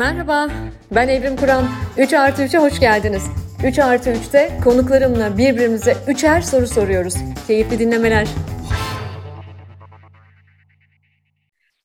Merhaba, 0.00 0.48
ben 0.94 1.08
Evrim 1.08 1.36
Kur'an. 1.36 1.64
3 1.98 2.12
artı 2.12 2.42
3'e 2.42 2.58
hoş 2.58 2.80
geldiniz. 2.80 3.22
3 3.64 3.78
artı 3.78 4.10
3'te 4.10 4.50
konuklarımla 4.64 5.38
birbirimize 5.38 5.96
üçer 6.08 6.40
soru 6.40 6.66
soruyoruz. 6.66 7.14
Keyifli 7.46 7.78
dinlemeler. 7.78 8.28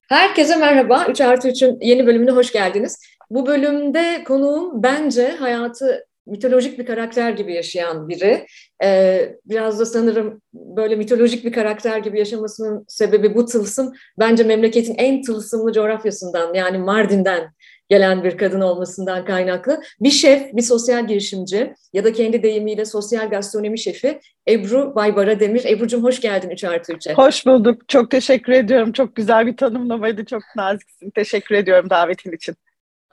Herkese 0.10 0.56
merhaba. 0.56 1.06
3 1.10 1.22
artı 1.22 1.50
3'ün 1.50 1.80
yeni 1.82 2.08
bölümüne 2.08 2.32
hoş 2.32 2.52
geldiniz. 2.52 3.00
Bu 3.30 3.48
bölümde 3.48 4.24
konuğum 4.24 4.84
bence 4.84 5.28
hayatı 5.28 6.06
mitolojik 6.28 6.80
bir 6.80 6.86
karakter 6.86 7.32
gibi 7.32 7.54
yaşayan 7.54 8.10
biri. 8.10 8.46
Ee, 8.84 9.36
biraz 9.46 9.80
da 9.80 9.86
sanırım 9.86 10.42
böyle 10.54 10.96
mitolojik 10.96 11.46
bir 11.46 11.52
karakter 11.52 11.98
gibi 11.98 12.20
yaşamasının 12.20 12.86
sebebi 12.88 13.36
bu 13.36 13.46
tılsım. 13.46 13.94
Bence 14.20 14.44
memleketin 14.44 14.96
en 14.98 15.22
tılsımlı 15.22 15.74
coğrafyasından 15.74 16.54
yani 16.54 16.78
Mardin'den 16.78 17.52
gelen 17.90 18.24
bir 18.24 18.38
kadın 18.38 18.62
olmasından 18.62 19.26
kaynaklı. 19.26 19.82
Bir 20.00 20.12
şef, 20.12 20.54
bir 20.54 20.62
sosyal 20.62 21.08
girişimci 21.08 21.74
ya 21.94 22.04
da 22.04 22.14
kendi 22.14 22.44
deyimiyle 22.44 22.86
sosyal 22.86 23.30
gastronomi 23.30 23.80
şefi 23.80 24.20
Ebru 24.50 24.96
Baybara 24.96 25.40
Demir. 25.40 25.66
Ebru'cum 25.66 26.04
hoş 26.04 26.22
geldin 26.22 26.50
3 26.50 26.64
artı 26.64 26.94
3'e. 26.94 27.14
Hoş 27.14 27.46
bulduk. 27.46 27.90
Çok 27.90 28.12
teşekkür 28.12 28.54
ediyorum. 28.54 28.92
Çok 28.92 29.16
güzel 29.16 29.48
bir 29.48 29.58
tanımlamaydı. 29.58 30.26
Çok 30.26 30.42
naziksin. 30.56 31.10
Teşekkür 31.10 31.56
ediyorum 31.56 31.90
davetin 31.90 32.32
için. 32.32 32.56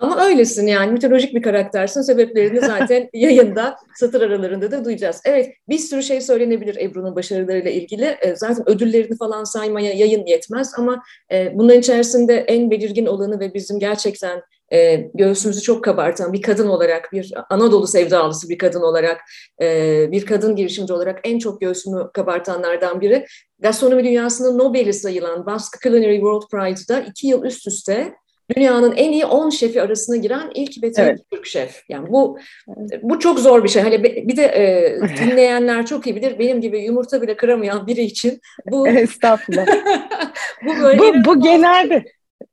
Ama 0.02 0.24
öylesin 0.24 0.66
yani 0.66 0.92
mitolojik 0.92 1.34
bir 1.34 1.42
karaktersin. 1.42 2.02
Sebeplerini 2.02 2.60
zaten 2.60 3.08
yayında 3.14 3.76
satır 3.94 4.20
aralarında 4.20 4.70
da 4.70 4.84
duyacağız. 4.84 5.20
Evet 5.24 5.54
bir 5.68 5.78
sürü 5.78 6.02
şey 6.02 6.20
söylenebilir 6.20 6.76
Ebru'nun 6.76 7.16
başarılarıyla 7.16 7.70
ilgili. 7.70 8.04
E, 8.04 8.36
zaten 8.36 8.68
ödüllerini 8.68 9.16
falan 9.16 9.44
saymaya 9.44 9.92
yayın 9.92 10.26
yetmez 10.26 10.72
ama 10.78 11.02
e, 11.32 11.58
bunların 11.58 11.80
içerisinde 11.80 12.36
en 12.36 12.70
belirgin 12.70 13.06
olanı 13.06 13.40
ve 13.40 13.54
bizim 13.54 13.78
gerçekten 13.78 14.42
e, 14.72 15.10
göğsümüzü 15.14 15.60
çok 15.60 15.84
kabartan 15.84 16.32
bir 16.32 16.42
kadın 16.42 16.68
olarak, 16.68 17.12
bir 17.12 17.32
Anadolu 17.50 17.86
sevdalısı 17.86 18.48
bir 18.48 18.58
kadın 18.58 18.82
olarak, 18.82 19.20
bir 20.12 20.26
kadın 20.26 20.56
girişimci 20.56 20.92
olarak 20.92 21.20
en 21.24 21.38
çok 21.38 21.60
göğsümü 21.60 22.10
kabartanlardan 22.14 23.00
biri. 23.00 23.26
Gastronomi 23.58 24.04
dünyasının 24.04 24.58
Nobel'i 24.58 24.92
sayılan 24.92 25.46
Basque 25.46 25.90
Culinary 25.90 26.16
World 26.16 26.42
Pride'da 26.50 27.00
iki 27.00 27.26
yıl 27.26 27.44
üst 27.44 27.66
üste 27.66 28.14
dünyanın 28.56 28.92
en 28.96 29.12
iyi 29.12 29.26
10 29.26 29.50
şefi 29.50 29.82
arasına 29.82 30.16
giren 30.16 30.50
ilk 30.54 30.82
ve 30.82 30.92
tek 30.92 31.04
evet. 31.04 31.20
Türk 31.32 31.46
şef. 31.46 31.82
Yani 31.88 32.08
bu 32.10 32.38
bu 33.02 33.18
çok 33.18 33.38
zor 33.38 33.64
bir 33.64 33.68
şey. 33.68 33.82
Hani 33.82 34.04
bir 34.04 34.36
de 34.36 34.44
e, 34.44 34.98
dinleyenler 35.24 35.86
çok 35.86 36.06
iyi 36.06 36.16
bilir. 36.16 36.38
Benim 36.38 36.60
gibi 36.60 36.84
yumurta 36.84 37.22
bile 37.22 37.36
kıramayan 37.36 37.86
biri 37.86 38.02
için 38.02 38.40
bu 38.70 38.88
Estağfurullah. 38.88 39.66
bu 40.66 40.82
böyle 40.82 40.98
bu, 40.98 41.24
bu 41.24 41.40
genelde 41.40 42.04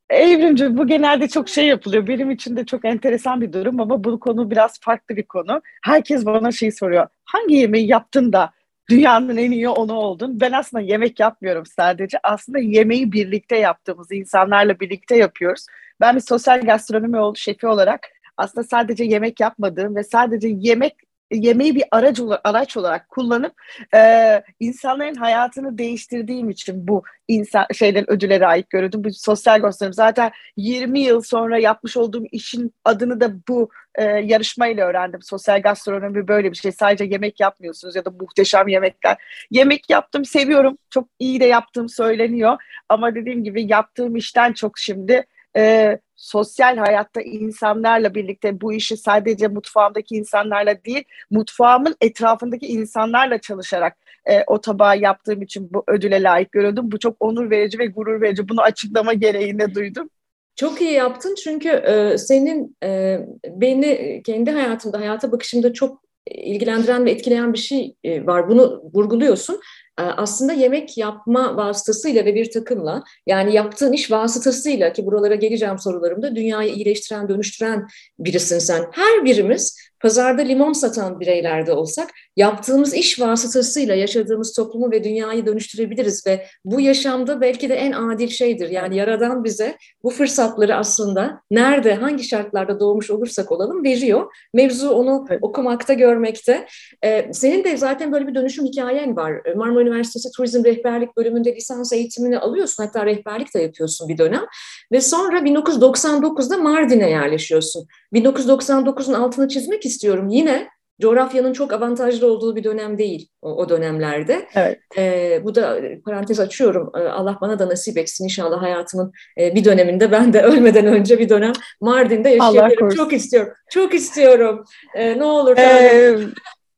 Evrimci 0.09 0.77
bu 0.77 0.87
genelde 0.87 1.27
çok 1.27 1.49
şey 1.49 1.67
yapılıyor. 1.67 2.07
Benim 2.07 2.31
için 2.31 2.57
de 2.57 2.65
çok 2.65 2.85
enteresan 2.85 3.41
bir 3.41 3.53
durum 3.53 3.79
ama 3.79 4.03
bu 4.03 4.19
konu 4.19 4.51
biraz 4.51 4.79
farklı 4.81 5.15
bir 5.15 5.23
konu. 5.23 5.61
Herkes 5.83 6.25
bana 6.25 6.51
şey 6.51 6.71
soruyor. 6.71 7.07
Hangi 7.25 7.55
yemeği 7.55 7.87
yaptın 7.87 8.33
da 8.33 8.51
dünyanın 8.89 9.37
en 9.37 9.51
iyi 9.51 9.69
onu 9.69 9.93
oldun. 9.93 10.39
Ben 10.39 10.51
aslında 10.51 10.83
yemek 10.83 11.19
yapmıyorum 11.19 11.65
sadece. 11.65 12.19
Aslında 12.23 12.59
yemeği 12.59 13.11
birlikte 13.11 13.57
yaptığımız 13.57 14.11
insanlarla 14.11 14.79
birlikte 14.79 15.17
yapıyoruz. 15.17 15.65
Ben 16.01 16.15
bir 16.15 16.21
sosyal 16.21 16.61
gastronomi 16.61 17.37
şefi 17.37 17.67
olarak 17.67 18.07
aslında 18.37 18.67
sadece 18.67 19.03
yemek 19.03 19.39
yapmadığım 19.39 19.95
ve 19.95 20.03
sadece 20.03 20.47
yemek 20.47 20.95
yemeği 21.31 21.75
bir 21.75 21.83
araç 21.91 22.19
araç 22.43 22.77
olarak 22.77 23.09
kullanıp 23.09 23.53
e, 23.95 24.43
insanların 24.59 25.15
hayatını 25.15 25.77
değiştirdiğim 25.77 26.49
için 26.49 26.87
bu 26.87 27.03
insan 27.27 27.65
şeyden 27.73 28.09
ödüle 28.09 28.39
layık 28.39 28.69
görüldüm. 28.69 29.03
Bu 29.03 29.13
sosyal 29.13 29.61
gösterim. 29.61 29.93
Zaten 29.93 30.31
20 30.57 30.99
yıl 30.99 31.21
sonra 31.21 31.59
yapmış 31.59 31.97
olduğum 31.97 32.23
işin 32.31 32.73
adını 32.85 33.21
da 33.21 33.33
bu 33.47 33.69
e, 33.95 34.03
yarışmayla 34.03 34.87
öğrendim. 34.87 35.21
Sosyal 35.21 35.61
gastronomi 35.61 36.27
böyle 36.27 36.51
bir 36.51 36.57
şey. 36.57 36.71
Sadece 36.71 37.03
yemek 37.03 37.39
yapmıyorsunuz 37.39 37.95
ya 37.95 38.05
da 38.05 38.11
muhteşem 38.11 38.67
yemekler. 38.67 39.17
Yemek 39.51 39.89
yaptım, 39.89 40.25
seviyorum. 40.25 40.77
Çok 40.89 41.07
iyi 41.19 41.39
de 41.39 41.45
yaptığım 41.45 41.89
söyleniyor. 41.89 42.57
Ama 42.89 43.15
dediğim 43.15 43.43
gibi 43.43 43.71
yaptığım 43.71 44.15
işten 44.15 44.53
çok 44.53 44.77
şimdi 44.77 45.25
e, 45.57 45.97
sosyal 46.19 46.77
hayatta 46.77 47.21
insanlarla 47.21 48.15
birlikte 48.15 48.61
bu 48.61 48.73
işi 48.73 48.97
sadece 48.97 49.47
mutfağımdaki 49.47 50.15
insanlarla 50.15 50.85
değil, 50.85 51.03
mutfağımın 51.31 51.95
etrafındaki 52.01 52.67
insanlarla 52.67 53.37
çalışarak 53.37 53.97
e, 54.25 54.43
o 54.47 54.61
tabağı 54.61 54.99
yaptığım 54.99 55.41
için 55.41 55.73
bu 55.73 55.83
ödüle 55.87 56.23
layık 56.23 56.51
görüldüm. 56.51 56.91
Bu 56.91 56.99
çok 56.99 57.15
onur 57.19 57.49
verici 57.49 57.79
ve 57.79 57.85
gurur 57.85 58.21
verici. 58.21 58.49
Bunu 58.49 58.61
açıklama 58.61 59.13
gereğinde 59.13 59.75
duydum. 59.75 60.09
Çok 60.55 60.81
iyi 60.81 60.91
yaptın 60.91 61.35
çünkü 61.43 61.69
e, 61.69 62.17
senin 62.17 62.77
e, 62.83 63.19
beni 63.47 64.21
kendi 64.25 64.51
hayatımda, 64.51 64.99
hayata 64.99 65.31
bakışımda 65.31 65.73
çok 65.73 66.03
ilgilendiren 66.31 67.05
ve 67.05 67.11
etkileyen 67.11 67.53
bir 67.53 67.57
şey 67.57 67.95
e, 68.03 68.25
var. 68.25 68.49
Bunu 68.49 68.81
vurguluyorsun. 68.93 69.61
Ee, 69.99 70.01
aslında 70.01 70.53
yemek 70.53 70.97
yapma 70.97 71.57
vasıtasıyla 71.57 72.25
ve 72.25 72.35
bir 72.35 72.51
takımla 72.51 73.03
yani 73.27 73.55
yaptığın 73.55 73.93
iş 73.93 74.11
vasıtasıyla 74.11 74.93
ki 74.93 75.05
buralara 75.05 75.35
geleceğim 75.35 75.79
sorularımda 75.79 76.35
dünyayı 76.35 76.73
iyileştiren, 76.73 77.29
dönüştüren 77.29 77.87
birisin 78.19 78.59
sen. 78.59 78.85
Her 78.91 79.25
birimiz 79.25 79.89
pazarda 79.99 80.41
limon 80.41 80.73
satan 80.73 81.19
bireylerde 81.19 81.71
olsak 81.71 82.09
yaptığımız 82.35 82.93
iş 82.93 83.19
vasıtasıyla 83.19 83.95
yaşadığımız 83.95 84.53
toplumu 84.53 84.91
ve 84.91 85.03
dünyayı 85.03 85.45
dönüştürebiliriz 85.45 86.27
ve 86.27 86.45
bu 86.65 86.81
yaşamda 86.81 87.41
belki 87.41 87.69
de 87.69 87.75
en 87.75 87.91
adil 87.91 88.27
şeydir. 88.27 88.69
Yani 88.69 88.97
Yaradan 88.97 89.43
bize 89.43 89.77
bu 90.03 90.09
fırsatları 90.09 90.75
aslında 90.75 91.41
nerede, 91.51 91.93
hangi 91.93 92.23
şartlarda 92.23 92.79
doğmuş 92.79 93.11
olursak 93.11 93.51
olalım 93.51 93.83
veriyor. 93.83 94.33
Mevzu 94.53 94.89
onu 94.89 95.27
okumakta, 95.41 95.93
görmekte. 95.93 96.67
Ee, 97.03 97.29
senin 97.33 97.63
de 97.63 97.77
zaten 97.77 98.11
böyle 98.11 98.27
bir 98.27 98.35
dönüşüm 98.35 98.65
hikayen 98.65 99.15
var. 99.15 99.33
Marmara 99.55 99.88
Üniversitesi 99.89 100.31
Turizm 100.31 100.63
Rehberlik 100.63 101.17
bölümünde 101.17 101.55
lisans 101.55 101.93
eğitimini 101.93 102.39
alıyorsun. 102.39 102.83
Hatta 102.83 103.05
rehberlik 103.05 103.55
de 103.55 103.61
yapıyorsun 103.61 104.09
bir 104.09 104.17
dönem. 104.17 104.45
Ve 104.91 105.01
sonra 105.01 105.39
1999'da 105.39 106.57
Mardin'e 106.57 107.09
yerleşiyorsun. 107.09 107.87
1999'un 108.13 109.13
altını 109.13 109.47
çizmek 109.47 109.85
istiyorum. 109.85 110.29
Yine 110.29 110.67
coğrafyanın 111.01 111.53
çok 111.53 111.73
avantajlı 111.73 112.31
olduğu 112.31 112.55
bir 112.55 112.63
dönem 112.63 112.97
değil 112.97 113.29
o, 113.41 113.55
o 113.55 113.69
dönemlerde. 113.69 114.47
Evet. 114.55 114.79
Ee, 114.97 115.41
bu 115.43 115.55
da 115.55 115.79
parantez 116.05 116.39
açıyorum. 116.39 116.91
Ee, 116.95 116.99
Allah 116.99 117.37
bana 117.41 117.59
da 117.59 117.69
nasip 117.69 117.97
etsin 117.97 118.23
inşallah 118.23 118.61
hayatımın 118.61 119.11
e, 119.39 119.55
bir 119.55 119.63
döneminde 119.63 120.11
ben 120.11 120.33
de 120.33 120.41
ölmeden 120.41 120.85
önce 120.85 121.19
bir 121.19 121.29
dönem 121.29 121.53
Mardin'de 121.81 122.29
yaşayabilirim. 122.29 122.89
Çok 122.89 123.13
istiyorum. 123.13 123.53
Çok 123.69 123.93
istiyorum. 123.93 124.63
Ee, 124.95 125.19
ne 125.19 125.23
olur. 125.23 125.57
Ee, 125.57 126.17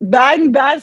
ben 0.01 0.53
ben 0.53 0.81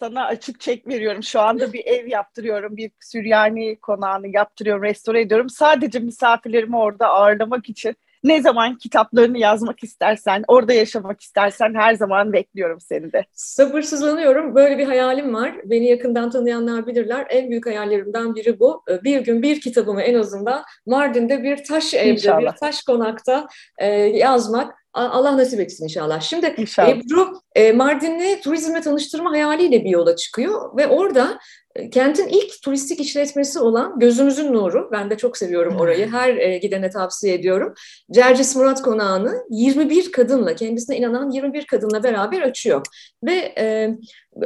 sana 0.00 0.24
açık 0.26 0.60
çek 0.60 0.88
veriyorum. 0.88 1.22
Şu 1.22 1.40
anda 1.40 1.72
bir 1.72 1.84
ev 1.86 2.06
yaptırıyorum. 2.06 2.76
Bir 2.76 2.90
Süryani 3.00 3.76
konağını 3.76 4.28
yaptırıyorum, 4.28 4.82
restore 4.82 5.20
ediyorum. 5.20 5.48
Sadece 5.50 5.98
misafirlerimi 5.98 6.76
orada 6.76 7.06
ağırlamak 7.08 7.68
için 7.68 7.96
ne 8.24 8.42
zaman 8.42 8.78
kitaplarını 8.78 9.38
yazmak 9.38 9.84
istersen, 9.84 10.44
orada 10.48 10.72
yaşamak 10.72 11.20
istersen 11.20 11.74
her 11.74 11.94
zaman 11.94 12.32
bekliyorum 12.32 12.80
seni 12.80 13.12
de. 13.12 13.24
Sabırsızlanıyorum. 13.32 14.54
Böyle 14.54 14.78
bir 14.78 14.86
hayalim 14.86 15.34
var. 15.34 15.54
Beni 15.64 15.86
yakından 15.88 16.30
tanıyanlar 16.30 16.86
bilirler. 16.86 17.26
En 17.30 17.50
büyük 17.50 17.66
hayallerimden 17.66 18.34
biri 18.34 18.60
bu. 18.60 18.82
Ee, 18.90 19.04
bir 19.04 19.20
gün 19.20 19.42
bir 19.42 19.60
kitabımı 19.60 20.02
en 20.02 20.14
azından 20.14 20.62
Mardin'de 20.86 21.42
bir 21.42 21.64
taş 21.64 21.94
evde, 21.94 22.10
İnşallah. 22.10 22.52
bir 22.52 22.58
taş 22.58 22.82
konakta 22.82 23.48
e, 23.78 23.86
yazmak. 23.96 24.79
Allah 24.94 25.36
nasip 25.36 25.60
etsin 25.60 25.84
inşallah. 25.84 26.20
Şimdi 26.20 26.54
inşallah. 26.56 26.88
Ebru 26.88 27.40
e, 27.54 27.72
Mardin'i 27.72 28.40
turizmle 28.40 28.80
tanıştırma 28.80 29.30
hayaliyle 29.30 29.84
bir 29.84 29.90
yola 29.90 30.16
çıkıyor 30.16 30.76
ve 30.76 30.86
orada 30.86 31.38
e, 31.76 31.90
kentin 31.90 32.28
ilk 32.28 32.62
turistik 32.62 33.00
işletmesi 33.00 33.58
olan 33.58 33.98
Gözümüzün 33.98 34.52
Nuru, 34.52 34.88
ben 34.92 35.10
de 35.10 35.16
çok 35.16 35.36
seviyorum 35.36 35.76
orayı, 35.76 36.10
her 36.10 36.36
e, 36.36 36.58
gidene 36.58 36.90
tavsiye 36.90 37.34
ediyorum. 37.34 37.74
Cercis 38.12 38.56
Murat 38.56 38.82
Konağı'nı 38.82 39.44
21 39.50 40.12
kadınla, 40.12 40.54
kendisine 40.54 40.96
inanan 40.96 41.30
21 41.30 41.66
kadınla 41.66 42.02
beraber 42.02 42.42
açıyor. 42.42 42.86
Ve 43.24 43.54
e, 43.58 43.90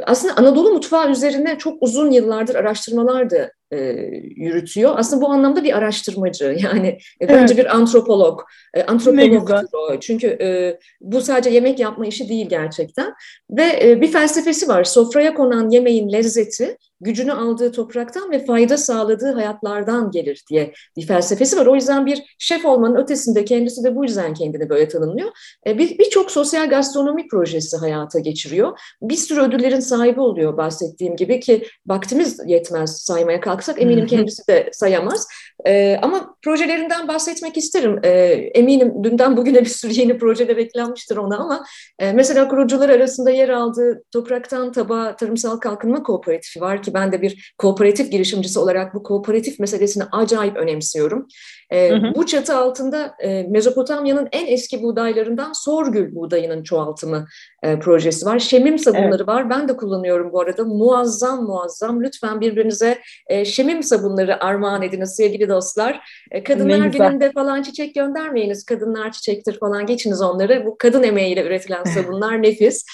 aslında 0.03 0.37
Anadolu 0.37 0.73
mutfağı 0.73 1.11
üzerine 1.11 1.57
çok 1.57 1.83
uzun 1.83 2.11
yıllardır 2.11 2.55
araştırmalar 2.55 3.29
da 3.29 3.51
e, 3.75 4.11
yürütüyor. 4.35 4.93
Aslında 4.97 5.21
bu 5.21 5.29
anlamda 5.29 5.63
bir 5.63 5.77
araştırmacı 5.77 6.45
yani 6.63 6.87
e, 6.87 6.99
evet. 7.19 7.31
bence 7.35 7.57
bir 7.57 7.75
antropolog. 7.75 8.41
E, 8.73 8.83
antropologtur 8.83 9.77
o. 9.77 9.99
Çünkü 9.99 10.27
e, 10.27 10.79
bu 11.01 11.21
sadece 11.21 11.49
yemek 11.49 11.79
yapma 11.79 12.05
işi 12.05 12.29
değil 12.29 12.49
gerçekten. 12.49 13.13
Ve 13.51 13.79
e, 13.81 14.01
bir 14.01 14.11
felsefesi 14.11 14.67
var. 14.67 14.83
Sofraya 14.83 15.33
konan 15.33 15.69
yemeğin 15.69 16.11
lezzeti 16.11 16.77
gücünü 17.01 17.33
aldığı 17.33 17.71
topraktan 17.71 18.31
ve 18.31 18.45
fayda 18.45 18.77
sağladığı 18.77 19.31
hayatlardan 19.31 20.11
gelir 20.11 20.43
diye 20.49 20.73
bir 20.97 21.07
felsefesi 21.07 21.57
var. 21.57 21.65
O 21.65 21.75
yüzden 21.75 22.05
bir 22.05 22.35
şef 22.39 22.65
olmanın 22.65 22.95
ötesinde 22.95 23.45
kendisi 23.45 23.83
de 23.83 23.95
bu 23.95 24.03
yüzden 24.03 24.33
kendini 24.33 24.69
böyle 24.69 24.87
tanımlıyor. 24.87 25.29
E, 25.67 25.77
Birçok 25.77 26.25
bir 26.25 26.31
sosyal 26.31 26.69
gastronomi 26.69 27.27
projesi 27.27 27.77
hayata 27.77 28.19
geçiriyor. 28.19 28.79
Bir 29.01 29.15
sürü 29.15 29.41
ödüllerin 29.41 29.79
sahibi 29.79 30.21
oluyor 30.21 30.57
bahsettiğim 30.57 31.15
gibi 31.15 31.39
ki 31.39 31.67
vaktimiz 31.87 32.39
yetmez 32.45 32.97
saymaya 32.97 33.41
kalksak 33.41 33.81
eminim 33.81 34.07
kendisi 34.07 34.47
de 34.47 34.69
sayamaz. 34.73 35.27
E, 35.65 35.97
ama 36.01 36.35
projelerinden 36.41 37.07
bahsetmek 37.07 37.57
isterim. 37.57 37.99
E, 38.03 38.09
eminim 38.53 39.03
dünden 39.03 39.37
bugüne 39.37 39.61
bir 39.61 39.69
sürü 39.69 39.93
yeni 39.93 40.17
projeler 40.17 40.57
eklenmiştir 40.57 41.17
ona 41.17 41.37
ama 41.37 41.65
mesela 42.13 42.47
kurucular 42.47 42.89
arasında 42.89 43.31
yer 43.31 43.49
aldığı 43.49 44.03
Topraktan 44.11 44.71
Tabağa 44.71 45.15
Tarımsal 45.15 45.57
Kalkınma 45.57 46.03
Kooperatifi 46.03 46.61
var 46.61 46.83
ki 46.85 46.93
ben 46.93 47.11
de 47.11 47.21
bir 47.21 47.53
kooperatif 47.57 48.11
girişimcisi 48.11 48.59
olarak 48.59 48.93
bu 48.93 49.03
kooperatif 49.03 49.59
meselesini 49.59 50.03
acayip 50.11 50.57
önemsiyorum. 50.57 51.27
E, 51.69 51.89
hı 51.89 51.95
hı. 51.95 52.15
Bu 52.15 52.25
çatı 52.25 52.57
altında 52.57 53.15
e, 53.19 53.43
Mezopotamya'nın 53.43 54.27
en 54.31 54.45
eski 54.45 54.83
buğdaylarından 54.83 55.53
Sorgül 55.53 56.15
buğdayının 56.15 56.63
çoğaltımı 56.63 57.25
e, 57.63 57.79
projesi 57.79 58.25
var. 58.25 58.39
Şemim 58.39 58.79
sabunları 58.79 59.15
evet. 59.15 59.27
var. 59.27 59.49
Ben 59.49 59.67
de 59.67 59.77
kullanıyorum 59.77 60.31
bu 60.31 60.41
arada. 60.41 60.63
Muazzam 60.63 61.43
muazzam. 61.43 62.03
Lütfen 62.03 62.41
birbirinize 62.41 62.99
e, 63.27 63.45
şemim 63.45 63.83
sabunları 63.83 64.43
armağan 64.43 64.81
ediniz 64.81 65.15
sevgili 65.15 65.49
dostlar. 65.49 66.09
E, 66.31 66.43
kadınlar 66.43 66.87
gününde 66.87 67.31
falan 67.31 67.61
çiçek 67.61 67.95
göndermeyiniz. 67.95 68.65
Kadınlar 68.65 69.11
çiçektir 69.11 69.59
falan 69.59 69.85
geçiniz 69.85 70.21
onları. 70.21 70.65
Bu 70.65 70.77
kadın 70.77 71.03
emeğiyle 71.03 71.43
üretilen 71.43 71.83
sabunlar 71.93 72.43
nefis. 72.43 72.85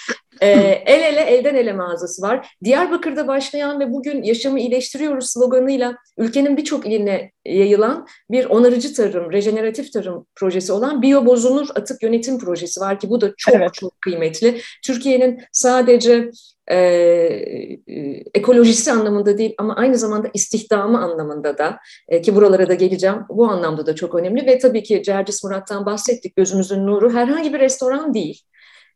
E, 0.42 0.48
el 0.86 1.02
ele 1.02 1.22
elden 1.22 1.56
ele 1.56 1.74
mağazası 1.74 2.22
var. 2.22 2.56
Diyarbakır'da 2.64 3.28
başlayan 3.28 3.80
ve 3.80 3.94
bugün 3.94 4.24
yaşamı 4.24 4.60
iyileştiriyoruz 4.60 5.30
sloganıyla 5.30 5.96
ülkenin 6.18 6.58
birçok 6.58 6.86
iline 6.86 7.32
yayılan 7.46 8.08
bir 8.32 8.46
onarıcı 8.46 8.94
tarım, 8.94 9.32
rejeneratif 9.32 9.94
tarım 9.94 10.26
projesi 10.36 10.74
olan 10.74 11.02
biyo 11.02 11.26
bozulur 11.26 11.68
atık 11.76 12.04
yönetim 12.04 12.40
projesi 12.40 12.82
var 12.82 13.00
ki 13.00 13.10
bu 13.10 13.22
da 13.22 13.34
çok 13.38 13.56
evet. 13.56 13.74
çok 13.74 14.02
kıymetli. 14.02 14.62
Türkiye'nin 14.86 15.42
sadece 15.52 16.32
e, 16.68 16.76
e, 16.76 18.24
ekolojisi 18.34 18.92
anlamında 18.92 19.38
değil 19.38 19.56
ama 19.58 19.76
aynı 19.76 19.98
zamanda 19.98 20.28
istihdamı 20.34 21.04
anlamında 21.04 21.58
da 21.58 21.78
e, 22.08 22.22
ki 22.22 22.36
buralara 22.36 22.70
da 22.70 22.74
geleceğim 22.74 23.18
bu 23.30 23.48
anlamda 23.48 23.86
da 23.86 23.96
çok 23.96 24.16
önemli 24.16 24.46
ve 24.46 24.60
tabii 24.60 24.84
ki 24.84 25.04
Cercis 25.04 25.44
Murat'tan 25.44 25.86
bahsettik 25.86 26.36
gözümüzün 26.36 26.88
nuru 26.88 27.14
herhangi 27.14 27.54
bir 27.54 27.60
restoran 27.60 28.14
değil. 28.14 28.42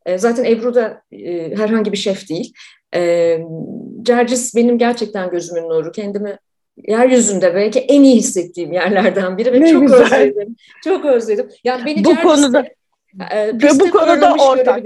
E, 0.05 0.17
zaten 0.17 0.43
Ebru 0.43 0.75
da 0.75 1.01
e, 1.11 1.55
herhangi 1.55 1.91
bir 1.91 1.97
şef 1.97 2.29
değil. 2.29 2.53
E, 2.95 3.37
Cercis 4.01 4.55
benim 4.55 4.77
gerçekten 4.77 5.29
gözümün 5.29 5.69
nuru. 5.69 5.91
Kendimi 5.91 6.37
yeryüzünde 6.77 7.55
belki 7.55 7.79
en 7.79 8.03
iyi 8.03 8.15
hissettiğim 8.15 8.73
yerlerden 8.73 9.37
biri 9.37 9.53
ve 9.53 9.61
ne 9.61 9.71
çok 9.71 9.81
güzel. 9.81 10.03
özledim. 10.03 10.55
Çok 10.83 11.05
özledim. 11.05 11.49
Yani 11.63 11.85
beni 11.85 12.05
bu 12.05 12.15
konuda 12.15 12.65
e, 13.33 13.53
bu 13.79 13.91
konuda 13.91 14.33
ortak. 14.33 14.85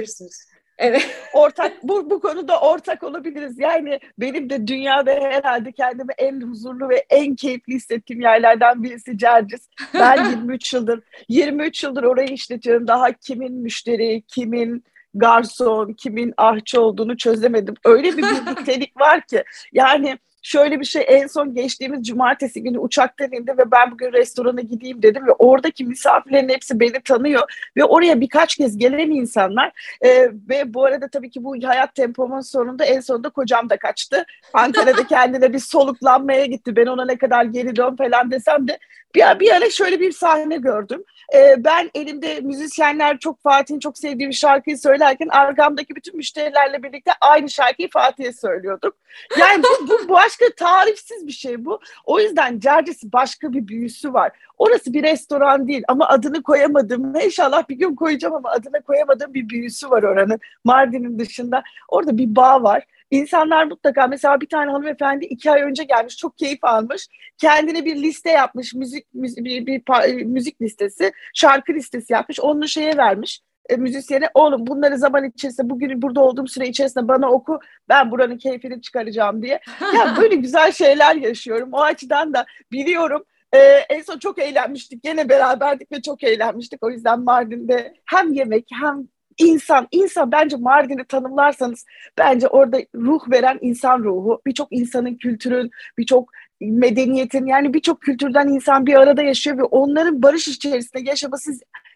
Evet. 0.80 1.10
ortak 1.34 1.84
bu 1.84 2.10
bu 2.10 2.20
konuda 2.20 2.62
ortak 2.62 3.04
olabiliriz. 3.04 3.60
Yani 3.60 4.00
benim 4.20 4.50
de 4.50 4.68
dünyada 4.68 5.12
herhalde 5.12 5.72
kendimi 5.72 6.14
en 6.18 6.42
huzurlu 6.42 6.90
ve 6.90 7.06
en 7.10 7.36
keyifli 7.36 7.74
hissettiğim 7.74 8.22
yerlerden 8.22 8.84
birisi 8.84 9.18
Cercis. 9.18 9.68
Ben 9.94 10.26
23 10.30 10.74
yıldır 10.74 11.02
23 11.30 11.84
yıldır 11.84 12.04
orayı 12.04 12.28
işletiyorum. 12.28 12.88
Daha 12.88 13.12
kimin 13.12 13.54
müşteri, 13.54 14.24
kimin 14.28 14.84
garson, 15.14 15.94
kimin 15.94 16.34
ahçı 16.38 16.82
olduğunu 16.82 17.18
çözemedim. 17.18 17.76
Öyle 17.86 18.18
bir 18.18 18.24
birliktelik 18.24 19.00
var 19.00 19.22
ki. 19.28 19.44
Yani 19.74 20.20
şöyle 20.42 20.80
bir 20.80 20.86
şey 20.86 21.06
en 21.08 21.28
son 21.28 21.54
geçtiğimiz 21.54 22.08
cumartesi 22.08 22.64
günü 22.64 22.80
uçaktan 22.80 23.32
indi 23.32 23.52
ve 23.58 23.72
ben 23.72 23.92
bugün 23.92 24.14
restorana 24.14 24.62
gideyim 24.62 25.02
dedim 25.02 25.28
ve 25.28 25.32
oradaki 25.32 25.86
misafirlerin 25.86 26.50
hepsi 26.50 26.80
beni 26.80 27.02
tanıyor 27.02 27.72
ve 27.78 27.84
oraya 27.84 28.22
birkaç 28.22 28.56
kez 28.56 28.78
gelen 28.78 29.12
insanlar 29.12 29.98
e, 30.02 30.30
ve 30.50 30.74
bu 30.74 30.86
arada 30.86 31.08
tabii 31.08 31.30
ki 31.30 31.44
bu 31.44 31.56
hayat 31.64 31.96
tempomun 31.96 32.42
sonunda 32.42 32.86
en 32.86 33.00
sonunda 33.00 33.30
kocam 33.30 33.70
da 33.70 33.78
kaçtı. 33.78 34.26
Ankara'da 34.54 35.08
kendine 35.08 35.54
bir 35.54 35.60
soluklanmaya 35.60 36.46
gitti. 36.46 36.76
Ben 36.76 36.86
ona 36.86 37.06
ne 37.06 37.18
kadar 37.18 37.44
geri 37.44 37.76
dön 37.76 37.96
falan 37.96 38.32
desem 38.32 38.68
de 38.68 38.80
bir, 39.16 39.40
bir 39.40 39.52
ara 39.52 39.70
şöyle 39.70 40.00
bir 40.00 40.12
sahne 40.12 40.58
gördüm. 40.58 41.04
E, 41.36 41.56
ben 41.58 41.92
elimde 41.96 42.40
müzisyenler 42.40 43.20
çok 43.20 43.44
Fatih'in 43.44 43.80
çok 43.80 43.98
sevdiği 43.98 44.30
bir 44.30 44.34
şarkıyı 44.34 44.78
söylerken 44.78 45.28
arkamdaki 45.28 45.96
bütün 45.96 46.18
müşterilerle 46.18 46.84
birlikte 46.84 47.12
aynı 47.22 47.50
şarkıyı 47.50 47.90
Fatih'e 47.90 48.34
söylüyorduk. 48.34 48.96
Yani 49.40 49.64
bu, 49.64 50.10
bu 50.10 50.18
başka 50.30 50.46
tarifsiz 50.58 51.28
bir 51.28 51.32
şey 51.32 51.66
bu. 51.66 51.80
O 52.06 52.20
yüzden 52.20 52.60
Cercesi 52.60 53.12
başka 53.12 53.54
bir 53.54 53.68
büyüsü 53.68 54.14
var. 54.14 54.32
Orası 54.58 54.94
bir 54.94 55.04
restoran 55.04 55.68
değil 55.68 55.84
ama 55.88 56.08
adını 56.08 56.44
koyamadım. 56.44 57.16
İnşallah 57.16 57.70
bir 57.70 57.76
gün 57.76 57.96
koyacağım 57.96 58.36
ama 58.36 58.50
adını 58.50 58.82
koyamadığım 58.82 59.34
bir 59.34 59.50
büyüsü 59.50 59.90
var 59.90 60.04
oranın. 60.04 60.40
Mardin'in 60.66 61.20
dışında. 61.20 61.64
Orada 61.88 62.18
bir 62.18 62.36
bağ 62.36 62.64
var. 62.64 62.86
İnsanlar 63.12 63.66
mutlaka 63.66 64.08
mesela 64.08 64.42
bir 64.42 64.50
tane 64.50 64.72
hanımefendi 64.72 65.26
iki 65.26 65.52
ay 65.52 65.62
önce 65.62 65.84
gelmiş 65.84 66.18
çok 66.18 66.38
keyif 66.38 66.64
almış. 66.64 67.08
Kendine 67.38 67.86
bir 67.86 67.96
liste 67.96 68.30
yapmış 68.30 68.74
müzik, 68.74 69.14
müzik 69.14 69.46
bir, 69.46 69.66
bir, 69.66 69.82
bir 69.88 70.26
müzik 70.26 70.62
listesi 70.62 71.12
şarkı 71.34 71.74
listesi 71.74 72.14
yapmış 72.14 72.40
onu 72.40 72.68
şeye 72.68 72.98
vermiş 72.98 73.42
e, 73.70 73.76
müzisyene 73.76 74.30
oğlum 74.34 74.68
bunları 74.68 74.98
zaman 74.98 75.24
içerisinde 75.24 75.70
bugün 75.70 76.02
burada 76.02 76.22
olduğum 76.22 76.48
süre 76.48 76.68
içerisinde 76.68 77.08
bana 77.08 77.32
oku 77.32 77.60
ben 77.90 78.12
buranın 78.12 78.38
keyfini 78.38 78.82
çıkaracağım 78.82 79.42
diye. 79.42 79.60
Ya 79.96 80.16
böyle 80.18 80.36
güzel 80.36 80.72
şeyler 80.72 81.16
yaşıyorum. 81.16 81.70
O 81.72 81.82
açıdan 81.82 82.34
da 82.34 82.46
biliyorum 82.72 83.24
ee, 83.54 83.58
en 83.90 84.02
son 84.02 84.20
çok 84.20 84.40
eğlenmiştik. 84.40 85.04
Gene 85.04 85.30
beraberdik 85.30 85.92
ve 85.92 86.02
çok 86.02 86.24
eğlenmiştik. 86.24 86.84
O 86.84 86.90
yüzden 86.90 87.20
Mardin'de 87.24 87.94
hem 88.06 88.34
yemek 88.34 88.68
hem 88.82 89.08
insan, 89.38 89.88
insan 89.92 90.32
bence 90.32 90.58
Mardin'i 90.58 91.06
tanımlarsanız 91.06 91.86
bence 92.18 92.48
orada 92.48 92.78
ruh 92.96 93.32
veren 93.32 93.58
insan 93.62 94.00
ruhu. 94.00 94.42
Birçok 94.46 94.68
insanın 94.72 95.16
kültürün, 95.16 95.70
birçok 95.98 96.32
medeniyetin 96.62 97.46
yani 97.46 97.74
birçok 97.74 98.02
kültürden 98.02 98.48
insan 98.48 98.86
bir 98.86 98.96
arada 98.96 99.22
yaşıyor 99.22 99.58
ve 99.58 99.64
onların 99.64 100.24
barış 100.24 100.48
içerisinde 100.48 101.10
yaşaması 101.10 101.52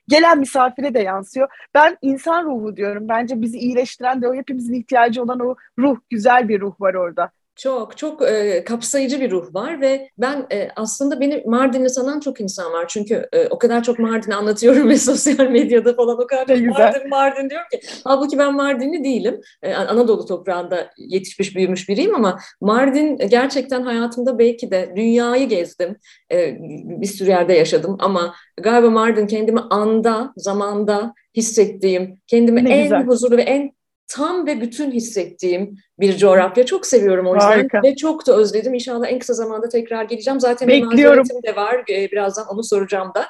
gelen 0.07 0.39
misafire 0.39 0.93
de 0.93 0.99
yansıyor. 0.99 1.49
Ben 1.73 1.97
insan 2.01 2.45
ruhu 2.45 2.75
diyorum. 2.75 3.09
Bence 3.09 3.41
bizi 3.41 3.57
iyileştiren 3.57 4.21
de 4.21 4.27
o 4.27 4.35
hepimizin 4.35 4.73
ihtiyacı 4.73 5.23
olan 5.23 5.39
o 5.39 5.55
ruh, 5.79 5.97
güzel 6.09 6.49
bir 6.49 6.61
ruh 6.61 6.81
var 6.81 6.93
orada. 6.93 7.31
Çok 7.55 7.97
çok 7.97 8.21
e, 8.21 8.63
kapsayıcı 8.63 9.21
bir 9.21 9.31
ruh 9.31 9.53
var 9.53 9.81
ve 9.81 10.09
ben 10.17 10.47
e, 10.51 10.69
aslında 10.75 11.19
beni 11.19 11.43
Mardinli 11.45 11.89
sanan 11.89 12.19
çok 12.19 12.41
insan 12.41 12.73
var. 12.73 12.85
Çünkü 12.87 13.27
e, 13.33 13.47
o 13.47 13.57
kadar 13.57 13.83
çok 13.83 13.99
Mardin'i 13.99 14.35
anlatıyorum 14.35 14.89
ve 14.89 14.97
sosyal 14.97 15.47
medyada 15.47 15.95
falan 15.95 16.21
o 16.21 16.27
kadar 16.27 16.45
çok 16.47 16.79
Mardin 16.79 17.09
Mardin 17.09 17.49
diyorum 17.49 17.67
ki. 17.71 17.79
Halbuki 18.03 18.37
ben 18.37 18.53
Mardinli 18.53 19.03
değilim. 19.03 19.41
E, 19.63 19.73
Anadolu 19.73 20.25
toprağında 20.25 20.89
yetişmiş 20.97 21.55
büyümüş 21.55 21.89
biriyim 21.89 22.15
ama 22.15 22.39
Mardin 22.61 23.17
gerçekten 23.17 23.83
hayatımda 23.83 24.39
belki 24.39 24.71
de 24.71 24.93
dünyayı 24.95 25.49
gezdim. 25.49 25.97
E, 26.31 26.57
bir 27.01 27.07
sürü 27.07 27.29
yerde 27.29 27.53
yaşadım 27.53 27.97
ama 27.99 28.35
galiba 28.61 28.89
Mardin 28.89 29.27
kendimi 29.27 29.59
anda, 29.59 30.33
zamanda 30.37 31.13
hissettiğim, 31.35 32.21
kendimi 32.27 32.65
ne 32.65 32.77
en 32.77 32.83
güzel. 32.83 33.05
huzurlu 33.05 33.37
ve 33.37 33.41
en 33.41 33.71
tam 34.07 34.47
ve 34.47 34.61
bütün 34.61 34.91
hissettiğim 34.91 35.77
bir 35.99 36.17
coğrafya. 36.17 36.65
Çok 36.65 36.85
seviyorum 36.85 37.27
o 37.27 37.35
yüzden 37.35 37.47
Harika. 37.47 37.83
ve 37.83 37.95
çok 37.95 38.27
da 38.27 38.35
özledim. 38.35 38.73
İnşallah 38.73 39.07
en 39.07 39.19
kısa 39.19 39.33
zamanda 39.33 39.69
tekrar 39.69 40.03
geleceğim. 40.03 40.39
Zaten 40.39 40.67
Bekliyorum. 40.67 41.27
de 41.47 41.55
var. 41.55 41.83
Ee, 41.89 42.11
birazdan 42.11 42.45
onu 42.47 42.63
soracağım 42.63 43.11
da. 43.15 43.25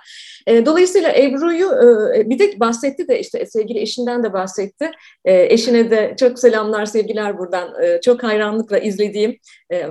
Ee, 0.48 0.66
dolayısıyla 0.66 1.14
Ebru'yu 1.16 1.68
e, 2.16 2.30
bir 2.30 2.40
de 2.40 2.60
bahsetti 2.60 3.08
de 3.08 3.20
işte 3.20 3.46
sevgili 3.46 3.80
eşinden 3.80 4.24
de 4.24 4.34
bahsetti. 4.34 4.92
Ee, 5.26 5.54
eşine 5.54 5.92
de 5.92 6.16
çok 6.20 6.40
selamlar, 6.40 6.86
sevgiler 6.86 7.38
buradan. 7.38 7.74
Çok 8.04 8.24
hayranlıkla 8.24 8.78
izlediğim 8.78 9.38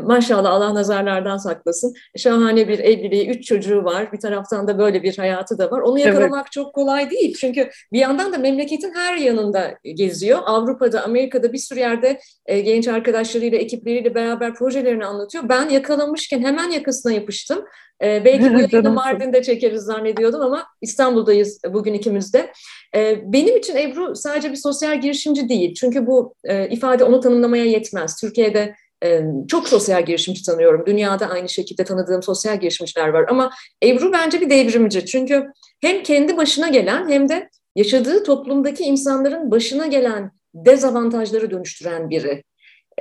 maşallah 0.03 0.51
Allah 0.51 0.75
nazarlardan 0.75 1.37
saklasın. 1.37 1.95
Şahane 2.17 2.69
bir 2.69 2.79
evliliği, 2.79 3.29
üç 3.29 3.47
çocuğu 3.47 3.85
var. 3.85 4.13
Bir 4.13 4.21
taraftan 4.21 4.69
da 4.69 4.79
böyle 4.79 5.03
bir 5.03 5.19
hayatı 5.19 5.59
da 5.59 5.71
var. 5.71 5.81
Onu 5.81 5.99
yakalamak 5.99 6.41
evet. 6.45 6.53
çok 6.53 6.75
kolay 6.75 7.11
değil. 7.11 7.37
Çünkü 7.41 7.71
bir 7.93 7.99
yandan 7.99 8.33
da 8.33 8.39
memleketin 8.39 8.95
her 8.95 9.17
yanında 9.17 9.75
geziyor. 9.95 10.39
Avrupa'da, 10.45 11.05
Amerika'da 11.05 11.53
bir 11.53 11.59
sürü 11.59 11.79
yerde 11.79 12.21
genç 12.63 12.89
arkadaşlarıyla, 12.89 13.59
ekipleriyle 13.59 14.15
beraber 14.15 14.55
projelerini 14.55 15.05
anlatıyor. 15.05 15.49
Ben 15.49 15.69
yakalamışken 15.69 16.43
hemen 16.43 16.71
yakasına 16.71 17.13
yapıştım. 17.13 17.65
E, 18.03 18.25
belki 18.25 18.55
bu 18.55 18.61
yayını 18.61 18.91
Mardin'de 18.91 19.43
çekeriz 19.43 19.83
zannediyordum 19.83 20.41
ama 20.41 20.67
İstanbul'dayız 20.81 21.61
bugün 21.73 21.95
ikimiz 21.95 22.35
de. 22.35 22.53
E, 22.97 23.33
benim 23.33 23.57
için 23.57 23.77
Ebru 23.77 24.17
sadece 24.17 24.51
bir 24.51 24.57
sosyal 24.57 25.01
girişimci 25.01 25.49
değil. 25.49 25.75
Çünkü 25.75 26.07
bu 26.07 26.35
e, 26.45 26.69
ifade 26.69 27.05
onu 27.05 27.21
tanımlamaya 27.21 27.65
yetmez. 27.65 28.17
Türkiye'de 28.21 28.75
e, 29.05 29.23
çok 29.49 29.69
sosyal 29.69 30.05
girişimci 30.05 30.45
tanıyorum. 30.45 30.87
Dünyada 30.87 31.27
aynı 31.27 31.49
şekilde 31.49 31.85
tanıdığım 31.85 32.23
sosyal 32.23 32.61
girişimciler 32.61 33.09
var. 33.09 33.25
Ama 33.29 33.51
Ebru 33.85 34.13
bence 34.13 34.41
bir 34.41 34.51
devrimci. 34.51 35.07
Çünkü 35.07 35.47
hem 35.81 36.03
kendi 36.03 36.37
başına 36.37 36.69
gelen 36.69 37.09
hem 37.09 37.29
de 37.29 37.49
yaşadığı 37.77 38.25
toplumdaki 38.25 38.85
insanların 38.85 39.51
başına 39.51 39.87
gelen 39.87 40.31
dezavantajları 40.55 41.51
dönüştüren 41.51 42.11
biri. 42.11 42.43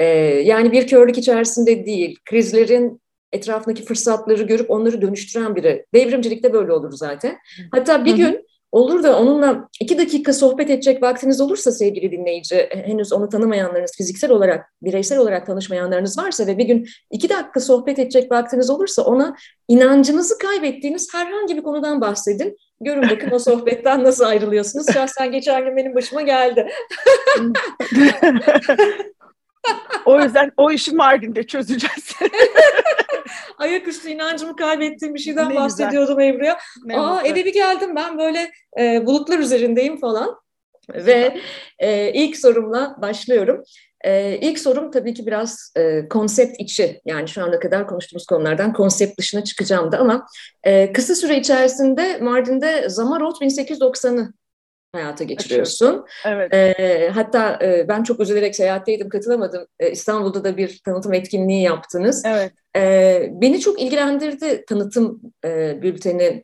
E, 0.02 0.06
yani 0.44 0.72
bir 0.72 0.88
körlük 0.88 1.18
içerisinde 1.18 1.86
değil, 1.86 2.20
krizlerin 2.26 3.02
etrafındaki 3.32 3.86
fırsatları 3.86 4.44
görüp 4.44 4.72
onları 4.72 5.02
dönüştüren 5.02 5.56
biri. 5.56 5.86
Devrimcilikte 5.94 6.54
böyle 6.54 6.74
olur 6.74 6.92
zaten. 6.92 7.38
Hatta 7.72 8.06
bir 8.06 8.16
gün 8.16 8.46
olur 8.72 9.04
da 9.04 9.20
onunla 9.20 9.70
iki 9.82 9.98
dakika 9.98 10.34
sohbet 10.34 10.70
edecek 10.70 11.04
vaktiniz 11.04 11.42
olursa 11.42 11.72
sevgili 11.72 12.12
dinleyici, 12.12 12.70
henüz 12.72 13.14
onu 13.14 13.30
tanımayanlarınız, 13.30 13.92
fiziksel 13.98 14.32
olarak, 14.32 14.66
bireysel 14.82 15.18
olarak 15.18 15.46
tanışmayanlarınız 15.46 16.18
varsa 16.18 16.48
ve 16.48 16.58
bir 16.58 16.66
gün 16.66 16.88
iki 17.12 17.30
dakika 17.30 17.60
sohbet 17.60 18.00
edecek 18.00 18.32
vaktiniz 18.32 18.70
olursa 18.70 19.02
ona 19.02 19.36
inancınızı 19.68 20.38
kaybettiğiniz 20.38 21.14
herhangi 21.14 21.58
bir 21.58 21.64
konudan 21.64 22.02
bahsedin. 22.02 22.58
Görün 22.82 23.10
bakın 23.10 23.32
o 23.32 23.40
sohbetten 23.50 24.04
nasıl 24.04 24.24
ayrılıyorsunuz. 24.24 24.86
Şahsen 24.94 25.32
geçen 25.32 25.66
gün 25.66 25.78
benim 25.78 25.96
başıma 25.96 26.22
geldi. 26.22 26.68
o 30.06 30.22
yüzden 30.22 30.52
o 30.58 30.72
işi 30.72 30.96
Mardin'de 30.96 31.44
çözeceğiz. 31.44 32.16
Ayaküstü 33.58 34.10
inancımı 34.10 34.56
kaybettiğim 34.56 35.16
bir 35.16 35.20
şeyden 35.20 35.50
ne 35.50 35.56
bahsediyordum 35.56 36.20
Ebru'ya. 36.20 36.58
Aa 36.96 37.22
eve 37.26 37.46
bir 37.46 37.54
geldim 37.54 37.96
ben 37.96 38.18
böyle 38.18 38.52
e, 38.80 39.06
bulutlar 39.06 39.40
üzerindeyim 39.40 40.00
falan. 40.00 40.42
Ve 40.94 41.38
e, 41.80 42.12
ilk 42.14 42.38
sorumla 42.38 42.96
başlıyorum. 43.02 43.64
E, 44.06 44.38
ilk 44.38 44.60
sorum 44.60 44.92
tabii 44.92 45.14
ki 45.14 45.26
biraz 45.26 45.74
e, 45.78 46.08
konsept 46.10 46.60
içi. 46.60 47.02
Yani 47.06 47.28
şu 47.28 47.44
ana 47.44 47.60
kadar 47.60 47.88
konuştuğumuz 47.88 48.26
konulardan 48.26 48.74
konsept 48.74 49.20
dışına 49.20 49.44
çıkacağım 49.44 49.92
da 49.92 49.98
ama 49.98 50.28
e, 50.64 50.94
kısa 50.94 51.16
süre 51.16 51.38
içerisinde 51.38 52.18
Mardin'de 52.18 52.90
Zamarot 52.90 53.42
1890'ı 53.42 54.34
hayata 54.94 55.24
geçiriyorsun. 55.24 56.06
Evet. 56.26 56.54
E, 56.54 57.10
hatta 57.14 57.60
e, 57.62 57.88
ben 57.88 58.04
çok 58.04 58.20
üzülerek 58.20 58.56
seyahatteydim, 58.56 59.10
katılamadım. 59.10 59.68
E, 59.80 59.92
İstanbul'da 59.92 60.44
da 60.44 60.58
bir 60.58 60.82
tanıtım 60.86 61.14
etkinliği 61.14 61.62
yaptınız. 61.62 62.24
Evet. 62.26 62.54
E, 62.76 63.30
beni 63.32 63.60
çok 63.60 63.82
ilgilendirdi 63.82 64.66
tanıtım 64.68 65.22
e, 65.46 65.82
bülteni 65.82 66.44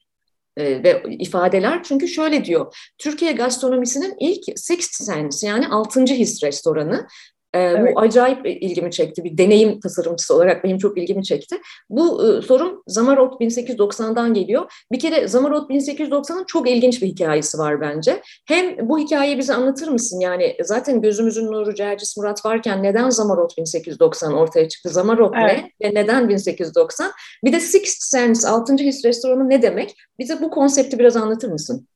e, 0.57 0.83
ve 0.83 1.03
ifadeler. 1.09 1.83
Çünkü 1.83 2.07
şöyle 2.07 2.45
diyor, 2.45 2.75
Türkiye 2.97 3.31
gastronomisinin 3.31 4.15
ilk 4.19 4.59
Sixth 4.59 5.03
Sense 5.03 5.47
yani 5.47 5.67
altıncı 5.67 6.13
his 6.13 6.43
restoranı 6.43 7.07
e, 7.53 7.59
evet. 7.59 7.95
Bu 7.95 7.99
acayip 7.99 8.45
ilgimi 8.45 8.91
çekti. 8.91 9.23
Bir 9.23 9.37
deneyim 9.37 9.79
tasarımcısı 9.79 10.35
olarak 10.35 10.63
benim 10.63 10.77
çok 10.77 10.97
ilgimi 10.97 11.23
çekti. 11.23 11.55
Bu 11.89 12.27
e, 12.27 12.41
sorum 12.41 12.83
Zamarot 12.87 13.41
1890'dan 13.41 14.33
geliyor. 14.33 14.71
Bir 14.91 14.99
kere 14.99 15.27
Zamarot 15.27 15.69
1890'ın 15.69 16.43
çok 16.47 16.69
ilginç 16.69 17.01
bir 17.01 17.07
hikayesi 17.07 17.57
var 17.57 17.81
bence. 17.81 18.21
Hem 18.47 18.89
bu 18.89 18.99
hikayeyi 18.99 19.37
bize 19.37 19.53
anlatır 19.53 19.87
mısın? 19.87 20.19
Yani 20.19 20.55
zaten 20.63 21.01
gözümüzün 21.01 21.45
nuru 21.45 21.75
Cercis 21.75 22.17
Murat 22.17 22.45
varken 22.45 22.83
neden 22.83 23.09
Zamarot 23.09 23.57
1890 23.57 24.33
ortaya 24.33 24.69
çıktı? 24.69 24.89
Zamarot 24.89 25.33
evet. 25.41 25.63
ne 25.81 25.87
ve 25.87 25.95
neden 25.95 26.29
1890? 26.29 27.11
Bir 27.43 27.53
de 27.53 27.59
Sixth 27.59 28.01
Sense, 28.01 28.47
6. 28.47 28.75
His 28.77 29.05
Restoranı 29.05 29.49
ne 29.49 29.61
demek? 29.61 29.95
Bize 30.19 30.41
bu 30.41 30.49
konsepti 30.49 30.99
biraz 30.99 31.15
anlatır 31.17 31.51
mısın? 31.51 31.87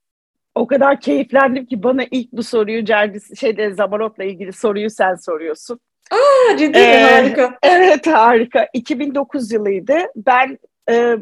O 0.55 0.67
kadar 0.67 0.99
keyiflendim 0.99 1.65
ki 1.65 1.83
bana 1.83 2.03
ilk 2.11 2.31
bu 2.31 2.43
soruyu 2.43 2.85
Cerdis 2.85 3.39
şeyde 3.39 3.73
Zamarot'la 3.73 4.23
ilgili 4.23 4.53
soruyu 4.53 4.89
sen 4.89 5.15
soruyorsun. 5.15 5.79
Aa 6.11 6.57
ciddi 6.57 6.77
ee, 6.77 7.03
harika. 7.03 7.57
Evet 7.63 8.07
harika. 8.07 8.67
2009 8.73 9.51
yılıydı. 9.51 9.97
Ben 10.15 10.59
e, 10.89 11.15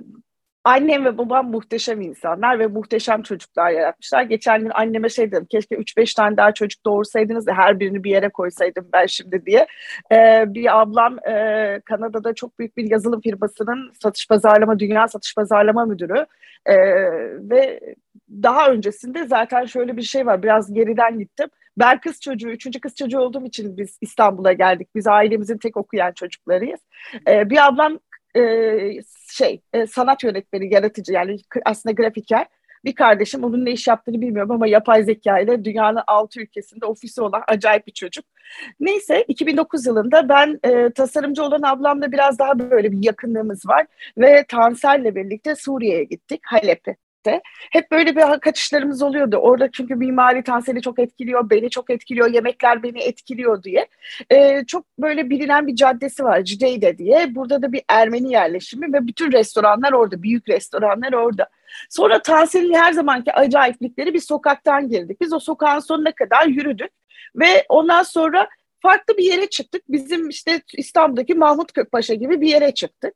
annem 0.69 1.05
ve 1.05 1.17
babam 1.17 1.51
muhteşem 1.51 2.01
insanlar 2.01 2.59
ve 2.59 2.67
muhteşem 2.67 3.21
çocuklar 3.21 3.71
yaratmışlar. 3.71 4.23
Geçen 4.23 4.61
gün 4.61 4.69
anneme 4.69 5.09
şey 5.09 5.31
dedim 5.31 5.45
keşke 5.49 5.75
3-5 5.75 6.15
tane 6.15 6.38
daha 6.38 6.53
çocuk 6.53 6.85
doğursaydınız 6.85 7.47
da 7.47 7.53
her 7.53 7.79
birini 7.79 8.03
bir 8.03 8.11
yere 8.11 8.29
koysaydım 8.29 8.89
ben 8.93 9.05
şimdi 9.05 9.45
diye. 9.45 9.67
Ee, 10.11 10.43
bir 10.47 10.79
ablam 10.81 11.27
e, 11.27 11.81
Kanada'da 11.85 12.33
çok 12.33 12.59
büyük 12.59 12.77
bir 12.77 12.91
yazılım 12.91 13.21
firmasının 13.21 13.93
satış 14.01 14.27
pazarlama, 14.27 14.79
dünya 14.79 15.07
satış 15.07 15.35
pazarlama 15.35 15.85
müdürü. 15.85 16.25
Ee, 16.65 16.75
ve 17.49 17.79
daha 18.29 18.71
öncesinde 18.71 19.27
zaten 19.27 19.65
şöyle 19.65 19.97
bir 19.97 20.01
şey 20.01 20.25
var. 20.25 20.43
Biraz 20.43 20.73
geriden 20.73 21.19
gittim. 21.19 21.47
Ben 21.77 21.99
kız 21.99 22.21
çocuğu, 22.21 22.49
üçüncü 22.49 22.79
kız 22.79 22.95
çocuğu 22.95 23.19
olduğum 23.19 23.45
için 23.45 23.77
biz 23.77 23.97
İstanbul'a 24.01 24.53
geldik. 24.53 24.88
Biz 24.95 25.07
ailemizin 25.07 25.57
tek 25.57 25.77
okuyan 25.77 26.11
çocuklarıyız. 26.11 26.79
Ee, 27.27 27.49
bir 27.49 27.67
ablam 27.67 27.99
şey 29.39 29.62
e, 29.74 29.88
sanat 29.88 30.24
yönetmeni, 30.24 30.74
yaratıcı 30.74 31.13
yani 31.13 31.38
aslında 31.65 31.93
grafiker. 31.93 32.48
Bir 32.86 32.96
kardeşim 32.96 33.43
onun 33.43 33.65
ne 33.65 33.72
iş 33.72 33.88
yaptığını 33.88 34.22
bilmiyorum 34.22 34.51
ama 34.51 34.67
yapay 34.67 35.03
zeka 35.03 35.39
ile 35.39 35.65
dünyanın 35.65 36.01
altı 36.08 36.41
ülkesinde 36.41 36.86
ofisi 36.86 37.22
olan 37.22 37.43
acayip 37.48 37.88
bir 37.88 37.91
çocuk. 37.91 38.25
Neyse 38.79 39.25
2009 39.27 39.86
yılında 39.86 40.29
ben 40.29 40.60
e, 40.63 40.89
tasarımcı 40.89 41.43
olan 41.43 41.62
ablamla 41.62 42.12
biraz 42.12 42.39
daha 42.39 42.60
böyle 42.60 42.91
bir 42.91 43.05
yakınlığımız 43.05 43.67
var 43.67 43.86
ve 44.17 44.46
Tansel'le 44.48 45.15
birlikte 45.15 45.55
Suriye'ye 45.55 46.03
gittik 46.03 46.41
Halep'e 46.43 46.96
birlikte. 47.25 47.41
Hep 47.71 47.91
böyle 47.91 48.15
bir 48.15 48.39
kaçışlarımız 48.39 49.01
oluyordu. 49.01 49.38
Orada 49.38 49.71
çünkü 49.71 49.95
mimari 49.95 50.43
Tansel'i 50.43 50.81
çok 50.81 50.99
etkiliyor, 50.99 51.49
beni 51.49 51.69
çok 51.69 51.89
etkiliyor, 51.89 52.33
yemekler 52.33 52.83
beni 52.83 52.99
etkiliyor 52.99 53.63
diye. 53.63 53.88
Ee, 54.31 54.63
çok 54.67 54.85
böyle 54.99 55.29
bilinen 55.29 55.67
bir 55.67 55.75
caddesi 55.75 56.23
var 56.23 56.43
Cüdeyde 56.43 56.97
diye. 56.97 57.35
Burada 57.35 57.61
da 57.61 57.71
bir 57.71 57.81
Ermeni 57.89 58.31
yerleşimi 58.31 58.93
ve 58.93 59.07
bütün 59.07 59.31
restoranlar 59.31 59.91
orada, 59.91 60.23
büyük 60.23 60.49
restoranlar 60.49 61.13
orada. 61.13 61.49
Sonra 61.89 62.21
Tansel'in 62.21 62.73
her 62.73 62.93
zamanki 62.93 63.33
acayiplikleri 63.33 64.13
bir 64.13 64.19
sokaktan 64.19 64.89
girdik. 64.89 65.21
Biz 65.21 65.33
o 65.33 65.39
sokağın 65.39 65.79
sonuna 65.79 66.11
kadar 66.11 66.45
yürüdük 66.45 66.91
ve 67.35 67.65
ondan 67.69 68.03
sonra 68.03 68.47
farklı 68.81 69.17
bir 69.17 69.23
yere 69.23 69.49
çıktık. 69.49 69.81
Bizim 69.89 70.29
işte 70.29 70.61
İstanbul'daki 70.73 71.35
Mahmut 71.35 71.73
Kökpaşa 71.73 72.13
gibi 72.13 72.41
bir 72.41 72.47
yere 72.47 72.73
çıktık. 72.73 73.13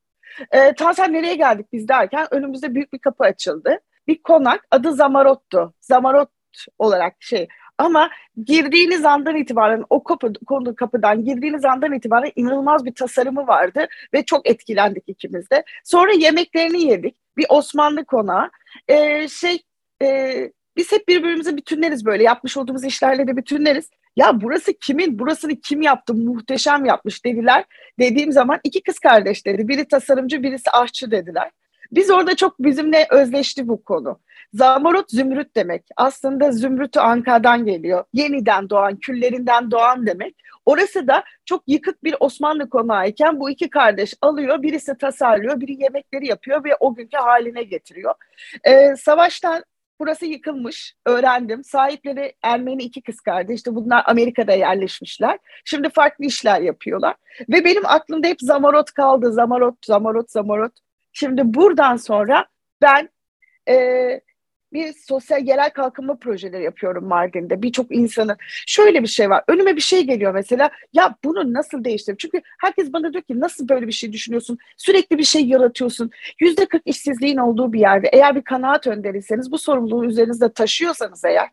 E, 0.51 0.73
Tansel 0.75 1.05
nereye 1.05 1.35
geldik 1.35 1.65
biz 1.73 1.87
derken 1.87 2.27
önümüzde 2.31 2.75
büyük 2.75 2.93
bir 2.93 2.99
kapı 2.99 3.23
açıldı 3.23 3.79
bir 4.07 4.23
konak 4.23 4.67
adı 4.71 4.93
Zamarot'tu. 4.93 5.73
Zamarot 5.79 6.29
olarak 6.79 7.15
şey 7.19 7.47
ama 7.77 8.09
girdiğiniz 8.45 9.05
andan 9.05 9.35
itibaren 9.35 9.83
o 9.89 10.03
kapı, 10.03 10.33
konu 10.47 10.75
kapıdan 10.75 11.25
girdiğiniz 11.25 11.65
andan 11.65 11.93
itibaren 11.93 12.31
inanılmaz 12.35 12.85
bir 12.85 12.95
tasarımı 12.95 13.47
vardı 13.47 13.87
ve 14.13 14.25
çok 14.25 14.49
etkilendik 14.49 15.03
ikimiz 15.07 15.49
de. 15.49 15.63
Sonra 15.83 16.11
yemeklerini 16.11 16.83
yedik. 16.83 17.15
Bir 17.37 17.45
Osmanlı 17.49 18.05
konağı. 18.05 18.49
Ee, 18.87 19.27
şey 19.27 19.63
e, 20.01 20.33
biz 20.77 20.91
hep 20.91 21.07
birbirimize 21.07 21.57
bütünleriz 21.57 22.05
böyle 22.05 22.23
yapmış 22.23 22.57
olduğumuz 22.57 22.83
işlerle 22.83 23.27
de 23.27 23.37
bütünleriz. 23.37 23.89
Ya 24.15 24.41
burası 24.41 24.73
kimin, 24.73 25.19
burasını 25.19 25.61
kim 25.61 25.81
yaptı, 25.81 26.13
muhteşem 26.13 26.85
yapmış 26.85 27.25
dediler. 27.25 27.65
Dediğim 27.99 28.31
zaman 28.31 28.59
iki 28.63 28.83
kız 28.83 28.99
kardeş 28.99 29.45
dedi. 29.45 29.67
Biri 29.67 29.87
tasarımcı, 29.87 30.43
birisi 30.43 30.71
aşçı 30.71 31.11
dediler. 31.11 31.51
Biz 31.95 32.09
orada 32.09 32.35
çok 32.35 32.59
bizimle 32.59 33.07
özleşti 33.09 33.67
bu 33.67 33.83
konu. 33.83 34.19
Zamarut 34.53 35.11
zümrüt 35.11 35.55
demek. 35.55 35.83
Aslında 35.97 36.51
zümrütü 36.51 36.99
Ankara'dan 36.99 37.65
geliyor. 37.65 38.03
Yeniden 38.13 38.69
doğan, 38.69 38.95
küllerinden 38.95 39.71
doğan 39.71 40.07
demek. 40.07 40.35
Orası 40.65 41.07
da 41.07 41.23
çok 41.45 41.63
yıkık 41.67 42.03
bir 42.03 42.15
Osmanlı 42.19 42.69
konağı 42.69 43.07
iken 43.07 43.39
bu 43.39 43.49
iki 43.49 43.69
kardeş 43.69 44.13
alıyor, 44.21 44.61
birisi 44.61 44.97
tasarlıyor, 44.97 45.61
biri 45.61 45.83
yemekleri 45.83 46.27
yapıyor 46.27 46.63
ve 46.63 46.75
o 46.79 46.95
günkü 46.95 47.17
haline 47.17 47.63
getiriyor. 47.63 48.13
Ee, 48.63 48.95
savaştan 48.95 49.63
burası 49.99 50.25
yıkılmış, 50.25 50.95
öğrendim. 51.05 51.63
Sahipleri 51.63 52.33
Ermeni 52.41 52.83
iki 52.83 53.01
kız 53.01 53.21
kardeş. 53.21 53.55
İşte 53.55 53.75
bunlar 53.75 54.03
Amerika'da 54.05 54.53
yerleşmişler. 54.53 55.39
Şimdi 55.65 55.89
farklı 55.89 56.25
işler 56.25 56.61
yapıyorlar. 56.61 57.15
Ve 57.49 57.65
benim 57.65 57.85
aklımda 57.85 58.27
hep 58.27 58.41
Zamarot 58.41 58.91
kaldı. 58.91 59.31
Zamarot, 59.33 59.85
Zamarot, 59.85 60.31
Zamarot. 60.31 60.73
Şimdi 61.13 61.41
buradan 61.53 61.95
sonra 61.95 62.45
ben 62.81 63.09
e, 63.69 64.21
bir 64.73 64.93
sosyal 64.93 65.47
yerel 65.47 65.69
kalkınma 65.69 66.15
projeleri 66.15 66.63
yapıyorum 66.63 67.07
Mardin'de. 67.07 67.61
Birçok 67.61 67.95
insanın 67.95 68.37
şöyle 68.67 69.03
bir 69.03 69.07
şey 69.07 69.29
var. 69.29 69.43
Önüme 69.47 69.75
bir 69.75 69.81
şey 69.81 70.03
geliyor 70.03 70.33
mesela. 70.33 70.71
Ya 70.93 71.15
bunu 71.23 71.53
nasıl 71.53 71.83
değiştireyim? 71.83 72.17
Çünkü 72.17 72.41
herkes 72.61 72.93
bana 72.93 73.13
diyor 73.13 73.23
ki 73.23 73.39
nasıl 73.39 73.69
böyle 73.69 73.87
bir 73.87 73.91
şey 73.91 74.13
düşünüyorsun? 74.13 74.57
Sürekli 74.77 75.17
bir 75.17 75.23
şey 75.23 75.45
yaratıyorsun. 75.45 76.11
Yüzde 76.39 76.65
kırk 76.65 76.81
işsizliğin 76.85 77.37
olduğu 77.37 77.73
bir 77.73 77.79
yerde 77.79 78.09
eğer 78.13 78.35
bir 78.35 78.43
kanaat 78.43 78.87
önderiyseniz 78.87 79.51
bu 79.51 79.57
sorumluluğu 79.57 80.05
üzerinizde 80.05 80.53
taşıyorsanız 80.53 81.25
eğer 81.25 81.49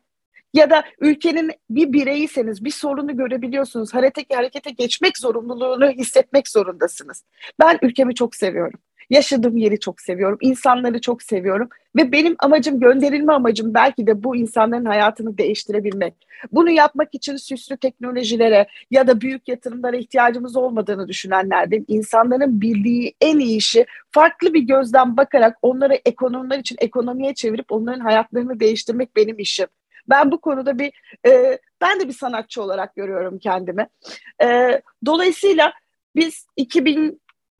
ya 0.53 0.69
da 0.69 0.83
ülkenin 0.99 1.51
bir 1.69 1.93
bireyiyseniz 1.93 2.65
bir 2.65 2.71
sorunu 2.71 3.17
görebiliyorsunuz. 3.17 3.93
Harekete, 3.93 4.35
harekete 4.35 4.71
geçmek 4.71 5.17
zorunluluğunu 5.17 5.89
hissetmek 5.89 6.47
zorundasınız. 6.47 7.23
Ben 7.59 7.79
ülkemi 7.81 8.15
çok 8.15 8.35
seviyorum. 8.35 8.79
Yaşadığım 9.11 9.57
yeri 9.57 9.79
çok 9.79 10.01
seviyorum. 10.01 10.37
insanları 10.41 11.01
çok 11.01 11.23
seviyorum. 11.23 11.69
Ve 11.95 12.11
benim 12.11 12.35
amacım, 12.39 12.79
gönderilme 12.79 13.33
amacım 13.33 13.73
belki 13.73 14.07
de 14.07 14.23
bu 14.23 14.35
insanların 14.35 14.85
hayatını 14.85 15.37
değiştirebilmek. 15.37 16.13
Bunu 16.51 16.69
yapmak 16.69 17.15
için 17.15 17.35
süslü 17.35 17.77
teknolojilere 17.77 18.67
ya 18.91 19.07
da 19.07 19.21
büyük 19.21 19.47
yatırımlara 19.47 19.97
ihtiyacımız 19.97 20.55
olmadığını 20.55 21.07
düşünenlerden 21.07 21.85
insanların 21.87 22.61
bildiği 22.61 23.13
en 23.21 23.39
iyi 23.39 23.57
işi 23.57 23.85
farklı 24.11 24.53
bir 24.53 24.61
gözden 24.61 25.17
bakarak 25.17 25.57
onları 25.61 25.99
ekonomiler 26.05 26.59
için 26.59 26.75
ekonomiye 26.79 27.33
çevirip 27.33 27.71
onların 27.71 27.99
hayatlarını 27.99 28.59
değiştirmek 28.59 29.15
benim 29.15 29.39
işim. 29.39 29.67
Ben 30.09 30.31
bu 30.31 30.41
konuda 30.41 30.79
bir 30.79 30.91
e, 31.27 31.59
ben 31.81 31.99
de 31.99 32.07
bir 32.07 32.13
sanatçı 32.13 32.63
olarak 32.63 32.95
görüyorum 32.95 33.39
kendimi. 33.39 33.87
E, 34.43 34.81
dolayısıyla 35.05 35.73
biz 36.15 36.45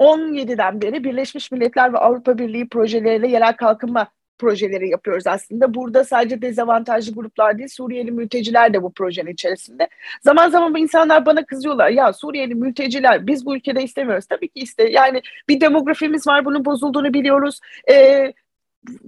2017'den 0.01 0.81
beri 0.81 1.03
Birleşmiş 1.03 1.51
Milletler 1.51 1.93
ve 1.93 1.97
Avrupa 1.97 2.37
Birliği 2.37 2.69
projeleriyle 2.69 3.27
yerel 3.27 3.53
kalkınma 3.53 4.07
projeleri 4.39 4.89
yapıyoruz 4.89 5.27
aslında. 5.27 5.73
Burada 5.73 6.03
sadece 6.03 6.41
dezavantajlı 6.41 7.13
gruplar 7.13 7.57
değil, 7.57 7.69
Suriyeli 7.69 8.11
mülteciler 8.11 8.73
de 8.73 8.83
bu 8.83 8.93
projenin 8.93 9.31
içerisinde. 9.31 9.87
Zaman 10.21 10.49
zaman 10.49 10.73
bu 10.73 10.77
insanlar 10.77 11.25
bana 11.25 11.45
kızıyorlar. 11.45 11.89
Ya 11.89 12.13
Suriyeli 12.13 12.55
mülteciler 12.55 13.27
biz 13.27 13.45
bu 13.45 13.55
ülkede 13.55 13.83
istemiyoruz. 13.83 14.25
Tabii 14.25 14.47
ki 14.47 14.59
iste. 14.59 14.89
Yani 14.89 15.21
bir 15.49 15.61
demografimiz 15.61 16.27
var, 16.27 16.45
bunun 16.45 16.65
bozulduğunu 16.65 17.13
biliyoruz. 17.13 17.59
Ee, 17.91 18.33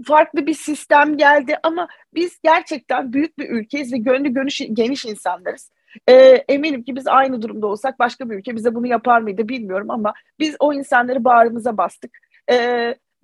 farklı 0.06 0.48
bir 0.48 0.54
sistem 0.54 1.18
geldi 1.18 1.58
ama 1.64 1.88
biz 2.14 2.40
gerçekten 2.44 3.14
büyük 3.14 3.38
bir 3.40 3.50
ülkeyiz 3.50 3.94
ve 3.94 3.98
gönlü 3.98 4.34
gönüş, 4.34 4.62
geniş 4.74 5.06
insanlarız. 5.06 5.72
E, 6.10 6.14
eminim 6.50 6.84
ki 6.84 6.96
biz 6.96 7.08
aynı 7.08 7.42
durumda 7.42 7.68
olsak 7.68 8.00
başka 8.00 8.30
bir 8.30 8.36
ülke 8.36 8.56
bize 8.56 8.76
bunu 8.76 8.88
yapar 8.88 9.22
mıydı 9.22 9.50
bilmiyorum 9.50 9.92
ama 9.92 10.14
biz 10.40 10.56
o 10.60 10.74
insanları 10.74 11.24
bağrımıza 11.24 11.78
bastık. 11.78 12.18
E, 12.52 12.58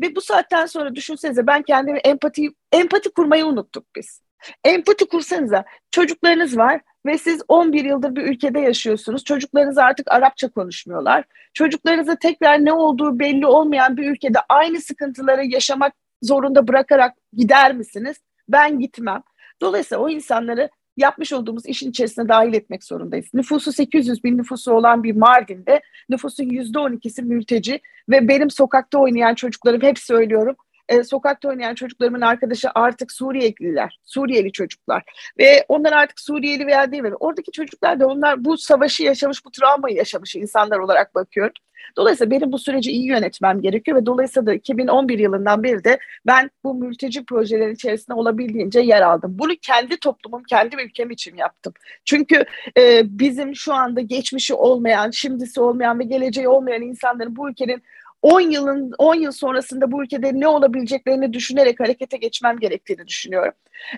ve 0.02 0.16
bu 0.16 0.22
saatten 0.22 0.66
sonra 0.66 0.96
düşünsenize 0.96 1.48
ben 1.48 1.62
kendimi 1.62 2.00
empati 2.00 2.50
empati 2.72 3.10
kurmayı 3.10 3.46
unuttuk 3.46 3.86
biz. 3.96 4.22
Empati 4.64 5.08
kursanıza 5.08 5.66
çocuklarınız 5.92 6.58
var 6.58 6.82
ve 7.06 7.18
siz 7.18 7.42
11 7.48 7.86
yıldır 7.86 8.16
bir 8.16 8.24
ülkede 8.24 8.60
yaşıyorsunuz. 8.60 9.24
Çocuklarınız 9.24 9.78
artık 9.78 10.12
Arapça 10.12 10.50
konuşmuyorlar. 10.50 11.24
Çocuklarınıza 11.54 12.16
tekrar 12.16 12.66
ne 12.66 12.74
olduğu 12.74 13.20
belli 13.20 13.46
olmayan 13.46 13.98
bir 13.98 14.12
ülkede 14.12 14.40
aynı 14.50 14.82
sıkıntıları 14.82 15.46
yaşamak 15.46 15.94
zorunda 16.22 16.68
bırakarak 16.68 17.14
gider 17.34 17.76
misiniz? 17.76 18.18
Ben 18.50 18.80
gitmem. 18.80 19.24
Dolayısıyla 19.62 20.04
o 20.04 20.10
insanları 20.10 20.70
yapmış 21.00 21.34
olduğumuz 21.34 21.66
işin 21.66 21.90
içerisine 21.90 22.30
dahil 22.30 22.54
etmek 22.54 22.84
zorundayız. 22.84 23.26
Nüfusu 23.34 23.72
800 23.72 24.24
bin 24.24 24.38
nüfusu 24.38 24.74
olan 24.74 25.04
bir 25.04 25.16
Mardin'de 25.16 25.82
nüfusun 26.10 26.44
%12'si 26.44 27.22
mülteci 27.22 27.82
ve 28.10 28.28
benim 28.28 28.50
sokakta 28.50 29.00
oynayan 29.00 29.36
çocuklarım 29.36 29.82
hep 29.82 30.00
söylüyorum 30.00 30.56
e, 30.90 31.04
sokakta 31.04 31.50
oynayan 31.50 31.76
çocuklarımın 31.76 32.22
arkadaşı 32.22 32.70
artık 32.76 33.12
Suriyeliler, 33.12 34.00
Suriyeli 34.04 34.52
çocuklar 34.52 35.04
ve 35.40 35.66
onlar 35.68 35.94
artık 35.94 36.20
Suriyeli 36.20 36.68
veya 36.68 36.92
değil 36.92 37.04
mi? 37.04 37.16
Oradaki 37.20 37.52
çocuklar 37.52 38.00
da 38.00 38.08
onlar 38.08 38.46
bu 38.46 38.58
savaşı 38.58 39.04
yaşamış, 39.04 39.46
bu 39.46 39.52
travmayı 39.52 39.96
yaşamış 39.96 40.36
insanlar 40.36 40.80
olarak 40.80 41.16
bakıyorum. 41.16 41.54
Dolayısıyla 41.98 42.32
benim 42.32 42.52
bu 42.52 42.60
süreci 42.60 42.92
iyi 42.92 43.08
yönetmem 43.08 43.62
gerekiyor 43.62 43.98
ve 43.98 44.06
dolayısıyla 44.06 44.46
da 44.46 44.54
2011 44.54 45.20
yılından 45.20 45.64
beri 45.64 45.84
de 45.84 46.00
ben 46.28 46.50
bu 46.64 46.74
mülteci 46.74 47.26
projelerin 47.26 47.74
içerisinde 47.74 48.14
olabildiğince 48.14 48.80
yer 48.80 49.02
aldım. 49.02 49.36
Bunu 49.40 49.52
kendi 49.62 49.98
toplumum, 49.98 50.44
kendi 50.44 50.76
ülkem 50.76 51.12
için 51.12 51.38
yaptım. 51.38 51.74
Çünkü 52.06 52.46
e, 52.78 53.02
bizim 53.06 53.56
şu 53.56 53.74
anda 53.74 54.02
geçmişi 54.02 54.54
olmayan, 54.54 55.12
şimdisi 55.12 55.62
olmayan 55.62 56.00
ve 56.00 56.04
geleceği 56.04 56.48
olmayan 56.48 56.82
insanların 56.82 57.36
bu 57.36 57.50
ülkenin 57.50 57.84
10 58.22 58.42
yılın 58.42 58.94
10 58.98 59.16
yıl 59.16 59.32
sonrasında 59.32 59.92
bu 59.92 60.04
ülkede 60.04 60.32
ne 60.40 60.48
olabileceklerini 60.48 61.34
düşünerek 61.34 61.80
harekete 61.80 62.18
geçmem 62.18 62.60
gerektiğini 62.60 63.08
düşünüyorum. 63.08 63.54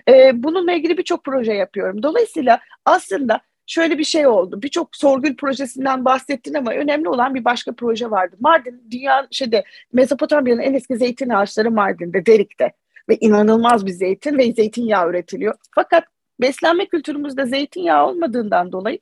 Ee, 0.08 0.42
bununla 0.42 0.72
ilgili 0.72 0.98
birçok 0.98 1.24
proje 1.24 1.52
yapıyorum. 1.52 2.02
Dolayısıyla 2.02 2.60
aslında 2.84 3.40
şöyle 3.66 3.98
bir 3.98 4.04
şey 4.04 4.26
oldu. 4.26 4.62
Birçok 4.62 4.96
sorgul 4.96 5.36
projesinden 5.36 6.04
bahsettin 6.04 6.54
ama 6.54 6.72
önemli 6.72 7.08
olan 7.08 7.34
bir 7.34 7.44
başka 7.44 7.72
proje 7.72 8.10
vardı. 8.10 8.36
Mardin, 8.40 8.82
dünya 8.90 9.26
şeyde 9.30 9.64
Mezopotamya'nın 9.92 10.60
en 10.60 10.74
eski 10.74 10.96
zeytin 10.96 11.30
ağaçları 11.30 11.70
Mardin'de, 11.70 12.26
Derik'te 12.26 12.72
ve 13.08 13.16
inanılmaz 13.16 13.86
bir 13.86 13.92
zeytin 13.92 14.38
ve 14.38 14.52
zeytinyağı 14.52 15.10
üretiliyor. 15.10 15.54
Fakat 15.74 16.04
beslenme 16.40 16.86
kültürümüzde 16.86 17.46
zeytinyağı 17.46 18.06
olmadığından 18.06 18.72
dolayı 18.72 18.98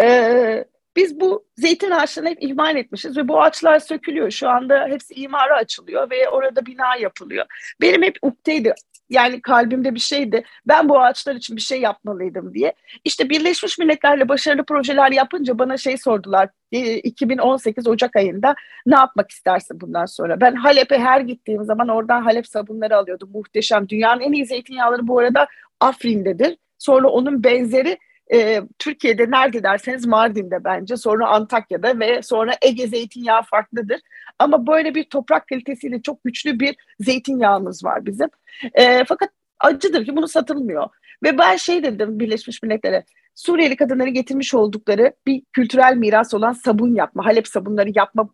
e, 0.00 0.64
biz 0.96 1.20
bu 1.20 1.46
zeytin 1.56 1.90
ağaçlarını 1.90 2.30
hep 2.30 2.42
ihmal 2.42 2.76
etmişiz 2.76 3.16
ve 3.16 3.28
bu 3.28 3.42
ağaçlar 3.42 3.78
sökülüyor. 3.78 4.30
Şu 4.30 4.48
anda 4.48 4.86
hepsi 4.88 5.14
imara 5.14 5.56
açılıyor 5.56 6.10
ve 6.10 6.28
orada 6.28 6.66
bina 6.66 6.96
yapılıyor. 6.96 7.46
Benim 7.80 8.02
hep 8.02 8.18
ukteydi 8.22 8.74
yani 9.12 9.42
kalbimde 9.42 9.94
bir 9.94 10.00
şeydi. 10.00 10.44
Ben 10.66 10.88
bu 10.88 11.00
ağaçlar 11.00 11.34
için 11.34 11.56
bir 11.56 11.60
şey 11.60 11.80
yapmalıydım 11.80 12.54
diye. 12.54 12.72
İşte 13.04 13.30
Birleşmiş 13.30 13.78
Milletler'le 13.78 14.28
başarılı 14.28 14.64
projeler 14.64 15.12
yapınca 15.12 15.58
bana 15.58 15.76
şey 15.76 15.96
sordular. 15.96 16.48
2018 16.70 17.86
e, 17.86 17.90
Ocak 17.90 18.16
ayında 18.16 18.54
ne 18.86 18.94
yapmak 18.94 19.30
istersin 19.30 19.80
bundan 19.80 20.06
sonra? 20.06 20.40
Ben 20.40 20.54
Halep'e 20.54 20.98
her 20.98 21.20
gittiğim 21.20 21.64
zaman 21.64 21.88
oradan 21.88 22.22
Halep 22.22 22.46
sabunları 22.46 22.96
alıyordum. 22.96 23.30
Muhteşem. 23.32 23.88
Dünyanın 23.88 24.20
en 24.20 24.32
iyi 24.32 24.46
zeytinyağları 24.46 25.08
bu 25.08 25.18
arada 25.18 25.46
Afrin'dedir. 25.80 26.56
Sonra 26.78 27.08
onun 27.08 27.44
benzeri 27.44 27.98
e, 28.32 28.62
Türkiye'de 28.78 29.30
nerede 29.30 29.62
derseniz 29.62 30.06
Mardin'de 30.06 30.64
bence 30.64 30.96
sonra 30.96 31.28
Antakya'da 31.28 32.00
ve 32.00 32.22
sonra 32.22 32.52
Ege 32.62 32.86
zeytinyağı 32.86 33.42
farklıdır. 33.42 34.00
Ama 34.38 34.66
böyle 34.66 34.94
bir 34.94 35.04
toprak 35.04 35.48
kalitesiyle 35.48 36.02
çok 36.02 36.24
güçlü 36.24 36.60
bir 36.60 36.76
zeytinyağımız 37.00 37.84
var 37.84 38.06
bizim. 38.06 38.28
E, 38.74 39.04
fakat 39.04 39.30
acıdır 39.60 40.04
ki 40.04 40.16
bunu 40.16 40.28
satılmıyor. 40.28 40.88
Ve 41.22 41.38
ben 41.38 41.56
şey 41.56 41.82
dedim 41.82 42.20
Birleşmiş 42.20 42.62
Milletler'e 42.62 43.04
Suriyeli 43.34 43.76
kadınların 43.76 44.14
getirmiş 44.14 44.54
oldukları 44.54 45.12
bir 45.26 45.42
kültürel 45.52 45.96
miras 45.96 46.34
olan 46.34 46.52
sabun 46.52 46.94
yapma, 46.94 47.26
Halep 47.26 47.48
sabunları 47.48 47.90
yapma 47.94 48.28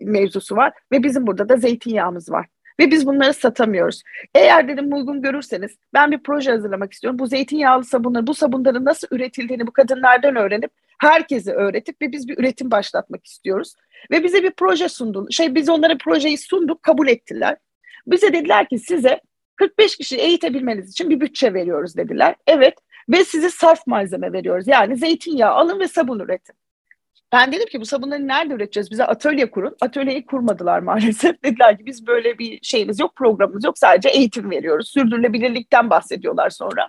mevzusu 0.00 0.56
var 0.56 0.72
ve 0.92 1.02
bizim 1.02 1.26
burada 1.26 1.48
da 1.48 1.56
zeytinyağımız 1.56 2.30
var. 2.30 2.46
Ve 2.80 2.90
biz 2.90 3.06
bunları 3.06 3.34
satamıyoruz. 3.34 4.02
Eğer 4.34 4.68
dedim 4.68 4.92
uygun 4.92 5.22
görürseniz 5.22 5.76
ben 5.94 6.10
bir 6.10 6.22
proje 6.22 6.50
hazırlamak 6.50 6.92
istiyorum. 6.92 7.18
Bu 7.18 7.26
zeytinyağlı 7.26 7.84
sabunları, 7.84 8.26
bu 8.26 8.34
sabunların 8.34 8.84
nasıl 8.84 9.08
üretildiğini 9.10 9.66
bu 9.66 9.72
kadınlardan 9.72 10.36
öğrenip 10.36 10.70
herkese 10.98 11.52
öğretip 11.52 12.02
ve 12.02 12.12
biz 12.12 12.28
bir 12.28 12.38
üretim 12.38 12.70
başlatmak 12.70 13.26
istiyoruz. 13.26 13.74
Ve 14.10 14.24
bize 14.24 14.42
bir 14.42 14.50
proje 14.50 14.88
sundu. 14.88 15.26
Şey 15.30 15.54
biz 15.54 15.68
onlara 15.68 15.98
projeyi 15.98 16.38
sunduk, 16.38 16.82
kabul 16.82 17.08
ettiler. 17.08 17.56
Bize 18.06 18.32
dediler 18.32 18.68
ki 18.68 18.78
size 18.78 19.20
45 19.56 19.96
kişi 19.96 20.16
eğitebilmeniz 20.16 20.90
için 20.90 21.10
bir 21.10 21.20
bütçe 21.20 21.54
veriyoruz 21.54 21.96
dediler. 21.96 22.34
Evet 22.46 22.74
ve 23.08 23.24
size 23.24 23.50
saf 23.50 23.86
malzeme 23.86 24.32
veriyoruz. 24.32 24.68
Yani 24.68 24.96
zeytinyağı 24.96 25.52
alın 25.52 25.80
ve 25.80 25.88
sabun 25.88 26.18
üretin. 26.18 26.56
Ben 27.32 27.52
dedim 27.52 27.66
ki 27.66 27.80
bu 27.80 27.86
sabunları 27.86 28.28
nerede 28.28 28.54
üreteceğiz? 28.54 28.90
Bize 28.90 29.04
atölye 29.04 29.50
kurun. 29.50 29.76
Atölyeyi 29.80 30.26
kurmadılar 30.26 30.78
maalesef. 30.78 31.42
Dediler 31.44 31.78
ki 31.78 31.86
biz 31.86 32.06
böyle 32.06 32.38
bir 32.38 32.58
şeyimiz 32.62 33.00
yok, 33.00 33.16
programımız 33.16 33.64
yok. 33.64 33.78
Sadece 33.78 34.08
eğitim 34.08 34.50
veriyoruz. 34.50 34.88
Sürdürülebilirlikten 34.88 35.90
bahsediyorlar 35.90 36.50
sonra. 36.50 36.88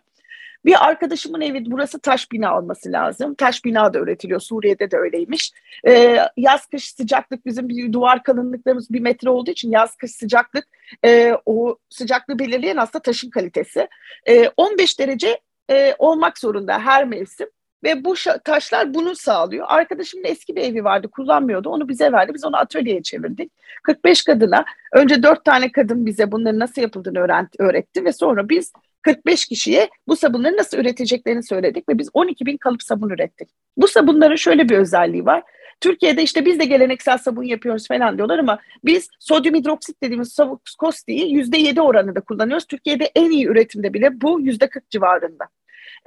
Bir 0.65 0.87
arkadaşımın 0.87 1.41
evi 1.41 1.71
burası 1.71 1.99
taş 1.99 2.31
bina 2.31 2.57
olması 2.57 2.91
lazım. 2.91 3.35
Taş 3.35 3.65
bina 3.65 3.93
da 3.93 3.99
üretiliyor. 3.99 4.39
Suriye'de 4.39 4.91
de 4.91 4.97
öyleymiş. 4.97 5.51
Ee, 5.87 6.19
yaz 6.37 6.65
kış 6.65 6.91
sıcaklık 6.91 7.45
bizim 7.45 7.69
bir 7.69 7.93
duvar 7.93 8.23
kalınlıklarımız 8.23 8.93
bir 8.93 8.99
metre 8.99 9.29
olduğu 9.29 9.51
için 9.51 9.71
yaz 9.71 9.95
kış 9.95 10.11
sıcaklık 10.11 10.67
e, 11.05 11.37
o 11.45 11.77
sıcaklığı 11.89 12.39
belirleyen 12.39 12.77
aslında 12.77 13.01
taşın 13.01 13.29
kalitesi. 13.29 13.87
E, 14.27 14.47
15 14.57 14.99
derece 14.99 15.39
e, 15.69 15.95
olmak 15.99 16.39
zorunda 16.39 16.79
her 16.79 17.07
mevsim. 17.07 17.47
Ve 17.83 18.05
bu 18.05 18.13
taşlar 18.43 18.93
bunu 18.93 19.15
sağlıyor. 19.15 19.65
Arkadaşımın 19.69 20.23
eski 20.23 20.55
bir 20.55 20.61
evi 20.61 20.83
vardı 20.83 21.07
kullanmıyordu. 21.07 21.69
Onu 21.69 21.89
bize 21.89 22.11
verdi. 22.11 22.33
Biz 22.33 22.45
onu 22.45 22.57
atölyeye 22.57 23.03
çevirdik. 23.03 23.51
45 23.83 24.23
kadına 24.23 24.65
önce 24.93 25.23
4 25.23 25.45
tane 25.45 25.71
kadın 25.71 26.05
bize 26.05 26.31
bunların 26.31 26.59
nasıl 26.59 26.81
yapıldığını 26.81 27.19
öğretti 27.59 28.05
ve 28.05 28.13
sonra 28.13 28.49
biz 28.49 28.71
45 29.01 29.45
kişiye 29.45 29.89
bu 30.07 30.15
sabunları 30.15 30.57
nasıl 30.57 30.77
üreteceklerini 30.77 31.43
söyledik 31.43 31.89
ve 31.89 31.97
biz 31.97 32.09
12 32.13 32.45
bin 32.45 32.57
kalıp 32.57 32.83
sabun 32.83 33.09
ürettik. 33.09 33.49
Bu 33.77 33.87
sabunların 33.87 34.35
şöyle 34.35 34.69
bir 34.69 34.77
özelliği 34.77 35.25
var. 35.25 35.43
Türkiye'de 35.81 36.23
işte 36.23 36.45
biz 36.45 36.59
de 36.59 36.65
geleneksel 36.65 37.17
sabun 37.17 37.43
yapıyoruz 37.43 37.87
falan 37.87 38.17
diyorlar 38.17 38.39
ama 38.39 38.59
biz 38.83 39.09
sodyum 39.19 39.55
hidroksit 39.55 40.03
dediğimiz 40.03 40.37
kostiği 40.79 41.35
%7 41.35 41.81
oranında 41.81 42.21
kullanıyoruz. 42.21 42.65
Türkiye'de 42.65 43.11
en 43.15 43.31
iyi 43.31 43.47
üretimde 43.47 43.93
bile 43.93 44.21
bu 44.21 44.41
%40 44.41 44.81
civarında. 44.89 45.45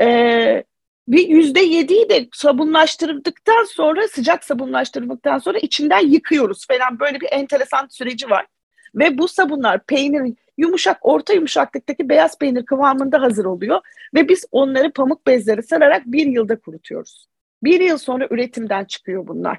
Ee, 0.01 0.65
bir 1.09 1.29
yüzde 1.29 1.61
yediyi 1.61 2.09
de 2.09 2.29
sabunlaştırdıktan 2.33 3.65
sonra 3.65 4.09
sıcak 4.09 4.45
sabunlaştırdıktan 4.45 5.39
sonra 5.39 5.59
içinden 5.59 6.07
yıkıyoruz 6.07 6.67
falan 6.67 7.01
böyle 7.01 7.21
bir 7.21 7.29
enteresan 7.31 7.87
süreci 7.91 8.31
var. 8.31 8.47
Ve 8.95 9.19
bu 9.19 9.29
sabunlar 9.29 9.87
peynir 9.87 10.35
yumuşak 10.59 10.99
orta 11.03 11.33
yumuşaklıktaki 11.33 12.09
beyaz 12.09 12.39
peynir 12.39 12.67
kıvamında 12.67 13.23
hazır 13.23 13.45
oluyor 13.45 13.81
ve 14.15 14.29
biz 14.29 14.45
onları 14.53 14.93
pamuk 14.93 15.27
bezleri 15.27 15.63
sararak 15.63 16.03
bir 16.07 16.27
yılda 16.27 16.61
kurutuyoruz. 16.61 17.29
Bir 17.63 17.81
yıl 17.81 17.99
sonra 17.99 18.27
üretimden 18.31 18.85
çıkıyor 18.85 19.27
bunlar. 19.27 19.59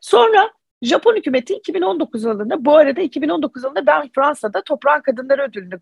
Sonra 0.00 0.50
Japon 0.82 1.16
hükümeti 1.16 1.54
2019 1.54 2.24
yılında 2.24 2.64
bu 2.64 2.76
arada 2.76 3.00
2019 3.00 3.64
yılında 3.64 3.86
ben 3.86 4.10
Fransa'da 4.14 4.62
Toprağın 4.62 5.00
Kadınları 5.00 5.42
Ödülünü 5.42 5.80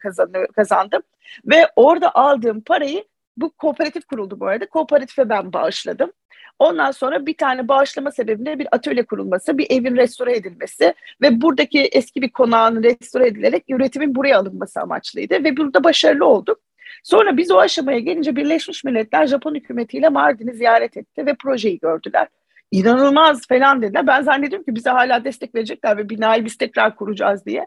kazandım 0.56 1.02
ve 1.46 1.68
orada 1.76 2.14
aldığım 2.14 2.60
parayı 2.60 3.04
bu 3.36 3.50
kooperatif 3.50 4.04
kuruldu 4.06 4.40
bu 4.40 4.46
arada. 4.46 4.66
Kooperatife 4.66 5.28
ben 5.28 5.52
bağışladım. 5.52 6.12
Ondan 6.58 6.90
sonra 6.90 7.26
bir 7.26 7.36
tane 7.36 7.68
bağışlama 7.68 8.10
sebebinde 8.10 8.58
bir 8.58 8.68
atölye 8.72 9.06
kurulması, 9.06 9.58
bir 9.58 9.66
evin 9.70 9.96
restore 9.96 10.36
edilmesi 10.36 10.94
ve 11.22 11.40
buradaki 11.40 11.80
eski 11.80 12.22
bir 12.22 12.30
konağın 12.30 12.82
restore 12.82 13.26
edilerek 13.26 13.64
üretimin 13.68 14.14
buraya 14.14 14.38
alınması 14.38 14.80
amaçlıydı 14.80 15.34
ve 15.34 15.56
burada 15.56 15.84
başarılı 15.84 16.26
olduk. 16.26 16.60
Sonra 17.02 17.36
biz 17.36 17.50
o 17.50 17.58
aşamaya 17.58 17.98
gelince 17.98 18.36
Birleşmiş 18.36 18.84
Milletler 18.84 19.26
Japon 19.26 19.54
hükümetiyle 19.54 20.08
Mardin'i 20.08 20.54
ziyaret 20.54 20.96
etti 20.96 21.26
ve 21.26 21.34
projeyi 21.34 21.78
gördüler. 21.78 22.28
İnanılmaz 22.70 23.46
falan 23.46 23.82
dediler. 23.82 24.06
Ben 24.06 24.22
zannediyorum 24.22 24.64
ki 24.64 24.74
bize 24.74 24.90
hala 24.90 25.24
destek 25.24 25.54
verecekler 25.54 25.96
ve 25.96 26.08
binayı 26.08 26.44
biz 26.44 26.56
tekrar 26.56 26.96
kuracağız 26.96 27.46
diye. 27.46 27.66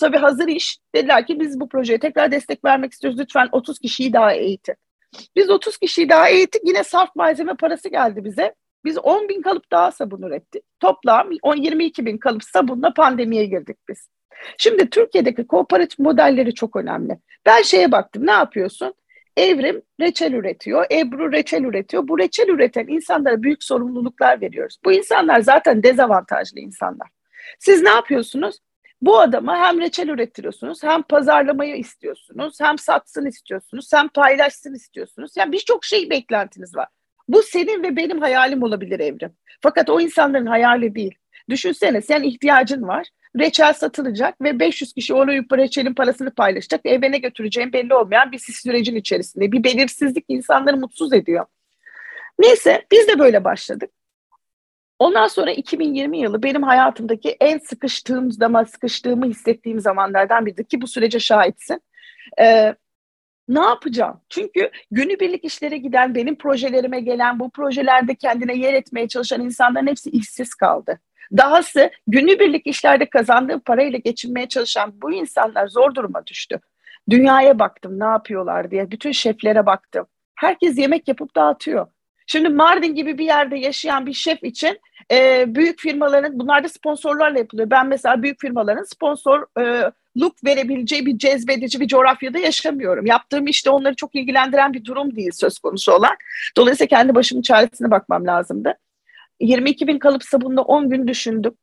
Tabii 0.00 0.16
hazır 0.16 0.48
iş. 0.48 0.78
Dediler 0.94 1.26
ki 1.26 1.40
biz 1.40 1.60
bu 1.60 1.68
projeye 1.68 1.98
tekrar 1.98 2.32
destek 2.32 2.64
vermek 2.64 2.92
istiyoruz. 2.92 3.20
Lütfen 3.20 3.48
30 3.52 3.78
kişiyi 3.78 4.12
daha 4.12 4.32
eğitin. 4.32 4.74
Biz 5.36 5.50
30 5.50 5.78
kişiyi 5.78 6.08
daha 6.08 6.28
eğittik. 6.28 6.62
Yine 6.64 6.84
saf 6.84 7.16
malzeme 7.16 7.54
parası 7.54 7.88
geldi 7.88 8.24
bize. 8.24 8.54
Biz 8.84 8.98
10 8.98 9.28
bin 9.28 9.42
kalıp 9.42 9.70
daha 9.70 9.92
sabun 9.92 10.22
ürettik. 10.22 10.62
Toplam 10.80 11.30
10, 11.42 11.56
22 11.56 12.06
bin 12.06 12.18
kalıp 12.18 12.44
sabunla 12.44 12.94
pandemiye 12.94 13.44
girdik 13.44 13.76
biz. 13.88 14.08
Şimdi 14.58 14.90
Türkiye'deki 14.90 15.46
kooperatif 15.46 15.98
modelleri 15.98 16.54
çok 16.54 16.76
önemli. 16.76 17.18
Ben 17.46 17.62
şeye 17.62 17.92
baktım 17.92 18.26
ne 18.26 18.30
yapıyorsun? 18.30 18.94
Evrim 19.36 19.82
reçel 20.00 20.32
üretiyor, 20.32 20.86
Ebru 20.92 21.32
reçel 21.32 21.64
üretiyor. 21.64 22.08
Bu 22.08 22.18
reçel 22.18 22.48
üreten 22.48 22.86
insanlara 22.86 23.42
büyük 23.42 23.64
sorumluluklar 23.64 24.40
veriyoruz. 24.40 24.78
Bu 24.84 24.92
insanlar 24.92 25.40
zaten 25.40 25.82
dezavantajlı 25.82 26.60
insanlar. 26.60 27.08
Siz 27.58 27.82
ne 27.82 27.88
yapıyorsunuz? 27.88 28.58
Bu 29.02 29.20
adama 29.20 29.56
hem 29.56 29.80
reçel 29.80 30.08
ürettiriyorsunuz, 30.08 30.82
hem 30.82 31.02
pazarlamayı 31.02 31.76
istiyorsunuz, 31.76 32.60
hem 32.60 32.78
satsın 32.78 33.26
istiyorsunuz, 33.26 33.92
hem 33.92 34.08
paylaşsın 34.08 34.74
istiyorsunuz. 34.74 35.32
Yani 35.36 35.52
birçok 35.52 35.84
şey 35.84 36.10
beklentiniz 36.10 36.76
var. 36.76 36.88
Bu 37.28 37.42
senin 37.42 37.82
ve 37.82 37.96
benim 37.96 38.20
hayalim 38.20 38.62
olabilir 38.62 39.00
Evrim. 39.00 39.32
Fakat 39.60 39.90
o 39.90 40.00
insanların 40.00 40.46
hayali 40.46 40.94
değil. 40.94 41.14
Düşünsene 41.48 42.02
sen 42.02 42.22
ihtiyacın 42.22 42.82
var. 42.82 43.08
Reçel 43.38 43.72
satılacak 43.72 44.40
ve 44.40 44.60
500 44.60 44.92
kişi 44.92 45.14
onu 45.14 45.30
reçelin 45.32 45.94
parasını 45.94 46.30
paylaşacak. 46.30 46.80
Eve 46.84 47.12
ne 47.12 47.18
götüreceğin 47.18 47.72
belli 47.72 47.94
olmayan 47.94 48.32
bir 48.32 48.38
sürecin 48.38 48.96
içerisinde. 48.96 49.52
Bir 49.52 49.64
belirsizlik 49.64 50.24
insanları 50.28 50.76
mutsuz 50.76 51.12
ediyor. 51.12 51.46
Neyse 52.38 52.86
biz 52.92 53.08
de 53.08 53.18
böyle 53.18 53.44
başladık. 53.44 53.90
Ondan 54.98 55.26
sonra 55.26 55.52
2020 55.52 56.18
yılı 56.18 56.42
benim 56.42 56.62
hayatımdaki 56.62 57.36
en 57.40 57.58
sıkıştığım 57.58 58.32
zaman 58.32 58.64
sıkıştığımı 58.64 59.26
hissettiğim 59.26 59.80
zamanlardan 59.80 60.46
biriydi 60.46 60.64
ki 60.64 60.80
bu 60.80 60.86
sürece 60.86 61.20
şahitsin. 61.20 61.82
Ee, 62.40 62.74
ne 63.48 63.60
yapacağım? 63.60 64.20
Çünkü 64.28 64.70
günübirlik 64.90 65.44
işlere 65.44 65.78
giden, 65.78 66.14
benim 66.14 66.38
projelerime 66.38 67.00
gelen, 67.00 67.40
bu 67.40 67.50
projelerde 67.50 68.14
kendine 68.14 68.54
yer 68.54 68.74
etmeye 68.74 69.08
çalışan 69.08 69.40
insanların 69.40 69.86
hepsi 69.86 70.10
işsiz 70.10 70.54
kaldı. 70.54 71.00
Dahası 71.36 71.90
günübirlik 72.06 72.66
işlerde 72.66 73.10
kazandığı 73.10 73.60
parayla 73.60 73.98
geçinmeye 73.98 74.48
çalışan 74.48 75.02
bu 75.02 75.12
insanlar 75.12 75.66
zor 75.68 75.94
duruma 75.94 76.26
düştü. 76.26 76.60
Dünyaya 77.10 77.58
baktım 77.58 78.00
ne 78.00 78.04
yapıyorlar 78.04 78.70
diye, 78.70 78.90
bütün 78.90 79.12
şeflere 79.12 79.66
baktım. 79.66 80.06
Herkes 80.34 80.78
yemek 80.78 81.08
yapıp 81.08 81.36
dağıtıyor. 81.36 81.86
Şimdi 82.30 82.48
Mardin 82.48 82.94
gibi 82.94 83.18
bir 83.18 83.24
yerde 83.24 83.58
yaşayan 83.58 84.06
bir 84.06 84.12
şef 84.12 84.44
için 84.44 84.80
e, 85.12 85.44
büyük 85.54 85.80
firmaların, 85.80 86.38
bunlar 86.38 86.64
da 86.64 86.68
sponsorlarla 86.68 87.38
yapılıyor. 87.38 87.70
Ben 87.70 87.86
mesela 87.86 88.22
büyük 88.22 88.40
firmaların 88.40 88.84
sponsorluk 88.84 90.44
verebileceği 90.44 91.06
bir 91.06 91.18
cezbedici 91.18 91.80
bir 91.80 91.88
coğrafyada 91.88 92.38
yaşamıyorum. 92.38 93.06
Yaptığım 93.06 93.46
işte 93.46 93.70
onları 93.70 93.94
çok 93.94 94.14
ilgilendiren 94.14 94.72
bir 94.72 94.84
durum 94.84 95.16
değil 95.16 95.30
söz 95.32 95.58
konusu 95.58 95.92
olan. 95.92 96.16
Dolayısıyla 96.56 96.88
kendi 96.88 97.14
başımın 97.14 97.42
çaresine 97.42 97.90
bakmam 97.90 98.26
lazımdı. 98.26 98.74
22 99.40 99.86
bin 99.86 99.98
kalıp 99.98 100.24
sabunla 100.24 100.62
10 100.62 100.90
gün 100.90 101.08
düşündüm. 101.08 101.54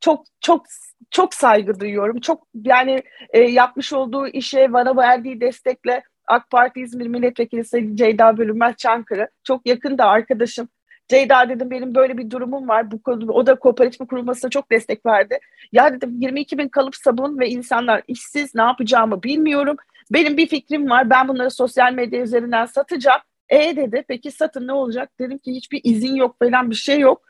Çok 0.00 0.24
çok 0.40 0.66
çok 1.10 1.34
saygı 1.34 1.80
duyuyorum. 1.80 2.20
Çok 2.20 2.46
yani 2.64 3.02
e, 3.30 3.40
yapmış 3.40 3.92
olduğu 3.92 4.26
işe 4.26 4.72
bana 4.72 4.96
verdiği 4.96 5.40
destekle 5.40 6.02
AK 6.26 6.50
Parti 6.50 6.80
İzmir 6.80 7.06
Milletvekili 7.06 7.64
Sayın 7.64 7.96
Ceyda 7.96 8.38
Bölünmez 8.38 8.76
Çankırı. 8.76 9.28
Çok 9.44 9.66
yakın 9.66 9.98
da 9.98 10.04
arkadaşım. 10.06 10.68
Ceyda 11.08 11.48
dedim 11.48 11.70
benim 11.70 11.94
böyle 11.94 12.18
bir 12.18 12.30
durumum 12.30 12.68
var. 12.68 12.90
Bu 12.90 13.02
konuda 13.02 13.32
o 13.32 13.46
da 13.46 13.54
kooperatif 13.54 14.08
kurulmasına 14.08 14.50
çok 14.50 14.70
destek 14.70 15.06
verdi. 15.06 15.38
Ya 15.72 15.94
dedim 15.94 16.20
22 16.20 16.58
bin 16.58 16.68
kalıp 16.68 16.96
sabun 16.96 17.38
ve 17.38 17.48
insanlar 17.48 18.02
işsiz 18.08 18.54
ne 18.54 18.62
yapacağımı 18.62 19.22
bilmiyorum. 19.22 19.76
Benim 20.10 20.36
bir 20.36 20.46
fikrim 20.46 20.90
var. 20.90 21.10
Ben 21.10 21.28
bunları 21.28 21.50
sosyal 21.50 21.92
medya 21.92 22.20
üzerinden 22.20 22.66
satacağım. 22.66 23.20
E 23.48 23.76
dedi 23.76 24.04
peki 24.08 24.30
satın 24.30 24.66
ne 24.66 24.72
olacak? 24.72 25.10
Dedim 25.20 25.38
ki 25.38 25.52
hiçbir 25.52 25.80
izin 25.84 26.14
yok 26.14 26.36
falan 26.38 26.70
bir 26.70 26.74
şey 26.74 26.98
yok. 26.98 27.22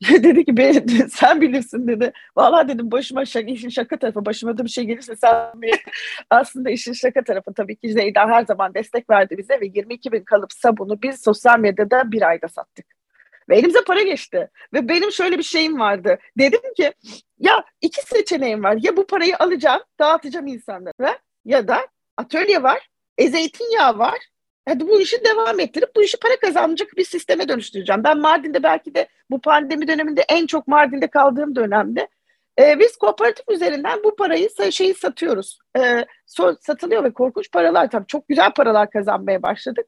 dedi 0.08 0.44
ki 0.44 0.56
ben, 0.56 0.86
sen 1.10 1.40
bilirsin 1.40 1.88
dedi. 1.88 2.12
Vallahi 2.36 2.68
dedim 2.68 2.90
başıma 2.90 3.24
şaka, 3.24 3.50
işin 3.50 3.68
şaka 3.68 3.98
tarafı 3.98 4.24
başıma 4.24 4.58
da 4.58 4.64
bir 4.64 4.70
şey 4.70 4.84
gelirse 4.84 5.16
sen 5.16 5.52
aslında 6.30 6.70
işin 6.70 6.92
şaka 6.92 7.24
tarafı 7.24 7.54
tabii 7.54 7.76
ki 7.76 7.92
Zeyda 7.92 8.28
her 8.28 8.44
zaman 8.44 8.74
destek 8.74 9.10
verdi 9.10 9.38
bize 9.38 9.60
ve 9.60 9.66
22 9.74 10.12
bin 10.12 10.24
kalıp 10.24 10.52
sabunu 10.52 11.02
biz 11.02 11.22
sosyal 11.22 11.58
medyada 11.58 12.12
bir 12.12 12.22
ayda 12.22 12.48
sattık. 12.48 12.86
Ve 13.48 13.58
elimize 13.58 13.84
para 13.86 14.02
geçti. 14.02 14.50
Ve 14.72 14.88
benim 14.88 15.12
şöyle 15.12 15.38
bir 15.38 15.42
şeyim 15.42 15.80
vardı. 15.80 16.18
Dedim 16.38 16.74
ki 16.76 16.92
ya 17.38 17.64
iki 17.80 18.06
seçeneğim 18.06 18.64
var. 18.64 18.78
Ya 18.80 18.96
bu 18.96 19.06
parayı 19.06 19.36
alacağım, 19.38 19.82
dağıtacağım 19.98 20.46
insanlara 20.46 21.18
ya 21.44 21.68
da 21.68 21.86
atölye 22.16 22.62
var, 22.62 22.88
e 23.18 23.28
zeytinyağı 23.28 23.98
var 23.98 24.18
Hadi 24.70 24.88
bu 24.88 25.00
işi 25.00 25.24
devam 25.24 25.60
ettirip 25.60 25.96
bu 25.96 26.02
işi 26.02 26.16
para 26.18 26.36
kazanacak 26.36 26.96
bir 26.96 27.04
sisteme 27.04 27.48
dönüştüreceğim. 27.48 28.04
Ben 28.04 28.18
Mardin'de 28.18 28.62
belki 28.62 28.94
de 28.94 29.08
bu 29.30 29.40
pandemi 29.40 29.88
döneminde 29.88 30.24
en 30.28 30.46
çok 30.46 30.68
Mardin'de 30.68 31.06
kaldığım 31.06 31.56
dönemde 31.56 32.08
e, 32.60 32.78
biz 32.78 32.96
kooperatif 32.96 33.44
üzerinden 33.48 34.04
bu 34.04 34.16
parayı 34.16 34.48
şeyi 34.70 34.94
satıyoruz. 34.94 35.58
E, 35.78 36.04
satılıyor 36.60 37.04
ve 37.04 37.12
korkunç 37.12 37.52
paralar 37.52 37.90
tabii 37.90 38.06
çok 38.06 38.28
güzel 38.28 38.52
paralar 38.52 38.90
kazanmaya 38.90 39.42
başladık. 39.42 39.86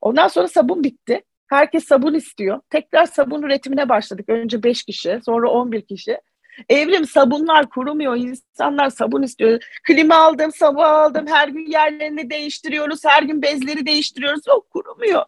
Ondan 0.00 0.28
sonra 0.28 0.48
sabun 0.48 0.84
bitti. 0.84 1.22
Herkes 1.48 1.84
sabun 1.84 2.14
istiyor. 2.14 2.60
Tekrar 2.70 3.06
sabun 3.06 3.42
üretimine 3.42 3.88
başladık. 3.88 4.28
Önce 4.28 4.62
5 4.62 4.82
kişi, 4.82 5.20
sonra 5.24 5.50
11 5.50 5.82
kişi. 5.82 6.20
Evrim 6.68 7.06
sabunlar 7.06 7.68
kurumuyor. 7.68 8.16
İnsanlar 8.16 8.90
sabun 8.90 9.22
istiyor. 9.22 9.60
Klima 9.86 10.14
aldım, 10.14 10.52
sabun 10.52 10.82
aldım. 10.82 11.26
Her 11.26 11.48
gün 11.48 11.66
yerlerini 11.66 12.30
değiştiriyoruz. 12.30 13.04
Her 13.04 13.22
gün 13.22 13.42
bezleri 13.42 13.86
değiştiriyoruz. 13.86 14.48
O 14.48 14.60
kurumuyor. 14.60 15.24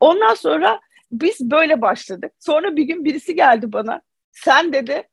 Ondan 0.00 0.34
sonra 0.34 0.80
biz 1.12 1.50
böyle 1.50 1.82
başladık. 1.82 2.32
Sonra 2.38 2.76
bir 2.76 2.84
gün 2.84 3.04
birisi 3.04 3.34
geldi 3.34 3.72
bana. 3.72 4.00
Sen 4.32 4.72
dedi 4.72 5.08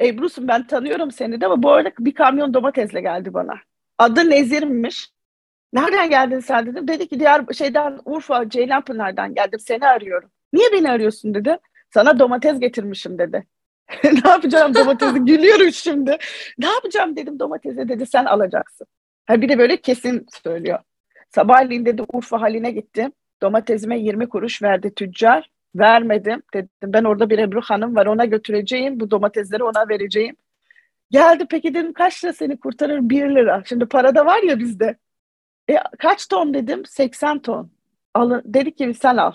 Ebru'sun 0.00 0.48
ben 0.48 0.66
tanıyorum 0.66 1.10
seni 1.10 1.40
de 1.40 1.46
ama 1.46 1.62
bu 1.62 1.72
arada 1.72 1.90
bir 1.98 2.14
kamyon 2.14 2.54
domatesle 2.54 3.00
geldi 3.00 3.34
bana. 3.34 3.54
Adı 3.98 4.30
Nezir'miş. 4.30 5.08
Nereden 5.72 6.10
geldin 6.10 6.40
sen 6.40 6.66
dedim. 6.66 6.88
Dedi 6.88 7.08
ki 7.08 7.20
diğer 7.20 7.44
şeyden 7.58 7.98
Urfa 8.04 8.48
Ceylanpınar'dan 8.48 9.34
geldim 9.34 9.58
seni 9.58 9.86
arıyorum. 9.86 10.30
Niye 10.52 10.72
beni 10.72 10.90
arıyorsun 10.90 11.34
dedi. 11.34 11.58
Sana 11.94 12.18
domates 12.18 12.60
getirmişim 12.60 13.18
dedi. 13.18 13.46
ne 14.04 14.30
yapacağım 14.30 14.74
domatesi? 14.74 15.18
Gülüyorum 15.18 15.72
şimdi. 15.72 16.16
Ne 16.58 16.66
yapacağım 16.66 17.16
dedim 17.16 17.38
domatese 17.38 17.88
dedi 17.88 18.06
sen 18.06 18.24
alacaksın. 18.24 18.86
Ha 19.26 19.40
bir 19.40 19.48
de 19.48 19.58
böyle 19.58 19.76
kesin 19.76 20.26
söylüyor. 20.42 20.78
Sabahleyin 21.30 21.86
dedi 21.86 22.02
Urfa 22.12 22.40
haline 22.40 22.70
gittim. 22.70 23.12
Domatesime 23.42 23.98
20 23.98 24.28
kuruş 24.28 24.62
verdi 24.62 24.94
tüccar. 24.94 25.50
Vermedim. 25.74 26.42
Dedim 26.54 26.68
ben 26.84 27.04
orada 27.04 27.30
bir 27.30 27.38
Ebru 27.38 27.60
Hanım 27.60 27.96
var 27.96 28.06
ona 28.06 28.24
götüreceğim. 28.24 29.00
Bu 29.00 29.10
domatesleri 29.10 29.64
ona 29.64 29.88
vereceğim. 29.88 30.36
Geldi 31.10 31.46
peki 31.50 31.74
dedim 31.74 31.92
kaç 31.92 32.24
lira 32.24 32.32
seni 32.32 32.60
kurtarır? 32.60 32.98
1 33.02 33.30
lira. 33.30 33.62
Şimdi 33.66 33.86
para 33.86 34.14
da 34.14 34.26
var 34.26 34.42
ya 34.42 34.58
bizde. 34.58 34.96
E, 35.70 35.76
kaç 35.98 36.26
ton 36.28 36.54
dedim? 36.54 36.82
80 36.86 37.38
ton. 37.38 37.70
Alın, 38.14 38.42
dedi 38.44 38.74
ki 38.74 38.94
sen 38.94 39.16
al. 39.16 39.32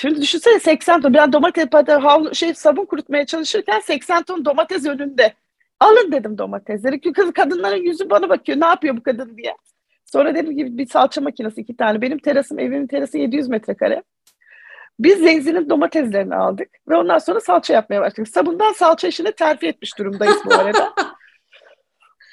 Şimdi 0.00 0.20
düşünsene 0.20 0.60
80 0.60 1.00
ton. 1.00 1.14
Ben 1.14 1.32
domates 1.32 1.68
havlu, 1.88 2.34
şey 2.34 2.54
sabun 2.54 2.84
kurutmaya 2.84 3.26
çalışırken 3.26 3.80
80 3.80 4.22
ton 4.22 4.44
domates 4.44 4.86
önünde. 4.86 5.34
Alın 5.80 6.12
dedim 6.12 6.38
domatesleri. 6.38 7.00
Çünkü 7.00 7.32
kadınların 7.32 7.82
yüzü 7.82 8.10
bana 8.10 8.28
bakıyor. 8.28 8.60
Ne 8.60 8.66
yapıyor 8.66 8.96
bu 8.96 9.02
kadın 9.02 9.36
diye. 9.36 9.56
Sonra 10.04 10.34
dedim 10.34 10.56
ki 10.56 10.78
bir 10.78 10.86
salça 10.86 11.20
makinesi 11.20 11.60
iki 11.60 11.76
tane. 11.76 12.00
Benim 12.00 12.18
terasım, 12.18 12.58
evimin 12.58 12.86
terası 12.86 13.18
700 13.18 13.48
metrekare. 13.48 14.02
Biz 15.00 15.18
Zeyzin'in 15.18 15.70
domateslerini 15.70 16.34
aldık 16.34 16.68
ve 16.88 16.96
ondan 16.96 17.18
sonra 17.18 17.40
salça 17.40 17.74
yapmaya 17.74 18.00
başladık. 18.00 18.28
Sabundan 18.28 18.72
salça 18.72 19.08
işine 19.08 19.32
terfi 19.32 19.66
etmiş 19.66 19.98
durumdayız 19.98 20.38
bu 20.44 20.54
arada. 20.54 20.94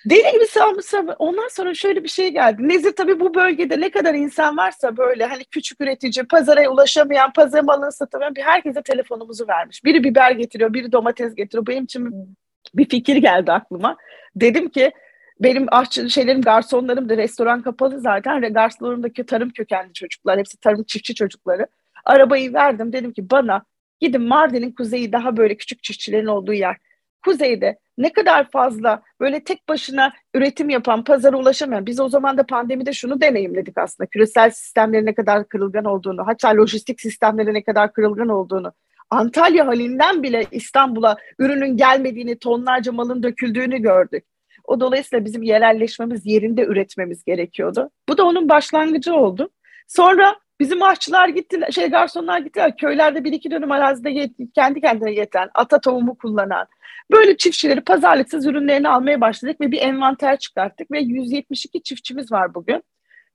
Deli 0.05 0.31
gibi 0.33 0.45
sarmışsa 0.45 1.15
ondan 1.19 1.47
sonra 1.47 1.73
şöyle 1.73 2.03
bir 2.03 2.09
şey 2.09 2.29
geldi. 2.29 2.69
Nezir 2.69 2.91
tabii 2.95 3.19
bu 3.19 3.33
bölgede 3.33 3.81
ne 3.81 3.91
kadar 3.91 4.13
insan 4.13 4.57
varsa 4.57 4.97
böyle 4.97 5.25
hani 5.25 5.45
küçük 5.45 5.81
üretici, 5.81 6.27
pazara 6.27 6.69
ulaşamayan, 6.69 7.33
pazar 7.33 7.61
malını 7.61 7.91
satamayan 7.91 8.35
bir 8.35 8.41
herkese 8.41 8.81
telefonumuzu 8.81 9.47
vermiş. 9.47 9.83
Biri 9.83 10.03
biber 10.03 10.31
getiriyor, 10.31 10.73
biri 10.73 10.91
domates 10.91 11.35
getiriyor. 11.35 11.67
Benim 11.67 11.83
için 11.83 12.27
bir 12.75 12.89
fikir 12.89 13.15
geldi 13.15 13.51
aklıma. 13.51 13.97
Dedim 14.35 14.69
ki 14.69 14.91
benim 15.39 15.65
aşçı 15.71 16.09
şeylerim, 16.09 16.41
garsonlarım 16.41 17.09
da 17.09 17.17
restoran 17.17 17.61
kapalı 17.61 17.99
zaten. 17.99 18.53
Garsonlarımdaki 18.53 19.25
tarım 19.25 19.49
kökenli 19.49 19.93
çocuklar, 19.93 20.39
hepsi 20.39 20.59
tarım 20.59 20.83
çiftçi 20.83 21.15
çocukları. 21.15 21.67
Arabayı 22.05 22.53
verdim. 22.53 22.93
Dedim 22.93 23.13
ki 23.13 23.29
bana 23.31 23.65
gidin 23.99 24.21
Mardin'in 24.21 24.71
kuzeyi 24.71 25.11
daha 25.11 25.37
böyle 25.37 25.57
küçük 25.57 25.83
çiftçilerin 25.83 26.27
olduğu 26.27 26.53
yer 26.53 26.77
kuzeyde 27.25 27.79
ne 27.97 28.13
kadar 28.13 28.51
fazla 28.51 29.01
böyle 29.19 29.43
tek 29.43 29.69
başına 29.69 30.13
üretim 30.33 30.69
yapan, 30.69 31.03
pazara 31.03 31.37
ulaşamayan, 31.37 31.85
biz 31.85 31.99
o 31.99 32.09
zaman 32.09 32.37
da 32.37 32.45
pandemide 32.45 32.93
şunu 32.93 33.21
deneyimledik 33.21 33.77
aslında. 33.77 34.07
Küresel 34.07 34.49
sistemlerin 34.49 35.05
ne 35.05 35.15
kadar 35.15 35.47
kırılgan 35.47 35.85
olduğunu, 35.85 36.27
hatta 36.27 36.49
lojistik 36.49 37.01
sistemlerin 37.01 37.53
ne 37.53 37.63
kadar 37.63 37.93
kırılgan 37.93 38.29
olduğunu. 38.29 38.73
Antalya 39.09 39.67
halinden 39.67 40.23
bile 40.23 40.45
İstanbul'a 40.51 41.17
ürünün 41.39 41.77
gelmediğini, 41.77 42.39
tonlarca 42.39 42.91
malın 42.91 43.23
döküldüğünü 43.23 43.77
gördük. 43.77 44.25
O 44.63 44.79
dolayısıyla 44.79 45.25
bizim 45.25 45.43
yerelleşmemiz, 45.43 46.25
yerinde 46.25 46.65
üretmemiz 46.65 47.23
gerekiyordu. 47.23 47.89
Bu 48.09 48.17
da 48.17 48.23
onun 48.23 48.49
başlangıcı 48.49 49.13
oldu. 49.13 49.49
Sonra 49.87 50.35
bizim 50.59 50.83
aşçılar 50.83 51.27
gittiler, 51.27 51.71
şey 51.71 51.87
garsonlar 51.87 52.39
gittiler. 52.39 52.77
Köylerde 52.77 53.23
bir 53.23 53.33
iki 53.33 53.51
dönüm 53.51 53.71
arazide 53.71 54.29
kendi 54.55 54.81
kendine 54.81 55.11
yeten, 55.11 55.49
ata 55.53 55.81
tohumu 55.81 56.17
kullanan, 56.17 56.67
böyle 57.11 57.37
çiftçileri 57.37 57.81
pazarlıksız 57.81 58.45
ürünlerini 58.45 58.89
almaya 58.89 59.21
başladık 59.21 59.61
ve 59.61 59.71
bir 59.71 59.81
envanter 59.81 60.39
çıkarttık 60.39 60.91
ve 60.91 60.99
172 60.99 61.83
çiftçimiz 61.83 62.31
var 62.31 62.53
bugün. 62.55 62.83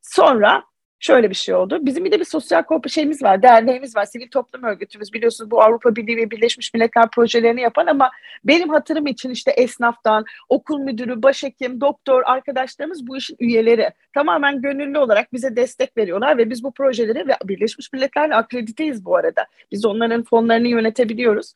Sonra 0.02 0.62
şöyle 1.00 1.30
bir 1.30 1.34
şey 1.34 1.54
oldu. 1.54 1.78
Bizim 1.82 2.04
bir 2.04 2.12
de 2.12 2.20
bir 2.20 2.24
sosyal 2.24 2.62
şeyimiz 2.88 3.22
var, 3.22 3.42
derneğimiz 3.42 3.96
var, 3.96 4.04
sivil 4.04 4.28
toplum 4.28 4.64
örgütümüz. 4.64 5.12
Biliyorsunuz 5.12 5.50
bu 5.50 5.62
Avrupa 5.62 5.96
Birliği 5.96 6.16
ve 6.16 6.30
Birleşmiş 6.30 6.74
Milletler 6.74 7.10
projelerini 7.10 7.60
yapan 7.60 7.86
ama 7.86 8.10
benim 8.44 8.68
hatırım 8.68 9.06
için 9.06 9.30
işte 9.30 9.50
esnaftan, 9.50 10.24
okul 10.48 10.78
müdürü, 10.78 11.22
başhekim, 11.22 11.80
doktor 11.80 12.22
arkadaşlarımız 12.26 13.06
bu 13.06 13.16
işin 13.16 13.36
üyeleri. 13.40 13.90
Tamamen 14.14 14.62
gönüllü 14.62 14.98
olarak 14.98 15.32
bize 15.32 15.56
destek 15.56 15.96
veriyorlar 15.96 16.38
ve 16.38 16.50
biz 16.50 16.64
bu 16.64 16.72
projeleri 16.72 17.28
ve 17.28 17.32
Birleşmiş 17.44 17.92
Milletler'le 17.92 18.32
akrediteyiz 18.32 19.04
bu 19.04 19.16
arada. 19.16 19.46
Biz 19.72 19.84
onların 19.84 20.22
fonlarını 20.22 20.68
yönetebiliyoruz. 20.68 21.54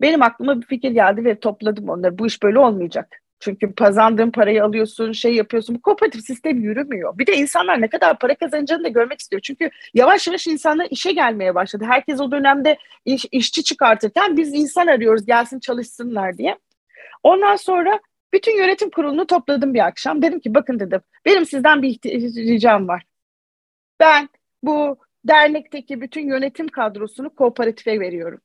Benim 0.00 0.22
aklıma 0.22 0.60
bir 0.60 0.66
fikir 0.66 0.90
geldi 0.90 1.24
ve 1.24 1.40
topladım 1.40 1.88
onları. 1.88 2.18
Bu 2.18 2.26
iş 2.26 2.42
böyle 2.42 2.58
olmayacak. 2.58 3.23
Çünkü 3.40 3.74
kazandığın 3.74 4.30
parayı 4.30 4.64
alıyorsun, 4.64 5.12
şey 5.12 5.34
yapıyorsun. 5.34 5.74
Bu 5.76 5.82
kooperatif 5.82 6.24
sistem 6.24 6.60
yürümüyor. 6.60 7.18
Bir 7.18 7.26
de 7.26 7.36
insanlar 7.36 7.80
ne 7.80 7.88
kadar 7.88 8.18
para 8.18 8.34
kazanacağını 8.34 8.84
da 8.84 8.88
görmek 8.88 9.20
istiyor. 9.20 9.42
Çünkü 9.42 9.70
yavaş 9.94 10.26
yavaş 10.26 10.46
insanlar 10.46 10.86
işe 10.90 11.12
gelmeye 11.12 11.54
başladı. 11.54 11.84
Herkes 11.88 12.20
o 12.20 12.30
dönemde 12.30 12.78
iş, 13.04 13.26
işçi 13.32 13.64
çıkartırken 13.64 14.36
biz 14.36 14.54
insan 14.54 14.86
arıyoruz 14.86 15.26
gelsin 15.26 15.60
çalışsınlar 15.60 16.38
diye. 16.38 16.58
Ondan 17.22 17.56
sonra 17.56 18.00
bütün 18.32 18.58
yönetim 18.58 18.90
kurulunu 18.90 19.26
topladım 19.26 19.74
bir 19.74 19.86
akşam. 19.86 20.22
Dedim 20.22 20.40
ki 20.40 20.54
bakın 20.54 20.80
dedim 20.80 21.00
benim 21.24 21.46
sizden 21.46 21.82
bir 21.82 21.98
ricam 22.36 22.88
var. 22.88 23.02
Ben 24.00 24.28
bu 24.62 24.98
dernekteki 25.24 26.00
bütün 26.00 26.28
yönetim 26.28 26.68
kadrosunu 26.68 27.34
kooperatife 27.34 28.00
veriyorum. 28.00 28.40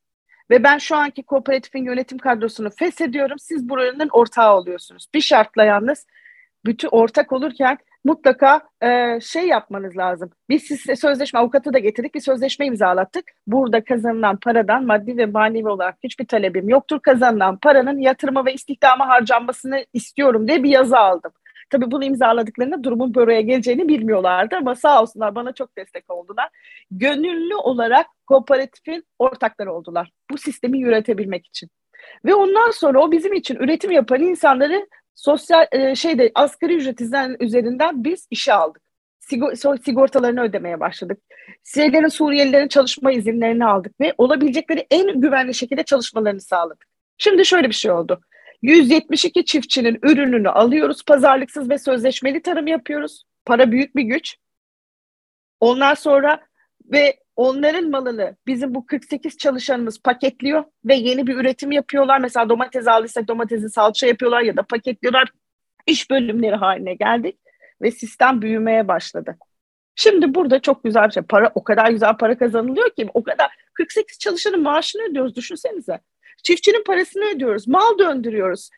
Ve 0.51 0.63
ben 0.63 0.77
şu 0.77 0.95
anki 0.95 1.23
kooperatifin 1.23 1.83
yönetim 1.83 2.17
kadrosunu 2.17 2.69
feshediyorum. 2.69 3.39
Siz 3.39 3.69
buranın 3.69 4.09
ortağı 4.11 4.55
oluyorsunuz. 4.55 5.07
Bir 5.13 5.21
şartla 5.21 5.63
yalnız 5.63 6.05
bütün 6.65 6.89
ortak 6.91 7.31
olurken 7.31 7.77
mutlaka 8.03 8.61
e, 8.81 9.19
şey 9.21 9.47
yapmanız 9.47 9.97
lazım. 9.97 10.29
Biz 10.49 10.63
size 10.63 10.95
sözleşme 10.95 11.39
avukatı 11.39 11.73
da 11.73 11.79
getirdik 11.79 12.15
bir 12.15 12.19
sözleşme 12.19 12.65
imzalattık. 12.65 13.25
Burada 13.47 13.83
kazanılan 13.83 14.37
paradan 14.37 14.85
maddi 14.85 15.17
ve 15.17 15.25
manevi 15.25 15.69
olarak 15.69 15.95
hiçbir 16.03 16.27
talebim 16.27 16.69
yoktur. 16.69 16.99
Kazanılan 16.99 17.57
paranın 17.57 17.97
yatırıma 17.99 18.45
ve 18.45 18.53
istihdama 18.53 19.07
harcanmasını 19.07 19.85
istiyorum 19.93 20.47
diye 20.47 20.63
bir 20.63 20.69
yazı 20.69 20.97
aldım. 20.97 21.31
Tabii 21.69 21.91
bunu 21.91 22.03
imzaladıklarında 22.03 22.83
durumun 22.83 23.13
buraya 23.13 23.41
geleceğini 23.41 23.87
bilmiyorlardı 23.87 24.55
ama 24.55 24.75
sağ 24.75 25.01
olsunlar 25.01 25.35
bana 25.35 25.53
çok 25.53 25.77
destek 25.77 26.11
oldular. 26.11 26.49
Gönüllü 26.91 27.55
olarak 27.55 28.07
kooperatifin 28.27 29.05
ortakları 29.19 29.73
oldular. 29.73 30.11
Bu 30.31 30.37
sistemi 30.37 30.79
yönetebilmek 30.79 31.47
için. 31.47 31.69
Ve 32.25 32.33
ondan 32.33 32.71
sonra 32.71 32.99
o 32.99 33.11
bizim 33.11 33.33
için 33.33 33.55
üretim 33.55 33.91
yapan 33.91 34.21
insanları 34.21 34.87
sosyal 35.15 35.67
e, 35.71 35.95
şeyde 35.95 36.31
asgari 36.35 36.75
ücret 36.75 37.01
üzerinden 37.39 38.03
biz 38.03 38.27
işe 38.31 38.53
aldık. 38.53 38.81
sigortalarını 39.83 40.41
ödemeye 40.41 40.79
başladık. 40.79 41.21
Şeylerin 41.63 42.07
Suriyelilerin 42.07 42.67
çalışma 42.67 43.11
izinlerini 43.11 43.65
aldık 43.65 43.99
ve 43.99 44.13
olabilecekleri 44.17 44.87
en 44.91 45.21
güvenli 45.21 45.53
şekilde 45.53 45.83
çalışmalarını 45.83 46.41
sağladık. 46.41 46.85
Şimdi 47.17 47.45
şöyle 47.45 47.67
bir 47.67 47.73
şey 47.73 47.91
oldu. 47.91 48.21
172 48.61 49.45
çiftçinin 49.45 49.99
ürününü 50.03 50.49
alıyoruz. 50.49 51.03
Pazarlıksız 51.05 51.69
ve 51.69 51.77
sözleşmeli 51.77 52.41
tarım 52.41 52.67
yapıyoruz. 52.67 53.23
Para 53.45 53.71
büyük 53.71 53.95
bir 53.95 54.03
güç. 54.03 54.35
Ondan 55.59 55.93
sonra 55.93 56.39
ve 56.85 57.19
onların 57.35 57.89
malını 57.89 58.35
bizim 58.47 58.75
bu 58.75 58.85
48 58.85 59.37
çalışanımız 59.37 60.01
paketliyor 60.01 60.63
ve 60.85 60.95
yeni 60.95 61.27
bir 61.27 61.35
üretim 61.35 61.71
yapıyorlar. 61.71 62.19
Mesela 62.19 62.49
domates 62.49 62.87
aldıysak 62.87 63.27
domatesi 63.27 63.69
salça 63.69 64.07
yapıyorlar 64.07 64.41
ya 64.41 64.57
da 64.57 64.63
paketliyorlar. 64.63 65.31
İş 65.87 66.09
bölümleri 66.09 66.55
haline 66.55 66.93
geldik 66.93 67.39
ve 67.81 67.91
sistem 67.91 68.41
büyümeye 68.41 68.87
başladı. 68.87 69.37
Şimdi 69.95 70.35
burada 70.35 70.59
çok 70.59 70.83
güzel 70.83 71.07
bir 71.07 71.11
şey. 71.11 71.23
Para 71.23 71.51
o 71.55 71.63
kadar 71.63 71.91
güzel 71.91 72.17
para 72.17 72.37
kazanılıyor 72.37 72.89
ki 72.89 73.09
o 73.13 73.23
kadar 73.23 73.51
48 73.73 74.19
çalışanın 74.19 74.61
maaşını 74.61 75.01
ödüyoruz 75.01 75.35
düşünsenize. 75.35 75.99
Çiftçinin 76.43 76.83
parasını 76.83 77.25
ödüyoruz. 77.25 77.67
Mal 77.67 77.97
döndürüyoruz. 77.99 78.69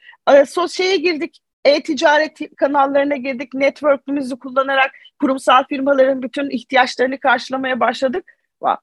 Sosyaya 0.48 0.96
girdik. 0.96 1.40
E-ticaret 1.66 2.56
kanallarına 2.56 3.16
girdik. 3.16 3.54
Network'ümüzü 3.54 4.40
kullanarak 4.40 4.92
kurumsal 5.20 5.64
firmaların 5.70 6.24
bütün 6.24 6.50
ihtiyaçlarını 6.50 7.20
karşılamaya 7.20 7.80
başladık. 7.80 8.32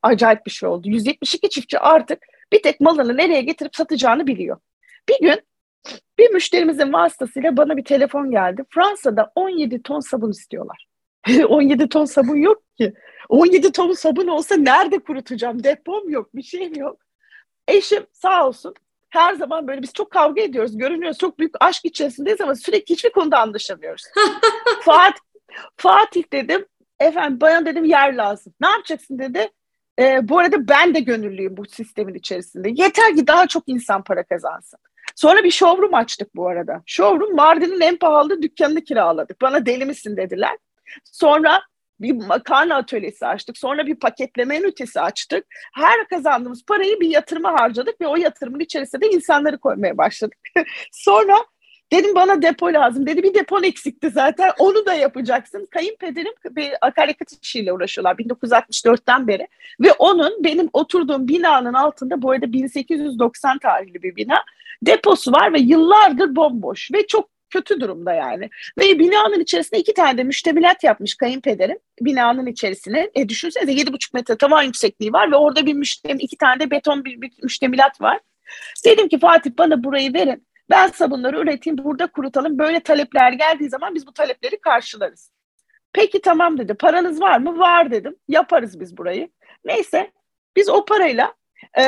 Acayip 0.02 0.46
bir 0.46 0.50
şey 0.50 0.68
oldu. 0.68 0.88
172 0.88 1.48
çiftçi 1.48 1.78
artık 1.78 2.18
bir 2.52 2.62
tek 2.62 2.80
malını 2.80 3.16
nereye 3.16 3.40
getirip 3.42 3.76
satacağını 3.76 4.26
biliyor. 4.26 4.56
Bir 5.08 5.18
gün 5.20 5.40
bir 6.18 6.30
müşterimizin 6.30 6.92
vasıtasıyla 6.92 7.56
bana 7.56 7.76
bir 7.76 7.84
telefon 7.84 8.30
geldi. 8.30 8.64
Fransa'da 8.70 9.32
17 9.34 9.82
ton 9.82 10.00
sabun 10.00 10.30
istiyorlar. 10.30 10.86
17 11.48 11.88
ton 11.88 12.04
sabun 12.04 12.36
yok 12.36 12.62
ki. 12.76 12.94
17 13.28 13.72
ton 13.72 13.92
sabun 13.92 14.26
olsa 14.26 14.56
nerede 14.56 14.98
kurutacağım? 14.98 15.64
Depom 15.64 16.10
yok, 16.10 16.36
bir 16.36 16.42
şeyim 16.42 16.74
yok. 16.74 17.07
Eşim 17.68 18.06
sağ 18.12 18.46
olsun 18.46 18.74
her 19.10 19.34
zaman 19.34 19.68
böyle 19.68 19.82
biz 19.82 19.92
çok 19.92 20.10
kavga 20.10 20.42
ediyoruz, 20.42 20.78
görünüyoruz, 20.78 21.18
çok 21.18 21.38
büyük 21.38 21.54
aşk 21.60 21.84
içerisindeyiz 21.84 22.40
ama 22.40 22.54
sürekli 22.54 22.94
hiçbir 22.94 23.12
konuda 23.12 23.38
anlaşamıyoruz. 23.38 24.02
Fatih, 24.80 25.20
Fatih 25.76 26.24
dedim, 26.32 26.66
efendim 27.00 27.40
bana 27.40 27.66
dedim 27.66 27.84
yer 27.84 28.14
lazım. 28.14 28.54
Ne 28.60 28.68
yapacaksın 28.68 29.18
dedi. 29.18 29.50
E, 29.98 30.28
bu 30.28 30.38
arada 30.38 30.68
ben 30.68 30.94
de 30.94 31.00
gönüllüyüm 31.00 31.56
bu 31.56 31.66
sistemin 31.66 32.14
içerisinde. 32.14 32.68
Yeter 32.68 33.16
ki 33.16 33.26
daha 33.26 33.46
çok 33.46 33.62
insan 33.66 34.04
para 34.04 34.22
kazansın. 34.22 34.78
Sonra 35.16 35.44
bir 35.44 35.50
showroom 35.50 35.94
açtık 35.94 36.36
bu 36.36 36.48
arada. 36.48 36.82
Showroom 36.86 37.36
Mardin'in 37.36 37.80
en 37.80 37.96
pahalı 37.96 38.42
dükkanını 38.42 38.84
kiraladık. 38.84 39.42
Bana 39.42 39.66
deli 39.66 39.84
misin 39.84 40.16
dediler. 40.16 40.58
Sonra 41.04 41.62
bir 42.00 42.12
makarna 42.12 42.76
atölyesi 42.76 43.26
açtık. 43.26 43.58
Sonra 43.58 43.86
bir 43.86 43.94
paketleme 43.94 44.58
ünitesi 44.58 45.00
açtık. 45.00 45.46
Her 45.74 46.08
kazandığımız 46.08 46.64
parayı 46.64 47.00
bir 47.00 47.08
yatırıma 47.08 47.52
harcadık 47.52 48.00
ve 48.00 48.06
o 48.06 48.16
yatırımın 48.16 48.60
içerisinde 48.60 49.02
de 49.02 49.10
insanları 49.10 49.58
koymaya 49.58 49.98
başladık. 49.98 50.38
Sonra 50.92 51.36
dedim 51.92 52.14
bana 52.14 52.42
depo 52.42 52.72
lazım. 52.72 53.06
Dedi 53.06 53.22
bir 53.22 53.34
depon 53.34 53.62
eksikti 53.62 54.10
zaten. 54.10 54.52
Onu 54.58 54.86
da 54.86 54.94
yapacaksın. 54.94 55.68
Kayınpederim 55.70 56.32
bir 56.50 56.72
akaryakıt 56.80 57.28
işiyle 57.42 57.72
uğraşıyorlar 57.72 58.14
1964'ten 58.14 59.28
beri. 59.28 59.48
Ve 59.80 59.92
onun 59.92 60.44
benim 60.44 60.68
oturduğum 60.72 61.28
binanın 61.28 61.74
altında 61.74 62.22
bu 62.22 62.30
arada 62.30 62.52
1890 62.52 63.58
tarihli 63.58 64.02
bir 64.02 64.16
bina 64.16 64.44
deposu 64.82 65.32
var 65.32 65.52
ve 65.52 65.58
yıllardır 65.58 66.36
bomboş 66.36 66.92
ve 66.92 67.06
çok 67.06 67.37
kötü 67.50 67.80
durumda 67.80 68.12
yani. 68.12 68.50
Ve 68.78 68.98
binanın 68.98 69.40
içerisinde 69.40 69.80
iki 69.80 69.94
tane 69.94 70.18
de 70.18 70.24
müştemilat 70.24 70.84
yapmış 70.84 71.14
kayınpederim. 71.14 71.78
Binanın 72.00 72.46
içerisine. 72.46 73.10
E 73.14 73.28
düşünsenize 73.28 73.72
yedi 73.72 73.92
buçuk 73.92 74.14
metre 74.14 74.36
tavan 74.36 74.62
yüksekliği 74.62 75.12
var 75.12 75.32
ve 75.32 75.36
orada 75.36 75.66
bir 75.66 75.74
müştem, 75.74 76.16
iki 76.20 76.36
tane 76.36 76.60
de 76.60 76.70
beton 76.70 77.04
bir, 77.04 77.20
bir 77.20 77.32
müştemilat 77.42 78.00
var. 78.00 78.20
Dedim 78.84 79.08
ki 79.08 79.18
Fatih 79.18 79.50
bana 79.58 79.84
burayı 79.84 80.14
verin. 80.14 80.46
Ben 80.70 80.88
sabunları 80.88 81.38
üreteyim, 81.38 81.78
burada 81.78 82.06
kurutalım. 82.06 82.58
Böyle 82.58 82.80
talepler 82.80 83.32
geldiği 83.32 83.68
zaman 83.68 83.94
biz 83.94 84.06
bu 84.06 84.12
talepleri 84.12 84.60
karşılarız. 84.60 85.30
Peki 85.92 86.20
tamam 86.20 86.58
dedi. 86.58 86.74
Paranız 86.74 87.20
var 87.20 87.38
mı? 87.38 87.58
Var 87.58 87.90
dedim. 87.90 88.16
Yaparız 88.28 88.80
biz 88.80 88.96
burayı. 88.96 89.28
Neyse 89.64 90.10
biz 90.56 90.68
o 90.68 90.84
parayla 90.84 91.34
e, 91.78 91.82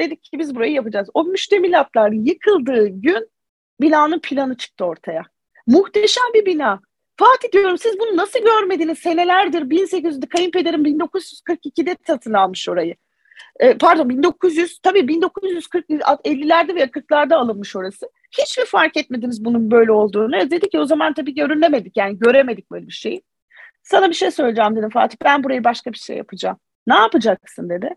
dedik 0.00 0.22
ki 0.22 0.38
biz 0.38 0.54
burayı 0.54 0.72
yapacağız. 0.72 1.08
O 1.14 1.24
müştemilatlar 1.24 2.12
yıkıldığı 2.12 2.88
gün 2.88 3.28
binanın 3.80 4.18
planı 4.18 4.56
çıktı 4.56 4.84
ortaya. 4.84 5.22
Muhteşem 5.66 6.24
bir 6.34 6.46
bina. 6.46 6.80
Fatih 7.16 7.52
diyorum 7.52 7.78
siz 7.78 7.98
bunu 8.00 8.16
nasıl 8.16 8.38
görmediniz? 8.40 8.98
Senelerdir 8.98 9.62
1800'de 9.62 10.26
kayınpederim 10.26 10.84
1942'de 10.84 11.96
satın 12.06 12.32
almış 12.32 12.68
orayı. 12.68 12.94
Ee, 13.60 13.78
pardon 13.78 14.08
1900 14.08 14.78
tabii 14.78 14.98
1950'lerde 14.98 16.74
ve 16.74 16.82
40'larda 16.82 17.34
alınmış 17.34 17.76
orası. 17.76 18.10
Hiç 18.38 18.58
mi 18.58 18.64
fark 18.64 18.96
etmediniz 18.96 19.44
bunun 19.44 19.70
böyle 19.70 19.92
olduğunu? 19.92 20.36
E, 20.36 20.50
dedi 20.50 20.68
ki 20.68 20.78
o 20.78 20.84
zaman 20.84 21.14
tabii 21.14 21.34
görünemedik 21.34 21.96
yani 21.96 22.18
göremedik 22.18 22.70
böyle 22.70 22.86
bir 22.86 22.92
şeyi. 22.92 23.22
Sana 23.82 24.08
bir 24.08 24.14
şey 24.14 24.30
söyleyeceğim 24.30 24.76
dedim 24.76 24.90
Fatih 24.90 25.16
ben 25.24 25.44
burayı 25.44 25.64
başka 25.64 25.92
bir 25.92 25.98
şey 25.98 26.16
yapacağım. 26.16 26.56
Ne 26.86 26.94
yapacaksın 26.94 27.68
dedi. 27.68 27.94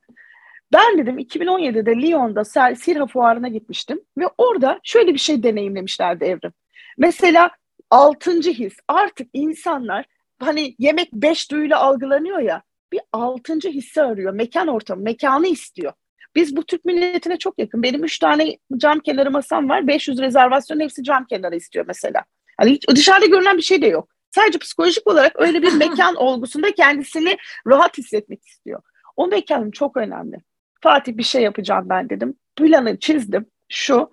Ben 0.74 0.98
dedim 0.98 1.20
2017'de 1.20 2.02
Lyon'da 2.02 2.46
Sirha 2.76 3.08
Fuarı'na 3.08 3.48
gitmiştim 3.48 4.02
ve 4.18 4.26
orada 4.38 4.80
şöyle 4.84 5.14
bir 5.14 5.20
şey 5.20 5.44
deneyimlemişlerdi 5.44 6.26
Evrim. 6.26 6.54
Mesela 6.98 7.52
altıncı 7.90 8.52
his 8.52 8.74
artık 8.88 9.28
insanlar 9.34 10.06
hani 10.40 10.76
yemek 10.80 11.14
beş 11.14 11.52
duyuyla 11.52 11.80
algılanıyor 11.80 12.40
ya 12.40 12.62
bir 12.92 13.02
altıncı 13.12 13.70
hissi 13.70 14.02
arıyor. 14.02 14.34
Mekan 14.34 14.68
ortamı, 14.68 15.02
mekanı 15.02 15.48
istiyor. 15.48 15.94
Biz 16.36 16.56
bu 16.56 16.66
Türk 16.66 16.86
milletine 16.86 17.38
çok 17.38 17.60
yakın. 17.60 17.84
Benim 17.84 18.04
üç 18.04 18.20
tane 18.20 18.58
cam 18.78 19.00
kenarı 19.00 19.32
masam 19.32 19.70
var. 19.70 19.88
500 19.88 20.20
rezervasyon 20.20 20.80
hepsi 20.80 21.04
cam 21.04 21.26
kenarı 21.26 21.56
istiyor 21.56 21.86
mesela. 21.88 22.24
Hani 22.58 22.72
hiç, 22.72 22.88
dışarıda 22.88 23.26
görünen 23.26 23.58
bir 23.58 23.62
şey 23.62 23.82
de 23.82 23.88
yok. 23.88 24.10
Sadece 24.36 24.60
psikolojik 24.60 25.08
olarak 25.08 25.40
öyle 25.42 25.62
bir 25.62 25.74
mekan 25.78 26.16
olgusunda 26.16 26.72
kendisini 26.72 27.38
rahat 27.68 27.98
hissetmek 27.98 28.48
istiyor. 28.48 28.82
O 29.18 29.28
mekanım 29.28 29.72
çok 29.72 29.98
önemli. 29.98 30.38
Fatih 30.82 31.18
bir 31.18 31.24
şey 31.24 31.42
yapacağım 31.42 31.90
ben 31.90 32.10
dedim. 32.10 32.36
Planı 32.56 33.00
çizdim. 33.00 33.46
Şu. 33.70 34.12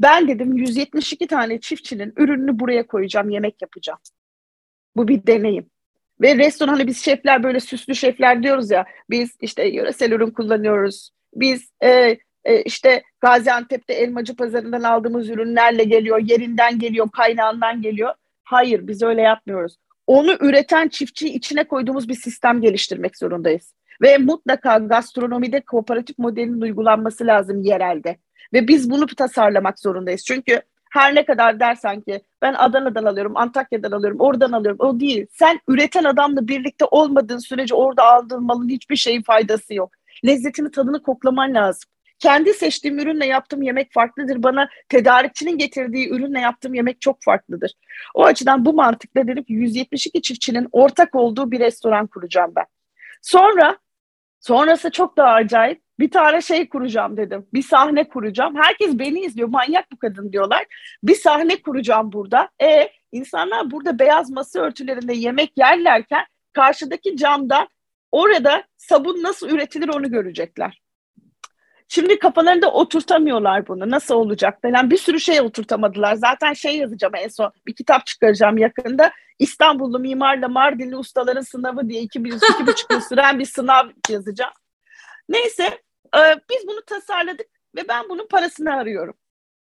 Ben 0.00 0.28
dedim 0.28 0.56
172 0.56 1.26
tane 1.26 1.60
çiftçinin 1.60 2.12
ürününü 2.16 2.58
buraya 2.58 2.86
koyacağım, 2.86 3.30
yemek 3.30 3.62
yapacağım. 3.62 3.98
Bu 4.96 5.08
bir 5.08 5.26
deneyim. 5.26 5.70
Ve 6.20 6.36
restoranda 6.36 6.86
biz 6.86 7.04
şefler 7.04 7.42
böyle 7.42 7.60
süslü 7.60 7.94
şefler 7.94 8.42
diyoruz 8.42 8.70
ya. 8.70 8.86
Biz 9.10 9.36
işte 9.40 9.68
yöresel 9.68 10.12
ürün 10.12 10.30
kullanıyoruz. 10.30 11.10
Biz 11.34 11.70
e, 11.80 12.18
e, 12.44 12.62
işte 12.62 13.02
Gaziantep'te 13.20 13.94
elmacı 13.94 14.36
pazarından 14.36 14.82
aldığımız 14.82 15.30
ürünlerle 15.30 15.84
geliyor, 15.84 16.18
yerinden 16.18 16.78
geliyor, 16.78 17.10
kaynağından 17.10 17.82
geliyor. 17.82 18.14
Hayır, 18.44 18.86
biz 18.88 19.02
öyle 19.02 19.22
yapmıyoruz. 19.22 19.76
Onu 20.06 20.36
üreten 20.40 20.88
çiftçiyi 20.88 21.32
içine 21.32 21.64
koyduğumuz 21.64 22.08
bir 22.08 22.14
sistem 22.14 22.60
geliştirmek 22.60 23.16
zorundayız. 23.16 23.72
Ve 24.02 24.18
mutlaka 24.18 24.78
gastronomide 24.78 25.60
kooperatif 25.60 26.18
modelin 26.18 26.60
uygulanması 26.60 27.26
lazım 27.26 27.62
yerelde. 27.62 28.16
Ve 28.52 28.68
biz 28.68 28.90
bunu 28.90 29.06
tasarlamak 29.06 29.78
zorundayız. 29.78 30.24
Çünkü 30.24 30.62
her 30.90 31.14
ne 31.14 31.24
kadar 31.24 31.60
dersen 31.60 32.00
ki 32.00 32.22
ben 32.42 32.54
Adana'dan 32.54 33.04
alıyorum, 33.04 33.36
Antakya'dan 33.36 33.92
alıyorum, 33.92 34.20
oradan 34.20 34.52
alıyorum. 34.52 34.78
O 34.80 35.00
değil. 35.00 35.26
Sen 35.32 35.60
üreten 35.68 36.04
adamla 36.04 36.48
birlikte 36.48 36.84
olmadığın 36.84 37.38
sürece 37.38 37.74
orada 37.74 38.04
aldığın 38.04 38.42
malın 38.42 38.68
hiçbir 38.68 38.96
şeyin 38.96 39.22
faydası 39.22 39.74
yok. 39.74 39.92
Lezzetini, 40.26 40.70
tadını 40.70 41.02
koklaman 41.02 41.54
lazım. 41.54 41.90
Kendi 42.18 42.54
seçtiğim 42.54 42.98
ürünle 42.98 43.26
yaptığım 43.26 43.62
yemek 43.62 43.92
farklıdır. 43.92 44.42
Bana 44.42 44.68
tedarikçinin 44.88 45.58
getirdiği 45.58 46.10
ürünle 46.10 46.40
yaptığım 46.40 46.74
yemek 46.74 47.00
çok 47.00 47.22
farklıdır. 47.22 47.72
O 48.14 48.24
açıdan 48.24 48.64
bu 48.64 48.72
mantıkla 48.72 49.26
dedim 49.28 49.44
ki 49.44 49.52
172 49.52 50.22
çiftçinin 50.22 50.68
ortak 50.72 51.14
olduğu 51.14 51.50
bir 51.50 51.60
restoran 51.60 52.06
kuracağım 52.06 52.52
ben. 52.56 52.64
Sonra 53.22 53.78
sonrası 54.40 54.90
çok 54.90 55.16
daha 55.16 55.28
acayip. 55.28 55.82
Bir 55.98 56.10
tane 56.10 56.40
şey 56.42 56.68
kuracağım 56.68 57.16
dedim. 57.16 57.46
Bir 57.54 57.62
sahne 57.62 58.08
kuracağım. 58.08 58.56
Herkes 58.56 58.98
beni 58.98 59.20
izliyor. 59.20 59.48
Manyak 59.48 59.92
bu 59.92 59.98
kadın 59.98 60.32
diyorlar. 60.32 60.66
Bir 61.02 61.14
sahne 61.14 61.62
kuracağım 61.62 62.12
burada. 62.12 62.48
E 62.62 62.90
insanlar 63.12 63.70
burada 63.70 63.98
beyaz 63.98 64.30
masa 64.30 64.60
örtülerinde 64.60 65.14
yemek 65.14 65.52
yerlerken 65.56 66.24
karşıdaki 66.52 67.16
camdan 67.16 67.68
orada 68.12 68.64
sabun 68.76 69.22
nasıl 69.22 69.50
üretilir 69.50 69.88
onu 69.88 70.10
görecekler. 70.10 70.82
Şimdi 71.88 72.18
kafalarında 72.18 72.70
oturtamıyorlar 72.70 73.68
bunu. 73.68 73.90
Nasıl 73.90 74.14
olacak 74.14 74.58
falan. 74.62 74.90
Bir 74.90 74.96
sürü 74.96 75.20
şey 75.20 75.40
oturtamadılar. 75.40 76.14
Zaten 76.14 76.52
şey 76.52 76.76
yazacağım 76.76 77.14
en 77.14 77.28
son. 77.28 77.52
Bir 77.66 77.74
kitap 77.74 78.06
çıkaracağım 78.06 78.58
yakında. 78.58 79.12
İstanbullu 79.38 79.98
mimarla 79.98 80.48
Mardinli 80.48 80.96
ustaların 80.96 81.40
sınavı 81.40 81.88
diye 81.88 82.02
iki, 82.02 82.24
bir, 82.24 82.32
iki 82.32 82.66
buçuk 82.66 82.92
yıl 82.92 83.00
süren 83.00 83.38
bir 83.38 83.44
sınav 83.44 83.88
yazacağım. 84.10 84.52
Neyse 85.28 85.64
e, 86.16 86.20
biz 86.50 86.66
bunu 86.66 86.82
tasarladık 86.86 87.46
ve 87.76 87.88
ben 87.88 88.08
bunun 88.08 88.26
parasını 88.26 88.74
arıyorum. 88.74 89.14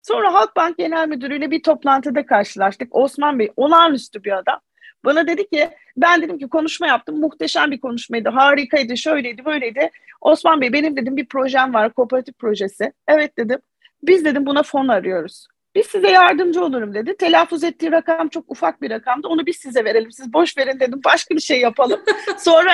Sonra 0.02 0.34
Halkbank 0.34 0.78
Genel 0.78 1.08
Müdürü'yle 1.08 1.50
bir 1.50 1.62
toplantıda 1.62 2.26
karşılaştık. 2.26 2.96
Osman 2.96 3.38
Bey 3.38 3.52
olağanüstü 3.56 4.24
bir 4.24 4.38
adam. 4.38 4.60
Bana 5.04 5.26
dedi 5.26 5.48
ki 5.48 5.70
ben 5.96 6.22
dedim 6.22 6.38
ki 6.38 6.48
konuşma 6.48 6.86
yaptım. 6.86 7.20
Muhteşem 7.20 7.70
bir 7.70 7.80
konuşmaydı. 7.80 8.28
Harikaydı. 8.28 8.96
Şöyleydi 8.96 9.44
böyleydi. 9.44 9.90
Osman 10.20 10.60
Bey 10.60 10.72
benim 10.72 10.96
dedim 10.96 11.16
bir 11.16 11.26
projem 11.26 11.74
var. 11.74 11.92
Kooperatif 11.92 12.38
projesi. 12.38 12.92
Evet 13.08 13.38
dedim. 13.38 13.58
Biz 14.02 14.24
dedim 14.24 14.46
buna 14.46 14.62
fon 14.62 14.88
arıyoruz. 14.88 15.46
Biz 15.74 15.86
size 15.86 16.10
yardımcı 16.10 16.64
olurum 16.64 16.94
dedi. 16.94 17.16
Telaffuz 17.16 17.64
ettiği 17.64 17.92
rakam 17.92 18.28
çok 18.28 18.50
ufak 18.50 18.82
bir 18.82 18.90
rakamdı. 18.90 19.28
Onu 19.28 19.46
biz 19.46 19.56
size 19.56 19.84
verelim. 19.84 20.12
Siz 20.12 20.32
boş 20.32 20.58
verin 20.58 20.80
dedim. 20.80 21.00
Başka 21.04 21.34
bir 21.34 21.40
şey 21.40 21.60
yapalım. 21.60 22.00
Sonra 22.38 22.72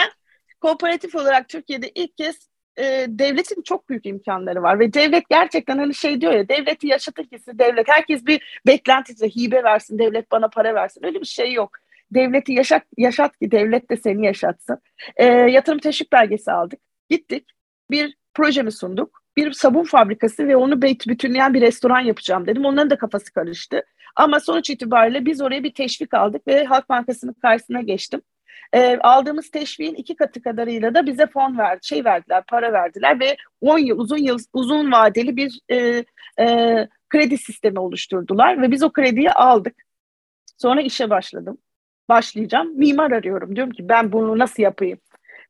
kooperatif 0.60 1.14
olarak 1.14 1.48
Türkiye'de 1.48 1.90
ilk 1.94 2.16
kez 2.16 2.48
e, 2.78 3.06
devletin 3.08 3.62
çok 3.62 3.88
büyük 3.88 4.06
imkanları 4.06 4.62
var 4.62 4.78
ve 4.78 4.92
devlet 4.92 5.28
gerçekten 5.28 5.78
hani 5.78 5.94
şey 5.94 6.20
diyor 6.20 6.32
ya 6.32 6.48
devleti 6.48 6.86
yaşatır 6.86 7.26
kisi 7.26 7.58
devlet 7.58 7.88
herkes 7.88 8.26
bir 8.26 8.60
beklentisi 8.66 9.36
hibe 9.36 9.62
versin 9.62 9.98
devlet 9.98 10.30
bana 10.30 10.48
para 10.48 10.74
versin 10.74 11.04
öyle 11.04 11.20
bir 11.20 11.26
şey 11.26 11.52
yok 11.52 11.78
devleti 12.10 12.52
yaşat, 12.52 12.82
yaşat 12.96 13.38
ki 13.38 13.50
devlet 13.50 13.90
de 13.90 13.96
seni 13.96 14.26
yaşatsın. 14.26 14.78
E, 15.16 15.26
yatırım 15.26 15.78
teşvik 15.78 16.12
belgesi 16.12 16.52
aldık. 16.52 16.80
Gittik. 17.10 17.48
Bir 17.90 18.16
projemi 18.34 18.72
sunduk. 18.72 19.22
Bir 19.36 19.52
sabun 19.52 19.84
fabrikası 19.84 20.48
ve 20.48 20.56
onu 20.56 20.82
bütünleyen 20.82 21.54
bir 21.54 21.60
restoran 21.60 22.00
yapacağım 22.00 22.46
dedim. 22.46 22.64
Onların 22.64 22.90
da 22.90 22.98
kafası 22.98 23.32
karıştı. 23.32 23.82
Ama 24.16 24.40
sonuç 24.40 24.70
itibariyle 24.70 25.26
biz 25.26 25.40
oraya 25.40 25.64
bir 25.64 25.74
teşvik 25.74 26.14
aldık 26.14 26.46
ve 26.46 26.64
Halk 26.64 26.88
Bankası'nın 26.88 27.32
karşısına 27.32 27.80
geçtim. 27.80 28.22
E, 28.72 28.96
aldığımız 28.96 29.50
teşviğin 29.50 29.94
iki 29.94 30.16
katı 30.16 30.42
kadarıyla 30.42 30.94
da 30.94 31.06
bize 31.06 31.26
fon 31.26 31.58
verdi, 31.58 31.86
şey 31.86 32.04
verdiler, 32.04 32.44
para 32.48 32.72
verdiler 32.72 33.20
ve 33.20 33.36
10 33.60 33.78
yıl, 33.78 33.98
uzun 33.98 34.18
yıl, 34.18 34.38
uzun 34.52 34.92
vadeli 34.92 35.36
bir 35.36 35.60
e, 35.68 36.04
e, 36.40 36.88
kredi 37.08 37.38
sistemi 37.38 37.80
oluşturdular 37.80 38.62
ve 38.62 38.70
biz 38.70 38.82
o 38.82 38.92
krediyi 38.92 39.32
aldık. 39.32 39.74
Sonra 40.56 40.82
işe 40.82 41.10
başladım 41.10 41.58
başlayacağım. 42.08 42.78
Mimar 42.78 43.10
arıyorum. 43.10 43.56
Diyorum 43.56 43.72
ki 43.72 43.88
ben 43.88 44.12
bunu 44.12 44.38
nasıl 44.38 44.62
yapayım? 44.62 44.98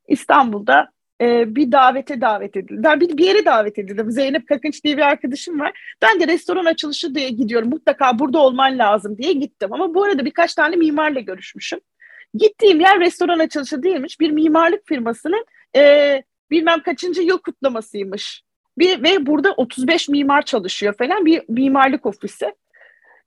İstanbul'da 0.08 0.90
e, 1.20 1.56
bir 1.56 1.72
davete 1.72 2.20
davet 2.20 2.56
edildim. 2.56 3.00
Bir, 3.00 3.16
bir 3.16 3.24
yere 3.24 3.44
davet 3.44 3.78
edildim. 3.78 4.10
Zeynep 4.10 4.48
Kakınç 4.48 4.84
diye 4.84 4.96
bir 4.96 5.02
arkadaşım 5.02 5.60
var. 5.60 5.96
Ben 6.02 6.20
de 6.20 6.26
restoran 6.28 6.64
açılışı 6.64 7.14
diye 7.14 7.30
gidiyorum. 7.30 7.68
Mutlaka 7.68 8.18
burada 8.18 8.38
olman 8.38 8.78
lazım 8.78 9.18
diye 9.18 9.32
gittim. 9.32 9.72
Ama 9.72 9.94
bu 9.94 10.04
arada 10.04 10.24
birkaç 10.24 10.54
tane 10.54 10.76
mimarla 10.76 11.20
görüşmüşüm. 11.20 11.80
Gittiğim 12.34 12.80
yer 12.80 13.00
restoran 13.00 13.38
açılışı 13.38 13.82
değilmiş. 13.82 14.20
Bir 14.20 14.30
mimarlık 14.30 14.86
firmasının 14.86 15.44
e, 15.76 16.22
bilmem 16.50 16.82
kaçıncı 16.82 17.22
yıl 17.22 17.38
kutlamasıymış. 17.38 18.42
Bir, 18.78 19.02
ve 19.02 19.26
burada 19.26 19.52
35 19.52 20.08
mimar 20.08 20.42
çalışıyor 20.42 20.94
falan 20.98 21.26
bir 21.26 21.42
mimarlık 21.48 22.06
ofisi. 22.06 22.54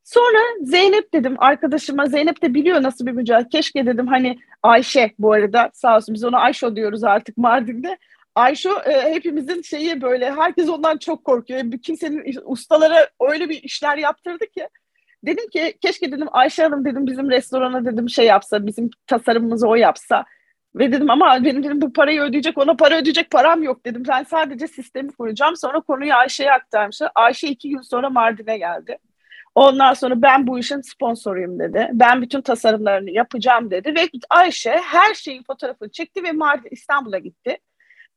Sonra 0.04 0.38
Zeynep 0.62 1.14
dedim 1.14 1.36
arkadaşıma 1.38 2.06
Zeynep 2.06 2.42
de 2.42 2.54
biliyor 2.54 2.84
nasıl 2.84 3.06
bir 3.06 3.12
mücadele. 3.12 3.50
Keşke 3.50 3.86
dedim 3.86 4.08
hani 4.08 4.40
Ayşe 4.64 5.12
bu 5.20 5.34
arada 5.34 5.70
sağ 5.74 5.96
olsun 5.96 6.16
biz 6.16 6.24
ona 6.24 6.40
Ayşe 6.40 6.76
diyoruz 6.76 7.04
artık 7.04 7.38
Mardin'de. 7.38 7.98
Ayşe 8.36 8.70
e, 8.70 9.14
hepimizin 9.14 9.62
şeyi 9.62 10.02
böyle 10.02 10.32
herkes 10.32 10.70
ondan 10.70 10.98
çok 10.98 11.24
korkuyor. 11.24 11.72
Kimsenin 11.84 12.40
ustalara 12.46 13.08
öyle 13.30 13.50
bir 13.50 13.64
işler 13.64 13.98
yaptırdı 13.98 14.46
ki. 14.46 14.68
Dedim 15.24 15.50
ki 15.50 15.78
keşke 15.82 16.12
dedim 16.12 16.28
Ayşe 16.32 16.64
Hanım 16.64 16.86
dedim 16.86 17.08
bizim 17.08 17.30
restorana 17.32 17.86
dedim 17.86 18.10
şey 18.10 18.26
yapsa 18.26 18.66
bizim 18.66 18.90
tasarımımızı 19.08 19.68
o 19.68 19.76
yapsa. 19.76 20.26
Ve 20.76 20.92
dedim 20.92 21.10
ama 21.10 21.44
benim 21.44 21.64
dedim 21.64 21.82
bu 21.82 21.94
parayı 21.94 22.22
ödeyecek 22.22 22.58
ona 22.58 22.76
para 22.76 22.98
ödeyecek 22.98 23.32
param 23.32 23.64
yok 23.64 23.86
dedim. 23.86 24.04
Ben 24.08 24.24
sadece 24.24 24.68
sistemi 24.68 25.12
kuracağım. 25.12 25.56
Sonra 25.56 25.80
konuyu 25.82 26.14
Ayşe'ye 26.14 26.52
aktarmışlar. 26.52 27.12
Ayşe 27.16 27.48
iki 27.48 27.70
gün 27.70 27.82
sonra 27.82 28.10
Mardin'e 28.10 28.58
geldi. 28.58 28.98
Ondan 29.60 29.94
sonra 29.94 30.22
ben 30.22 30.48
bu 30.48 30.60
işin 30.60 30.82
sponsoruyum 30.82 31.60
dedi. 31.60 31.90
Ben 31.94 32.22
bütün 32.22 32.42
tasarımlarını 32.42 33.12
yapacağım 33.12 33.72
dedi 33.72 33.96
ve 33.96 34.10
Ayşe 34.30 34.72
her 34.72 35.14
şeyin 35.14 35.44
fotoğrafını 35.44 35.92
çekti 35.92 36.24
ve 36.24 36.32
Mardin 36.32 36.70
İstanbul'a 36.72 37.18
gitti. 37.18 37.58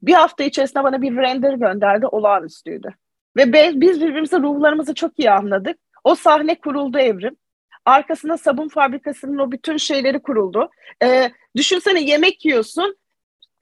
Bir 0.03 0.13
hafta 0.13 0.45
içerisinde 0.45 0.85
bana 0.85 1.03
bir 1.03 1.17
render 1.17 1.55
gönderdi. 1.55 2.07
Olağanüstüydü. 2.07 2.89
Ve 3.37 3.53
biz 3.53 4.01
birbirimize 4.01 4.39
ruhlarımızı 4.39 4.95
çok 4.95 5.19
iyi 5.19 5.31
anladık. 5.31 5.79
O 6.05 6.15
sahne 6.15 6.55
kuruldu 6.59 6.99
evrim. 6.99 7.37
Arkasında 7.85 8.37
sabun 8.37 8.69
fabrikasının 8.69 9.39
o 9.39 9.53
bütün 9.53 9.77
şeyleri 9.77 10.23
kuruldu. 10.23 10.71
Ee, 11.03 11.31
düşünsene 11.57 12.01
yemek 12.01 12.45
yiyorsun. 12.45 12.97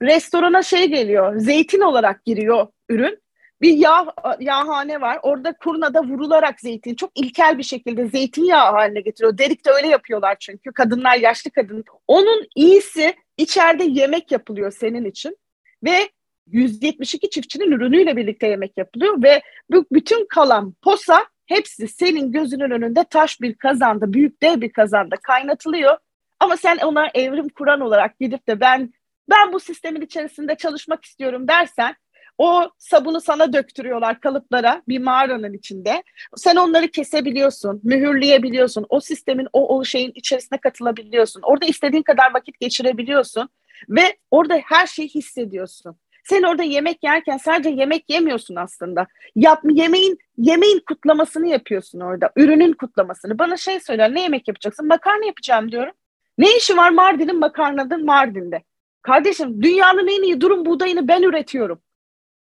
Restorana 0.01 0.63
şey 0.63 0.89
geliyor. 0.89 1.39
Zeytin 1.39 1.81
olarak 1.81 2.25
giriyor 2.25 2.67
ürün 2.89 3.21
bir 3.61 3.77
yağ 3.77 4.05
yağhane 4.39 5.01
var. 5.01 5.19
Orada 5.23 5.53
kurnada 5.53 6.03
vurularak 6.03 6.59
zeytin 6.59 6.95
çok 6.95 7.11
ilkel 7.15 7.57
bir 7.57 7.63
şekilde 7.63 8.07
zeytinyağı 8.07 8.71
haline 8.71 9.01
getiriyor. 9.01 9.37
Derik 9.37 9.65
de 9.65 9.71
öyle 9.71 9.87
yapıyorlar 9.87 10.37
çünkü. 10.39 10.71
Kadınlar 10.71 11.17
yaşlı 11.17 11.51
kadın. 11.51 11.83
Onun 12.07 12.47
iyisi 12.55 13.15
içeride 13.37 13.83
yemek 13.83 14.31
yapılıyor 14.31 14.71
senin 14.71 15.05
için 15.05 15.37
ve 15.83 16.09
172 16.47 17.29
çiftçinin 17.29 17.71
ürünüyle 17.71 18.17
birlikte 18.17 18.47
yemek 18.47 18.77
yapılıyor 18.77 19.23
ve 19.23 19.41
bu 19.71 19.85
bütün 19.91 20.25
kalan 20.25 20.73
posa 20.81 21.25
hepsi 21.45 21.87
senin 21.87 22.31
gözünün 22.31 22.71
önünde 22.71 23.03
taş 23.03 23.41
bir 23.41 23.55
kazanda, 23.55 24.13
büyük 24.13 24.43
dev 24.43 24.61
bir 24.61 24.73
kazanda 24.73 25.15
kaynatılıyor. 25.15 25.97
Ama 26.39 26.57
sen 26.57 26.77
ona 26.77 27.07
evrim 27.13 27.49
kuran 27.49 27.81
olarak 27.81 28.19
gidip 28.19 28.47
de 28.47 28.59
ben 28.59 28.93
ben 29.29 29.53
bu 29.53 29.59
sistemin 29.59 30.01
içerisinde 30.01 30.55
çalışmak 30.55 31.05
istiyorum 31.05 31.47
dersen 31.47 31.95
O 32.37 32.69
sabunu 32.77 33.21
sana 33.21 33.53
döktürüyorlar 33.53 34.19
kalıplara 34.19 34.81
bir 34.87 34.99
mağaranın 34.99 35.53
içinde. 35.53 36.03
Sen 36.35 36.55
onları 36.55 36.87
kesebiliyorsun, 36.87 37.81
mühürleyebiliyorsun. 37.83 38.85
O 38.89 38.99
sistemin 38.99 39.47
o, 39.53 39.77
o 39.77 39.83
şeyin 39.83 40.11
içerisine 40.15 40.57
katılabiliyorsun. 40.57 41.41
Orada 41.41 41.65
istediğin 41.65 42.03
kadar 42.03 42.33
vakit 42.33 42.59
geçirebiliyorsun 42.59 43.49
ve 43.89 44.17
orada 44.31 44.59
her 44.65 44.87
şeyi 44.87 45.09
hissediyorsun. 45.09 45.95
Sen 46.23 46.43
orada 46.43 46.63
yemek 46.63 47.03
yerken 47.03 47.37
sadece 47.37 47.69
yemek 47.69 48.09
yemiyorsun 48.09 48.55
aslında. 48.55 49.07
Yap, 49.35 49.61
yemeğin 49.71 50.17
yemeğin 50.37 50.79
kutlamasını 50.87 51.47
yapıyorsun 51.47 51.99
orada. 51.99 52.31
Ürünün 52.35 52.73
kutlamasını. 52.73 53.39
Bana 53.39 53.57
şey 53.57 53.79
söyler 53.79 54.13
ne 54.13 54.21
yemek 54.21 54.47
yapacaksın? 54.47 54.87
Makarna 54.87 55.25
yapacağım 55.25 55.71
diyorum. 55.71 55.93
Ne 56.37 56.57
işi 56.57 56.77
var 56.77 56.89
Mardin'in 56.89 57.39
makarnanın 57.39 58.05
Mardin'de? 58.05 58.63
Kardeşim 59.01 59.63
dünyanın 59.63 60.07
en 60.07 60.23
iyi 60.23 60.41
durum 60.41 60.65
buğdayını 60.65 61.07
ben 61.07 61.21
üretiyorum. 61.21 61.81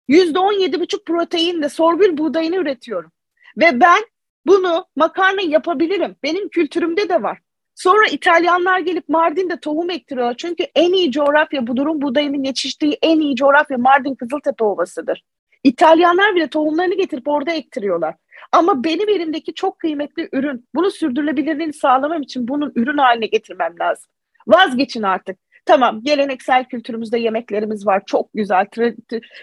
Yüzde 0.09 0.39
on 0.39 0.53
yedi 0.53 0.81
buçuk 0.81 1.07
proteinle 1.07 1.69
sorgül 1.69 2.19
buğdayını 2.19 2.57
üretiyorum. 2.57 3.13
Ve 3.57 3.81
ben 3.81 4.03
bunu 4.47 4.87
makarna 4.97 5.43
yapabilirim. 5.43 6.17
Benim 6.23 6.49
kültürümde 6.49 7.09
de 7.09 7.23
var. 7.23 7.39
Sonra 7.75 8.07
İtalyanlar 8.07 8.79
gelip 8.79 9.09
Mardin'de 9.09 9.61
tohum 9.61 9.91
ektiriyorlar. 9.91 10.37
Çünkü 10.37 10.65
en 10.75 10.93
iyi 10.93 11.13
coğrafya 11.13 11.67
bu 11.67 11.77
durum 11.77 12.03
buğdayının 12.03 12.45
yetiştiği 12.45 12.99
en 13.03 13.21
iyi 13.21 13.37
coğrafya 13.37 13.79
Mardin 13.79 14.15
Kızıltepe 14.15 14.65
Ovası'dır. 14.65 15.25
İtalyanlar 15.65 16.35
bile 16.35 16.49
tohumlarını 16.49 16.95
getirip 16.95 17.29
orada 17.29 17.53
ektiriyorlar. 17.53 18.15
Ama 18.53 18.85
benim 18.85 19.09
elimdeki 19.09 19.55
çok 19.55 19.79
kıymetli 19.79 20.29
ürün, 20.33 20.69
bunu 20.75 20.91
sürdürülebilirliğini 20.91 21.73
sağlamam 21.73 22.23
için 22.23 22.49
bunun 22.49 22.73
ürün 22.75 22.99
haline 22.99 23.27
getirmem 23.27 23.79
lazım. 23.81 24.11
Vazgeçin 24.47 25.03
artık. 25.03 25.39
Tamam 25.65 26.03
geleneksel 26.03 26.65
kültürümüzde 26.65 27.19
yemeklerimiz 27.19 27.87
var 27.87 28.03
çok 28.07 28.29
güzel 28.35 28.67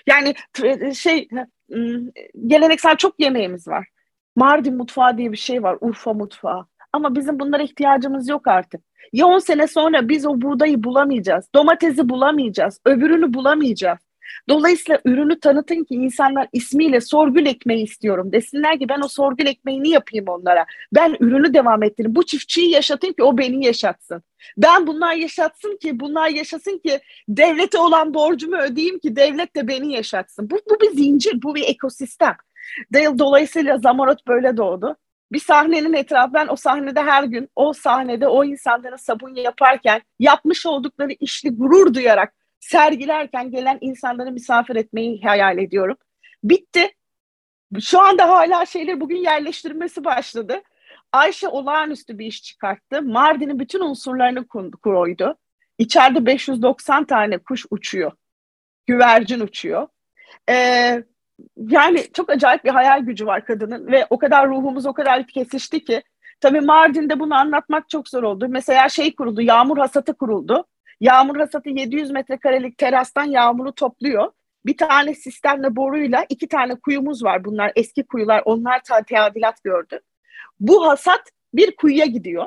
yani 0.08 0.34
şey 0.96 1.28
geleneksel 2.48 2.96
çok 2.96 3.20
yemeğimiz 3.20 3.68
var. 3.68 3.88
Mardin 4.36 4.78
mutfağı 4.78 5.18
diye 5.18 5.32
bir 5.32 5.38
şey 5.38 5.64
var 5.64 5.78
Urfa 5.82 6.14
mutfağı 6.14 6.66
ama 6.94 7.16
bizim 7.16 7.40
bunlara 7.40 7.64
ihtiyacımız 7.64 8.30
yok 8.30 8.48
artık. 8.48 8.82
Ya 9.14 9.26
10 9.26 9.40
sene 9.40 9.68
sonra 9.68 10.10
biz 10.10 10.26
o 10.26 10.42
buğdayı 10.42 10.84
bulamayacağız, 10.84 11.50
domatesi 11.56 12.10
bulamayacağız, 12.10 12.80
öbürünü 12.86 13.34
bulamayacağız. 13.34 14.00
Dolayısıyla 14.50 15.02
ürünü 15.06 15.40
tanıtın 15.40 15.84
ki 15.84 15.96
insanlar 15.96 16.48
ismiyle 16.54 17.02
sorgül 17.02 17.46
ekmeği 17.46 17.84
istiyorum 17.84 18.32
desinler 18.32 18.80
ki 18.80 18.90
ben 18.90 19.02
o 19.02 19.08
sorgül 19.08 19.46
ekmeğini 19.46 19.90
yapayım 19.90 20.26
onlara. 20.28 20.66
Ben 20.96 21.18
ürünü 21.20 21.54
devam 21.54 21.84
ettireyim. 21.84 22.16
Bu 22.16 22.26
çiftçiyi 22.26 22.72
yaşatayım 22.72 23.14
ki 23.14 23.24
o 23.24 23.38
beni 23.38 23.66
yaşatsın. 23.66 24.24
Ben 24.58 24.88
bunlar 24.88 25.14
yaşatsın 25.14 25.78
ki 25.78 26.00
bunlar 26.00 26.30
yaşasın 26.30 26.78
ki 26.78 27.00
devlete 27.30 27.78
olan 27.78 28.14
borcumu 28.14 28.58
ödeyeyim 28.58 29.00
ki 29.00 29.16
devlet 29.16 29.56
de 29.56 29.68
beni 29.68 29.94
yaşatsın. 29.94 30.50
Bu, 30.50 30.60
bu 30.70 30.82
bir 30.82 30.92
zincir, 30.92 31.42
bu 31.42 31.56
bir 31.56 31.64
ekosistem. 31.68 32.36
Dolayısıyla 32.94 33.78
Zamarot 33.78 34.28
böyle 34.28 34.58
doğdu. 34.58 34.96
Bir 35.32 35.40
sahnenin 35.40 35.94
etrafı 35.94 36.34
ben 36.34 36.48
o 36.48 36.56
sahnede 36.56 37.02
her 37.02 37.24
gün 37.24 37.50
o 37.56 37.74
sahnede 37.74 38.28
o 38.28 38.44
insanlara 38.44 38.98
sabun 38.98 39.36
yaparken 39.36 40.02
yapmış 40.20 40.66
oldukları 40.66 41.12
işli 41.20 41.50
gurur 41.50 41.94
duyarak 41.94 42.34
sergilerken 42.60 43.52
gelen 43.52 43.78
insanları 43.82 44.32
misafir 44.32 44.76
etmeyi 44.76 45.22
hayal 45.24 45.58
ediyorum. 45.58 45.98
Bitti. 46.44 46.92
Şu 47.80 48.02
anda 48.02 48.30
hala 48.30 48.66
şeyler 48.66 49.00
bugün 49.00 49.18
yerleştirmesi 49.18 50.04
başladı. 50.04 50.62
Ayşe 51.12 51.48
olağanüstü 51.48 52.20
bir 52.20 52.26
iş 52.26 52.44
çıkarttı. 52.44 53.02
Mardin'in 53.02 53.60
bütün 53.60 53.82
unsurlarını 53.82 54.48
koydu. 54.84 55.38
İçeride 55.78 56.26
590 56.26 57.06
tane 57.06 57.38
kuş 57.38 57.66
uçuyor. 57.70 58.12
Güvercin 58.88 59.40
uçuyor. 59.40 59.88
Ee, 60.50 61.04
yani 61.58 62.08
çok 62.14 62.30
acayip 62.30 62.64
bir 62.66 62.70
hayal 62.70 63.00
gücü 63.00 63.26
var 63.26 63.46
kadının 63.46 63.88
ve 63.88 64.08
o 64.10 64.18
kadar 64.18 64.50
ruhumuz 64.50 64.86
o 64.86 64.94
kadar 64.94 65.28
kesişti 65.28 65.84
ki 65.84 66.04
tabii 66.42 66.62
Mardin'de 66.62 67.20
bunu 67.20 67.36
anlatmak 67.36 67.90
çok 67.90 68.10
zor 68.10 68.24
oldu. 68.24 68.46
Mesela 68.50 68.90
şey 68.90 69.16
kuruldu, 69.16 69.42
yağmur 69.42 69.78
hasatı 69.78 70.14
kuruldu. 70.14 70.66
Yağmur 71.00 71.38
hasatı 71.38 71.70
700 71.70 72.12
metrekarelik 72.12 72.78
terastan 72.78 73.24
yağmuru 73.24 73.72
topluyor. 73.72 74.32
Bir 74.66 74.78
tane 74.78 75.14
sistemle 75.14 75.76
boruyla 75.76 76.26
iki 76.30 76.48
tane 76.48 76.76
kuyumuz 76.76 77.24
var. 77.24 77.46
Bunlar 77.46 77.72
eski 77.76 78.04
kuyular. 78.04 78.42
Onlar 78.46 78.82
tadilat 78.84 79.64
gördü. 79.64 80.00
Bu 80.60 80.88
hasat 80.88 81.22
bir 81.54 81.76
kuyuya 81.76 82.06
gidiyor. 82.06 82.46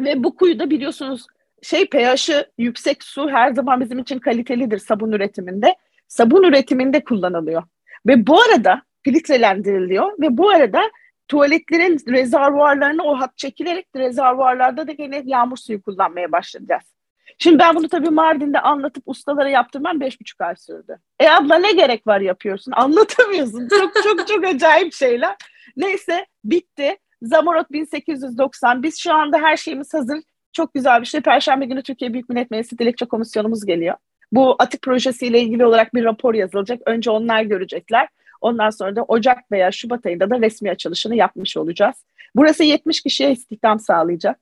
Ve 0.00 0.24
bu 0.24 0.36
kuyuda 0.36 0.70
biliyorsunuz 0.70 1.26
şey 1.62 1.88
pH'i 1.88 2.46
yüksek 2.58 3.02
su 3.02 3.30
her 3.30 3.52
zaman 3.52 3.80
bizim 3.80 3.98
için 3.98 4.18
kalitelidir 4.18 4.78
sabun 4.78 5.12
üretiminde. 5.12 5.76
Sabun 6.08 6.42
üretiminde 6.42 7.04
kullanılıyor. 7.04 7.62
Ve 8.06 8.26
bu 8.26 8.40
arada 8.40 8.82
filtrelendiriliyor 9.02 10.12
ve 10.20 10.38
bu 10.38 10.50
arada 10.50 10.82
tuvaletlerin 11.28 11.98
rezervuarlarına 12.08 13.02
o 13.02 13.20
hat 13.20 13.38
çekilerek 13.38 13.86
rezervuarlarda 13.96 14.86
da 14.86 14.92
gene 14.92 15.22
yağmur 15.24 15.56
suyu 15.56 15.82
kullanmaya 15.82 16.32
başlayacağız. 16.32 16.93
Şimdi 17.38 17.58
ben 17.58 17.74
bunu 17.74 17.88
tabii 17.88 18.10
Mardin'de 18.10 18.60
anlatıp 18.60 19.02
ustalara 19.06 19.48
yaptırmam 19.48 20.00
beş 20.00 20.20
buçuk 20.20 20.40
ay 20.40 20.56
sürdü. 20.56 20.98
E 21.20 21.28
abla 21.28 21.58
ne 21.58 21.72
gerek 21.72 22.06
var 22.06 22.20
yapıyorsun? 22.20 22.72
Anlatamıyorsun. 22.76 23.68
Çok 23.68 23.94
çok 24.04 24.28
çok 24.28 24.44
acayip 24.44 24.92
şeyler. 24.94 25.36
Neyse 25.76 26.26
bitti. 26.44 26.96
Zamorot 27.22 27.72
1890. 27.72 28.82
Biz 28.82 28.98
şu 28.98 29.12
anda 29.12 29.38
her 29.38 29.56
şeyimiz 29.56 29.94
hazır. 29.94 30.18
Çok 30.52 30.74
güzel 30.74 31.00
bir 31.00 31.06
şey. 31.06 31.20
Perşembe 31.20 31.64
günü 31.64 31.82
Türkiye 31.82 32.12
Büyük 32.12 32.28
Millet 32.28 32.50
Meclisi 32.50 32.78
Dilekçe 32.78 33.06
Komisyonumuz 33.06 33.66
geliyor. 33.66 33.94
Bu 34.32 34.56
atık 34.58 34.82
projesiyle 34.82 35.40
ilgili 35.40 35.66
olarak 35.66 35.94
bir 35.94 36.04
rapor 36.04 36.34
yazılacak. 36.34 36.80
Önce 36.86 37.10
onlar 37.10 37.42
görecekler. 37.42 38.08
Ondan 38.40 38.70
sonra 38.70 38.96
da 38.96 39.02
Ocak 39.02 39.52
veya 39.52 39.72
Şubat 39.72 40.06
ayında 40.06 40.30
da 40.30 40.40
resmi 40.40 40.70
açılışını 40.70 41.16
yapmış 41.16 41.56
olacağız. 41.56 41.96
Burası 42.36 42.64
70 42.64 43.00
kişiye 43.00 43.32
istihdam 43.32 43.80
sağlayacak. 43.80 44.38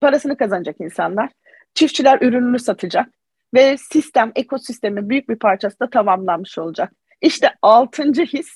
Parasını 0.00 0.36
kazanacak 0.36 0.76
insanlar. 0.80 1.30
Çiftçiler 1.74 2.18
ürününü 2.20 2.58
satacak 2.58 3.08
ve 3.54 3.76
sistem, 3.76 4.32
ekosistemin 4.34 5.08
büyük 5.08 5.28
bir 5.28 5.36
parçası 5.36 5.80
da 5.80 5.90
tamamlanmış 5.90 6.58
olacak. 6.58 6.92
İşte 7.20 7.50
altıncı 7.62 8.22
his 8.22 8.48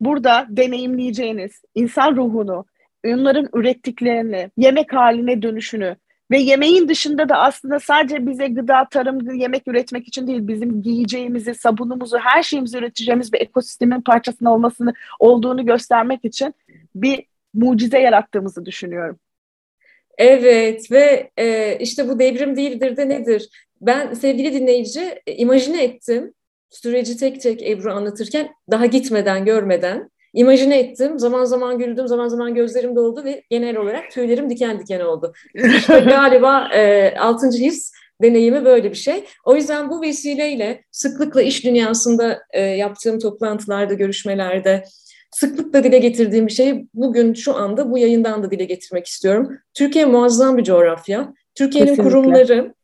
burada 0.00 0.46
deneyimleyeceğiniz 0.48 1.62
insan 1.74 2.16
ruhunu, 2.16 2.64
onların 3.06 3.48
ürettiklerini, 3.54 4.50
yemek 4.56 4.92
haline 4.92 5.42
dönüşünü 5.42 5.96
ve 6.30 6.38
yemeğin 6.38 6.88
dışında 6.88 7.28
da 7.28 7.38
aslında 7.38 7.78
sadece 7.78 8.26
bize 8.26 8.48
gıda, 8.48 8.88
tarım, 8.90 9.34
yemek 9.34 9.68
üretmek 9.68 10.08
için 10.08 10.26
değil, 10.26 10.48
bizim 10.48 10.82
giyeceğimizi, 10.82 11.54
sabunumuzu, 11.54 12.18
her 12.18 12.42
şeyimizi 12.42 12.78
üreteceğimiz 12.78 13.32
bir 13.32 13.40
ekosistemin 13.40 14.00
parçasının 14.00 14.50
olmasını 14.50 14.94
olduğunu 15.18 15.66
göstermek 15.66 16.24
için 16.24 16.54
bir 16.94 17.24
mucize 17.54 17.98
yarattığımızı 17.98 18.64
düşünüyorum. 18.64 19.18
Evet 20.18 20.92
ve 20.92 21.30
e, 21.38 21.76
işte 21.80 22.08
bu 22.08 22.18
devrim 22.18 22.56
değildir 22.56 22.96
de 22.96 23.08
nedir? 23.08 23.48
Ben 23.80 24.14
sevgili 24.14 24.52
dinleyici 24.52 25.22
e, 25.26 25.34
imajine 25.34 25.84
ettim 25.84 26.34
süreci 26.70 27.16
tek 27.16 27.40
tek 27.40 27.62
Ebru 27.62 27.92
anlatırken 27.92 28.48
daha 28.70 28.86
gitmeden 28.86 29.44
görmeden 29.44 30.10
imajine 30.34 30.78
ettim. 30.78 31.18
Zaman 31.18 31.44
zaman 31.44 31.78
güldüm, 31.78 32.08
zaman 32.08 32.28
zaman 32.28 32.54
gözlerim 32.54 32.96
doldu 32.96 33.24
ve 33.24 33.42
genel 33.50 33.76
olarak 33.76 34.10
tüylerim 34.10 34.50
diken 34.50 34.80
diken 34.80 35.00
oldu. 35.00 35.32
İşte 35.54 36.00
galiba 36.08 36.68
e, 36.74 37.14
altıncı 37.18 37.58
his 37.58 37.92
deneyimi 38.22 38.64
böyle 38.64 38.90
bir 38.90 38.96
şey. 38.96 39.24
O 39.44 39.56
yüzden 39.56 39.90
bu 39.90 40.02
vesileyle 40.02 40.84
sıklıkla 40.90 41.42
iş 41.42 41.64
dünyasında 41.64 42.42
e, 42.50 42.60
yaptığım 42.60 43.18
toplantılarda, 43.18 43.94
görüşmelerde 43.94 44.84
sıklıkla 45.30 45.84
dile 45.84 45.98
getirdiğim 45.98 46.46
bir 46.46 46.52
şey 46.52 46.86
bugün 46.94 47.34
şu 47.34 47.54
anda 47.56 47.90
bu 47.90 47.98
yayından 47.98 48.42
da 48.42 48.50
dile 48.50 48.64
getirmek 48.64 49.06
istiyorum. 49.06 49.58
Türkiye 49.74 50.04
muazzam 50.04 50.56
bir 50.56 50.64
coğrafya. 50.64 51.34
Türkiye'nin 51.54 51.96
kurumları 51.96 52.74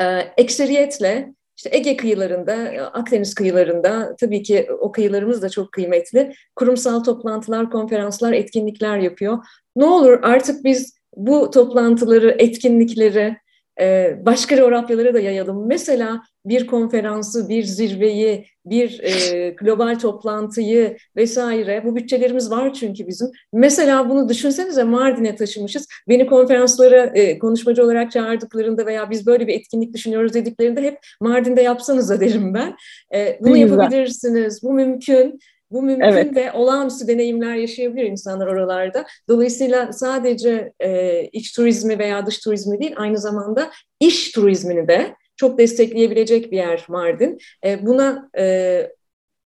e, 0.00 0.04
ekseriyetle 0.36 1.34
işte 1.56 1.70
Ege 1.72 1.96
kıyılarında, 1.96 2.54
Akdeniz 2.92 3.34
kıyılarında 3.34 4.16
tabii 4.20 4.42
ki 4.42 4.68
o 4.80 4.92
kıyılarımız 4.92 5.42
da 5.42 5.48
çok 5.48 5.72
kıymetli. 5.72 6.32
Kurumsal 6.56 7.04
toplantılar, 7.04 7.70
konferanslar, 7.70 8.32
etkinlikler 8.32 8.98
yapıyor. 8.98 9.38
Ne 9.76 9.84
olur 9.84 10.18
artık 10.22 10.64
biz 10.64 10.98
bu 11.16 11.50
toplantıları, 11.50 12.36
etkinlikleri 12.38 13.36
e, 13.80 14.16
başka 14.26 14.56
coğrafyalara 14.56 15.14
da 15.14 15.20
yayalım. 15.20 15.66
Mesela 15.66 16.22
bir 16.44 16.66
konferansı, 16.66 17.48
bir 17.48 17.62
zirveyi, 17.62 18.46
bir 18.66 19.00
e, 19.02 19.50
global 19.50 19.98
toplantıyı 19.98 20.96
vesaire. 21.16 21.82
Bu 21.84 21.96
bütçelerimiz 21.96 22.50
var 22.50 22.72
çünkü 22.74 23.06
bizim. 23.06 23.28
Mesela 23.52 24.08
bunu 24.08 24.28
düşünsenize 24.28 24.84
Mardin'e 24.84 25.36
taşımışız. 25.36 25.86
Beni 26.08 26.26
konferanslara 26.26 27.04
e, 27.14 27.38
konuşmacı 27.38 27.84
olarak 27.84 28.12
çağırdıklarında 28.12 28.86
veya 28.86 29.10
biz 29.10 29.26
böyle 29.26 29.46
bir 29.46 29.54
etkinlik 29.54 29.94
düşünüyoruz 29.94 30.34
dediklerinde 30.34 30.82
hep 30.82 30.98
Mardin'de 31.20 31.62
yapsanıza 31.62 32.20
derim 32.20 32.54
ben. 32.54 32.76
E, 33.14 33.38
bunu 33.40 33.56
yapabilirsiniz. 33.56 34.62
Bu 34.62 34.72
mümkün. 34.72 35.38
Bu 35.70 35.82
mümkün 35.82 36.04
evet. 36.04 36.36
ve 36.36 36.52
olağanüstü 36.52 37.08
deneyimler 37.08 37.54
yaşayabilir 37.54 38.04
insanlar 38.04 38.46
oralarda. 38.46 39.04
Dolayısıyla 39.28 39.92
sadece 39.92 40.72
e, 40.80 41.22
iç 41.32 41.52
turizmi 41.52 41.98
veya 41.98 42.26
dış 42.26 42.38
turizmi 42.38 42.80
değil, 42.80 42.94
aynı 42.96 43.18
zamanda 43.18 43.70
iş 44.00 44.32
turizmini 44.32 44.88
de 44.88 45.14
çok 45.38 45.58
destekleyebilecek 45.58 46.52
bir 46.52 46.56
yer 46.56 46.86
Mardin. 46.88 47.38
E, 47.64 47.86
buna 47.86 48.30
e, 48.38 48.88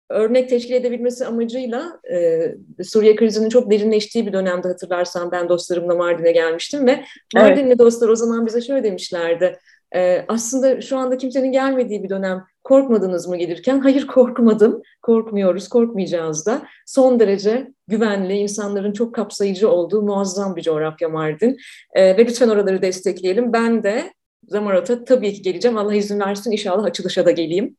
örnek 0.09 0.49
teşkil 0.49 0.73
edebilmesi 0.73 1.25
amacıyla 1.25 1.99
e, 2.13 2.83
Suriye 2.83 3.15
krizinin 3.15 3.49
çok 3.49 3.71
derinleştiği 3.71 4.27
bir 4.27 4.33
dönemde 4.33 4.67
hatırlarsan 4.67 5.31
ben 5.31 5.49
dostlarımla 5.49 5.95
Mardin'e 5.95 6.31
gelmiştim 6.31 6.87
ve 6.87 7.03
Mardinli 7.35 7.67
evet. 7.67 7.79
dostlar 7.79 8.09
o 8.09 8.15
zaman 8.15 8.45
bize 8.45 8.61
şöyle 8.61 8.83
demişlerdi. 8.83 9.59
E, 9.95 10.25
aslında 10.27 10.81
şu 10.81 10.97
anda 10.97 11.17
kimsenin 11.17 11.51
gelmediği 11.51 12.03
bir 12.03 12.09
dönem 12.09 12.43
korkmadınız 12.63 13.27
mı 13.27 13.37
gelirken? 13.37 13.79
Hayır 13.79 14.07
korkmadım, 14.07 14.81
korkmuyoruz, 15.01 15.67
korkmayacağız 15.67 16.45
da. 16.45 16.67
Son 16.85 17.19
derece 17.19 17.73
güvenli, 17.87 18.33
insanların 18.33 18.93
çok 18.93 19.15
kapsayıcı 19.15 19.69
olduğu 19.69 20.01
muazzam 20.01 20.55
bir 20.55 20.61
coğrafya 20.61 21.09
Mardin. 21.09 21.57
E, 21.93 22.17
ve 22.17 22.25
lütfen 22.25 22.49
oraları 22.49 22.81
destekleyelim. 22.81 23.53
Ben 23.53 23.83
de 23.83 24.13
Zamarot'a 24.47 25.05
tabii 25.05 25.33
ki 25.33 25.41
geleceğim. 25.41 25.77
Allah 25.77 25.95
izin 25.95 26.19
versin 26.19 26.51
inşallah 26.51 26.83
açılışa 26.83 27.25
da 27.25 27.31
geleyim. 27.31 27.75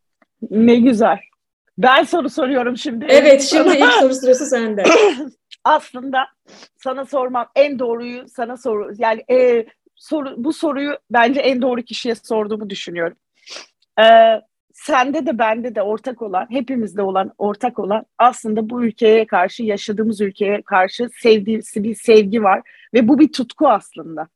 Ne 0.50 0.76
güzel. 0.76 1.18
Ben 1.78 2.04
soru 2.04 2.30
soruyorum 2.30 2.76
şimdi. 2.76 3.06
Evet, 3.08 3.42
şimdi 3.42 3.68
ilk 3.76 3.92
soru 3.92 4.14
sırası 4.14 4.46
sende. 4.46 4.84
Aslında 5.64 6.26
sana 6.76 7.04
sormam 7.04 7.46
en 7.54 7.78
doğruyu 7.78 8.28
sana 8.28 8.56
soru 8.56 8.92
yani 8.98 9.24
e, 9.30 9.66
soru 9.96 10.34
bu 10.36 10.52
soruyu 10.52 10.98
bence 11.10 11.40
en 11.40 11.62
doğru 11.62 11.82
kişiye 11.82 12.14
sorduğumu 12.14 12.70
düşünüyorum. 12.70 13.16
Ee, 14.00 14.40
sende 14.72 15.26
de 15.26 15.38
bende 15.38 15.74
de 15.74 15.82
ortak 15.82 16.22
olan, 16.22 16.46
hepimizde 16.50 17.02
olan 17.02 17.32
ortak 17.38 17.78
olan 17.78 18.04
aslında 18.18 18.70
bu 18.70 18.84
ülkeye 18.84 19.26
karşı, 19.26 19.62
yaşadığımız 19.62 20.20
ülkeye 20.20 20.62
karşı 20.62 21.08
sevdiğimiz 21.22 21.72
bir 21.76 21.94
sevgi 21.94 22.42
var 22.42 22.62
ve 22.94 23.08
bu 23.08 23.18
bir 23.18 23.32
tutku 23.32 23.68
aslında. 23.68 24.28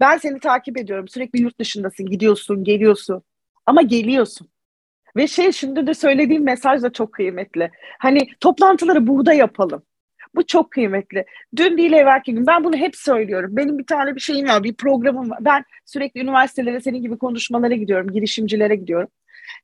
Ben 0.00 0.18
seni 0.18 0.40
takip 0.40 0.78
ediyorum. 0.78 1.08
Sürekli 1.08 1.40
yurt 1.40 1.60
dışındasın, 1.60 2.06
gidiyorsun, 2.06 2.64
geliyorsun. 2.64 3.22
Ama 3.66 3.82
geliyorsun. 3.82 4.48
Ve 5.16 5.26
şey 5.26 5.52
şimdi 5.52 5.86
de 5.86 5.94
söylediğim 5.94 6.44
mesaj 6.44 6.82
da 6.82 6.92
çok 6.92 7.12
kıymetli. 7.12 7.70
Hani 7.98 8.28
toplantıları 8.40 9.06
burada 9.06 9.32
yapalım. 9.32 9.82
Bu 10.34 10.46
çok 10.46 10.70
kıymetli. 10.70 11.24
Dün 11.56 11.78
değil 11.78 11.92
evvelki 11.92 12.34
gün. 12.34 12.46
Ben 12.46 12.64
bunu 12.64 12.76
hep 12.76 12.96
söylüyorum. 12.96 13.56
Benim 13.56 13.78
bir 13.78 13.86
tane 13.86 14.14
bir 14.14 14.20
şeyim 14.20 14.48
var, 14.48 14.64
bir 14.64 14.74
programım 14.74 15.30
var. 15.30 15.38
Ben 15.40 15.64
sürekli 15.84 16.20
üniversitelere 16.20 16.80
senin 16.80 17.02
gibi 17.02 17.18
konuşmalara 17.18 17.74
gidiyorum, 17.74 18.12
girişimcilere 18.12 18.76
gidiyorum. 18.76 19.08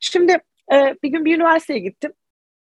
Şimdi 0.01 0.33
e, 0.73 0.95
bir 1.03 1.09
gün 1.09 1.25
bir 1.25 1.37
üniversiteye 1.37 1.79
gittim. 1.79 2.13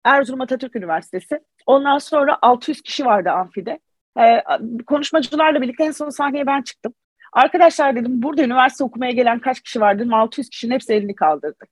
Erzurum 0.05 0.41
Atatürk 0.41 0.77
Üniversitesi. 0.77 1.41
Ondan 1.66 1.99
sonra 1.99 2.39
600 2.43 2.83
kişi 2.83 3.05
vardı 3.05 3.31
amfide. 3.31 3.79
E, 4.21 4.43
konuşmacılarla 4.87 5.62
birlikte 5.62 5.85
en 5.85 5.91
son 5.91 6.11
sahneye 6.11 6.47
ben 6.47 6.62
çıktım. 6.62 6.95
Arkadaşlar 7.33 7.97
dedim 7.97 8.22
burada 8.22 8.43
üniversite 8.43 8.85
okumaya 8.85 9.12
gelen 9.12 9.39
kaç 9.39 9.61
kişi 9.61 9.81
var 9.81 9.99
dedim. 9.99 10.14
600 10.14 10.49
kişinin 10.49 10.74
hepsi 10.74 10.93
elini 10.93 11.14
kaldırdı. 11.14 11.64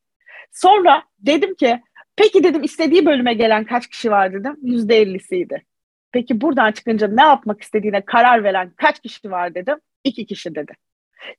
Sonra 0.52 1.02
dedim 1.18 1.54
ki 1.54 1.80
peki 2.16 2.44
dedim 2.44 2.62
istediği 2.62 3.06
bölüme 3.06 3.34
gelen 3.34 3.64
kaç 3.64 3.86
kişi 3.86 4.10
var 4.10 4.32
dedim. 4.32 4.56
Yüzde 4.62 4.96
ellisiydi. 4.96 5.64
Peki 6.12 6.40
buradan 6.40 6.72
çıkınca 6.72 7.08
ne 7.08 7.22
yapmak 7.22 7.62
istediğine 7.62 8.04
karar 8.04 8.44
veren 8.44 8.70
kaç 8.76 9.00
kişi 9.00 9.30
var 9.30 9.54
dedim. 9.54 9.76
İki 10.04 10.26
kişi 10.26 10.54
dedi. 10.54 10.72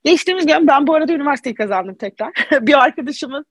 Geçtiğimiz 0.03 0.45
gün 0.45 0.67
ben 0.67 0.87
bu 0.87 0.93
arada 0.93 1.13
üniversiteyi 1.13 1.55
kazandım 1.55 1.95
tekrar. 1.95 2.31
bir 2.61 2.83
arkadaşımın 2.83 3.45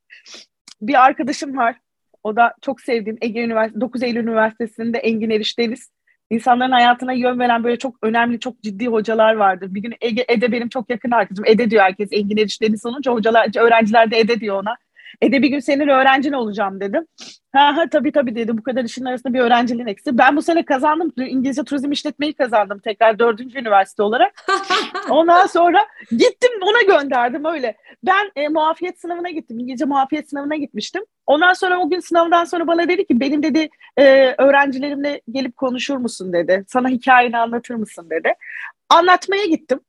bir 0.81 1.05
arkadaşım 1.05 1.57
var. 1.57 1.77
O 2.23 2.37
da 2.37 2.55
çok 2.63 2.81
sevdiğim 2.81 3.19
Ege 3.21 3.45
Üniversitesi, 3.45 3.81
9 3.81 4.03
Eylül 4.03 4.23
Üniversitesi'nde 4.23 4.99
Engin 4.99 5.31
Eriş 5.31 5.59
Deniz. 5.59 5.91
İnsanların 6.31 6.73
hayatına 6.73 7.13
yön 7.13 7.39
veren 7.39 7.65
böyle 7.65 7.79
çok 7.79 7.97
önemli, 8.03 8.41
çok 8.41 8.63
ciddi 8.63 8.87
hocalar 8.87 9.35
vardır. 9.35 9.75
Bir 9.75 9.83
gün 9.83 9.95
Ege, 10.01 10.25
Ede 10.29 10.53
benim 10.53 10.69
çok 10.69 10.91
yakın 10.91 11.11
arkadaşım. 11.11 11.45
Ede 11.47 11.71
diyor 11.71 11.83
herkes 11.83 12.09
Engin 12.13 12.37
Eriş 12.37 12.63
Deniz 12.63 12.87
olunca 12.87 13.13
hocalar, 13.13 13.59
öğrenciler 13.59 14.11
de 14.11 14.19
Ede 14.19 14.41
diyor 14.41 14.63
ona. 14.63 14.77
Ede 15.23 15.43
bir 15.43 15.49
gün 15.49 15.59
senin 15.59 15.89
öğrencin 15.89 16.33
olacağım 16.33 16.81
dedim. 16.81 17.07
Ha 17.53 17.77
ha 17.77 17.85
tabii 17.91 18.13
tabii 18.13 18.35
dedi. 18.35 18.59
Bu 18.59 18.63
kadar 18.63 18.85
işin 18.85 19.05
arasında 19.05 19.35
bir 19.35 19.41
öğrenciliğin 19.41 19.87
eksi. 19.87 20.19
Ben 20.19 20.37
bu 20.37 20.43
sene 20.43 20.65
kazandım. 20.65 21.13
İngilizce 21.17 21.65
turizm 21.65 21.93
işletmeyi 21.93 22.35
kazandım 22.35 22.79
tekrar 22.79 23.19
dördüncü 23.19 23.59
üniversite 23.59 24.03
olarak. 24.03 24.45
Ondan 25.11 25.47
sonra 25.47 25.87
gittim 26.11 26.51
ona 26.63 26.83
gönderdim 26.83 27.45
öyle. 27.45 27.77
Ben 28.07 28.31
e, 28.37 28.49
muafiyet 28.49 29.01
sınavına 29.01 29.31
gittim. 29.31 29.59
İngilizce 29.59 29.85
muafiyet 29.85 30.31
sınavına 30.31 30.57
gitmiştim. 30.57 31.03
Ondan 31.27 31.53
sonra 31.53 31.79
o 31.81 31.91
gün 31.91 32.01
sınavdan 32.01 32.45
sonra 32.45 32.67
bana 32.67 32.89
dedi 32.89 33.07
ki 33.07 33.21
benim 33.21 33.43
dedi 33.43 33.69
e, 33.97 34.35
öğrencilerimle 34.39 35.21
gelip 35.31 35.57
konuşur 35.57 35.97
musun 35.97 36.33
dedi. 36.33 36.65
Sana 36.69 36.89
hikayeni 36.89 37.39
anlatır 37.39 37.75
mısın 37.75 38.11
dedi. 38.11 38.33
Anlatmaya 38.89 39.45
gittim. 39.45 39.81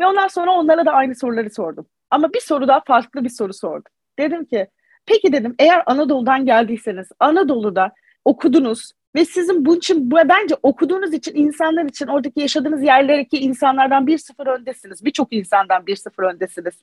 Ve 0.00 0.06
ondan 0.06 0.28
sonra 0.28 0.50
onlara 0.50 0.86
da 0.86 0.92
aynı 0.92 1.14
soruları 1.14 1.50
sordum. 1.50 1.86
Ama 2.10 2.32
bir 2.32 2.40
soru 2.40 2.68
daha 2.68 2.80
farklı 2.86 3.24
bir 3.24 3.30
soru 3.30 3.54
sordum. 3.54 3.92
Dedim 4.18 4.44
ki 4.44 4.66
peki 5.06 5.32
dedim 5.32 5.54
eğer 5.58 5.82
Anadolu'dan 5.86 6.46
geldiyseniz 6.46 7.08
Anadolu'da 7.20 7.92
okudunuz 8.24 8.92
ve 9.14 9.24
sizin 9.24 9.66
bunun 9.66 9.76
için 9.76 10.10
bence 10.10 10.54
okuduğunuz 10.62 11.14
için 11.14 11.34
insanlar 11.34 11.84
için 11.84 12.06
oradaki 12.06 12.40
yaşadığınız 12.40 12.82
yerlerdeki 12.82 13.38
insanlardan 13.38 14.06
bir 14.06 14.18
sıfır 14.18 14.46
öndesiniz. 14.46 15.04
Birçok 15.04 15.32
insandan 15.32 15.86
bir 15.86 15.96
sıfır 15.96 16.22
öndesiniz. 16.22 16.74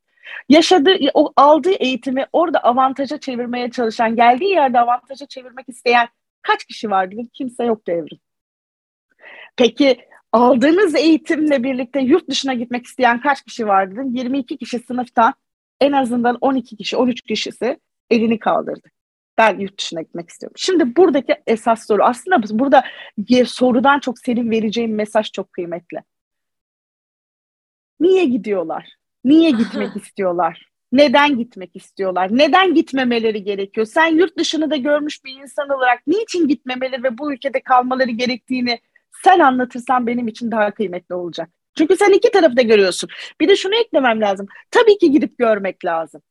Yaşadığı, 0.49 0.95
o 1.13 1.34
aldığı 1.36 1.71
eğitimi 1.71 2.25
orada 2.34 2.59
avantaja 2.59 3.17
çevirmeye 3.17 3.71
çalışan, 3.71 4.15
geldiği 4.15 4.49
yerde 4.49 4.80
avantaja 4.80 5.25
çevirmek 5.25 5.69
isteyen 5.69 6.07
kaç 6.41 6.65
kişi 6.65 6.89
vardı? 6.89 7.15
Kimse 7.34 7.63
yok 7.63 7.88
devrim. 7.88 8.19
Peki 9.57 9.99
aldığınız 10.32 10.95
eğitimle 10.95 11.63
birlikte 11.63 11.99
yurt 11.99 12.30
dışına 12.30 12.53
gitmek 12.53 12.86
isteyen 12.86 13.21
kaç 13.21 13.41
kişi 13.41 13.67
vardı? 13.67 14.01
22 14.05 14.57
kişi 14.57 14.80
sınıftan 14.80 15.34
en 15.82 15.91
azından 15.91 16.38
12 16.41 16.78
kişi, 16.78 16.97
13 16.97 17.21
kişisi 17.21 17.80
elini 18.09 18.39
kaldırdı. 18.39 18.88
Ben 19.38 19.59
yurt 19.59 19.80
dışına 19.80 20.01
gitmek 20.01 20.30
istiyorum. 20.30 20.55
Şimdi 20.57 20.95
buradaki 20.95 21.36
esas 21.47 21.88
soru 21.88 22.03
aslında 22.03 22.59
burada 22.59 22.84
sorudan 23.45 23.99
çok 23.99 24.19
senin 24.19 24.51
vereceğim 24.51 24.95
mesaj 24.95 25.32
çok 25.32 25.53
kıymetli. 25.53 26.03
Niye 27.99 28.25
gidiyorlar? 28.25 28.89
Niye 29.23 29.51
gitmek 29.51 29.95
istiyorlar? 30.03 30.69
Neden 30.91 31.38
gitmek 31.38 31.75
istiyorlar? 31.75 32.30
Neden 32.32 32.73
gitmemeleri 32.73 33.43
gerekiyor? 33.43 33.86
Sen 33.86 34.07
yurt 34.07 34.38
dışını 34.38 34.71
da 34.71 34.75
görmüş 34.75 35.25
bir 35.25 35.41
insan 35.41 35.69
olarak 35.69 36.07
niçin 36.07 36.47
gitmemeleri 36.47 37.03
ve 37.03 37.17
bu 37.17 37.34
ülkede 37.34 37.61
kalmaları 37.61 38.11
gerektiğini 38.11 38.80
sen 39.23 39.39
anlatırsan 39.39 40.07
benim 40.07 40.28
için 40.28 40.51
daha 40.51 40.71
kıymetli 40.71 41.15
olacak. 41.15 41.49
Çünkü 41.78 41.97
sen 41.97 42.11
iki 42.11 42.32
tarafı 42.32 42.57
da 42.57 42.61
görüyorsun. 42.61 43.09
Bir 43.41 43.47
de 43.47 43.55
şunu 43.55 43.75
eklemem 43.75 44.21
lazım. 44.21 44.47
Tabii 44.71 44.97
ki 44.97 45.11
gidip 45.11 45.38
görmek 45.38 45.86
lazım. 45.86 46.21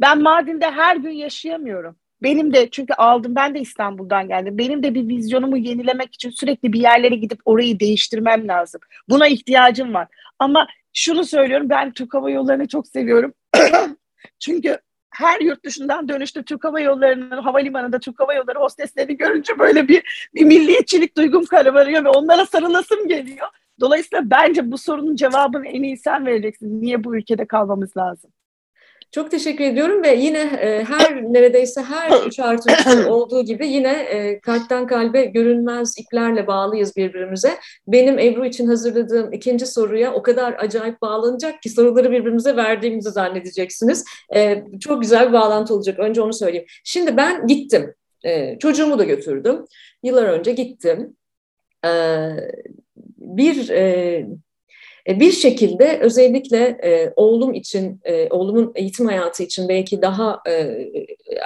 Ben 0.00 0.22
Mardin'de 0.22 0.70
her 0.70 0.96
gün 0.96 1.10
yaşayamıyorum. 1.10 1.96
Benim 2.22 2.54
de 2.54 2.70
çünkü 2.70 2.94
aldım 2.94 3.34
ben 3.34 3.54
de 3.54 3.60
İstanbul'dan 3.60 4.28
geldim. 4.28 4.58
Benim 4.58 4.82
de 4.82 4.94
bir 4.94 5.08
vizyonumu 5.08 5.56
yenilemek 5.56 6.14
için 6.14 6.30
sürekli 6.30 6.72
bir 6.72 6.80
yerlere 6.80 7.14
gidip 7.14 7.40
orayı 7.44 7.80
değiştirmem 7.80 8.48
lazım. 8.48 8.80
Buna 9.08 9.28
ihtiyacım 9.28 9.94
var. 9.94 10.08
Ama 10.38 10.66
şunu 10.92 11.24
söylüyorum 11.24 11.68
ben 11.70 11.92
Türk 11.92 12.14
Hava 12.14 12.30
Yolları'nı 12.30 12.68
çok 12.68 12.86
seviyorum. 12.86 13.34
çünkü 14.40 14.78
her 15.14 15.40
yurt 15.40 15.64
dışından 15.64 16.08
dönüşte 16.08 16.42
Türk 16.42 16.64
Hava 16.64 16.80
Yolları'nın 16.80 17.42
havalimanında 17.42 17.98
Türk 17.98 18.20
Hava 18.20 18.34
Yolları 18.34 18.58
hosteslerini 18.58 19.16
görünce 19.16 19.58
böyle 19.58 19.88
bir, 19.88 20.28
bir 20.34 20.44
milliyetçilik 20.44 21.16
duygum 21.16 21.44
karabarıyor 21.44 22.04
ve 22.04 22.08
onlara 22.08 22.46
sarılasım 22.46 23.08
geliyor. 23.08 23.48
Dolayısıyla 23.80 24.30
bence 24.30 24.70
bu 24.70 24.78
sorunun 24.78 25.16
cevabını 25.16 25.66
en 25.66 25.82
iyi 25.82 25.96
sen 25.96 26.26
vereceksin. 26.26 26.82
Niye 26.82 27.04
bu 27.04 27.16
ülkede 27.16 27.46
kalmamız 27.46 27.96
lazım? 27.96 28.30
Çok 29.14 29.30
teşekkür 29.30 29.64
ediyorum 29.64 30.02
ve 30.02 30.14
yine 30.14 30.38
e, 30.38 30.84
her 30.84 31.22
neredeyse 31.22 31.82
her 31.82 32.26
üç 32.26 32.40
artı 32.40 32.70
olduğu 33.10 33.44
gibi 33.44 33.68
yine 33.68 33.92
e, 33.92 34.40
kalpten 34.40 34.86
kalbe 34.86 35.24
görünmez 35.24 35.94
iplerle 35.98 36.46
bağlıyız 36.46 36.96
birbirimize. 36.96 37.50
Benim 37.86 38.18
Ebru 38.18 38.46
için 38.46 38.66
hazırladığım 38.66 39.32
ikinci 39.32 39.66
soruya 39.66 40.14
o 40.14 40.22
kadar 40.22 40.54
acayip 40.58 41.02
bağlanacak 41.02 41.62
ki 41.62 41.68
soruları 41.70 42.10
birbirimize 42.10 42.56
verdiğimizi 42.56 43.10
zannedeceksiniz. 43.10 44.04
E, 44.34 44.64
çok 44.80 45.02
güzel 45.02 45.28
bir 45.28 45.32
bağlantı 45.32 45.74
olacak. 45.74 45.98
Önce 45.98 46.20
onu 46.20 46.32
söyleyeyim. 46.32 46.66
Şimdi 46.84 47.16
ben 47.16 47.46
gittim. 47.46 47.94
Çocuğumu 48.60 48.98
da 48.98 49.04
götürdüm. 49.04 49.64
Yıllar 50.02 50.24
önce 50.24 50.52
gittim. 50.52 51.16
Bir 53.18 53.68
bir 55.06 55.32
şekilde 55.32 55.98
özellikle 55.98 56.58
e, 56.84 57.12
oğlum 57.16 57.54
için, 57.54 58.00
e, 58.04 58.28
oğlumun 58.28 58.72
eğitim 58.74 59.06
hayatı 59.06 59.42
için 59.42 59.68
belki 59.68 60.02
daha 60.02 60.40
e, 60.48 60.86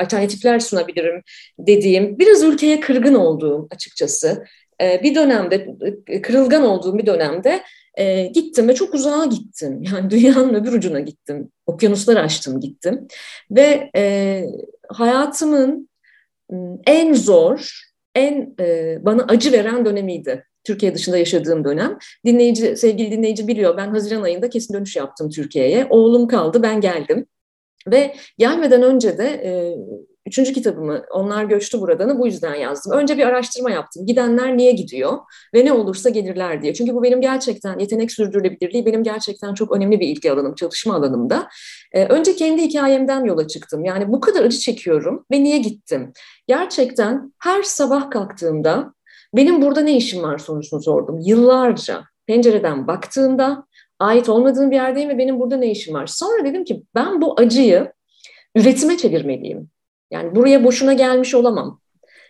alternatifler 0.00 0.59
sunabilirim 0.59 1.22
dediğim, 1.59 2.18
biraz 2.18 2.42
ülkeye 2.42 2.80
kırgın 2.80 3.14
olduğum 3.14 3.68
açıkçası, 3.70 4.44
e, 4.82 5.02
bir 5.02 5.14
dönemde, 5.14 5.66
e, 6.06 6.22
kırılgan 6.22 6.62
olduğum 6.62 6.98
bir 6.98 7.06
dönemde 7.06 7.62
e, 7.94 8.26
gittim 8.26 8.68
ve 8.68 8.74
çok 8.74 8.94
uzağa 8.94 9.24
gittim. 9.24 9.82
Yani 9.92 10.11
dünyanın 10.11 10.54
öbür 10.54 10.72
ucuna 10.72 11.00
gittim, 11.00 11.50
okyanuslar 11.66 12.16
açtım 12.16 12.61
gittim 12.61 13.09
ve 13.50 13.90
e, 13.96 14.44
hayatımın 14.88 15.88
en 16.86 17.12
zor, 17.14 17.82
en 18.14 18.54
e, 18.61 18.98
bana 19.04 19.22
acı 19.22 19.52
veren 19.52 19.84
dönemiydi. 19.84 20.44
Türkiye 20.68 20.94
dışında 20.94 21.18
yaşadığım 21.18 21.64
dönem. 21.64 21.98
Dinleyici, 22.26 22.76
sevgili 22.76 23.10
dinleyici 23.10 23.48
biliyor 23.48 23.76
ben 23.76 23.88
Haziran 23.88 24.22
ayında 24.22 24.50
kesin 24.50 24.74
dönüş 24.74 24.96
yaptım 24.96 25.30
Türkiye'ye. 25.30 25.86
Oğlum 25.90 26.28
kaldı 26.28 26.62
ben 26.62 26.80
geldim. 26.80 27.26
Ve 27.86 28.14
gelmeden 28.38 28.82
önce 28.82 29.18
de 29.18 29.24
e, 29.24 29.50
üçüncü 30.26 30.52
kitabımı 30.52 31.02
Onlar 31.10 31.44
Göçtü 31.44 31.80
Buradan'ı 31.80 32.18
bu 32.18 32.26
yüzden 32.26 32.54
yazdım. 32.54 32.92
Önce 32.92 33.16
bir 33.16 33.26
araştırma 33.26 33.70
yaptım. 33.70 34.06
Gidenler 34.06 34.56
niye 34.56 34.72
gidiyor 34.72 35.18
ve 35.54 35.64
ne 35.64 35.72
olursa 35.72 36.08
gelirler 36.08 36.62
diye. 36.62 36.74
Çünkü 36.74 36.94
bu 36.94 37.02
benim 37.02 37.20
gerçekten 37.20 37.78
yetenek 37.78 38.12
sürdürülebilirliği 38.12 38.86
benim 38.86 39.02
gerçekten 39.02 39.54
çok 39.54 39.76
önemli 39.76 40.00
bir 40.00 40.08
ilgi 40.08 40.32
alanım, 40.32 40.54
çalışma 40.54 40.94
alanımda. 40.94 41.48
Ee, 41.92 42.04
önce 42.04 42.36
kendi 42.36 42.62
hikayemden 42.62 43.24
yola 43.24 43.48
çıktım. 43.48 43.84
Yani 43.84 44.12
bu 44.12 44.20
kadar 44.20 44.44
acı 44.44 44.58
çekiyorum 44.58 45.24
ve 45.32 45.44
niye 45.44 45.58
gittim? 45.58 46.12
Gerçekten 46.46 47.32
her 47.38 47.62
sabah 47.62 48.10
kalktığımda 48.10 48.97
benim 49.34 49.62
burada 49.62 49.80
ne 49.80 49.96
işim 49.96 50.22
var 50.22 50.38
sorusunu 50.38 50.82
sordum. 50.82 51.18
Yıllarca 51.20 52.04
pencereden 52.26 52.86
baktığımda 52.86 53.66
ait 53.98 54.28
olmadığım 54.28 54.70
bir 54.70 54.76
yerdeyim 54.76 55.08
ve 55.08 55.18
benim 55.18 55.40
burada 55.40 55.56
ne 55.56 55.70
işim 55.70 55.94
var? 55.94 56.06
Sonra 56.06 56.44
dedim 56.44 56.64
ki 56.64 56.82
ben 56.94 57.20
bu 57.20 57.40
acıyı 57.40 57.92
üretime 58.54 58.96
çevirmeliyim. 58.96 59.70
Yani 60.10 60.36
buraya 60.36 60.64
boşuna 60.64 60.92
gelmiş 60.92 61.34
olamam. 61.34 61.80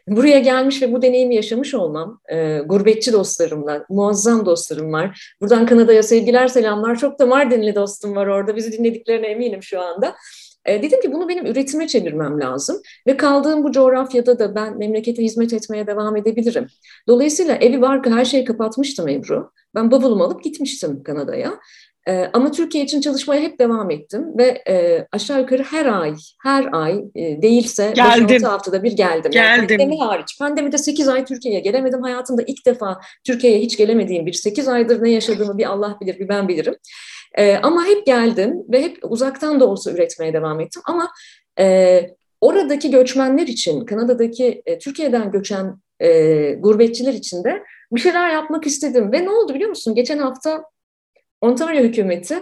Buraya 0.09 0.39
gelmiş 0.39 0.83
ve 0.83 0.93
bu 0.93 1.03
deneyimi 1.03 1.35
yaşamış 1.35 1.75
olmam, 1.75 2.21
e, 2.33 2.59
gurbetçi 2.59 3.13
dostlarımla, 3.13 3.87
muazzam 3.89 4.47
dostlarım 4.47 4.93
var. 4.93 5.35
Buradan 5.41 5.67
Kanada'ya 5.67 6.03
sevgiler, 6.03 6.49
selamlar. 6.49 6.97
Çok 6.97 7.19
da 7.19 7.27
Mardinli 7.27 7.75
dostum 7.75 8.17
var 8.17 8.27
orada. 8.27 8.57
Bizi 8.57 8.73
dinlediklerine 8.73 9.27
eminim 9.27 9.63
şu 9.63 9.81
anda. 9.81 10.15
E, 10.69 10.83
dedim 10.83 11.01
ki 11.01 11.13
bunu 11.13 11.29
benim 11.29 11.47
üretime 11.47 11.89
çevirmem 11.89 12.41
lazım 12.41 12.83
ve 13.07 13.17
kaldığım 13.17 13.65
bu 13.65 13.73
coğrafyada 13.73 14.39
da 14.39 14.55
ben 14.55 14.79
memlekete 14.79 15.23
hizmet 15.23 15.53
etmeye 15.53 15.87
devam 15.87 16.17
edebilirim. 16.17 16.67
Dolayısıyla 17.09 17.55
evi 17.55 17.81
barkı 17.81 18.11
her 18.11 18.25
şeyi 18.25 18.45
kapatmıştım 18.45 19.09
Ebru. 19.09 19.51
Ben 19.75 19.91
bavulumu 19.91 20.25
alıp 20.25 20.45
gitmiştim 20.45 21.03
Kanada'ya. 21.03 21.53
E, 22.09 22.31
ama 22.33 22.51
Türkiye 22.51 22.85
için 22.85 23.01
çalışmaya 23.01 23.43
hep 23.43 23.59
devam 23.59 23.91
ettim 23.91 24.39
ve 24.39 24.63
e, 24.69 25.07
aşağı 25.13 25.41
yukarı 25.41 25.63
her 25.63 25.87
ay, 25.87 26.15
her 26.43 26.69
ay 26.73 27.05
e, 27.15 27.43
değilse 27.43 27.93
5-6 27.97 28.47
haftada 28.47 28.83
bir 28.83 28.93
geldim. 28.93 29.31
geldim. 29.31 29.33
Yani 29.33 29.69
pandemi 29.69 29.99
hariç. 29.99 30.39
Pandemide 30.39 30.79
8 30.79 31.09
ay 31.09 31.25
Türkiye'ye 31.25 31.61
gelemedim. 31.61 32.03
Hayatımda 32.03 32.43
ilk 32.47 32.67
defa 32.67 33.01
Türkiye'ye 33.25 33.61
hiç 33.61 33.77
gelemediğim 33.77 34.27
bir 34.27 34.33
8 34.33 34.69
aydır 34.69 35.03
ne 35.03 35.11
yaşadığımı 35.11 35.59
bir 35.59 35.71
Allah 35.71 35.99
bilir, 36.01 36.19
bir 36.19 36.29
ben 36.29 36.49
bilirim. 36.49 36.75
E, 37.35 37.57
ama 37.57 37.85
hep 37.87 38.07
geldim 38.07 38.65
ve 38.69 38.83
hep 38.83 38.99
uzaktan 39.03 39.61
da 39.61 39.67
olsa 39.67 39.91
üretmeye 39.91 40.33
devam 40.33 40.61
ettim. 40.61 40.83
Ama 40.87 41.11
e, 41.61 42.01
oradaki 42.41 42.91
göçmenler 42.91 43.47
için, 43.47 43.85
Kanada'daki 43.85 44.63
e, 44.67 44.79
Türkiye'den 44.79 45.31
göçen 45.31 45.75
e, 46.01 46.53
gurbetçiler 46.53 47.13
için 47.13 47.45
de 47.45 47.63
bir 47.93 48.01
şeyler 48.01 48.31
yapmak 48.31 48.67
istedim. 48.67 49.13
Ve 49.13 49.25
ne 49.25 49.31
oldu 49.31 49.55
biliyor 49.55 49.71
musun? 49.71 49.95
Geçen 49.95 50.19
hafta 50.19 50.65
Ontario 51.41 51.83
hükümeti 51.83 52.41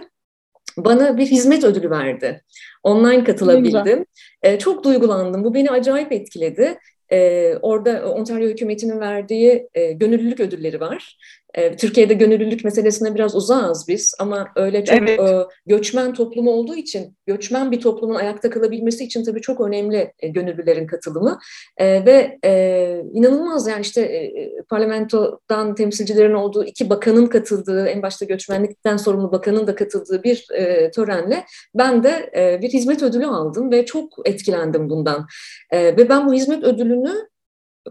bana 0.77 1.17
bir 1.17 1.25
hizmet 1.25 1.63
ödülü 1.63 1.89
verdi. 1.89 2.43
Online 2.83 3.23
katılabildim. 3.23 4.05
E, 4.41 4.59
çok 4.59 4.83
duygulandım. 4.83 5.43
Bu 5.43 5.53
beni 5.53 5.71
acayip 5.71 6.11
etkiledi. 6.11 6.77
E, 7.11 7.53
orada 7.61 8.11
Ontario 8.13 8.47
hükümetinin 8.47 8.99
verdiği 8.99 9.69
e, 9.73 9.91
gönüllülük 9.91 10.39
ödülleri 10.39 10.79
var. 10.79 11.17
E, 11.57 11.75
Türkiye'de 11.75 12.13
gönüllülük 12.13 12.63
meselesine 12.63 13.15
biraz 13.15 13.35
uzağız 13.35 13.85
biz 13.87 14.13
ama 14.19 14.47
öyle 14.55 14.85
çok 14.85 14.97
evet. 14.97 15.19
e, 15.19 15.45
göçmen 15.65 16.13
toplumu 16.13 16.51
olduğu 16.51 16.75
için, 16.75 17.17
göçmen 17.25 17.71
bir 17.71 17.81
toplumun 17.81 18.15
ayakta 18.15 18.49
kalabilmesi 18.49 19.03
için 19.03 19.23
tabii 19.23 19.41
çok 19.41 19.61
önemli 19.61 20.13
e, 20.19 20.27
gönüllülerin 20.27 20.87
katılımı 20.87 21.39
e, 21.77 22.05
ve 22.05 22.37
e, 22.45 23.01
inanılmaz 23.13 23.67
yani 23.67 23.81
işte 23.81 24.01
e, 24.01 24.51
parlamentodan 24.69 25.75
temsilcilerin 25.75 26.33
olduğu 26.33 26.63
iki 26.63 26.89
bakanın 26.89 27.25
katıldığı, 27.25 27.87
en 27.87 28.01
başta 28.01 28.25
göçmenlikten 28.25 28.97
sorumlu 28.97 29.31
bakanın 29.31 29.67
da 29.67 29.75
katıldığı 29.75 30.23
bir 30.23 30.47
e, 30.53 30.91
törenle 30.91 31.45
ben 31.75 32.03
de 32.03 32.31
e, 32.37 32.61
bir 32.61 32.69
hizmet 32.69 33.03
ödülü 33.03 33.25
aldım 33.25 33.71
ve 33.71 33.85
çok 33.85 34.13
etkilendim 34.25 34.89
bundan. 34.89 35.27
E, 35.71 35.97
ve 35.97 36.09
ben 36.09 36.27
bu 36.27 36.33
hizmet 36.33 36.63
ödülünü 36.63 37.27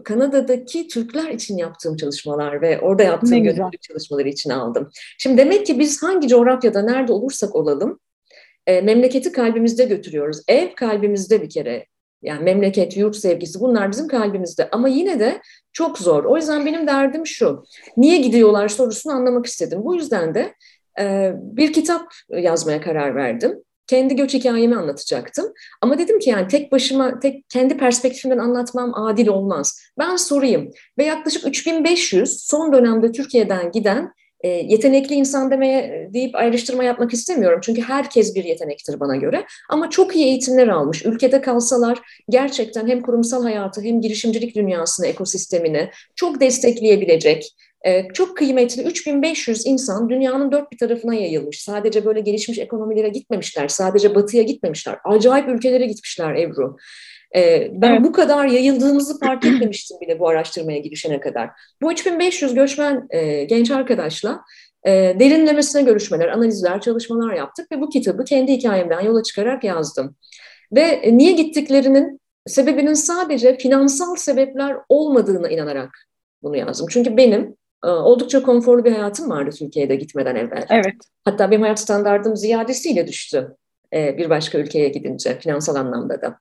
Kanada'daki 0.03 0.87
Türkler 0.87 1.29
için 1.29 1.57
yaptığım 1.57 1.95
çalışmalar 1.95 2.61
ve 2.61 2.79
orada 2.79 3.03
yaptığım 3.03 3.43
gönüllülük 3.43 3.81
çalışmaları 3.81 4.29
için 4.29 4.49
aldım. 4.49 4.89
Şimdi 5.17 5.37
demek 5.37 5.65
ki 5.65 5.79
biz 5.79 6.03
hangi 6.03 6.27
coğrafyada 6.27 6.81
nerede 6.81 7.13
olursak 7.13 7.55
olalım 7.55 7.99
e, 8.67 8.81
memleketi 8.81 9.31
kalbimizde 9.31 9.85
götürüyoruz. 9.85 10.41
Ev 10.47 10.75
kalbimizde 10.75 11.41
bir 11.41 11.49
kere. 11.49 11.85
Yani 12.21 12.43
memleket, 12.43 12.97
yurt 12.97 13.15
sevgisi 13.15 13.59
bunlar 13.59 13.91
bizim 13.91 14.07
kalbimizde. 14.07 14.69
Ama 14.71 14.87
yine 14.87 15.19
de 15.19 15.41
çok 15.73 15.97
zor. 15.97 16.23
O 16.23 16.35
yüzden 16.35 16.65
benim 16.65 16.87
derdim 16.87 17.25
şu. 17.25 17.63
Niye 17.97 18.17
gidiyorlar 18.17 18.67
sorusunu 18.67 19.13
anlamak 19.13 19.45
istedim. 19.45 19.79
Bu 19.83 19.95
yüzden 19.95 20.35
de 20.35 20.53
e, 20.99 21.33
bir 21.35 21.73
kitap 21.73 22.11
yazmaya 22.29 22.81
karar 22.81 23.15
verdim 23.15 23.63
kendi 23.87 24.15
göç 24.15 24.33
hikayemi 24.33 24.75
anlatacaktım. 24.75 25.53
Ama 25.81 25.97
dedim 25.97 26.19
ki 26.19 26.29
yani 26.29 26.47
tek 26.47 26.71
başıma, 26.71 27.19
tek 27.19 27.49
kendi 27.49 27.77
perspektifimden 27.77 28.37
anlatmam 28.37 28.93
adil 28.95 29.27
olmaz. 29.27 29.79
Ben 29.99 30.15
sorayım 30.15 30.71
ve 30.97 31.05
yaklaşık 31.05 31.47
3500 31.47 32.45
son 32.45 32.73
dönemde 32.73 33.11
Türkiye'den 33.11 33.71
giden 33.71 34.11
e, 34.41 34.47
yetenekli 34.47 35.15
insan 35.15 35.51
demeye 35.51 35.79
e, 35.79 36.13
deyip 36.13 36.35
ayrıştırma 36.35 36.83
yapmak 36.83 37.13
istemiyorum. 37.13 37.59
Çünkü 37.63 37.81
herkes 37.81 38.35
bir 38.35 38.43
yetenektir 38.43 38.99
bana 38.99 39.15
göre. 39.15 39.45
Ama 39.69 39.89
çok 39.89 40.15
iyi 40.15 40.25
eğitimler 40.25 40.67
almış. 40.67 41.05
Ülkede 41.05 41.41
kalsalar 41.41 41.99
gerçekten 42.29 42.87
hem 42.87 43.01
kurumsal 43.01 43.43
hayatı 43.43 43.81
hem 43.81 44.01
girişimcilik 44.01 44.55
dünyasını, 44.55 45.07
ekosistemini 45.07 45.89
çok 46.15 46.41
destekleyebilecek, 46.41 47.55
çok 48.13 48.37
kıymetli 48.37 48.83
3500 48.83 49.65
insan 49.65 50.09
dünyanın 50.09 50.51
dört 50.51 50.71
bir 50.71 50.77
tarafına 50.77 51.15
yayılmış. 51.15 51.61
Sadece 51.63 52.05
böyle 52.05 52.19
gelişmiş 52.19 52.59
ekonomilere 52.59 53.09
gitmemişler, 53.09 53.67
sadece 53.67 54.15
batıya 54.15 54.43
gitmemişler. 54.43 54.97
Acayip 55.05 55.49
ülkelere 55.49 55.85
gitmişler 55.85 56.35
Ebru. 56.35 56.77
Ee, 57.35 57.71
ben 57.73 57.91
evet. 57.91 58.03
bu 58.03 58.11
kadar 58.11 58.45
yayıldığımızı 58.45 59.19
fark 59.19 59.45
etmemiştim 59.45 59.97
bile 60.01 60.19
bu 60.19 60.29
araştırmaya 60.29 60.79
girişene 60.79 61.19
kadar. 61.19 61.49
Bu 61.81 61.91
3500 61.91 62.53
göçmen 62.53 63.07
e, 63.09 63.43
genç 63.43 63.71
arkadaşla 63.71 64.41
e, 64.83 64.91
derinlemesine 64.91 65.81
görüşmeler, 65.81 66.27
analizler, 66.27 66.81
çalışmalar 66.81 67.33
yaptık 67.33 67.71
ve 67.71 67.81
bu 67.81 67.89
kitabı 67.89 68.23
kendi 68.23 68.51
hikayemden 68.51 69.01
yola 69.01 69.23
çıkarak 69.23 69.63
yazdım. 69.63 70.15
Ve 70.71 70.81
e, 70.81 71.17
niye 71.17 71.31
gittiklerinin 71.31 72.19
sebebinin 72.45 72.93
sadece 72.93 73.57
finansal 73.57 74.15
sebepler 74.15 74.77
olmadığına 74.89 75.49
inanarak 75.49 75.89
bunu 76.43 76.57
yazdım. 76.57 76.87
Çünkü 76.89 77.17
benim 77.17 77.41
ee, 77.41 77.56
oldukça 77.83 78.43
konforlu 78.43 78.85
bir 78.85 78.91
hayatım 78.91 79.29
vardı 79.29 79.51
Türkiye'de 79.51 79.95
gitmeden 79.95 80.35
evvel. 80.35 80.65
Evet. 80.69 80.95
Hatta 81.25 81.51
benim 81.51 81.61
hayat 81.61 81.79
standardım 81.79 82.35
ziyadesiyle 82.35 83.07
düştü 83.07 83.55
e, 83.93 84.17
bir 84.17 84.29
başka 84.29 84.57
ülkeye 84.57 84.89
gidince 84.89 85.39
finansal 85.39 85.75
anlamda 85.75 86.21
da. 86.21 86.39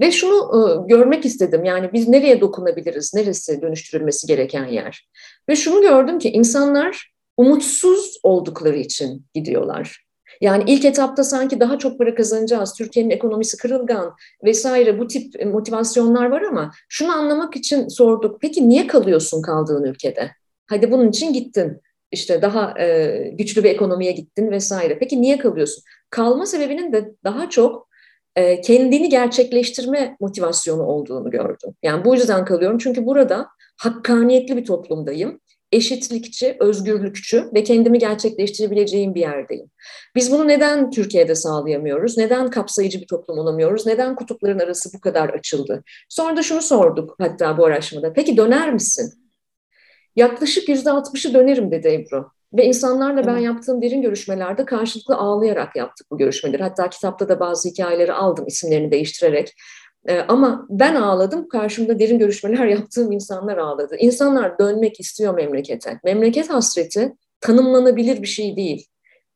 Ve 0.00 0.10
şunu 0.10 0.36
e, 0.36 0.88
görmek 0.88 1.24
istedim 1.24 1.64
yani 1.64 1.90
biz 1.92 2.08
nereye 2.08 2.40
dokunabiliriz, 2.40 3.14
neresi 3.14 3.62
dönüştürülmesi 3.62 4.26
gereken 4.26 4.66
yer. 4.66 5.08
Ve 5.48 5.56
şunu 5.56 5.80
gördüm 5.80 6.18
ki 6.18 6.30
insanlar 6.30 7.12
umutsuz 7.36 8.20
oldukları 8.22 8.76
için 8.76 9.26
gidiyorlar. 9.34 10.09
Yani 10.40 10.64
ilk 10.66 10.84
etapta 10.84 11.24
sanki 11.24 11.60
daha 11.60 11.78
çok 11.78 11.98
para 11.98 12.14
kazanacağız, 12.14 12.74
Türkiye'nin 12.74 13.10
ekonomisi 13.10 13.56
kırılgan 13.56 14.14
vesaire 14.44 14.98
bu 14.98 15.06
tip 15.06 15.46
motivasyonlar 15.46 16.30
var 16.30 16.42
ama 16.42 16.70
şunu 16.88 17.12
anlamak 17.12 17.56
için 17.56 17.88
sorduk. 17.88 18.40
Peki 18.40 18.68
niye 18.68 18.86
kalıyorsun 18.86 19.42
kaldığın 19.42 19.84
ülkede? 19.84 20.30
Hadi 20.66 20.90
bunun 20.90 21.08
için 21.08 21.32
gittin. 21.32 21.80
İşte 22.12 22.42
daha 22.42 22.80
e, 22.80 23.16
güçlü 23.38 23.64
bir 23.64 23.70
ekonomiye 23.70 24.12
gittin 24.12 24.50
vesaire. 24.50 24.98
Peki 24.98 25.22
niye 25.22 25.38
kalıyorsun? 25.38 25.84
Kalma 26.10 26.46
sebebinin 26.46 26.92
de 26.92 27.14
daha 27.24 27.50
çok 27.50 27.88
e, 28.36 28.60
kendini 28.60 29.08
gerçekleştirme 29.08 30.16
motivasyonu 30.20 30.82
olduğunu 30.82 31.30
gördüm. 31.30 31.74
Yani 31.82 32.04
bu 32.04 32.14
yüzden 32.14 32.44
kalıyorum 32.44 32.78
çünkü 32.78 33.06
burada 33.06 33.48
hakkaniyetli 33.76 34.56
bir 34.56 34.64
toplumdayım 34.64 35.40
eşitlikçi, 35.72 36.56
özgürlükçü 36.60 37.50
ve 37.54 37.64
kendimi 37.64 37.98
gerçekleştirebileceğim 37.98 39.14
bir 39.14 39.20
yerdeyim. 39.20 39.70
Biz 40.14 40.32
bunu 40.32 40.48
neden 40.48 40.90
Türkiye'de 40.90 41.34
sağlayamıyoruz? 41.34 42.18
Neden 42.18 42.50
kapsayıcı 42.50 43.00
bir 43.00 43.06
toplum 43.06 43.38
olamıyoruz? 43.38 43.86
Neden 43.86 44.14
kutupların 44.14 44.58
arası 44.58 44.90
bu 44.94 45.00
kadar 45.00 45.28
açıldı? 45.28 45.84
Sonra 46.08 46.36
da 46.36 46.42
şunu 46.42 46.62
sorduk 46.62 47.14
hatta 47.18 47.58
bu 47.58 47.64
araştırmada. 47.64 48.12
Peki 48.12 48.36
döner 48.36 48.72
misin? 48.72 49.14
Yaklaşık 50.16 50.68
yüzde 50.68 50.90
altmışı 50.90 51.34
dönerim 51.34 51.70
dedi 51.70 51.88
Ebru. 51.88 52.30
Ve 52.52 52.64
insanlarla 52.64 53.26
ben 53.26 53.38
yaptığım 53.38 53.82
derin 53.82 54.02
görüşmelerde 54.02 54.64
karşılıklı 54.64 55.16
ağlayarak 55.16 55.76
yaptık 55.76 56.06
bu 56.10 56.18
görüşmeleri. 56.18 56.62
Hatta 56.62 56.90
kitapta 56.90 57.28
da 57.28 57.40
bazı 57.40 57.68
hikayeleri 57.68 58.12
aldım 58.12 58.46
isimlerini 58.46 58.90
değiştirerek. 58.90 59.54
Ee, 60.08 60.20
ama 60.28 60.66
ben 60.70 60.94
ağladım, 60.94 61.48
karşımda 61.48 61.98
derin 61.98 62.18
görüşmeler 62.18 62.66
yaptığım 62.66 63.12
insanlar 63.12 63.56
ağladı. 63.56 63.96
İnsanlar 63.96 64.58
dönmek 64.58 65.00
istiyor 65.00 65.34
memlekete. 65.34 66.00
Memleket 66.04 66.50
hasreti 66.50 67.12
tanımlanabilir 67.40 68.22
bir 68.22 68.26
şey 68.26 68.56
değil. 68.56 68.86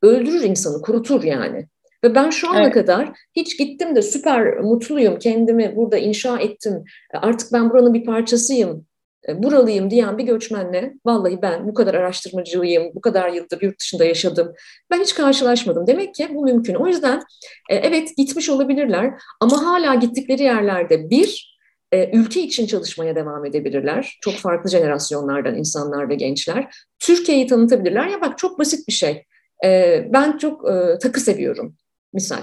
Öldürür 0.03 0.43
insanı, 0.43 0.83
kurutur 0.83 1.23
yani. 1.23 1.67
Ve 2.05 2.15
ben 2.15 2.31
şu 2.31 2.51
ana 2.51 2.63
evet. 2.63 2.75
kadar 2.75 3.13
hiç 3.37 3.59
gittim 3.59 3.97
de 3.97 4.03
süper 4.03 4.59
mutluyum, 4.59 5.19
kendimi 5.19 5.77
burada 5.77 5.99
inşa 5.99 6.39
ettim, 6.39 6.85
artık 7.15 7.53
ben 7.53 7.71
buranın 7.71 7.95
bir 7.95 8.05
parçasıyım 8.05 8.87
buralıyım 9.29 9.91
diyen 9.91 10.19
bir 10.19 10.25
göçmenle 10.25 10.95
vallahi 11.07 11.43
ben 11.43 11.69
bu 11.69 11.75
kadar 11.75 11.95
araştırmacıyım, 11.95 12.95
bu 12.95 13.01
kadar 13.01 13.29
yıldır 13.29 13.63
yurt 13.63 13.81
dışında 13.81 14.05
yaşadım. 14.05 14.53
Ben 14.91 15.01
hiç 15.01 15.15
karşılaşmadım. 15.15 15.87
Demek 15.87 16.15
ki 16.15 16.29
bu 16.35 16.45
mümkün. 16.45 16.75
O 16.75 16.87
yüzden 16.87 17.23
e, 17.71 17.75
evet 17.77 18.17
gitmiş 18.17 18.49
olabilirler 18.49 19.15
ama 19.41 19.67
hala 19.67 19.95
gittikleri 19.95 20.43
yerlerde 20.43 21.11
bir 21.11 21.59
e, 21.93 22.19
ülke 22.19 22.41
için 22.41 22.67
çalışmaya 22.67 23.17
devam 23.17 23.45
edebilirler. 23.45 24.19
Çok 24.21 24.35
farklı 24.35 24.71
jenerasyonlardan 24.71 25.55
insanlar 25.55 26.09
ve 26.09 26.15
gençler. 26.15 26.75
Türkiye'yi 26.99 27.47
tanıtabilirler. 27.47 28.07
Ya 28.07 28.21
bak 28.21 28.39
çok 28.39 28.59
basit 28.59 28.89
bir 28.89 28.93
şey. 28.93 29.25
Ben 30.13 30.39
çok 30.39 30.67
takı 31.01 31.21
seviyorum 31.21 31.77
misal. 32.13 32.43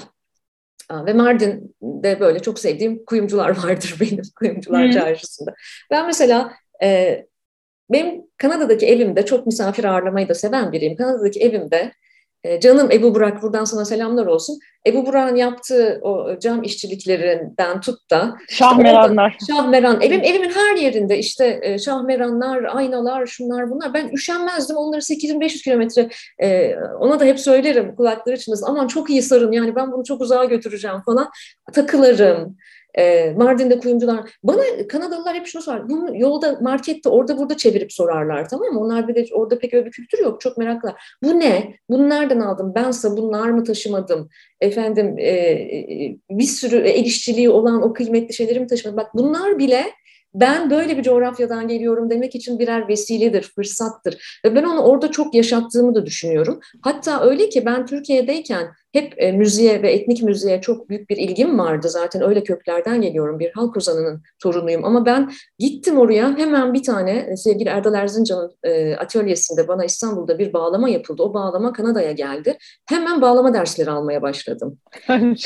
Ve 1.06 1.14
Mardin'de 1.14 2.20
böyle 2.20 2.40
çok 2.40 2.60
sevdiğim 2.60 3.06
kuyumcular 3.06 3.50
vardır 3.64 3.96
benim 4.02 4.22
kuyumcular 4.36 4.86
hmm. 4.86 4.92
çarşısında. 4.92 5.54
Ben 5.92 6.06
mesela 6.06 6.54
e, 6.84 7.22
benim 7.90 8.24
Kanada'daki 8.38 8.86
evimde 8.86 9.26
çok 9.26 9.46
misafir 9.46 9.84
ağırlamayı 9.84 10.30
da 10.30 10.34
seven 10.34 10.72
biriyim. 10.72 10.96
Kanada'daki 10.96 11.40
evimde 11.40 11.92
e, 12.44 12.60
canım 12.60 12.92
Ebu 12.92 13.16
Burak 13.16 13.42
buradan 13.42 13.66
sana 13.66 13.86
selamlar 13.86 14.26
olsun. 14.26 14.60
Ebu 14.88 15.06
Burak'ın 15.06 15.36
yaptığı 15.36 16.00
o 16.02 16.40
cam 16.40 16.64
işçiliklerinden 16.64 17.82
tut 17.82 18.12
da 18.12 18.38
Şahmeranlar. 18.50 19.36
Işte 19.42 19.54
şahmeran. 19.54 20.02
Evim 20.02 20.22
evimin 20.24 20.50
her 20.50 20.76
yerinde 20.76 21.18
işte 21.18 21.60
e, 21.62 21.80
şahmeranlar, 21.80 22.64
aynalar, 22.64 23.26
şunlar 23.26 23.70
bunlar. 23.70 23.94
Ben 23.94 24.10
üşenmezdim. 24.10 24.78
Onları 24.78 25.02
8500 25.02 25.62
kilometre 25.64 26.10
e, 26.44 26.76
ona 27.00 27.20
da 27.20 27.26
hep 27.26 27.40
söylerim 27.40 27.96
kulakları 27.96 28.40
çınlasın. 28.40 28.66
Aman 28.66 28.88
çok 28.88 29.10
iyi 29.10 29.22
sarın 29.22 29.52
yani 29.52 29.76
ben 29.76 29.92
bunu 29.92 30.04
çok 30.04 30.22
uzağa 30.22 30.46
götüreceğim 30.46 31.02
falan. 31.06 31.30
Takılarım, 31.74 32.58
e, 32.98 33.34
Mardin'de 33.38 33.80
kuyumcular. 33.80 34.20
Bana 34.44 34.62
Kanadalılar 34.90 35.36
hep 35.36 35.48
şunu 35.48 35.62
sorar. 35.62 35.90
Bunu 35.90 36.18
yolda, 36.18 36.58
markette, 36.62 37.10
orada 37.10 37.38
burada 37.38 37.58
çevirip 37.58 37.94
sorarlar 37.94 38.50
tamam 38.50 38.74
mı? 38.74 38.80
Onlar 38.80 39.08
bir 39.08 39.16
de 39.16 39.26
orada 39.34 39.60
pek 39.60 39.74
öyle 39.74 39.86
bir 39.86 39.92
kültür 39.92 40.20
yok. 40.20 40.42
Çok 40.42 40.58
meraklılar. 40.58 41.16
Bu 41.24 41.40
ne? 41.40 41.76
Bunu 41.90 42.10
nereden 42.10 42.40
aldım? 42.40 42.72
Ben 42.76 42.92
sabunlar 42.92 43.50
mı 43.50 43.64
taşımadım? 43.64 44.30
Efendim 44.62 45.20
e, 45.20 45.68
bir 46.30 46.44
sürü 46.44 46.78
el 46.78 47.06
işçiliği 47.06 47.50
olan 47.50 47.82
o 47.82 47.94
kıymetli 47.94 48.34
şeyleri 48.34 48.60
mi 48.60 48.68
taşımadım? 48.68 48.98
Bak 48.98 49.12
bunlar 49.16 49.60
bile 49.60 49.86
ben 50.34 50.70
böyle 50.70 50.98
bir 50.98 51.04
coğrafyadan 51.04 51.68
geliyorum 51.68 52.10
demek 52.10 52.36
için 52.36 52.60
birer 52.60 52.88
vesiledir, 52.88 53.42
fırsattır. 53.56 54.42
Ve 54.46 54.56
ben 54.56 54.64
onu 54.64 54.82
orada 54.82 55.12
çok 55.12 55.36
yaşattığımı 55.36 55.96
da 55.96 56.06
düşünüyorum. 56.06 56.60
Hatta 56.82 57.22
öyle 57.22 57.50
ki 57.50 57.66
ben 57.66 57.86
Türkiye'deyken 57.86 58.68
hep 58.94 59.14
e, 59.18 59.32
müziğe 59.32 59.82
ve 59.82 59.92
etnik 59.92 60.24
müziğe 60.24 60.62
çok 60.62 60.90
büyük 60.90 61.10
bir 61.10 61.18
ilgim 61.18 61.60
vardı. 61.60 61.90
Zaten 61.90 62.22
öyle 62.22 62.44
köklerden 62.44 63.02
geliyorum. 63.02 63.40
Bir 63.40 63.52
halk 63.52 63.78
ozanının 63.78 64.24
torunuyum. 64.40 64.86
Ama 64.86 65.06
ben 65.06 65.32
gittim 65.60 65.98
oraya 65.98 66.38
hemen 66.38 66.74
bir 66.74 66.84
tane 66.84 67.28
e, 67.32 67.38
sevgili 67.38 67.70
Erdal 67.70 67.94
Erzincan'ın 67.94 68.52
e, 68.64 68.96
atölyesinde 68.96 69.68
bana 69.68 69.86
İstanbul'da 69.86 70.40
bir 70.40 70.54
bağlama 70.54 70.90
yapıldı. 70.90 71.24
O 71.24 71.34
bağlama 71.34 71.74
Kanada'ya 71.74 72.12
geldi. 72.12 72.58
Hemen 72.90 73.22
bağlama 73.22 73.54
dersleri 73.54 73.92
almaya 73.92 74.22
başladım. 74.22 74.78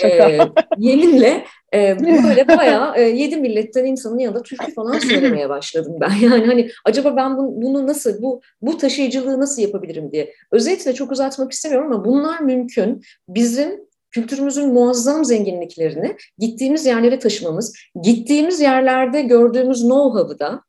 e, 0.03 0.39
yeminle 0.77 1.45
e, 1.75 1.99
böyle 2.23 2.47
bayağı 2.47 2.97
e, 2.97 3.01
yedi 3.01 3.35
milletten 3.37 3.85
insanın 3.85 4.17
yanında 4.17 4.41
türkü 4.41 4.73
falan 4.73 4.99
söylemeye 4.99 5.49
başladım 5.49 5.97
ben. 6.01 6.11
Yani 6.21 6.45
hani 6.45 6.69
acaba 6.85 7.15
ben 7.15 7.37
bunu, 7.37 7.61
bunu 7.61 7.87
nasıl, 7.87 8.21
bu, 8.21 8.41
bu 8.61 8.77
taşıyıcılığı 8.77 9.39
nasıl 9.39 9.61
yapabilirim 9.61 10.11
diye. 10.11 10.33
Özetle 10.51 10.93
çok 10.93 11.11
uzatmak 11.11 11.51
istemiyorum 11.51 11.91
ama 11.91 12.05
bunlar 12.05 12.39
mümkün 12.39 13.01
bizim 13.35 13.85
kültürümüzün 14.11 14.73
muazzam 14.73 15.25
zenginliklerini 15.25 16.17
gittiğimiz 16.37 16.85
yerlere 16.85 17.19
taşımamız, 17.19 17.73
gittiğimiz 18.01 18.61
yerlerde 18.61 19.21
gördüğümüz 19.21 19.81
know-how'ı 19.81 20.39
da 20.39 20.61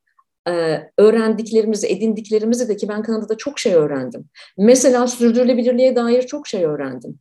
e, 0.49 0.83
öğrendiklerimizi, 0.99 1.87
edindiklerimizi 1.87 2.69
de 2.69 2.77
ki 2.77 2.89
ben 2.89 3.03
Kanada'da 3.03 3.37
çok 3.37 3.59
şey 3.59 3.75
öğrendim. 3.75 4.25
Mesela 4.59 5.07
sürdürülebilirliğe 5.07 5.97
dair 5.97 6.23
çok 6.23 6.49
şey 6.49 6.65
öğrendim. 6.65 7.19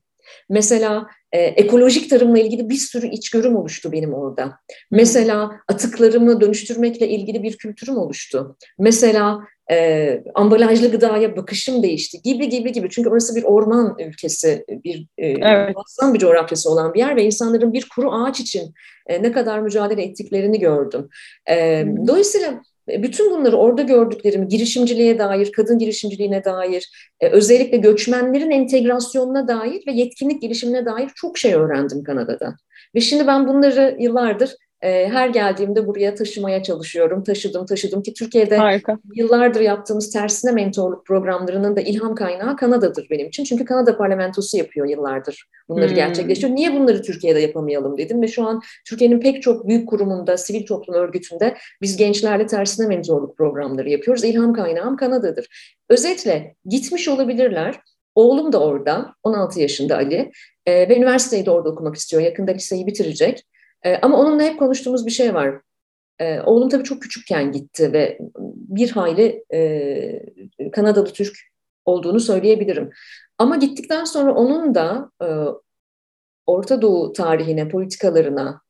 Mesela 0.50 1.08
e, 1.32 1.39
ekolojik 1.39 2.10
tarımla 2.10 2.39
ilgili 2.39 2.70
bir 2.70 2.76
sürü 2.76 3.08
içgörüm 3.08 3.56
oluştu 3.56 3.91
benim 3.91 4.14
orada. 4.14 4.60
Mesela 4.91 5.52
atıklarımı 5.68 6.41
dönüştürmekle 6.41 7.10
ilgili 7.10 7.43
bir 7.43 7.58
kültürüm 7.58 7.98
oluştu. 7.98 8.58
Mesela 8.80 9.39
e, 9.72 10.24
ambalajlı 10.36 10.91
gıdaya 10.91 11.38
bakışım 11.38 11.84
değişti 11.84 12.22
gibi 12.22 12.49
gibi 12.49 12.72
gibi. 12.72 12.89
Çünkü 12.89 13.09
orası 13.09 13.36
bir 13.36 13.43
orman 13.43 13.95
ülkesi, 13.99 14.66
bir 14.70 15.07
e, 15.18 15.28
evet. 15.28 15.76
bir 16.13 16.20
coğrafyası 16.20 16.72
olan 16.72 16.93
bir 16.93 16.99
yer 16.99 17.16
ve 17.16 17.24
insanların 17.24 17.74
bir 17.74 17.88
kuru 17.95 18.11
ağaç 18.11 18.39
için 18.39 18.74
e, 19.07 19.24
ne 19.24 19.32
kadar 19.32 19.59
mücadele 19.59 20.03
ettiklerini 20.03 20.59
gördüm. 20.59 21.09
E, 21.49 21.86
dolayısıyla 22.07 22.61
bütün 22.88 23.32
bunları 23.32 23.57
orada 23.57 23.82
gördüklerimi 23.82 24.47
girişimciliğe 24.47 25.20
dair, 25.20 25.51
kadın 25.51 25.80
girişimciliğine 25.80 26.43
dair, 26.43 27.11
e, 27.20 27.28
özellikle 27.30 27.78
göçmenlerin 27.78 28.51
entegrasyonuna 28.51 29.47
dair 29.47 29.88
ve 29.88 29.91
yetkinlik 29.91 30.41
gelişimine 30.41 30.86
dair 30.86 31.09
çok 31.16 31.38
şey 31.38 31.53
öğrendim 31.53 32.03
Kanada'da. 32.03 32.55
Ve 32.95 33.01
şimdi 33.01 33.28
ben 33.28 33.47
bunları 33.47 33.97
yıllardır 33.99 34.55
ee, 34.82 35.10
her 35.12 35.30
geldiğimde 35.30 35.88
buraya 35.88 36.16
taşımaya 36.16 36.64
çalışıyorum. 36.64 37.24
Taşıdım, 37.24 37.66
taşıdım 37.66 38.04
ki 38.04 38.14
Türkiye'de 38.14 38.58
Harika. 38.58 38.98
yıllardır 39.16 39.62
yaptığımız 39.62 40.12
tersine 40.12 40.52
mentorluk 40.52 41.06
programlarının 41.06 41.76
da 41.76 41.82
ilham 41.82 42.16
kaynağı 42.16 42.56
Kanada'dır 42.56 43.08
benim 43.10 43.28
için. 43.28 43.44
Çünkü 43.44 43.66
Kanada 43.66 43.98
parlamentosu 43.98 44.58
yapıyor 44.58 44.88
yıllardır 44.88 45.50
bunları 45.70 45.90
hmm. 45.90 45.96
gerçekleştiriyor. 45.96 46.58
Niye 46.58 46.74
bunları 46.74 47.02
Türkiye'de 47.02 47.40
yapamayalım 47.40 47.98
dedim 47.98 48.22
ve 48.22 48.28
şu 48.28 48.48
an 48.48 48.62
Türkiye'nin 48.90 49.20
pek 49.20 49.42
çok 49.42 49.68
büyük 49.68 49.90
kurumunda, 49.90 50.38
sivil 50.38 50.66
toplum 50.66 50.96
örgütünde 50.96 51.58
biz 51.82 51.98
gençlerle 51.98 52.48
tersine 52.48 52.88
mentorluk 52.88 53.38
programları 53.38 53.90
yapıyoruz. 53.90 54.24
İlham 54.24 54.54
kaynağım 54.54 54.98
Kanada'dır. 54.98 55.76
Özetle 55.90 56.56
gitmiş 56.66 57.08
olabilirler. 57.08 57.80
Oğlum 58.16 58.54
da 58.54 58.60
orada, 58.60 59.16
16 59.24 59.60
yaşında 59.60 59.96
Ali 59.96 60.32
e, 60.66 60.90
ve 60.90 60.98
üniversiteyi 60.98 61.46
de 61.46 61.52
orada 61.52 61.70
okumak 61.70 61.96
istiyor. 61.96 62.24
Yakında 62.24 62.52
liseyi 62.52 62.88
bitirecek. 62.88 63.44
E, 63.86 63.96
ama 64.02 64.18
onunla 64.18 64.44
hep 64.44 64.60
konuştuğumuz 64.60 65.06
bir 65.06 65.12
şey 65.12 65.34
var. 65.34 65.62
E, 66.20 66.40
oğlum 66.40 66.70
tabii 66.70 66.84
çok 66.84 67.02
küçükken 67.02 67.52
gitti 67.52 67.94
ve 67.94 68.18
bir 68.56 68.92
hayli 68.92 69.44
e, 69.54 70.72
Kanadalı 70.72 71.14
Türk 71.14 71.38
olduğunu 71.86 72.20
söyleyebilirim. 72.20 72.90
Ama 73.38 73.56
gittikten 73.56 74.04
sonra 74.04 74.34
onun 74.34 74.76
da 74.76 75.12
e, 75.22 75.28
Orta 76.46 76.82
Doğu 76.82 77.14
tarihine, 77.14 77.70
politikalarına, 77.70 78.62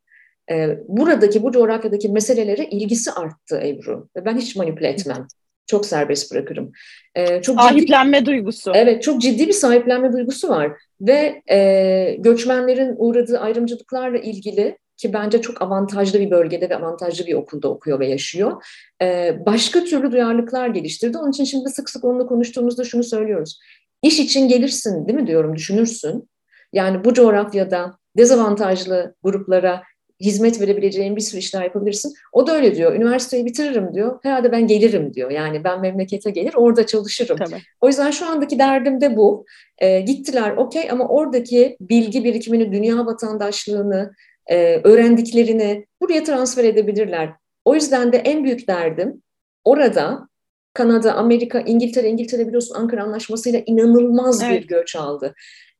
e, 0.51 0.79
buradaki, 0.87 1.43
bu 1.43 1.51
coğrafyadaki 1.51 2.09
meselelere 2.09 2.65
ilgisi 2.65 3.11
arttı 3.11 3.61
Ebru. 3.63 4.09
Ve 4.15 4.25
ben 4.25 4.37
hiç 4.37 4.55
manipüle 4.55 4.87
etmem. 4.87 5.27
Çok 5.67 5.85
serbest 5.85 6.31
bırakırım. 6.31 6.71
E, 7.15 7.41
çok 7.41 7.61
sahiplenme 7.61 8.19
ciddi, 8.19 8.25
duygusu. 8.25 8.71
Evet, 8.75 9.03
çok 9.03 9.21
ciddi 9.21 9.47
bir 9.47 9.53
sahiplenme 9.53 10.13
duygusu 10.13 10.49
var. 10.49 10.71
Ve 11.01 11.41
e, 11.51 12.15
göçmenlerin 12.19 12.95
uğradığı 12.97 13.39
ayrımcılıklarla 13.39 14.17
ilgili 14.17 14.77
ki 14.97 15.13
bence 15.13 15.41
çok 15.41 15.61
avantajlı 15.61 16.19
bir 16.19 16.31
bölgede 16.31 16.69
ve 16.69 16.75
avantajlı 16.75 17.25
bir 17.25 17.33
okulda 17.33 17.69
okuyor 17.69 17.99
ve 17.99 18.07
yaşıyor. 18.07 18.65
Ee, 19.01 19.37
başka 19.45 19.83
türlü 19.83 20.11
duyarlılıklar 20.11 20.67
geliştirdi. 20.67 21.17
Onun 21.17 21.31
için 21.31 21.43
şimdi 21.43 21.69
sık 21.69 21.89
sık 21.89 22.05
onunla 22.05 22.25
konuştuğumuzda 22.25 22.83
şunu 22.83 23.03
söylüyoruz. 23.03 23.59
İş 24.01 24.19
için 24.19 24.47
gelirsin 24.47 25.07
değil 25.07 25.19
mi 25.19 25.27
diyorum, 25.27 25.55
düşünürsün. 25.55 26.29
Yani 26.73 27.03
bu 27.03 27.13
coğrafyada 27.13 27.97
dezavantajlı 28.17 29.15
gruplara 29.23 29.83
hizmet 30.21 30.61
verebileceğin 30.61 31.15
bir 31.15 31.21
sürü 31.21 31.39
işler 31.39 31.63
yapabilirsin. 31.63 32.13
O 32.33 32.47
da 32.47 32.55
öyle 32.55 32.75
diyor. 32.75 32.93
Üniversiteyi 32.95 33.45
bitiririm 33.45 33.93
diyor. 33.93 34.19
Herhalde 34.23 34.51
ben 34.51 34.67
gelirim 34.67 35.13
diyor. 35.13 35.31
Yani 35.31 35.63
ben 35.63 35.81
memlekete 35.81 36.31
gelir 36.31 36.53
orada 36.53 36.85
çalışırım. 36.85 37.37
Tabii. 37.37 37.61
O 37.81 37.87
yüzden 37.87 38.11
şu 38.11 38.25
andaki 38.29 38.59
derdim 38.59 39.01
de 39.01 39.17
bu. 39.17 39.45
E, 39.77 40.01
gittiler 40.01 40.51
okey 40.57 40.91
ama 40.91 41.07
oradaki 41.07 41.77
bilgi 41.81 42.23
birikimini, 42.23 42.71
dünya 42.71 43.05
vatandaşlığını, 43.05 44.11
e, 44.47 44.81
öğrendiklerini 44.83 45.85
buraya 46.01 46.23
transfer 46.23 46.63
edebilirler. 46.63 47.33
O 47.65 47.75
yüzden 47.75 48.13
de 48.13 48.17
en 48.17 48.43
büyük 48.43 48.67
derdim 48.67 49.21
orada 49.63 50.27
Kanada, 50.73 51.13
Amerika, 51.13 51.59
İngiltere, 51.59 52.09
İngiltere 52.09 52.47
biliyorsun 52.47 52.75
Ankara 52.75 53.03
Anlaşması'yla 53.03 53.61
inanılmaz 53.65 54.43
evet. 54.43 54.63
bir 54.63 54.67
göç 54.67 54.95
aldı. 54.95 55.33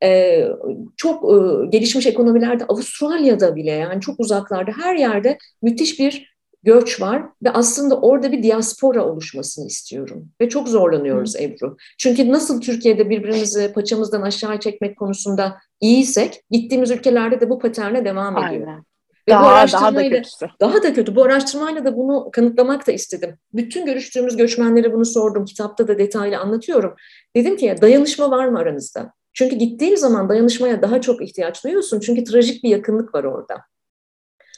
Ee, 0.04 0.48
çok 0.98 1.24
e, 1.24 1.36
gelişmiş 1.70 2.06
ekonomilerde, 2.06 2.66
Avustralya'da 2.66 3.56
bile 3.56 3.72
yani 3.72 4.02
çok 4.02 4.20
uzaklarda 4.20 4.72
her 4.84 4.96
yerde 4.96 5.38
müthiş 5.62 6.00
bir 6.00 6.35
göç 6.66 7.02
var 7.02 7.24
ve 7.44 7.52
aslında 7.52 8.02
orada 8.02 8.32
bir 8.32 8.44
diaspora 8.44 9.06
oluşmasını 9.06 9.68
istiyorum. 9.68 10.30
Ve 10.42 10.50
çok 10.50 10.68
zorlanıyoruz 10.68 11.36
Hı. 11.36 11.44
Ebru. 11.44 11.78
Çünkü 11.98 12.32
nasıl 12.32 12.62
Türkiye'de 12.62 13.10
birbirimizi 13.10 13.74
paçamızdan 13.74 14.22
aşağı 14.22 14.60
çekmek 14.60 14.98
konusunda 14.98 15.58
iyiysek 15.82 16.42
gittiğimiz 16.52 16.92
ülkelerde 16.92 17.42
de 17.42 17.50
bu 17.50 17.60
paterne 17.60 18.06
devam 18.06 18.38
ediyor. 18.38 18.68
Aynen. 18.68 18.84
Ve 19.28 19.32
daha, 19.32 19.44
bu 19.44 19.48
araştırmayla, 19.48 20.02
daha 20.02 20.12
da 20.12 20.16
kötüsü. 20.16 20.48
Daha 20.60 20.84
da 20.84 20.94
kötü. 20.94 21.16
Bu 21.16 21.24
araştırmayla 21.24 21.86
da 21.86 21.98
bunu 21.98 22.30
kanıtlamak 22.32 22.88
da 22.88 22.92
istedim. 22.92 23.38
Bütün 23.54 23.86
görüştüğümüz 23.86 24.38
göçmenlere 24.38 24.94
bunu 24.94 25.06
sordum. 25.06 25.46
Kitapta 25.46 25.88
da 25.88 25.98
detaylı 25.98 26.38
anlatıyorum. 26.38 26.96
Dedim 27.36 27.58
ki 27.58 27.76
dayanışma 27.82 28.32
var 28.32 28.48
mı 28.48 28.60
aranızda? 28.60 29.14
Çünkü 29.34 29.56
gittiğin 29.56 29.96
zaman 29.96 30.30
dayanışmaya 30.30 30.82
daha 30.82 31.02
çok 31.02 31.22
ihtiyaç 31.22 31.64
duyuyorsun. 31.64 32.00
Çünkü 32.00 32.24
trajik 32.24 32.64
bir 32.64 32.70
yakınlık 32.70 33.16
var 33.16 33.24
orada. 33.24 33.62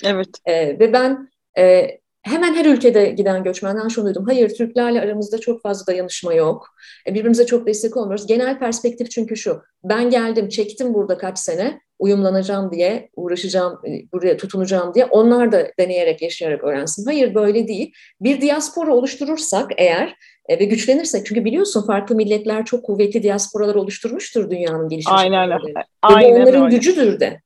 Evet. 0.03 0.29
Ee, 0.45 0.79
ve 0.79 0.93
ben 0.93 1.29
e, 1.57 1.97
hemen 2.21 2.53
her 2.53 2.65
ülkede 2.65 3.09
giden 3.09 3.43
göçmenden 3.43 3.87
şunu 3.87 4.05
duydum. 4.05 4.25
Hayır 4.27 4.49
Türklerle 4.49 5.01
aramızda 5.01 5.37
çok 5.37 5.61
fazla 5.61 5.93
dayanışma 5.93 6.33
yok. 6.33 6.67
E, 7.07 7.13
birbirimize 7.13 7.45
çok 7.45 7.67
destek 7.67 7.97
olmuyoruz. 7.97 8.27
Genel 8.27 8.59
perspektif 8.59 9.11
çünkü 9.11 9.37
şu. 9.37 9.61
Ben 9.83 10.09
geldim 10.09 10.49
çektim 10.49 10.93
burada 10.93 11.17
kaç 11.17 11.39
sene 11.39 11.81
uyumlanacağım 11.99 12.71
diye 12.71 13.09
uğraşacağım 13.15 13.79
e, 13.87 14.11
buraya 14.13 14.37
tutunacağım 14.37 14.93
diye 14.93 15.05
onlar 15.05 15.51
da 15.51 15.67
deneyerek 15.79 16.21
yaşayarak 16.21 16.63
öğrensin. 16.63 17.05
Hayır 17.05 17.35
böyle 17.35 17.67
değil. 17.67 17.93
Bir 18.21 18.41
diaspora 18.41 18.95
oluşturursak 18.95 19.71
eğer 19.77 20.15
e, 20.49 20.59
ve 20.59 20.65
güçlenirsek 20.65 21.25
çünkü 21.25 21.45
biliyorsun 21.45 21.85
farklı 21.87 22.15
milletler 22.15 22.65
çok 22.65 22.85
kuvvetli 22.85 23.23
diasporalar 23.23 23.75
oluşturmuştur 23.75 24.49
dünyanın 24.49 24.89
gelişmiş 24.89 25.13
Aynen 25.19 25.51
öyle. 25.51 25.73
Aynen 26.01 26.41
onların 26.41 26.65
öyle. 26.65 26.75
gücüdür 26.75 27.19
de. 27.19 27.41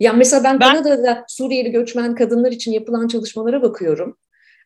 Ya 0.00 0.12
mesela 0.12 0.44
ben, 0.44 0.60
ben 0.60 0.82
Kanada'da 0.82 1.24
Suriyeli 1.28 1.70
göçmen 1.70 2.14
kadınlar 2.14 2.52
için 2.52 2.72
yapılan 2.72 3.08
çalışmalara 3.08 3.62
bakıyorum. 3.62 4.16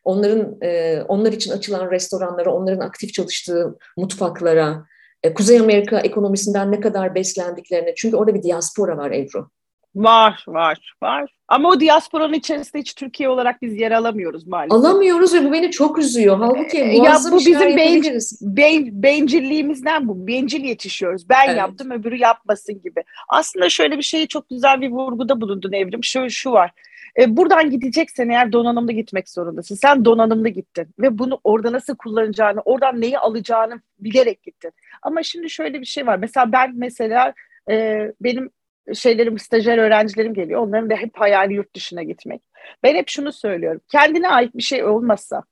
Onların 0.03 0.57
e, 0.61 1.01
onlar 1.07 1.33
için 1.33 1.51
açılan 1.51 1.91
restoranlara, 1.91 2.53
onların 2.53 2.79
aktif 2.79 3.13
çalıştığı 3.13 3.77
mutfaklara, 3.97 4.85
e, 5.23 5.33
Kuzey 5.33 5.59
Amerika 5.59 5.99
ekonomisinden 5.99 6.71
ne 6.71 6.79
kadar 6.79 7.15
beslendiklerine. 7.15 7.95
Çünkü 7.95 8.17
orada 8.17 8.33
bir 8.33 8.43
diaspora 8.43 8.97
var 8.97 9.11
Ebru. 9.11 9.49
Var, 9.97 10.43
var, 10.47 10.95
var. 11.03 11.31
Ama 11.47 11.69
o 11.69 11.79
diasporanın 11.79 12.33
içerisinde 12.33 12.79
hiç 12.79 12.95
Türkiye 12.95 13.29
olarak 13.29 13.61
biz 13.61 13.79
yer 13.79 13.91
alamıyoruz 13.91 14.47
maalesef. 14.47 14.71
Alamıyoruz 14.71 15.33
ve 15.33 15.45
bu 15.45 15.51
beni 15.51 15.71
çok 15.71 15.97
üzüyor. 15.97 16.37
Halbuki 16.37 16.77
e, 16.77 16.97
ya 16.97 17.17
bu 17.31 17.37
bizim 17.37 17.77
ben, 17.77 18.03
ben, 18.41 19.03
bencilliğimizden 19.03 20.07
bu. 20.07 20.27
Bencil 20.27 20.63
yetişiyoruz. 20.63 21.29
Ben 21.29 21.47
evet. 21.47 21.57
yaptım 21.57 21.91
öbürü 21.91 22.17
yapmasın 22.17 22.81
gibi. 22.81 23.03
Aslında 23.29 23.69
şöyle 23.69 23.97
bir 23.97 24.03
şeyi 24.03 24.27
çok 24.27 24.49
güzel 24.49 24.81
bir 24.81 24.89
vurguda 24.89 25.41
bulundun 25.41 25.71
Evrim. 25.71 26.03
Şu, 26.03 26.29
şu 26.29 26.51
var. 26.51 26.71
E, 27.19 27.37
buradan 27.37 27.69
gideceksen 27.69 28.29
eğer 28.29 28.51
donanımlı 28.51 28.91
gitmek 28.91 29.29
zorundasın. 29.29 29.75
Sen 29.75 30.05
donanımlı 30.05 30.49
gittin 30.49 30.87
ve 30.99 31.17
bunu 31.17 31.39
orada 31.43 31.71
nasıl 31.71 31.95
kullanacağını, 31.95 32.61
oradan 32.65 33.01
neyi 33.01 33.19
alacağını 33.19 33.81
bilerek 33.99 34.43
gittin. 34.43 34.71
Ama 35.01 35.23
şimdi 35.23 35.49
şöyle 35.49 35.81
bir 35.81 35.85
şey 35.85 36.07
var. 36.07 36.17
Mesela 36.17 36.51
ben 36.51 36.71
mesela 36.75 37.33
e, 37.69 38.07
benim 38.21 38.49
şeylerim, 38.93 39.39
stajyer 39.39 39.77
öğrencilerim 39.77 40.33
geliyor. 40.33 40.61
Onların 40.61 40.89
da 40.89 40.95
hep 40.95 41.19
hayali 41.19 41.53
yurt 41.53 41.75
dışına 41.75 42.03
gitmek. 42.03 42.41
Ben 42.83 42.95
hep 42.95 43.09
şunu 43.09 43.31
söylüyorum. 43.31 43.81
Kendine 43.91 44.29
ait 44.29 44.55
bir 44.55 44.61
şey 44.61 44.83
olmazsa, 44.83 45.43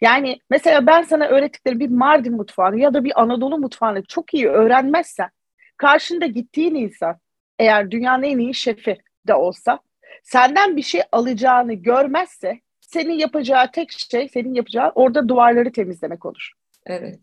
yani 0.00 0.38
mesela 0.50 0.86
ben 0.86 1.02
sana 1.02 1.26
öğrettikleri 1.26 1.80
bir 1.80 1.88
Mardin 1.88 2.36
mutfağını 2.36 2.80
ya 2.80 2.94
da 2.94 3.04
bir 3.04 3.22
Anadolu 3.22 3.58
mutfağını 3.58 4.02
çok 4.02 4.34
iyi 4.34 4.48
öğrenmezsen, 4.48 5.30
karşında 5.76 6.26
gittiğin 6.26 6.74
insan 6.74 7.16
eğer 7.58 7.90
dünyanın 7.90 8.22
en 8.22 8.38
iyi 8.38 8.54
şefi 8.54 8.98
de 9.26 9.34
olsa, 9.34 9.78
senden 10.22 10.76
bir 10.76 10.82
şey 10.82 11.02
alacağını 11.12 11.74
görmezse, 11.74 12.60
senin 12.80 13.14
yapacağı 13.14 13.70
tek 13.70 13.92
şey, 13.92 14.28
senin 14.28 14.54
yapacağı 14.54 14.92
orada 14.94 15.28
duvarları 15.28 15.72
temizlemek 15.72 16.26
olur. 16.26 16.52
Evet. 16.86 17.20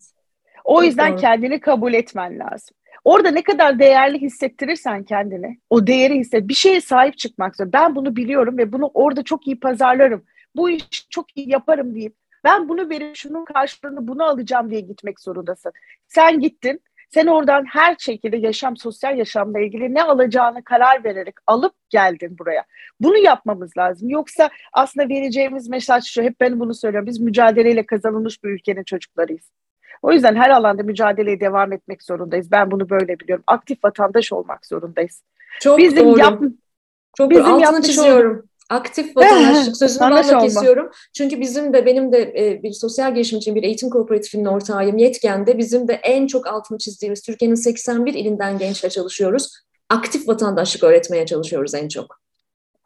O 0.64 0.84
yüzden 0.84 1.18
kendini 1.18 1.60
kabul 1.60 1.94
etmen 1.94 2.40
lazım. 2.40 2.78
Orada 3.04 3.32
ne 3.32 3.44
kadar 3.44 3.80
değerli 3.80 4.22
hissettirirsen 4.22 5.04
kendini, 5.04 5.60
o 5.70 5.88
değeri 5.88 6.16
hisset, 6.16 6.48
bir 6.48 6.54
şeye 6.54 6.82
sahip 6.82 7.18
çıkmak 7.18 7.56
zor. 7.56 7.74
Ben 7.74 7.96
bunu 7.96 8.16
biliyorum 8.16 8.58
ve 8.58 8.74
bunu 8.74 8.92
orada 8.94 9.24
çok 9.24 9.48
iyi 9.48 9.60
pazarlarım. 9.60 10.24
Bu 10.56 10.70
işi 10.70 11.10
çok 11.10 11.38
iyi 11.38 11.50
yaparım 11.50 11.96
deyip 11.96 12.16
ben 12.44 12.70
bunu 12.70 12.90
verip 12.90 13.16
şunun 13.16 13.46
karşılığını 13.46 14.08
bunu 14.08 14.24
alacağım 14.24 14.70
diye 14.70 14.82
gitmek 14.82 15.20
zorundasın. 15.20 15.72
Sen 16.08 16.40
gittin, 16.40 16.82
sen 17.10 17.28
oradan 17.28 17.66
her 17.66 17.96
şekilde 18.00 18.38
yaşam, 18.38 18.78
sosyal 18.78 19.18
yaşamla 19.18 19.60
ilgili 19.60 19.94
ne 19.94 20.04
alacağını 20.04 20.64
karar 20.64 21.04
vererek 21.04 21.36
alıp 21.48 21.74
geldin 21.90 22.38
buraya. 22.40 22.66
Bunu 23.00 23.18
yapmamız 23.18 23.78
lazım. 23.78 24.10
Yoksa 24.10 24.50
aslında 24.74 25.10
vereceğimiz 25.10 25.70
mesaj 25.70 26.04
şu, 26.06 26.22
hep 26.22 26.40
ben 26.40 26.60
bunu 26.60 26.74
söylüyorum. 26.74 27.08
Biz 27.08 27.20
mücadeleyle 27.20 27.86
kazanılmış 27.86 28.44
bir 28.44 28.50
ülkenin 28.50 28.84
çocuklarıyız. 28.84 29.52
O 30.02 30.12
yüzden 30.12 30.36
her 30.36 30.50
alanda 30.50 30.84
mücadeleye 30.84 31.40
devam 31.40 31.74
etmek 31.74 32.04
zorundayız. 32.04 32.52
Ben 32.52 32.72
bunu 32.72 32.90
böyle 32.90 33.20
biliyorum. 33.20 33.44
Aktif 33.48 33.84
vatandaş 33.84 34.34
olmak 34.34 34.66
zorundayız. 34.66 35.24
Çok 35.62 35.78
bizim 35.78 36.06
doğru. 36.06 36.20
Yap, 36.20 36.42
Çok 37.18 37.30
bizim 37.30 37.46
doğru. 37.46 37.54
Altını 37.54 37.82
çiziyorum. 37.82 38.32
Olduğum... 38.32 38.50
Aktif 38.70 39.18
vatandaşlık 39.18 39.78
sözünü 39.78 40.00
balla 40.00 40.40
kesiyorum. 40.40 40.92
Çünkü 41.14 41.40
bizim 41.42 41.74
de 41.74 41.86
benim 41.86 42.12
de 42.12 42.22
e, 42.22 42.64
bir 42.64 42.72
sosyal 42.72 43.16
gelişim 43.16 43.38
için 43.40 43.56
bir 43.56 43.64
eğitim 43.64 43.90
kooperatifinin 43.90 44.46
ortağıyım. 44.46 44.98
Yetken'de 44.98 45.58
bizim 45.58 45.88
de 45.88 45.94
en 45.94 46.28
çok 46.28 46.48
altını 46.48 46.78
çizdiğimiz 46.78 47.22
Türkiye'nin 47.22 47.56
81 47.56 48.14
ilinden 48.14 48.58
gençle 48.58 48.90
çalışıyoruz. 48.90 49.54
Aktif 49.90 50.28
vatandaşlık 50.28 50.84
öğretmeye 50.84 51.26
çalışıyoruz 51.26 51.74
en 51.74 51.88
çok. 51.88 52.20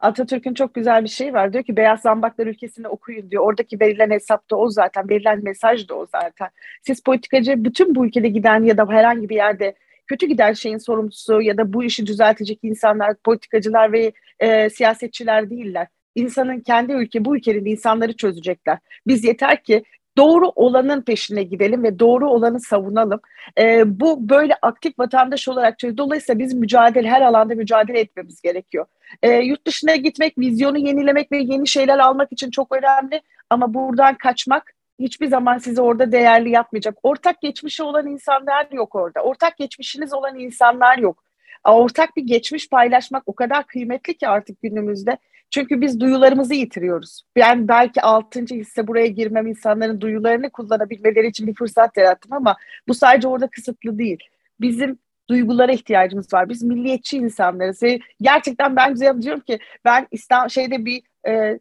Atatürk'ün 0.04 0.54
çok 0.54 0.74
güzel 0.74 1.04
bir 1.04 1.08
şeyi 1.08 1.32
var. 1.32 1.52
Diyor 1.52 1.64
ki 1.64 1.76
Beyaz 1.76 2.00
Zambaklar 2.00 2.46
ülkesini 2.46 2.88
okuyun 2.88 3.30
diyor. 3.30 3.44
Oradaki 3.44 3.80
verilen 3.80 4.10
hesap 4.10 4.50
da 4.50 4.56
o 4.56 4.70
zaten. 4.70 5.08
Verilen 5.08 5.44
mesaj 5.44 5.88
da 5.88 5.94
o 5.94 6.06
zaten. 6.06 6.48
Siz 6.82 7.02
politikacı 7.02 7.64
bütün 7.64 7.94
bu 7.94 8.06
ülkede 8.06 8.28
giden 8.28 8.64
ya 8.64 8.76
da 8.76 8.88
herhangi 8.88 9.28
bir 9.28 9.36
yerde 9.36 9.74
kötü 10.06 10.26
giden 10.26 10.52
şeyin 10.52 10.78
sorumlusu 10.78 11.40
ya 11.40 11.56
da 11.58 11.72
bu 11.72 11.84
işi 11.84 12.06
düzeltecek 12.06 12.58
insanlar, 12.62 13.14
politikacılar 13.24 13.92
ve 13.92 14.12
e, 14.40 14.70
siyasetçiler 14.70 15.50
değiller. 15.50 15.86
İnsanın 16.14 16.60
kendi 16.60 16.92
ülke, 16.92 17.24
bu 17.24 17.36
ülkenin 17.36 17.64
insanları 17.64 18.16
çözecekler. 18.16 18.78
Biz 19.06 19.24
yeter 19.24 19.62
ki 19.62 19.84
doğru 20.16 20.48
olanın 20.48 21.02
peşine 21.02 21.42
gidelim 21.42 21.82
ve 21.82 21.98
doğru 21.98 22.30
olanı 22.30 22.60
savunalım. 22.60 23.20
E, 23.58 23.82
bu 24.00 24.28
böyle 24.28 24.54
aktif 24.62 24.98
vatandaş 24.98 25.48
olarak 25.48 25.76
dolayısıyla 25.82 26.38
biz 26.38 26.54
mücadele 26.54 27.08
her 27.08 27.22
alanda 27.22 27.54
mücadele 27.54 28.00
etmemiz 28.00 28.40
gerekiyor. 28.40 28.86
E, 29.22 29.30
yurt 29.30 29.66
dışına 29.66 29.96
gitmek, 29.96 30.38
vizyonu 30.38 30.78
yenilemek 30.78 31.32
ve 31.32 31.38
yeni 31.38 31.68
şeyler 31.68 31.98
almak 31.98 32.32
için 32.32 32.50
çok 32.50 32.76
önemli 32.76 33.22
ama 33.50 33.74
buradan 33.74 34.14
kaçmak 34.14 34.74
hiçbir 34.98 35.26
zaman 35.26 35.58
sizi 35.58 35.80
orada 35.80 36.12
değerli 36.12 36.50
yapmayacak. 36.50 36.98
Ortak 37.02 37.40
geçmişi 37.40 37.82
olan 37.82 38.06
insanlar 38.06 38.66
yok 38.72 38.94
orada. 38.94 39.20
Ortak 39.20 39.56
geçmişiniz 39.56 40.14
olan 40.14 40.38
insanlar 40.38 40.98
yok. 40.98 41.24
Ortak 41.64 42.16
bir 42.16 42.22
geçmiş 42.22 42.68
paylaşmak 42.68 43.22
o 43.26 43.34
kadar 43.34 43.66
kıymetli 43.66 44.14
ki 44.16 44.28
artık 44.28 44.62
günümüzde. 44.62 45.18
Çünkü 45.50 45.80
biz 45.80 46.00
duyularımızı 46.00 46.54
yitiriyoruz. 46.54 47.22
Ben 47.36 47.68
belki 47.68 48.02
altıncı 48.02 48.54
hisse 48.54 48.86
buraya 48.86 49.06
girmem 49.06 49.46
insanların 49.46 50.00
duyularını 50.00 50.50
kullanabilmeleri 50.50 51.26
için 51.26 51.46
bir 51.46 51.54
fırsat 51.54 51.96
yarattım 51.96 52.32
ama 52.32 52.56
bu 52.88 52.94
sadece 52.94 53.28
orada 53.28 53.46
kısıtlı 53.46 53.98
değil. 53.98 54.18
Bizim 54.60 54.98
duygulara 55.28 55.72
ihtiyacımız 55.72 56.32
var. 56.34 56.48
Biz 56.48 56.62
milliyetçi 56.62 57.16
insanlarız 57.16 57.82
ve 57.82 58.00
gerçekten 58.20 58.76
ben 58.76 58.96
diyorum 58.96 59.40
ki 59.40 59.58
ben 59.84 60.06
İstanbul 60.10 60.48
şeyde 60.48 60.84
bir 60.84 61.02
e, 61.28 61.58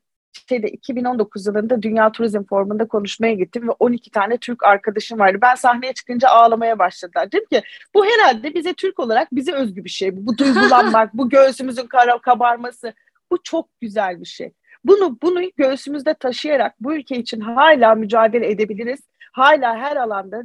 şeyde 0.49 0.67
2019 0.67 1.47
yılında 1.47 1.81
Dünya 1.81 2.11
Turizm 2.11 2.43
Forumu'nda 2.43 2.87
konuşmaya 2.87 3.33
gittim 3.33 3.67
ve 3.67 3.71
12 3.71 4.11
tane 4.11 4.37
Türk 4.37 4.63
arkadaşım 4.63 5.19
vardı. 5.19 5.37
Ben 5.41 5.55
sahneye 5.55 5.93
çıkınca 5.93 6.29
ağlamaya 6.29 6.79
başladılar. 6.79 7.31
Dedim 7.31 7.45
ki 7.51 7.61
bu 7.93 8.05
herhalde 8.05 8.53
bize 8.53 8.73
Türk 8.73 8.99
olarak 8.99 9.27
bize 9.31 9.51
özgü 9.51 9.83
bir 9.83 9.89
şey. 9.89 10.25
Bu 10.25 10.37
duygulanmak, 10.37 11.13
bu 11.13 11.29
göğsümüzün 11.29 11.87
kabarması. 12.21 12.93
Bu 13.33 13.43
çok 13.43 13.69
güzel 13.81 14.19
bir 14.21 14.25
şey. 14.25 14.51
Bunu 14.83 15.17
bunu 15.21 15.41
göğsümüzde 15.57 16.13
taşıyarak 16.13 16.75
bu 16.79 16.95
ülke 16.95 17.17
için 17.17 17.39
hala 17.39 17.95
mücadele 17.95 18.51
edebiliriz. 18.51 18.99
Hala 19.31 19.77
her 19.77 19.95
alanda 19.95 20.43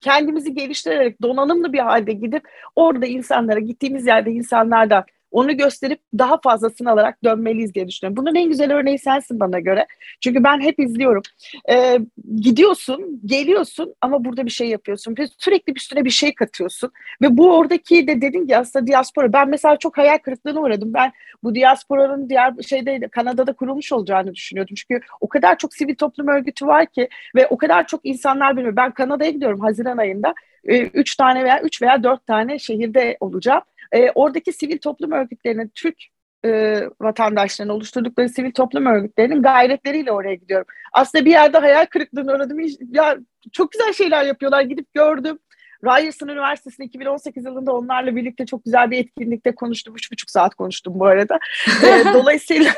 kendimizi 0.00 0.54
geliştirerek 0.54 1.22
donanımlı 1.22 1.72
bir 1.72 1.78
halde 1.78 2.12
gidip 2.12 2.48
orada 2.76 3.06
insanlara 3.06 3.60
gittiğimiz 3.60 4.06
yerde 4.06 4.30
insanlardan 4.30 5.04
onu 5.32 5.56
gösterip 5.56 6.00
daha 6.18 6.40
fazlasını 6.40 6.90
alarak 6.90 7.24
dönmeliyiz 7.24 7.74
diye 7.74 7.88
düşünüyorum. 7.88 8.16
Bunun 8.16 8.34
en 8.34 8.48
güzel 8.48 8.72
örneği 8.72 8.98
sensin 8.98 9.40
bana 9.40 9.60
göre. 9.60 9.86
Çünkü 10.20 10.44
ben 10.44 10.60
hep 10.60 10.78
izliyorum. 10.78 11.22
Ee, 11.70 11.98
gidiyorsun, 12.36 13.20
geliyorsun 13.26 13.94
ama 14.00 14.24
burada 14.24 14.46
bir 14.46 14.50
şey 14.50 14.68
yapıyorsun. 14.68 15.16
Sürekli 15.38 15.72
üstüne 15.76 16.04
bir 16.04 16.10
şey 16.10 16.34
katıyorsun. 16.34 16.92
Ve 17.22 17.36
bu 17.36 17.56
oradaki 17.56 18.06
de 18.06 18.20
dedin 18.20 18.46
ki 18.46 18.56
aslında 18.56 18.86
diaspora. 18.86 19.32
Ben 19.32 19.48
mesela 19.48 19.76
çok 19.76 19.98
hayal 19.98 20.18
kırıklığına 20.18 20.60
uğradım. 20.60 20.94
Ben 20.94 21.12
bu 21.42 21.54
diasporanın 21.54 22.28
diğer 22.28 22.54
şeyde 22.68 23.08
Kanada'da 23.08 23.52
kurulmuş 23.52 23.92
olacağını 23.92 24.34
düşünüyordum. 24.34 24.74
Çünkü 24.74 25.00
o 25.20 25.28
kadar 25.28 25.58
çok 25.58 25.74
sivil 25.74 25.94
toplum 25.94 26.28
örgütü 26.28 26.66
var 26.66 26.86
ki 26.86 27.08
ve 27.34 27.46
o 27.46 27.56
kadar 27.56 27.86
çok 27.86 28.00
insanlar 28.04 28.56
bilmiyor. 28.56 28.76
Ben 28.76 28.90
Kanada'ya 28.90 29.30
gidiyorum 29.30 29.60
Haziran 29.60 29.96
ayında. 29.96 30.34
Ee, 30.64 30.82
üç 30.82 31.16
tane 31.16 31.44
veya 31.44 31.60
üç 31.62 31.82
veya 31.82 32.02
dört 32.02 32.26
tane 32.26 32.58
şehirde 32.58 33.16
olacağım 33.20 33.62
e, 33.92 34.10
oradaki 34.10 34.52
sivil 34.52 34.78
toplum 34.78 35.12
örgütlerinin 35.12 35.72
Türk 35.74 35.96
e, 36.44 36.82
vatandaşlarının 37.00 37.74
oluşturdukları 37.74 38.28
sivil 38.28 38.52
toplum 38.52 38.86
örgütlerinin 38.86 39.42
gayretleriyle 39.42 40.12
oraya 40.12 40.34
gidiyorum. 40.34 40.66
Aslında 40.92 41.24
bir 41.24 41.30
yerde 41.30 41.58
hayal 41.58 41.86
kırıklığına 41.86 42.34
uğradım. 42.34 42.58
Ya 42.92 43.18
çok 43.52 43.72
güzel 43.72 43.92
şeyler 43.92 44.24
yapıyorlar. 44.24 44.62
Gidip 44.62 44.94
gördüm. 44.94 45.38
Ryerson 45.84 46.28
Üniversitesi'nde 46.28 46.86
2018 46.86 47.44
yılında 47.44 47.72
onlarla 47.72 48.16
birlikte 48.16 48.46
çok 48.46 48.64
güzel 48.64 48.90
bir 48.90 48.98
etkinlikte 48.98 49.54
konuştum. 49.54 49.96
Üç 49.96 50.12
buçuk 50.12 50.30
saat 50.30 50.54
konuştum 50.54 50.92
bu 50.96 51.06
arada. 51.06 51.38
e, 51.84 52.04
dolayısıyla 52.14 52.72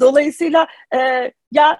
dolayısıyla 0.00 0.66
e, 0.94 0.98
ya 1.52 1.78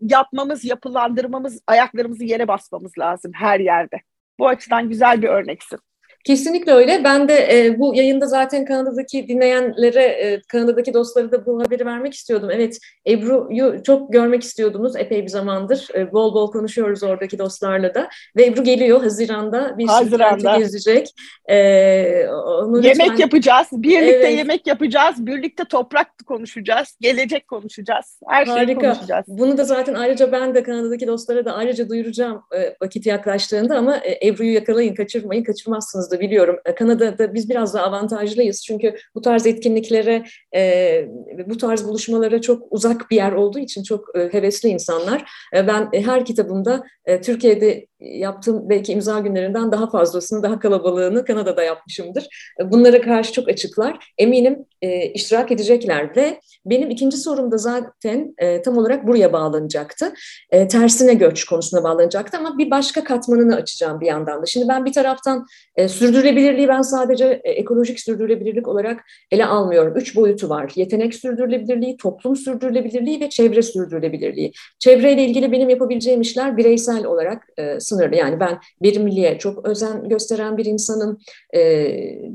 yapmamız, 0.00 0.64
yapılandırmamız, 0.64 1.60
ayaklarımızı 1.66 2.24
yere 2.24 2.48
basmamız 2.48 2.98
lazım 2.98 3.32
her 3.34 3.60
yerde. 3.60 3.96
Bu 4.38 4.48
açıdan 4.48 4.88
güzel 4.88 5.22
bir 5.22 5.28
örneksin. 5.28 5.78
Kesinlikle 6.24 6.72
öyle. 6.72 7.04
Ben 7.04 7.28
de 7.28 7.34
e, 7.34 7.78
bu 7.78 7.94
yayında 7.94 8.26
zaten 8.26 8.64
Kanada'daki 8.64 9.28
dinleyenlere, 9.28 10.02
e, 10.02 10.40
Kanada'daki 10.48 10.94
dostları 10.94 11.32
da 11.32 11.46
bu 11.46 11.62
haberi 11.62 11.86
vermek 11.86 12.14
istiyordum. 12.14 12.50
Evet, 12.52 12.78
Ebru'yu 13.08 13.82
çok 13.82 14.12
görmek 14.12 14.42
istiyordunuz 14.42 14.96
epey 14.96 15.22
bir 15.22 15.28
zamandır. 15.28 15.88
E, 15.94 16.12
bol 16.12 16.34
bol 16.34 16.50
konuşuyoruz 16.50 17.02
oradaki 17.02 17.38
dostlarla 17.38 17.94
da. 17.94 18.08
Ve 18.36 18.46
Ebru 18.46 18.64
geliyor 18.64 19.02
Haziran'da. 19.02 19.78
Bir 19.78 19.86
Haziran'da. 19.86 20.58
gezecek. 20.58 21.08
E, 21.50 22.26
onu 22.28 22.76
yemek 22.76 23.00
lütfen... 23.00 23.16
yapacağız. 23.16 23.66
Birlikte 23.72 24.16
evet. 24.16 24.38
yemek 24.38 24.66
yapacağız. 24.66 25.26
Birlikte 25.26 25.64
toprak 25.64 26.08
konuşacağız. 26.26 26.96
Gelecek 27.00 27.48
konuşacağız. 27.48 28.20
Her 28.28 28.46
Harika. 28.46 28.66
şeyi 28.66 28.78
konuşacağız. 28.78 29.24
Bunu 29.28 29.58
da 29.58 29.64
zaten 29.64 29.94
ayrıca 29.94 30.32
ben 30.32 30.54
de 30.54 30.62
Kanada'daki 30.62 31.06
dostlara 31.06 31.44
da 31.44 31.54
ayrıca 31.54 31.88
duyuracağım 31.88 32.42
e, 32.56 32.76
vakit 32.82 33.06
yaklaştığında 33.06 33.76
ama 33.76 33.96
e, 33.96 34.28
Ebru'yu 34.28 34.54
yakalayın, 34.54 34.94
kaçırmayın, 34.94 35.44
kaçırmazsınız 35.44 36.11
da 36.12 36.20
biliyorum. 36.20 36.56
E, 36.64 36.74
Kanada'da 36.74 37.34
biz 37.34 37.50
biraz 37.50 37.74
daha 37.74 37.84
avantajlıyız 37.84 38.62
çünkü 38.62 38.94
bu 39.14 39.20
tarz 39.20 39.46
etkinliklere, 39.46 40.24
e, 40.54 41.04
bu 41.46 41.56
tarz 41.56 41.84
buluşmalara 41.84 42.40
çok 42.40 42.62
uzak 42.70 43.10
bir 43.10 43.16
yer 43.16 43.32
olduğu 43.32 43.58
için 43.58 43.82
çok 43.82 44.16
e, 44.16 44.32
hevesli 44.32 44.68
insanlar. 44.68 45.30
Ben 45.52 45.88
her 45.92 46.24
kitabımda 46.24 46.82
Türkiye'de 47.22 47.86
yaptığım 48.00 48.68
belki 48.68 48.92
imza 48.92 49.18
günlerinden 49.18 49.72
daha 49.72 49.90
fazlasını, 49.90 50.42
daha 50.42 50.58
kalabalığını 50.58 51.24
Kanada'da 51.24 51.62
yapmışımdır. 51.62 52.26
Bunlara 52.64 53.00
karşı 53.00 53.32
çok 53.32 53.48
açıklar. 53.48 54.12
Eminim 54.18 54.64
e, 54.82 55.06
iştirak 55.06 55.52
edecekler 55.52 56.16
ve 56.16 56.40
benim 56.66 56.90
ikinci 56.90 57.16
sorum 57.16 57.50
da 57.50 57.58
zaten 57.58 58.34
tam 58.64 58.78
olarak 58.78 59.06
buraya 59.06 59.32
bağlanacaktı. 59.32 60.12
Tersine 60.50 61.14
göç 61.14 61.44
konusuna 61.44 61.84
bağlanacaktı 61.84 62.38
ama 62.38 62.58
bir 62.58 62.70
başka 62.70 63.04
katmanını 63.04 63.56
açacağım 63.56 64.00
bir 64.00 64.06
yandan 64.06 64.42
da. 64.42 64.46
Şimdi 64.46 64.68
ben 64.68 64.84
bir 64.84 64.92
taraftan 64.92 65.46
e, 65.76 65.88
sürdürülebilirliği 66.02 66.68
ben 66.68 66.82
sadece 66.82 67.40
e, 67.44 67.50
ekolojik 67.50 68.00
sürdürülebilirlik 68.00 68.68
olarak 68.68 69.00
ele 69.30 69.44
almıyorum. 69.44 69.96
Üç 69.96 70.16
boyutu 70.16 70.48
var. 70.48 70.72
Yetenek 70.76 71.14
sürdürülebilirliği, 71.14 71.96
toplum 71.96 72.36
sürdürülebilirliği 72.36 73.20
ve 73.20 73.28
çevre 73.28 73.62
sürdürülebilirliği. 73.62 74.52
Çevreyle 74.78 75.24
ilgili 75.24 75.52
benim 75.52 75.68
yapabileceğim 75.68 76.20
işler 76.20 76.56
bireysel 76.56 77.04
olarak 77.04 77.42
e, 77.56 77.80
sınırlı. 77.80 78.16
Yani 78.16 78.40
ben 78.40 78.58
bir 78.82 79.00
milliye 79.00 79.38
çok 79.38 79.68
özen 79.68 80.08
gösteren 80.08 80.56
bir 80.56 80.64
insanım. 80.64 81.18
E, 81.54 81.60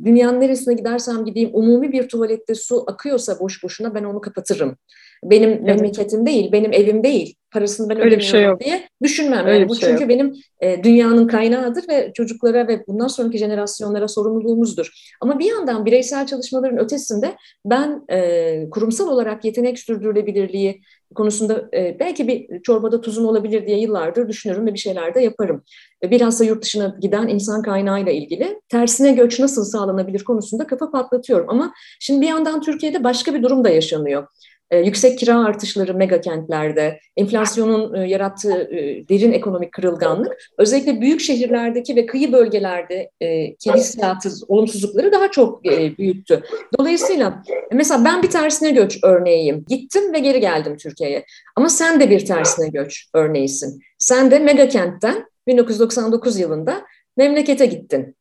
dünyanın 0.06 0.42
neresine 0.42 0.74
gidersem 0.74 1.26
gideyim 1.26 1.50
umumi 1.54 1.92
bir 1.92 2.10
tuvalette 2.10 2.56
su 2.56 2.84
akıyorsa 2.88 3.40
boş 3.40 3.64
boşuna 3.64 3.96
ben 3.96 4.04
onu 4.04 4.22
kapatırım. 4.22 4.78
Benim 5.24 5.50
evet. 5.50 5.64
memleketim 5.64 6.26
değil, 6.26 6.52
benim 6.52 6.74
evim 6.74 7.04
değil. 7.04 7.36
Parasını 7.52 7.90
ben 7.90 7.98
ödemiyorum 7.98 8.22
şey 8.22 8.44
yok. 8.44 8.60
diye 8.60 8.88
düşünmem. 9.04 9.46
Öyle 9.46 9.60
yani 9.60 9.70
bu 9.70 9.76
şey 9.76 9.90
çünkü 9.90 10.04
yok. 10.04 10.10
benim 10.10 10.34
e, 10.62 10.84
dünyanın 10.84 11.28
kaynağıdır 11.28 11.90
ve 11.90 12.12
çocuklara 12.14 12.68
ve 12.68 12.84
bundan 12.88 13.08
sonraki 13.08 13.38
jenerasyonlara 13.38 14.08
sorumluluğumuzdur. 14.08 14.92
Ama 15.22 15.40
bir 15.40 15.46
yandan 15.46 15.86
bireysel 15.86 16.28
çalışmaların 16.28 16.80
ötesinde 16.80 17.36
ben 17.66 18.06
e, 18.10 18.70
kurumsal 18.70 19.08
olarak 19.08 19.46
yetenek 19.46 19.80
sürdürülebilirliği 19.80 20.82
konusunda 21.16 21.70
e, 21.74 22.00
belki 22.00 22.28
bir 22.28 22.62
çorbada 22.62 23.02
tuzun 23.02 23.26
olabilir 23.26 23.68
diye 23.68 23.80
yıllardır 23.80 24.28
düşünürüm 24.28 24.66
ve 24.68 24.74
bir 24.74 24.80
şeyler 24.80 25.16
de 25.16 25.22
yaparım. 25.22 25.64
E, 26.04 26.12
bilhassa 26.12 26.44
yurt 26.46 26.64
dışına 26.64 26.98
giden 27.02 27.28
insan 27.28 27.62
kaynağıyla 27.62 28.12
ilgili 28.12 28.62
tersine 28.70 29.12
göç 29.12 29.40
nasıl 29.40 29.64
sağlanabilir 29.64 30.24
konusunda 30.24 30.68
kafa 30.68 30.92
patlatıyorum. 30.92 31.50
Ama 31.50 31.74
şimdi 32.00 32.22
bir 32.22 32.28
yandan 32.28 32.62
Türkiye'de 32.62 33.04
başka 33.04 33.34
bir 33.34 33.44
durum 33.44 33.64
da 33.64 33.70
yaşanıyor 33.70 34.28
e, 34.72 34.78
yüksek 34.78 35.20
kira 35.20 35.46
artışları 35.46 35.94
mega 35.94 36.22
kentlerde, 36.22 37.00
enflasyonun 37.18 37.94
e, 37.94 38.08
yarattığı 38.08 38.62
e, 38.62 39.08
derin 39.10 39.32
ekonomik 39.32 39.72
kırılganlık, 39.72 40.38
özellikle 40.58 41.02
büyük 41.02 41.22
şehirlerdeki 41.22 41.96
ve 41.96 42.06
kıyı 42.06 42.32
bölgelerde 42.32 43.12
e, 43.22 43.28
hissiyatı, 43.76 44.30
olumsuzlukları 44.48 45.12
daha 45.12 45.32
çok 45.32 45.66
e, 45.66 45.98
büyüttü. 45.98 46.44
Dolayısıyla 46.80 47.44
mesela 47.72 48.06
ben 48.06 48.24
bir 48.24 48.30
tersine 48.30 48.72
göç 48.72 49.00
örneğiyim. 49.04 49.66
Gittim 49.68 50.14
ve 50.14 50.20
geri 50.20 50.40
geldim 50.40 50.78
Türkiye'ye. 50.78 51.26
Ama 51.56 51.70
sen 51.70 52.00
de 52.00 52.10
bir 52.10 52.26
tersine 52.26 52.70
göç 52.70 53.10
örneğisin. 53.14 53.82
Sen 53.98 54.32
de 54.32 54.40
mega 54.40 54.68
kentten 54.68 55.26
1999 55.48 56.40
yılında 56.40 56.86
memlekete 57.18 57.66
gittin. 57.66 58.17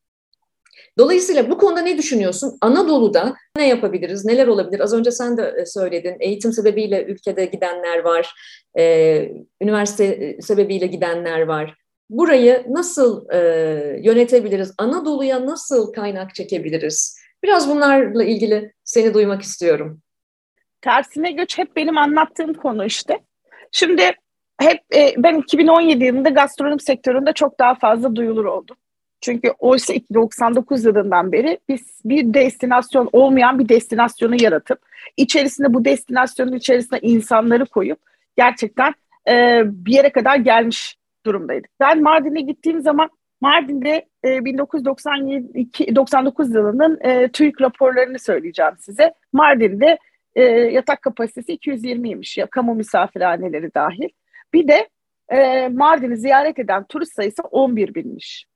Dolayısıyla 0.98 1.50
bu 1.50 1.58
konuda 1.58 1.80
ne 1.80 1.98
düşünüyorsun? 1.98 2.58
Anadolu'da 2.60 3.34
ne 3.56 3.68
yapabiliriz, 3.68 4.24
neler 4.24 4.46
olabilir? 4.46 4.80
Az 4.80 4.94
önce 4.94 5.10
sen 5.10 5.36
de 5.36 5.54
e, 5.60 5.66
söyledin, 5.66 6.16
eğitim 6.20 6.52
sebebiyle 6.52 7.04
ülkede 7.04 7.44
gidenler 7.44 7.98
var, 7.98 8.34
e, 8.78 9.28
üniversite 9.60 10.04
e, 10.04 10.42
sebebiyle 10.42 10.86
gidenler 10.86 11.40
var. 11.40 11.74
Burayı 12.10 12.64
nasıl 12.68 13.26
yönetebiliriz? 14.02 14.74
Anadolu'ya 14.78 15.46
nasıl 15.46 15.92
kaynak 15.92 16.34
çekebiliriz? 16.34 17.18
Biraz 17.42 17.70
bunlarla 17.70 18.24
ilgili 18.24 18.72
seni 18.84 19.14
duymak 19.14 19.42
istiyorum. 19.42 20.00
Tersine 20.80 21.32
göç 21.32 21.58
hep 21.58 21.76
benim 21.76 21.98
anlattığım 21.98 22.54
konu 22.54 22.84
işte. 22.84 23.18
Şimdi 23.72 24.12
hep 24.60 24.80
e, 24.94 25.14
ben 25.16 25.38
2017 25.38 26.04
yılında 26.04 26.28
gastronomi 26.28 26.82
sektöründe 26.82 27.32
çok 27.32 27.58
daha 27.58 27.74
fazla 27.74 28.16
duyulur 28.16 28.44
oldum. 28.44 28.76
Çünkü 29.26 29.50
oysa 29.58 29.94
99 30.14 30.84
yılından 30.84 31.32
beri 31.32 31.58
biz 31.68 32.00
bir 32.04 32.34
destinasyon 32.34 33.08
olmayan 33.12 33.58
bir 33.58 33.68
destinasyonu 33.68 34.42
yaratıp 34.42 34.78
içerisinde 35.16 35.74
bu 35.74 35.84
destinasyonun 35.84 36.52
içerisine 36.52 36.98
insanları 37.02 37.66
koyup 37.66 37.98
gerçekten 38.36 38.94
e, 39.28 39.62
bir 39.66 39.92
yere 39.92 40.10
kadar 40.10 40.36
gelmiş 40.36 40.96
durumdaydık. 41.26 41.70
Ben 41.80 42.02
Mardin'e 42.02 42.40
gittiğim 42.40 42.80
zaman 42.80 43.10
Mardin'de 43.40 44.06
e, 44.24 44.44
1992 44.44 45.96
99 45.96 46.54
yılının 46.54 46.98
e, 47.00 47.28
TÜİK 47.28 47.60
raporlarını 47.60 48.18
söyleyeceğim 48.18 48.74
size. 48.80 49.14
Mardin'de 49.32 49.98
e, 50.34 50.42
yatak 50.50 51.02
kapasitesi 51.02 51.52
220'ymiş 51.56 52.40
ya 52.40 52.46
kamu 52.46 52.74
misafirhaneleri 52.74 53.74
dahil. 53.74 54.08
Bir 54.54 54.68
de 54.68 54.88
e, 55.28 55.68
Mardin'i 55.68 56.16
ziyaret 56.16 56.58
eden 56.58 56.84
turist 56.84 57.12
sayısı 57.12 57.42
11 57.42 57.94
binmiş. 57.94 58.46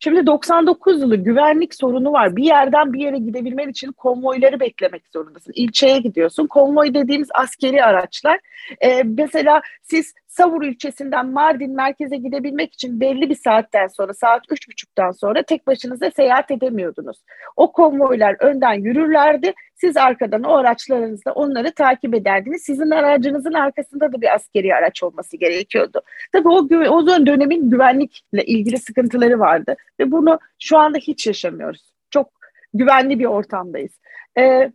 Şimdi 0.00 0.26
99 0.26 1.00
yılı 1.00 1.16
güvenlik 1.16 1.74
sorunu 1.74 2.12
var. 2.12 2.36
Bir 2.36 2.44
yerden 2.44 2.92
bir 2.92 3.00
yere 3.00 3.18
gidebilmen 3.18 3.68
için 3.68 3.92
konvoyları 3.92 4.60
beklemek 4.60 5.02
zorundasın. 5.12 5.52
İlçeye 5.56 5.98
gidiyorsun. 5.98 6.46
Konvoy 6.46 6.94
dediğimiz 6.94 7.28
askeri 7.34 7.84
araçlar. 7.84 8.40
Ee, 8.80 9.02
mesela 9.02 9.62
siz 9.82 10.14
Savur 10.36 10.62
ilçesinden 10.62 11.26
Mardin 11.26 11.76
merkeze 11.76 12.16
gidebilmek 12.16 12.74
için 12.74 13.00
belli 13.00 13.30
bir 13.30 13.34
saatten 13.34 13.86
sonra, 13.86 14.14
saat 14.14 14.42
üç 14.50 14.68
buçuktan 14.68 15.10
sonra 15.10 15.42
tek 15.42 15.66
başınıza 15.66 16.10
seyahat 16.10 16.50
edemiyordunuz. 16.50 17.16
O 17.56 17.72
konvoylar 17.72 18.36
önden 18.40 18.72
yürürlerdi. 18.72 19.54
Siz 19.74 19.96
arkadan 19.96 20.42
o 20.42 20.56
araçlarınızla 20.56 21.32
onları 21.32 21.72
takip 21.72 22.14
ederdiniz. 22.14 22.62
Sizin 22.62 22.90
aracınızın 22.90 23.52
arkasında 23.52 24.12
da 24.12 24.20
bir 24.20 24.34
askeri 24.34 24.74
araç 24.74 25.02
olması 25.02 25.36
gerekiyordu. 25.36 26.00
Tabii 26.32 26.48
o, 26.48 26.58
o 26.94 27.06
dönemin 27.06 27.70
güvenlikle 27.70 28.44
ilgili 28.44 28.78
sıkıntıları 28.78 29.38
vardı. 29.38 29.76
Ve 30.00 30.12
bunu 30.12 30.38
şu 30.58 30.78
anda 30.78 30.98
hiç 30.98 31.26
yaşamıyoruz. 31.26 31.92
Çok 32.10 32.30
güvenli 32.74 33.18
bir 33.18 33.26
ortamdayız. 33.26 34.00
Ee, 34.38 34.72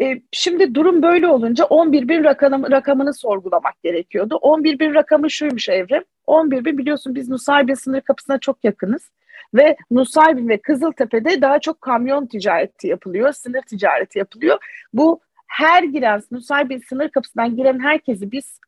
e, 0.00 0.22
şimdi 0.32 0.74
durum 0.74 1.02
böyle 1.02 1.28
olunca 1.28 1.64
11 1.64 2.08
bin 2.08 2.24
rakamı, 2.24 2.70
rakamını 2.70 3.14
sorgulamak 3.14 3.82
gerekiyordu. 3.82 4.36
11 4.36 4.78
bin 4.78 4.94
rakamı 4.94 5.30
şuymuş 5.30 5.68
Evrim. 5.68 6.04
11 6.26 6.64
bin 6.64 6.78
biliyorsun 6.78 7.14
biz 7.14 7.28
Nusaybin 7.28 7.74
sınır 7.74 8.00
kapısına 8.00 8.38
çok 8.38 8.64
yakınız. 8.64 9.10
Ve 9.54 9.76
Nusaybin 9.90 10.48
ve 10.48 10.58
Kızıltepe'de 10.58 11.40
daha 11.40 11.58
çok 11.58 11.80
kamyon 11.80 12.26
ticareti 12.26 12.86
yapılıyor, 12.86 13.32
sınır 13.32 13.62
ticareti 13.62 14.18
yapılıyor. 14.18 14.58
Bu 14.92 15.20
her 15.46 15.82
giren 15.82 16.22
Nusaybin 16.30 16.78
sınır 16.88 17.08
kapısından 17.08 17.56
giren 17.56 17.78
herkesi 17.78 18.32
biz 18.32 18.60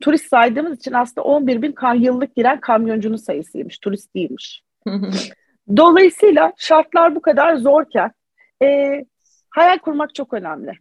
turist 0.00 0.28
saydığımız 0.28 0.78
için 0.78 0.92
aslında 0.92 1.22
11 1.22 1.62
bin 1.62 1.74
yıllık 1.94 2.36
giren 2.36 2.60
kamyoncunun 2.60 3.16
sayısıymış, 3.16 3.78
turist 3.78 4.14
değilmiş. 4.14 4.62
Dolayısıyla 5.76 6.52
şartlar 6.56 7.14
bu 7.14 7.22
kadar 7.22 7.56
zorken 7.56 8.10
e, 8.62 9.04
hayal 9.52 9.78
kurmak 9.78 10.14
çok 10.14 10.32
önemli. 10.34 10.72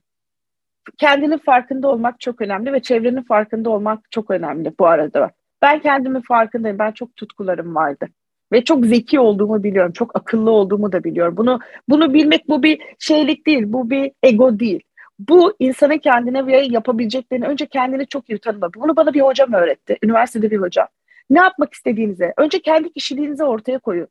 Kendinin 0.97 1.37
farkında 1.37 1.87
olmak 1.87 2.19
çok 2.19 2.41
önemli 2.41 2.73
ve 2.73 2.81
çevrenin 2.81 3.23
farkında 3.23 3.69
olmak 3.69 4.11
çok 4.11 4.31
önemli 4.31 4.73
bu 4.79 4.87
arada. 4.87 5.31
Ben 5.61 5.79
kendimin 5.79 6.21
farkındayım. 6.21 6.79
Ben 6.79 6.91
çok 6.91 7.15
tutkularım 7.15 7.75
vardı. 7.75 8.07
Ve 8.51 8.63
çok 8.63 8.85
zeki 8.85 9.19
olduğumu 9.19 9.63
biliyorum. 9.63 9.91
Çok 9.91 10.15
akıllı 10.15 10.51
olduğumu 10.51 10.91
da 10.91 11.03
biliyorum. 11.03 11.37
Bunu 11.37 11.59
bunu 11.89 12.13
bilmek 12.13 12.49
bu 12.49 12.63
bir 12.63 12.81
şeylik 12.99 13.47
değil. 13.47 13.63
Bu 13.65 13.89
bir 13.89 14.11
ego 14.23 14.59
değil. 14.59 14.81
Bu 15.19 15.55
insanın 15.59 15.97
kendine 15.97 16.47
ve 16.47 16.61
yapabileceklerini 16.61 17.47
önce 17.47 17.65
kendini 17.65 18.07
çok 18.07 18.29
iyi 18.29 18.39
tanımak. 18.39 18.75
Bunu 18.75 18.95
bana 18.95 19.13
bir 19.13 19.21
hocam 19.21 19.53
öğretti. 19.53 19.97
Üniversitede 20.03 20.51
bir 20.51 20.57
hocam. 20.57 20.87
Ne 21.29 21.39
yapmak 21.39 21.73
istediğinizi, 21.73 22.33
önce 22.37 22.61
kendi 22.61 22.93
kişiliğinizi 22.93 23.43
ortaya 23.43 23.79
koyun 23.79 24.07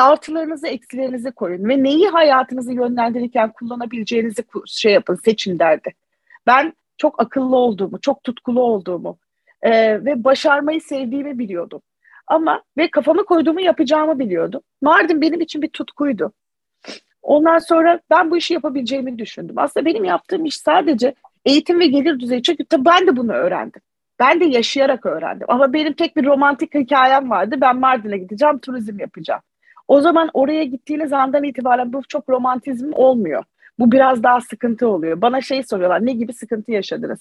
artılarınızı 0.00 0.66
eksilerinizi 0.66 1.32
koyun 1.32 1.68
ve 1.68 1.82
neyi 1.82 2.08
hayatınızı 2.08 2.72
yönlendirirken 2.72 3.52
kullanabileceğinizi 3.52 4.44
şey 4.66 4.92
yapın 4.92 5.14
seçin 5.24 5.58
derdi. 5.58 5.94
Ben 6.46 6.72
çok 6.98 7.20
akıllı 7.22 7.56
olduğumu, 7.56 8.00
çok 8.00 8.24
tutkulu 8.24 8.62
olduğumu 8.62 9.18
e, 9.62 10.04
ve 10.04 10.24
başarmayı 10.24 10.80
sevdiğimi 10.80 11.38
biliyordum. 11.38 11.82
Ama 12.26 12.62
ve 12.76 12.90
kafama 12.90 13.22
koyduğumu 13.22 13.60
yapacağımı 13.60 14.18
biliyordum. 14.18 14.60
Mardin 14.82 15.20
benim 15.20 15.40
için 15.40 15.62
bir 15.62 15.68
tutkuydu. 15.68 16.32
Ondan 17.22 17.58
sonra 17.58 18.00
ben 18.10 18.30
bu 18.30 18.36
işi 18.36 18.54
yapabileceğimi 18.54 19.18
düşündüm. 19.18 19.58
Aslında 19.58 19.86
benim 19.86 20.04
yaptığım 20.04 20.44
iş 20.44 20.56
sadece 20.56 21.14
eğitim 21.44 21.80
ve 21.80 21.86
gelir 21.86 22.20
düzeyi. 22.20 22.42
Çünkü 22.42 22.64
tabii 22.64 22.84
ben 22.84 23.06
de 23.06 23.16
bunu 23.16 23.32
öğrendim. 23.32 23.82
Ben 24.18 24.40
de 24.40 24.44
yaşayarak 24.44 25.06
öğrendim. 25.06 25.46
Ama 25.50 25.72
benim 25.72 25.92
tek 25.92 26.16
bir 26.16 26.24
romantik 26.24 26.74
hikayem 26.74 27.30
vardı. 27.30 27.56
Ben 27.60 27.76
Mardin'e 27.76 28.18
gideceğim, 28.18 28.58
turizm 28.58 29.00
yapacağım. 29.00 29.40
O 29.90 30.00
zaman 30.00 30.30
oraya 30.34 30.64
gittiğiniz 30.64 31.12
andan 31.12 31.44
itibaren 31.44 31.92
bu 31.92 32.02
çok 32.08 32.28
romantizm 32.28 32.92
olmuyor. 32.92 33.44
Bu 33.78 33.92
biraz 33.92 34.22
daha 34.22 34.40
sıkıntı 34.40 34.88
oluyor. 34.88 35.20
Bana 35.20 35.40
şey 35.40 35.62
soruyorlar, 35.62 36.06
ne 36.06 36.12
gibi 36.12 36.32
sıkıntı 36.32 36.72
yaşadınız? 36.72 37.20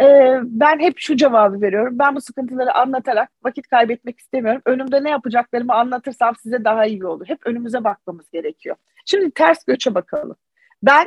Ee, 0.00 0.38
ben 0.42 0.78
hep 0.78 0.94
şu 0.98 1.16
cevabı 1.16 1.60
veriyorum. 1.60 1.98
Ben 1.98 2.16
bu 2.16 2.20
sıkıntıları 2.20 2.74
anlatarak 2.74 3.30
vakit 3.44 3.68
kaybetmek 3.68 4.18
istemiyorum. 4.18 4.62
Önümde 4.66 5.04
ne 5.04 5.10
yapacaklarımı 5.10 5.74
anlatırsam 5.74 6.36
size 6.36 6.64
daha 6.64 6.86
iyi 6.86 7.06
olur. 7.06 7.26
Hep 7.28 7.46
önümüze 7.46 7.84
bakmamız 7.84 8.30
gerekiyor. 8.30 8.76
Şimdi 9.06 9.30
ters 9.30 9.64
göçe 9.64 9.94
bakalım. 9.94 10.36
Ben 10.82 11.06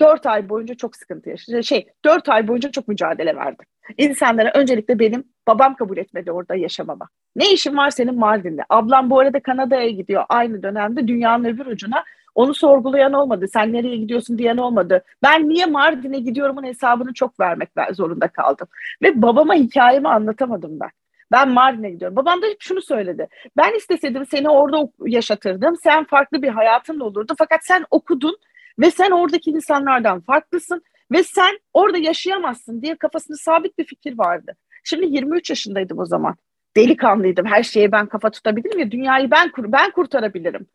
dört 0.00 0.26
ay 0.26 0.48
boyunca 0.48 0.74
çok 0.74 0.96
sıkıntı 0.96 1.30
yaşadım. 1.30 1.64
Şey, 1.64 1.86
dört 2.04 2.28
ay 2.28 2.48
boyunca 2.48 2.70
çok 2.70 2.88
mücadele 2.88 3.36
verdim. 3.36 3.66
İnsanlara 3.96 4.52
öncelikle 4.54 4.98
benim 4.98 5.24
babam 5.46 5.74
kabul 5.74 5.96
etmedi 5.96 6.32
orada 6.32 6.54
yaşamama. 6.54 7.08
Ne 7.36 7.52
işin 7.52 7.76
var 7.76 7.90
senin 7.90 8.18
Mardin'de? 8.18 8.62
Ablam 8.68 9.10
bu 9.10 9.20
arada 9.20 9.40
Kanada'ya 9.40 9.90
gidiyor 9.90 10.24
aynı 10.28 10.62
dönemde 10.62 11.08
dünyanın 11.08 11.44
öbür 11.44 11.66
ucuna. 11.66 12.04
Onu 12.34 12.54
sorgulayan 12.54 13.12
olmadı. 13.12 13.46
Sen 13.52 13.72
nereye 13.72 13.96
gidiyorsun 13.96 14.38
diyen 14.38 14.56
olmadı. 14.56 15.04
Ben 15.22 15.48
niye 15.48 15.66
Mardin'e 15.66 16.18
gidiyorumun 16.18 16.64
hesabını 16.64 17.14
çok 17.14 17.40
vermek 17.40 17.68
zorunda 17.92 18.28
kaldım. 18.28 18.68
Ve 19.02 19.22
babama 19.22 19.54
hikayemi 19.54 20.08
anlatamadım 20.08 20.80
ben. 20.80 20.90
Ben 21.32 21.48
Mardin'e 21.48 21.90
gidiyorum. 21.90 22.16
Babam 22.16 22.42
da 22.42 22.46
hep 22.46 22.56
şunu 22.60 22.82
söyledi. 22.82 23.28
Ben 23.56 23.76
isteseydim 23.76 24.26
seni 24.26 24.48
orada 24.48 24.88
yaşatırdım. 25.06 25.76
Sen 25.82 26.04
farklı 26.04 26.42
bir 26.42 26.48
hayatın 26.48 27.00
olurdu. 27.00 27.34
Fakat 27.38 27.64
sen 27.64 27.84
okudun 27.90 28.36
ve 28.78 28.90
sen 28.90 29.10
oradaki 29.10 29.50
insanlardan 29.50 30.20
farklısın 30.20 30.82
ve 31.12 31.22
sen 31.24 31.58
orada 31.72 31.98
yaşayamazsın 31.98 32.82
diye 32.82 32.96
kafasında 32.96 33.36
sabit 33.36 33.78
bir 33.78 33.84
fikir 33.84 34.18
vardı. 34.18 34.56
Şimdi 34.84 35.06
23 35.06 35.50
yaşındaydım 35.50 35.98
o 35.98 36.06
zaman. 36.06 36.36
Delikanlıydım. 36.76 37.46
Her 37.46 37.62
şeye 37.62 37.92
ben 37.92 38.06
kafa 38.06 38.30
tutabilirim 38.30 38.78
ya 38.78 38.90
dünyayı 38.90 39.30
ben 39.30 39.52
kur 39.52 39.72
ben 39.72 39.90
kurtarabilirim. 39.90 40.66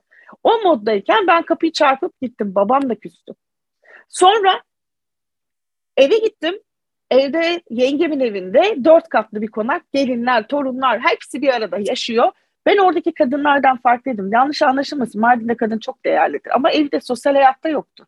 O 0.44 0.62
moddayken 0.64 1.28
ben 1.28 1.44
kapıyı 1.44 1.72
çarpıp 1.72 2.22
gittim. 2.22 2.56
Babam 2.56 2.90
da 2.90 2.96
küstü. 2.96 3.34
Sonra 4.10 4.62
eve 5.98 6.18
gittim. 6.18 6.60
Evde 7.12 7.62
yengemin 7.70 8.20
evinde 8.20 8.78
dört 8.84 9.10
katlı 9.10 9.42
bir 9.42 9.48
konak. 9.48 9.92
Gelinler, 9.92 10.48
torunlar 10.48 11.00
hepsi 11.00 11.42
bir 11.42 11.48
arada 11.48 11.78
yaşıyor. 11.80 12.32
Ben 12.66 12.78
oradaki 12.78 13.14
kadınlardan 13.14 13.78
farklıydım. 13.78 14.34
Yanlış 14.34 14.62
anlaşılmasın. 14.62 15.22
Mardin'de 15.22 15.56
kadın 15.56 15.80
çok 15.80 16.06
değerlidir. 16.06 16.56
Ama 16.56 16.72
evde 16.72 17.02
sosyal 17.02 17.34
hayatta 17.34 17.70
yoktu. 17.70 18.08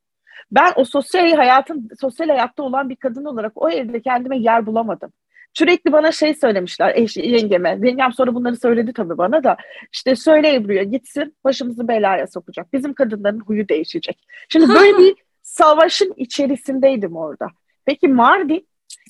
Ben 0.52 0.72
o 0.76 0.86
sosyal 0.86 1.32
hayatın 1.32 1.90
sosyal 2.00 2.28
hayatta 2.28 2.64
olan 2.64 2.90
bir 2.90 2.96
kadın 2.96 3.26
olarak 3.26 3.52
o 3.56 3.70
evde 3.70 4.02
kendime 4.02 4.38
yer 4.38 4.66
bulamadım. 4.66 5.12
Sürekli 5.54 5.92
bana 5.92 6.12
şey 6.12 6.34
söylemişler 6.34 6.94
eş, 6.96 7.18
yengeme. 7.18 7.80
Yengem 7.84 8.14
sonra 8.14 8.36
bunları 8.36 8.56
söyledi 8.56 8.94
tabii 8.94 9.18
bana 9.18 9.44
da. 9.44 9.58
İşte 9.94 10.16
söyle 10.16 10.56
Ebru'ya 10.56 10.84
gitsin 10.84 11.36
başımızı 11.44 11.88
belaya 11.88 12.28
sokacak. 12.28 12.74
Bizim 12.74 12.94
kadınların 12.94 13.40
huyu 13.40 13.70
değişecek. 13.70 14.28
Şimdi 14.50 14.70
böyle 14.70 14.98
bir 14.98 15.16
savaşın 15.42 16.14
içerisindeydim 16.18 17.16
orada. 17.16 17.48
Peki 17.86 18.08
Mardin 18.08 18.68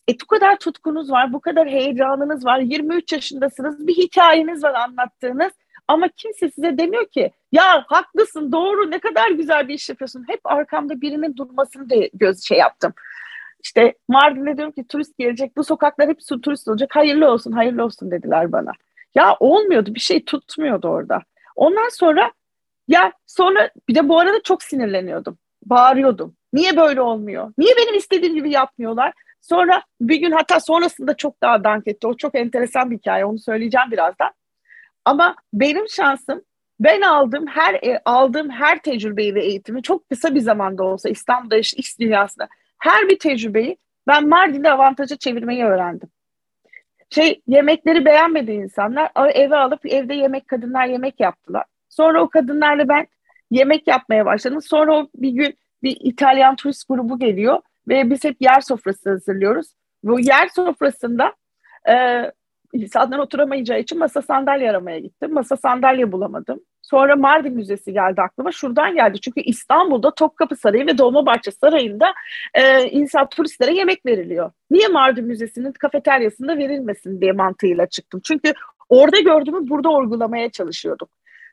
e 0.10 0.14
bu 0.24 0.28
kadar 0.28 0.60
tutkunuz 0.60 1.12
var, 1.12 1.34
bu 1.34 1.42
kadar 1.42 1.70
heyecanınız 1.70 2.46
var, 2.46 2.60
23 2.60 3.14
yaşındasınız, 3.14 3.88
bir 3.88 3.94
hikayeniz 3.94 4.64
var 4.64 4.74
anlattığınız 4.74 5.52
ama 5.88 6.08
kimse 6.08 6.52
size 6.52 6.78
demiyor 6.78 7.06
ki 7.06 7.32
ya 7.52 7.86
haklısın, 7.88 8.52
doğru, 8.52 8.92
ne 8.92 9.00
kadar 9.00 9.32
güzel 9.32 9.68
bir 9.68 9.74
iş 9.74 9.90
yapıyorsun. 9.90 10.26
Hep 10.28 10.40
arkamda 10.44 11.02
birinin 11.02 11.36
durmasını 11.38 11.90
da 11.90 11.96
göz 12.14 12.44
şey 12.44 12.58
yaptım. 12.58 12.94
İşte 13.64 13.94
Mardin'de 14.08 14.58
diyorum 14.58 14.74
ki 14.74 14.88
turist 14.88 15.18
gelecek, 15.18 15.58
bu 15.58 15.64
sokaklar 15.64 16.10
hep 16.10 16.20
turist 16.44 16.68
olacak, 16.68 16.96
hayırlı 16.96 17.32
olsun, 17.32 17.52
hayırlı 17.52 17.84
olsun 17.84 18.12
dediler 18.12 18.52
bana. 18.52 18.72
Ya 19.16 19.38
olmuyordu, 19.40 19.96
bir 19.96 20.00
şey 20.00 20.26
tutmuyordu 20.26 20.88
orada. 20.88 21.22
Ondan 21.56 21.90
sonra 21.90 22.32
ya 22.88 23.12
sonra 23.26 23.70
bir 23.90 23.96
de 23.96 24.10
bu 24.10 24.20
arada 24.20 24.42
çok 24.44 24.64
sinirleniyordum, 24.64 25.38
bağırıyordum. 25.66 26.36
Niye 26.54 26.78
böyle 26.78 27.02
olmuyor? 27.02 27.54
Niye 27.58 27.76
benim 27.78 27.96
istediğim 27.96 28.36
gibi 28.36 28.52
yapmıyorlar? 28.52 29.14
Sonra 29.50 29.84
bir 30.02 30.16
gün 30.16 30.32
hatta 30.32 30.60
sonrasında 30.60 31.18
çok 31.18 31.42
daha 31.42 31.64
dank 31.64 31.88
etti. 31.88 32.08
O 32.08 32.18
çok 32.18 32.36
enteresan 32.36 32.92
bir 32.92 32.98
hikaye. 32.98 33.26
Onu 33.26 33.40
söyleyeceğim 33.40 33.92
birazdan. 33.92 34.32
Ama 35.06 35.36
benim 35.54 35.90
şansım 35.90 36.42
ben 36.80 37.02
aldığım 37.02 37.48
her 37.48 37.74
e, 37.74 38.02
aldığım 38.06 38.50
her 38.50 38.80
tecrübeyi 38.80 39.36
ve 39.36 39.46
eğitimi 39.46 39.82
çok 39.82 40.10
kısa 40.10 40.36
bir 40.36 40.40
zamanda 40.40 40.84
olsa 40.84 41.10
İstanbul'da 41.10 41.58
iş, 41.58 41.74
iş 41.74 42.00
dünyasında 42.00 42.48
her 42.80 43.10
bir 43.10 43.20
tecrübeyi 43.20 43.78
ben 44.08 44.28
Mardin'de 44.28 44.72
avantaja 44.72 45.16
çevirmeyi 45.16 45.66
öğrendim. 45.66 46.10
Şey 47.10 47.42
yemekleri 47.48 48.06
beğenmedi 48.06 48.52
insanlar 48.52 49.12
eve 49.34 49.56
alıp 49.56 49.86
evde 49.86 50.14
yemek 50.14 50.48
kadınlar 50.48 50.86
yemek 50.86 51.20
yaptılar. 51.20 51.64
Sonra 51.90 52.22
o 52.22 52.30
kadınlarla 52.30 52.90
ben 52.90 53.08
yemek 53.52 53.88
yapmaya 53.88 54.26
başladım. 54.26 54.62
Sonra 54.62 54.98
o 54.98 55.10
bir 55.16 55.32
gün 55.32 55.58
bir 55.84 55.98
İtalyan 56.00 56.56
turist 56.56 56.88
grubu 56.90 57.20
geliyor 57.20 57.62
ve 57.88 58.10
biz 58.10 58.24
hep 58.24 58.38
yer 58.40 58.62
sofrası 58.62 59.10
hazırlıyoruz. 59.10 59.68
Bu 60.04 60.20
yer 60.20 60.48
sofrasında 60.48 61.34
e, 61.90 61.96
insanlar 62.74 63.20
oturamayacağı 63.20 63.80
için 63.80 64.00
masa 64.00 64.22
sandalye 64.22 64.70
aramaya 64.70 65.00
gittim. 65.00 65.34
Masa 65.34 65.58
sandalye 65.58 66.12
bulamadım. 66.12 66.60
Sonra 66.82 67.16
Mardin 67.16 67.54
Müzesi 67.54 67.94
geldi 67.94 68.22
aklıma. 68.22 68.52
Şuradan 68.52 68.96
geldi. 68.96 69.22
Çünkü 69.22 69.42
İstanbul'da 69.42 70.12
Topkapı 70.12 70.56
Sarayı 70.56 70.88
ve 70.88 70.98
Dolmabahçe 70.98 71.52
Sarayı'nda 71.52 72.14
e, 72.54 72.84
insan 72.90 73.30
turistlere 73.30 73.74
yemek 73.74 74.06
veriliyor. 74.06 74.52
Niye 74.72 74.88
Mardin 74.88 75.26
Müzesi'nin 75.26 75.72
kafeteryasında 75.72 76.58
verilmesin 76.58 77.22
diye 77.22 77.32
mantığıyla 77.32 77.86
çıktım. 77.86 78.22
Çünkü 78.24 78.54
orada 78.90 79.20
gördüğümü 79.20 79.70
burada 79.70 79.90
uygulamaya 79.90 80.50
çalışıyorduk. 80.50 81.10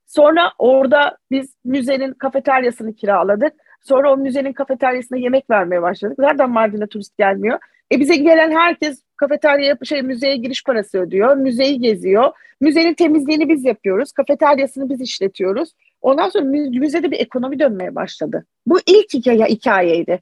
Sonra 0.07 0.53
orada 0.59 1.17
biz 1.31 1.55
müzenin 1.65 2.13
kafeteryasını 2.13 2.95
kiraladık. 2.95 3.53
Sonra 3.83 4.13
o 4.13 4.17
müzenin 4.17 4.53
kafeteryasına 4.53 5.19
yemek 5.19 5.51
vermeye 5.51 5.83
başladık. 5.83 6.17
Zaten 6.21 6.51
Mardin'e 6.51 6.87
turist 6.87 7.19
gelmiyor. 7.19 7.59
E 7.93 8.01
bize 8.01 8.17
gelen 8.17 8.51
herkes 8.51 9.03
kafeterya 9.17 9.77
şey 9.85 10.03
müzeye 10.03 10.37
giriş 10.37 10.65
parası 10.65 10.99
ödüyor. 10.99 11.37
Müzeyi 11.37 11.81
geziyor. 11.81 12.33
Müzenin 12.61 12.95
temizliğini 12.95 13.49
biz 13.49 13.65
yapıyoruz. 13.65 14.13
Kafeteryasını 14.13 14.89
biz 14.89 15.01
işletiyoruz. 15.01 15.75
Ondan 16.01 16.29
sonra 16.29 16.45
müzede 16.45 17.11
bir 17.11 17.21
ekonomi 17.21 17.59
dönmeye 17.59 17.95
başladı. 17.95 18.47
Bu 18.67 18.79
ilk 18.87 19.15
hikaye, 19.15 19.45
hikayeydi. 19.45 20.21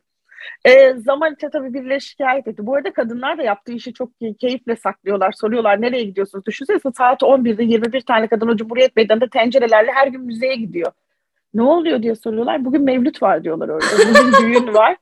E, 0.64 0.92
zaman 0.92 1.34
içinde 1.34 1.50
tabii 1.50 1.74
birileri 1.74 2.00
şikayet 2.00 2.48
etti. 2.48 2.66
Bu 2.66 2.74
arada 2.74 2.92
kadınlar 2.92 3.38
da 3.38 3.42
yaptığı 3.42 3.72
işi 3.72 3.92
çok 3.92 4.10
keyifle 4.40 4.76
saklıyorlar. 4.76 5.32
Soruyorlar 5.32 5.82
nereye 5.82 6.04
gidiyorsunuz? 6.04 6.46
Düşünsene 6.46 6.78
saat 6.96 7.22
11'de 7.22 7.64
21 7.64 8.00
tane 8.00 8.28
kadın 8.28 8.48
o 8.48 8.56
Cumhuriyet 8.56 8.96
Meydanı'nda 8.96 9.28
tencerelerle 9.28 9.92
her 9.92 10.06
gün 10.06 10.20
müzeye 10.20 10.54
gidiyor. 10.56 10.92
Ne 11.54 11.62
oluyor 11.62 12.02
diye 12.02 12.14
soruyorlar. 12.14 12.64
Bugün 12.64 12.82
mevlüt 12.82 13.22
var 13.22 13.44
diyorlar 13.44 13.68
orada. 13.68 13.86
Bugün 13.98 14.32
düğün 14.54 14.74
var. 14.74 14.96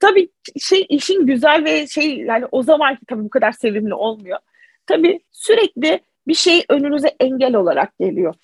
Tabii 0.00 0.28
şey 0.60 0.86
işin 0.88 1.26
güzel 1.26 1.64
ve 1.64 1.86
şey 1.86 2.18
yani 2.18 2.46
o 2.52 2.62
zamanki 2.62 3.06
tabii 3.06 3.24
bu 3.24 3.30
kadar 3.30 3.52
sevimli 3.52 3.94
olmuyor. 3.94 4.38
Tabii 4.86 5.20
sürekli 5.32 6.00
bir 6.28 6.34
şey 6.34 6.64
önünüze 6.68 7.08
engel 7.20 7.54
olarak 7.54 7.98
geliyor. 7.98 8.34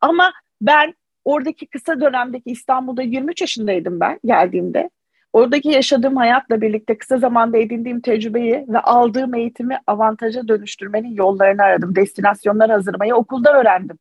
Ama 0.00 0.32
ben 0.60 0.94
oradaki 1.24 1.66
kısa 1.66 2.00
dönemdeki 2.00 2.50
İstanbul'da 2.50 3.02
23 3.02 3.40
yaşındaydım 3.40 4.00
ben 4.00 4.20
geldiğimde. 4.24 4.90
Oradaki 5.32 5.68
yaşadığım 5.68 6.16
hayatla 6.16 6.60
birlikte 6.60 6.98
kısa 6.98 7.18
zamanda 7.18 7.58
edindiğim 7.58 8.00
tecrübeyi 8.00 8.64
ve 8.68 8.78
aldığım 8.78 9.34
eğitimi 9.34 9.78
avantaja 9.86 10.48
dönüştürmenin 10.48 11.14
yollarını 11.14 11.62
aradım. 11.62 11.96
Destinasyonlar 11.96 12.70
hazırlamayı 12.70 13.14
okulda 13.14 13.60
öğrendim. 13.60 13.98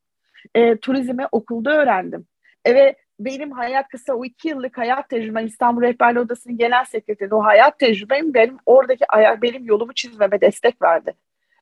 E, 0.55 0.77
turizmi 0.77 1.27
okulda 1.31 1.81
öğrendim. 1.81 2.25
Ve 2.75 2.95
benim 3.19 3.51
hayat 3.51 3.87
kısa 3.87 4.13
o 4.13 4.25
iki 4.25 4.47
yıllık 4.47 4.77
hayat 4.77 5.09
tecrübem 5.09 5.45
İstanbul 5.45 5.81
Rehberli 5.81 6.19
Odası'nın 6.19 6.57
genel 6.57 6.85
sekreteri 6.85 7.35
o 7.35 7.43
hayat 7.43 7.79
tecrübem 7.79 8.33
benim 8.33 8.57
oradaki 8.65 9.05
benim 9.41 9.65
yolumu 9.65 9.93
çizmeme 9.93 10.41
destek 10.41 10.81
verdi. 10.81 11.13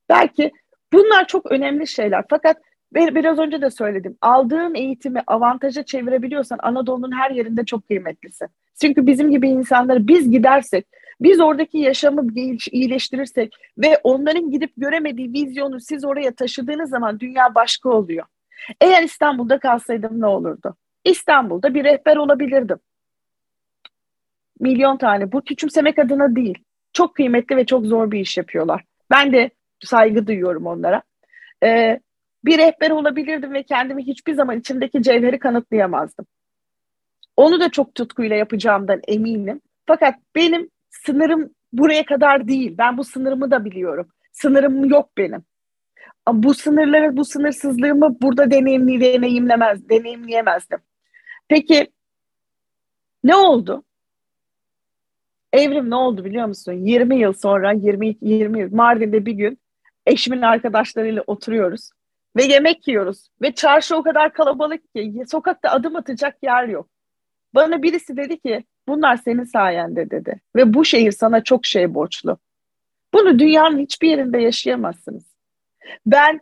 Belki 0.10 0.52
bunlar 0.94 1.28
çok 1.28 1.52
önemli 1.52 1.88
şeyler 1.88 2.24
fakat 2.30 2.58
biraz 2.96 3.40
önce 3.40 3.62
de 3.62 3.70
söyledim. 3.70 4.18
Aldığın 4.22 4.76
eğitimi 4.76 5.24
avantaja 5.28 5.84
çevirebiliyorsan 5.84 6.60
Anadolu'nun 6.64 7.12
her 7.12 7.32
yerinde 7.32 7.66
çok 7.66 7.88
kıymetlisin. 7.88 8.48
Çünkü 8.82 9.08
bizim 9.08 9.32
gibi 9.32 9.50
insanları 9.50 10.08
biz 10.08 10.32
gidersek, 10.32 10.88
biz 11.22 11.40
oradaki 11.40 11.78
yaşamı 11.78 12.28
iyileştirirsek 12.72 13.56
ve 13.78 14.00
onların 14.04 14.52
gidip 14.52 14.72
göremediği 14.78 15.34
vizyonu 15.34 15.80
siz 15.80 16.06
oraya 16.06 16.32
taşıdığınız 16.32 16.90
zaman 16.90 17.20
dünya 17.20 17.56
başka 17.56 17.90
oluyor. 17.90 18.26
Eğer 18.82 19.04
İstanbul'da 19.04 19.60
kalsaydım 19.60 20.22
ne 20.22 20.26
olurdu? 20.26 20.76
İstanbul'da 21.06 21.74
bir 21.74 21.84
rehber 21.84 22.18
olabilirdim. 22.18 22.78
Milyon 24.60 24.98
tane. 24.98 25.32
Bu 25.32 25.42
küçümsemek 25.42 26.00
adına 26.00 26.36
değil. 26.36 26.58
Çok 26.94 27.16
kıymetli 27.16 27.58
ve 27.58 27.66
çok 27.66 27.86
zor 27.86 28.12
bir 28.12 28.20
iş 28.20 28.38
yapıyorlar. 28.38 28.84
Ben 29.12 29.34
de 29.34 29.50
saygı 29.84 30.28
duyuyorum 30.28 30.66
onlara. 30.66 31.02
Ee, 31.64 32.00
bir 32.46 32.58
rehber 32.58 32.92
olabilirdim 32.92 33.54
ve 33.54 33.64
kendimi 33.64 34.08
hiçbir 34.08 34.34
zaman 34.34 34.60
içimdeki 34.60 35.04
cevheri 35.04 35.40
kanıtlayamazdım. 35.40 36.26
Onu 37.38 37.60
da 37.60 37.70
çok 37.70 37.96
tutkuyla 37.96 38.36
yapacağımdan 38.36 39.02
eminim. 39.08 39.62
Fakat 39.88 40.16
benim 40.36 40.70
sınırım 40.90 41.50
buraya 41.74 42.06
kadar 42.06 42.48
değil. 42.48 42.76
Ben 42.78 42.98
bu 42.98 43.04
sınırımı 43.04 43.52
da 43.52 43.66
biliyorum. 43.66 44.08
Sınırım 44.32 44.86
yok 44.86 45.10
benim. 45.18 45.44
Bu 46.28 46.54
sınırları, 46.54 47.18
bu 47.18 47.26
sınırsızlığımı 47.26 48.22
burada 48.22 48.52
deneyimli, 48.52 49.02
deneyimlemez, 49.02 49.90
deneyimleyemezdim. 49.90 50.80
Peki 51.48 51.88
ne 53.24 53.36
oldu? 53.36 53.84
Evrim 55.54 55.90
ne 55.90 55.96
oldu 55.96 56.26
biliyor 56.26 56.46
musun? 56.48 56.74
20 56.74 57.20
yıl 57.20 57.34
sonra, 57.34 57.72
20 57.72 58.16
20 58.22 58.60
yıl 58.60 58.74
Mardin'de 58.74 59.26
bir 59.26 59.32
gün 59.32 59.60
eşimin 60.06 60.42
arkadaşlarıyla 60.42 61.24
oturuyoruz 61.28 61.90
ve 62.36 62.44
yemek 62.44 62.88
yiyoruz 62.88 63.30
ve 63.42 63.52
çarşı 63.52 63.96
o 63.96 64.04
kadar 64.04 64.34
kalabalık 64.34 64.94
ki 64.96 65.24
sokakta 65.28 65.70
adım 65.70 65.96
atacak 65.96 66.38
yer 66.44 66.68
yok. 66.68 66.90
Bana 67.54 67.84
birisi 67.84 68.18
dedi 68.18 68.40
ki 68.40 68.64
bunlar 68.88 69.18
senin 69.18 69.44
sayende 69.44 70.10
dedi 70.10 70.42
ve 70.56 70.74
bu 70.74 70.86
şehir 70.86 71.12
sana 71.12 71.44
çok 71.44 71.66
şey 71.66 71.94
borçlu. 71.94 72.38
Bunu 73.14 73.40
dünyanın 73.40 73.80
hiçbir 73.80 74.10
yerinde 74.10 74.38
yaşayamazsınız. 74.38 75.24
Ben 76.06 76.42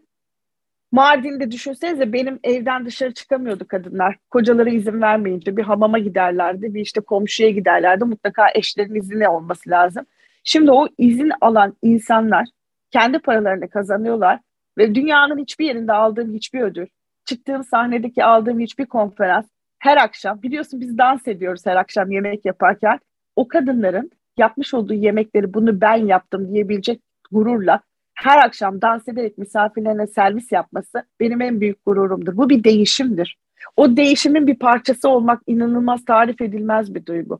Mardin'de 0.93 1.51
düşünsenize 1.51 2.13
benim 2.13 2.39
evden 2.43 2.85
dışarı 2.85 3.13
çıkamıyordu 3.13 3.67
kadınlar. 3.67 4.17
Kocaları 4.31 4.69
izin 4.69 5.01
vermeyince 5.01 5.57
bir 5.57 5.63
hamama 5.63 5.99
giderlerdi, 5.99 6.73
bir 6.73 6.81
işte 6.81 7.01
komşuya 7.01 7.49
giderlerdi. 7.49 8.05
Mutlaka 8.05 8.45
eşlerin 8.55 8.95
izni 8.95 9.29
olması 9.29 9.69
lazım. 9.69 10.05
Şimdi 10.43 10.71
o 10.71 10.87
izin 10.97 11.31
alan 11.41 11.77
insanlar 11.81 12.47
kendi 12.91 13.19
paralarını 13.19 13.69
kazanıyorlar 13.69 14.39
ve 14.77 14.95
dünyanın 14.95 15.37
hiçbir 15.37 15.65
yerinde 15.65 15.93
aldığım 15.93 16.33
hiçbir 16.33 16.61
ödül, 16.61 16.87
çıktığım 17.25 17.63
sahnedeki 17.63 18.23
aldığım 18.23 18.59
hiçbir 18.59 18.85
konferans, 18.85 19.45
her 19.79 19.97
akşam 19.97 20.41
biliyorsun 20.41 20.81
biz 20.81 20.97
dans 20.97 21.27
ediyoruz 21.27 21.65
her 21.65 21.75
akşam 21.75 22.11
yemek 22.11 22.45
yaparken 22.45 22.99
o 23.35 23.47
kadınların 23.47 24.11
yapmış 24.37 24.73
olduğu 24.73 24.93
yemekleri 24.93 25.53
bunu 25.53 25.81
ben 25.81 25.95
yaptım 25.95 26.53
diyebilecek 26.53 27.01
gururla 27.31 27.81
her 28.15 28.45
akşam 28.45 28.81
dans 28.81 29.07
ederek 29.07 29.37
misafirlerine 29.37 30.07
servis 30.07 30.51
yapması 30.51 31.03
benim 31.19 31.41
en 31.41 31.61
büyük 31.61 31.85
gururumdur. 31.85 32.37
Bu 32.37 32.49
bir 32.49 32.63
değişimdir. 32.63 33.37
O 33.75 33.97
değişimin 33.97 34.47
bir 34.47 34.59
parçası 34.59 35.09
olmak 35.09 35.41
inanılmaz 35.47 36.05
tarif 36.05 36.41
edilmez 36.41 36.95
bir 36.95 37.05
duygu. 37.05 37.39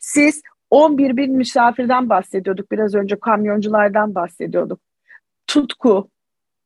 Siz 0.00 0.42
11 0.70 1.16
bin 1.16 1.36
misafirden 1.36 2.08
bahsediyorduk 2.08 2.72
biraz 2.72 2.94
önce 2.94 3.20
kamyonculardan 3.20 4.14
bahsediyorduk. 4.14 4.80
Tutku, 5.46 6.10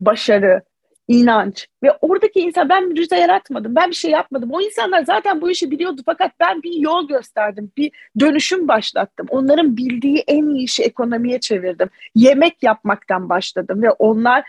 başarı, 0.00 0.62
inanç 1.08 1.68
ve 1.82 1.92
oradaki 2.00 2.40
insan 2.40 2.68
ben 2.68 2.88
mücize 2.88 3.16
yaratmadım. 3.16 3.74
Ben 3.74 3.90
bir 3.90 3.94
şey 3.94 4.10
yapmadım. 4.10 4.50
O 4.52 4.60
insanlar 4.60 5.04
zaten 5.04 5.40
bu 5.40 5.50
işi 5.50 5.70
biliyordu 5.70 6.02
fakat 6.06 6.32
ben 6.40 6.62
bir 6.62 6.72
yol 6.72 7.08
gösterdim. 7.08 7.72
Bir 7.76 7.90
dönüşüm 8.20 8.68
başlattım. 8.68 9.26
Onların 9.30 9.76
bildiği 9.76 10.24
en 10.26 10.46
iyi 10.46 10.64
işi 10.64 10.82
ekonomiye 10.82 11.40
çevirdim. 11.40 11.88
Yemek 12.14 12.62
yapmaktan 12.62 13.28
başladım 13.28 13.82
ve 13.82 13.90
onlar 13.90 14.44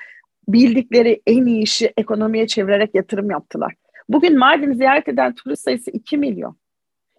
bildikleri 0.47 1.21
en 1.27 1.45
iyi 1.45 1.63
işi 1.63 1.93
ekonomiye 1.97 2.47
çevirerek 2.47 2.95
yatırım 2.95 3.31
yaptılar. 3.31 3.73
Bugün 4.09 4.39
Mardin'i 4.39 4.75
ziyaret 4.75 5.07
eden 5.07 5.35
turist 5.35 5.63
sayısı 5.63 5.91
2 5.91 6.17
milyon. 6.17 6.55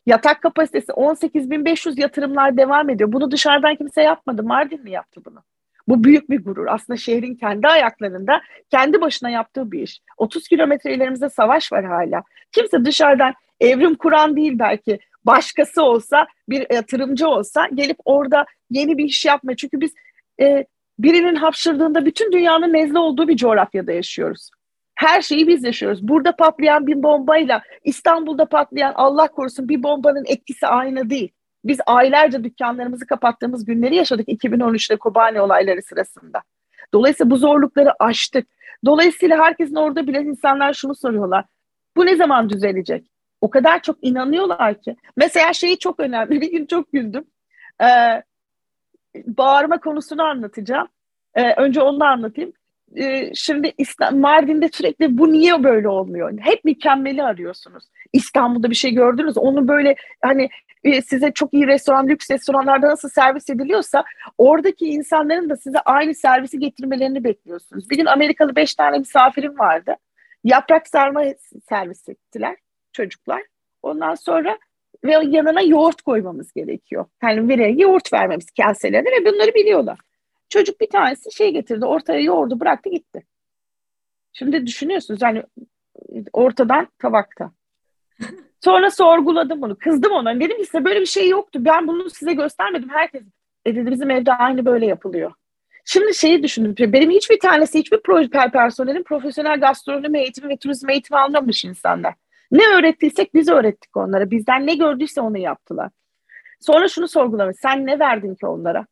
Yatak 0.07 0.43
kapasitesi 0.43 0.93
18.500 0.93 2.01
yatırımlar 2.01 2.57
devam 2.57 2.91
ediyor. 2.91 3.13
Bunu 3.13 3.31
dışarıdan 3.31 3.77
kimse 3.77 4.03
yapmadı. 4.03 4.43
Mardin 4.43 4.83
mi 4.83 4.91
yaptı 4.91 5.21
bunu? 5.25 5.43
Bu 5.89 6.05
büyük 6.05 6.31
bir 6.31 6.45
gurur. 6.45 6.67
Aslında 6.67 6.97
şehrin 6.97 7.35
kendi 7.35 7.69
ayaklarında 7.69 8.41
kendi 8.71 9.01
başına 9.01 9.31
yaptığı 9.31 9.73
bir 9.73 9.83
iş. 9.83 10.01
30 10.17 10.49
kilometre 10.49 10.95
ilerimizde 10.95 11.31
savaş 11.31 11.73
var 11.73 11.85
hala. 11.85 12.23
Kimse 12.53 12.85
dışarıdan 12.85 13.35
evrim 13.61 13.95
kuran 13.95 14.37
değil 14.37 14.53
belki. 14.59 14.99
Başkası 15.25 15.83
olsa, 15.83 16.27
bir 16.49 16.75
yatırımcı 16.75 17.29
olsa 17.29 17.69
gelip 17.75 17.97
orada 18.05 18.47
yeni 18.71 18.99
bir 18.99 19.05
iş 19.05 19.25
yapma. 19.25 19.57
Çünkü 19.57 19.81
biz 19.81 19.95
e, 20.41 20.67
birinin 20.99 21.35
hapşırdığında 21.35 22.05
bütün 22.07 22.33
dünyanın 22.33 22.73
nezle 22.73 22.99
olduğu 22.99 23.29
bir 23.29 23.37
coğrafyada 23.37 23.93
yaşıyoruz. 23.93 24.51
Her 24.95 25.23
şeyi 25.23 25.49
biz 25.49 25.65
yaşıyoruz. 25.65 26.09
Burada 26.09 26.37
patlayan 26.37 26.87
bir 26.87 27.03
bombayla 27.03 27.63
İstanbul'da 27.85 28.45
patlayan 28.45 28.93
Allah 28.97 29.29
korusun 29.29 29.69
bir 29.69 29.83
bombanın 29.83 30.25
etkisi 30.27 30.67
aynı 30.67 31.11
değil. 31.11 31.33
Biz 31.65 31.79
aylarca 31.87 32.45
dükkanlarımızı 32.45 33.07
kapattığımız 33.07 33.65
günleri 33.65 33.97
yaşadık 33.97 34.29
2013'te 34.29 34.97
Kobani 34.97 35.41
olayları 35.41 35.83
sırasında. 35.83 36.43
Dolayısıyla 36.95 37.31
bu 37.31 37.37
zorlukları 37.37 37.91
aştık. 37.99 38.47
Dolayısıyla 38.85 39.45
herkesin 39.45 39.75
orada 39.75 40.07
bilen 40.07 40.25
insanlar 40.25 40.75
şunu 40.75 40.95
soruyorlar. 40.95 41.45
Bu 41.97 42.07
ne 42.07 42.17
zaman 42.17 42.51
düzelecek? 42.51 43.11
O 43.41 43.51
kadar 43.51 43.83
çok 43.83 43.97
inanıyorlar 44.03 44.83
ki. 44.83 44.97
Mesela 45.17 45.53
şeyi 45.53 45.79
çok 45.79 46.01
önemli. 46.01 46.31
Bir 46.41 46.51
gün 46.51 46.67
çok 46.67 46.93
güldüm. 46.93 47.25
Ee, 47.83 48.23
bağırma 49.27 49.81
konusunu 49.81 50.23
anlatacağım. 50.23 50.89
Ee, 51.35 51.55
önce 51.55 51.83
onu 51.83 52.05
anlatayım. 52.05 52.53
Ee, 52.97 53.35
şimdi 53.35 53.73
İslam, 53.79 54.19
Mardin'de 54.19 54.69
sürekli 54.73 55.19
bu 55.19 55.33
niye 55.33 55.65
böyle 55.65 55.89
olmuyor? 55.89 56.39
Hep 56.41 56.65
mükemmeli 56.65 57.23
arıyorsunuz. 57.23 57.85
İstanbul'da 58.13 58.71
bir 58.71 58.75
şey 58.75 58.91
gördünüz. 58.91 59.39
Onu 59.39 59.69
böyle 59.69 59.97
hani 60.23 60.49
size 60.85 61.33
çok 61.33 61.55
iyi 61.55 61.67
restoran, 61.67 62.09
lüks 62.09 62.31
restoranlarda 62.31 62.89
nasıl 62.89 63.09
servis 63.09 63.51
ediliyorsa 63.51 64.05
oradaki 64.39 64.87
insanların 64.87 65.51
da 65.51 65.57
size 65.57 65.79
aynı 65.81 66.15
servisi 66.15 66.59
getirmelerini 66.59 67.25
bekliyorsunuz. 67.25 67.91
Bir 67.91 67.97
gün 67.97 68.07
Amerikalı 68.07 68.57
beş 68.57 68.75
tane 68.75 68.99
misafirim 68.99 69.59
vardı. 69.59 69.97
Yaprak 70.45 70.89
sarma 70.89 71.23
servis 71.69 72.09
ettiler 72.09 72.57
çocuklar. 72.93 73.43
Ondan 73.83 74.15
sonra 74.15 74.59
ve 75.05 75.13
yanına 75.13 75.63
yoğurt 75.63 76.03
koymamız 76.03 76.53
gerekiyor. 76.53 77.07
Yani 77.23 77.49
bireye 77.49 77.73
yoğurt 77.73 78.13
vermemiz 78.13 78.47
kaselerine 78.51 79.11
ve 79.11 79.25
bunları 79.25 79.55
biliyorlar. 79.55 79.99
Çocuk 80.49 80.81
bir 80.81 80.91
tanesi 80.91 81.33
şey 81.33 81.53
getirdi, 81.53 81.85
ortaya 81.85 82.21
yoğurdu 82.21 82.61
bıraktı 82.61 82.91
gitti. 82.91 83.23
Şimdi 84.33 84.67
düşünüyorsunuz 84.67 85.23
yani 85.23 85.43
ortadan 86.33 86.89
tabakta. 86.99 87.53
Sonra 88.65 88.91
sorguladım 88.91 89.63
bunu. 89.63 89.79
Kızdım 89.79 90.13
ona. 90.13 90.41
Dedim 90.41 90.59
ki 90.59 90.65
size 90.65 90.85
böyle 90.85 91.01
bir 91.01 91.07
şey 91.07 91.29
yoktu. 91.29 91.65
Ben 91.65 91.87
bunu 91.87 92.11
size 92.11 92.33
göstermedim. 92.33 92.89
Herkes 92.89 93.23
e 93.65 93.77
dedi 93.77 93.91
bizim 93.91 94.11
evde 94.11 94.33
aynı 94.33 94.65
böyle 94.65 94.87
yapılıyor. 94.87 95.33
Şimdi 95.85 96.15
şeyi 96.15 96.43
düşündüm. 96.43 96.93
Benim 96.93 97.11
hiçbir 97.11 97.41
tanesi 97.41 97.79
hiçbir 97.79 98.01
proje 98.03 98.29
personelin 98.53 99.03
profesyonel 99.03 99.61
gastronomi 99.61 100.19
eğitimi 100.19 100.49
ve 100.49 100.57
turizm 100.57 100.91
eğitimi 100.91 101.19
almamış 101.19 101.65
insanlar. 101.65 102.15
Ne 102.51 102.67
öğrettiysek 102.67 103.35
biz 103.35 103.49
öğrettik 103.49 103.97
onlara. 103.97 104.31
Bizden 104.31 104.67
ne 104.67 104.75
gördüyse 104.75 105.21
onu 105.21 105.39
yaptılar. 105.39 105.91
Sonra 106.61 106.89
şunu 106.89 107.09
sorgulamış. 107.09 107.57
Sen 107.63 107.87
ne 107.87 107.99
verdin 107.99 108.35
ki 108.35 108.47
onlara? 108.47 108.87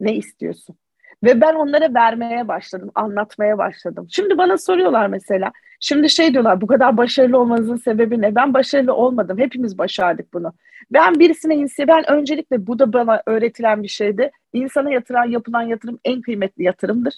Ne 0.00 0.14
istiyorsun? 0.14 0.76
Ve 1.24 1.40
ben 1.40 1.54
onlara 1.54 1.94
vermeye 1.94 2.48
başladım, 2.48 2.90
anlatmaya 2.94 3.58
başladım. 3.58 4.06
Şimdi 4.10 4.38
bana 4.38 4.58
soruyorlar 4.58 5.06
mesela. 5.06 5.52
Şimdi 5.80 6.10
şey 6.10 6.32
diyorlar 6.32 6.60
bu 6.60 6.66
kadar 6.66 6.96
başarılı 6.96 7.38
olmanızın 7.38 7.76
sebebi 7.76 8.20
ne? 8.20 8.34
Ben 8.34 8.54
başarılı 8.54 8.94
olmadım. 8.94 9.38
Hepimiz 9.38 9.78
başardık 9.78 10.32
bunu. 10.32 10.52
Ben 10.90 11.14
birisine 11.14 11.56
insi 11.56 11.88
ben 11.88 12.10
öncelikle 12.10 12.66
bu 12.66 12.78
da 12.78 12.92
bana 12.92 13.22
öğretilen 13.26 13.82
bir 13.82 13.88
şeydi. 13.88 14.30
İnsana 14.52 14.90
yatıran 14.90 15.24
yapılan 15.24 15.62
yatırım 15.62 15.98
en 16.04 16.20
kıymetli 16.20 16.64
yatırımdır. 16.64 17.14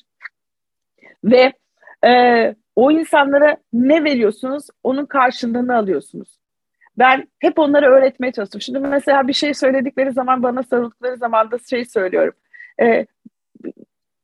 Ve 1.24 1.53
e, 2.05 2.55
o 2.77 2.91
insanlara 2.91 3.57
ne 3.73 4.05
veriyorsunuz 4.05 4.66
onun 4.83 5.07
karşılığını 5.07 5.77
alıyorsunuz. 5.77 6.39
Ben 6.99 7.29
hep 7.39 7.59
onları 7.59 7.87
öğretmeye 7.87 8.33
çalıştım. 8.33 8.61
Şimdi 8.61 8.79
mesela 8.79 9.29
bir 9.29 9.33
şey 9.33 9.55
söyledikleri 9.55 10.12
zaman 10.12 10.43
bana 10.43 10.62
sarıldıkları 10.62 11.16
zaman 11.16 11.51
da 11.51 11.59
şey 11.59 11.85
söylüyorum. 11.85 12.35
E, 12.81 13.07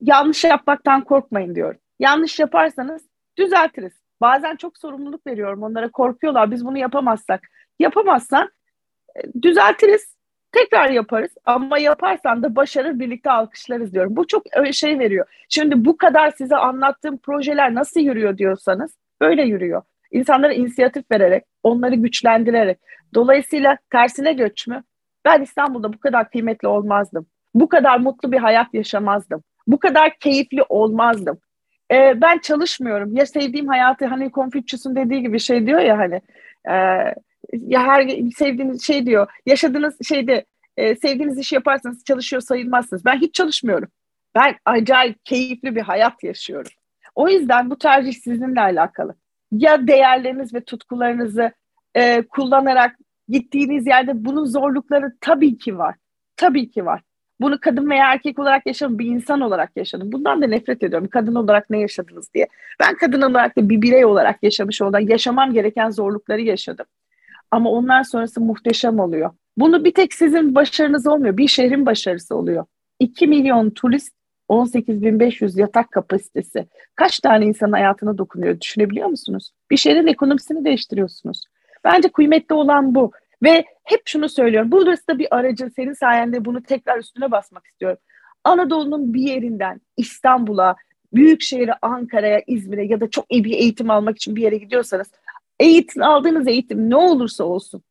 yanlış 0.01 0.45
yapmaktan 0.45 1.05
korkmayın 1.05 1.55
diyorum. 1.55 1.81
Yanlış 1.99 2.39
yaparsanız 2.39 3.03
düzeltiriz. 3.39 3.93
Bazen 4.20 4.57
çok 4.57 4.79
sorumluluk 4.79 5.27
veriyorum 5.27 5.62
onlara 5.62 5.91
korkuyorlar 5.91 6.51
biz 6.51 6.65
bunu 6.65 6.79
yapamazsak. 6.79 7.49
Yapamazsan 7.79 8.51
e, 9.16 9.43
düzeltiriz 9.43 10.16
tekrar 10.53 10.91
yaparız 10.91 11.31
ama 11.45 11.79
yaparsan 11.79 12.43
da 12.43 12.57
başarır 12.57 12.99
birlikte 12.99 13.31
alkışlarız 13.31 13.93
diyorum. 13.93 14.16
Bu 14.16 14.27
çok 14.27 14.43
şey 14.73 14.99
veriyor. 14.99 15.27
Şimdi 15.49 15.85
bu 15.85 15.97
kadar 15.97 16.31
size 16.31 16.57
anlattığım 16.57 17.19
projeler 17.19 17.75
nasıl 17.75 18.01
yürüyor 18.01 18.39
diyorsanız 18.39 18.91
böyle 19.20 19.43
yürüyor. 19.43 19.83
İnsanlara 20.11 20.53
inisiyatif 20.53 21.11
vererek, 21.11 21.45
onları 21.62 21.95
güçlendirerek. 21.95 22.79
Dolayısıyla 23.15 23.79
tersine 23.93 24.33
göç 24.33 24.66
mü? 24.66 24.85
Ben 25.25 25.43
İstanbul'da 25.43 25.93
bu 25.93 25.99
kadar 25.99 26.31
kıymetli 26.31 26.69
olmazdım. 26.69 27.27
Bu 27.55 27.69
kadar 27.69 27.99
mutlu 27.99 28.33
bir 28.33 28.39
hayat 28.39 28.75
yaşamazdım. 28.75 29.43
Bu 29.69 29.78
kadar 29.78 30.19
keyifli 30.19 30.62
olmazdım. 30.69 31.39
Ee, 31.93 32.20
ben 32.20 32.39
çalışmıyorum. 32.39 33.16
Ya 33.16 33.27
sevdiğim 33.27 33.69
hayatı 33.69 34.07
hani 34.07 34.31
Confucius'un 34.32 34.97
dediği 34.97 35.23
gibi 35.23 35.40
şey 35.40 35.66
diyor 35.66 35.81
ya 35.81 35.99
hani 35.99 36.20
e, 36.69 36.74
ya 37.53 37.82
her 37.86 38.09
sevdiğiniz 38.36 38.86
şey 38.86 39.07
diyor 39.07 39.31
yaşadığınız 39.47 40.09
şeyde 40.09 40.45
e, 40.77 40.95
sevdiğiniz 40.95 41.39
işi 41.39 41.55
yaparsanız 41.55 42.05
çalışıyor 42.05 42.43
sayılmazsınız. 42.43 43.05
Ben 43.05 43.16
hiç 43.20 43.35
çalışmıyorum. 43.35 43.89
Ben 44.35 44.57
acayip 44.65 45.24
keyifli 45.24 45.77
bir 45.77 45.81
hayat 45.81 46.24
yaşıyorum. 46.24 46.70
O 47.15 47.28
yüzden 47.28 47.70
bu 47.70 47.78
tercih 47.78 48.12
sizinle 48.12 48.61
alakalı. 48.61 49.15
Ya 49.53 49.86
değerleriniz 49.86 50.55
ve 50.55 50.65
tutkularınızı 50.65 51.53
e, 51.95 52.23
kullanarak 52.23 52.97
gittiğiniz 53.28 53.86
yerde 53.86 54.24
bunun 54.24 54.45
zorlukları 54.45 55.16
tabii 55.20 55.59
ki 55.59 55.78
var. 55.78 55.95
Tabii 56.36 56.70
ki 56.70 56.86
var. 56.86 57.03
Bunu 57.40 57.60
kadın 57.60 57.90
veya 57.90 58.12
erkek 58.12 58.39
olarak 58.39 58.66
yaşadım, 58.66 58.98
bir 58.98 59.06
insan 59.06 59.40
olarak 59.40 59.77
yaşadım. 59.77 60.12
Bundan 60.12 60.43
da 60.43 60.47
nefret 60.47 60.82
ediyorum. 60.82 61.09
Kadın 61.09 61.35
olarak 61.35 61.70
ne 61.70 61.81
yaşadınız 61.81 62.35
diye. 62.35 62.48
Ben 62.81 62.97
kadın 62.97 63.23
olarak 63.23 63.56
da 63.56 63.69
bir 63.69 63.82
birey 63.82 64.05
olarak 64.05 64.43
yaşamış 64.43 64.82
olan, 64.82 65.01
yaşamam 65.01 65.52
gereken 65.52 65.90
zorlukları 65.90 66.40
yaşadım. 66.40 66.86
Ama 67.51 67.70
ondan 67.70 68.02
sonrası 68.02 68.40
muhteşem 68.40 68.98
oluyor. 68.98 69.31
Bunu 69.56 69.85
bir 69.85 69.94
tek 69.94 70.15
sizin 70.15 70.55
başarınız 70.55 71.06
olmuyor. 71.06 71.36
Bir 71.36 71.48
şehrin 71.48 71.86
başarısı 71.86 72.36
oluyor. 72.36 72.65
2 73.01 73.27
milyon 73.27 73.70
turist 73.70 74.15
18.500 74.48 75.60
yatak 75.60 75.90
kapasitesi. 75.90 76.66
Kaç 76.94 77.19
tane 77.20 77.44
insanın 77.44 77.73
hayatına 77.73 78.19
dokunuyor 78.19 78.60
düşünebiliyor 78.60 79.09
musunuz? 79.09 79.51
Bir 79.70 79.77
şehrin 79.77 80.06
ekonomisini 80.06 80.65
değiştiriyorsunuz. 80.65 81.44
Bence 81.85 82.09
kıymetli 82.09 82.55
olan 82.55 82.94
bu. 82.94 83.12
Ve 83.43 83.65
hep 83.85 84.02
şunu 84.05 84.28
söylüyorum. 84.28 84.73
Burası 84.73 85.09
da 85.09 85.19
bir 85.19 85.36
aracın 85.36 85.69
senin 85.69 85.93
sayende 85.93 86.44
bunu 86.44 86.62
tekrar 86.62 86.98
üstüne 86.98 87.31
basmak 87.31 87.66
istiyorum. 87.66 87.98
Anadolu'nun 88.44 89.15
bir 89.15 89.20
yerinden 89.20 89.81
İstanbul'a, 89.97 90.77
büyük 91.15 91.43
şehre 91.43 91.73
Ankara'ya, 91.82 92.43
İzmir'e 92.47 92.85
ya 92.85 93.01
da 93.01 93.10
çok 93.10 93.24
iyi 93.31 93.44
bir 93.44 93.52
eğitim 93.52 93.90
almak 93.90 94.16
için 94.16 94.36
bir 94.36 94.43
yere 94.43 94.56
gidiyorsanız 94.56 95.10
eğitim 95.60 96.02
aldığınız 96.02 96.48
eğitim 96.48 96.90
ne 96.90 96.97
olursa 96.97 97.44
olsun 97.44 97.82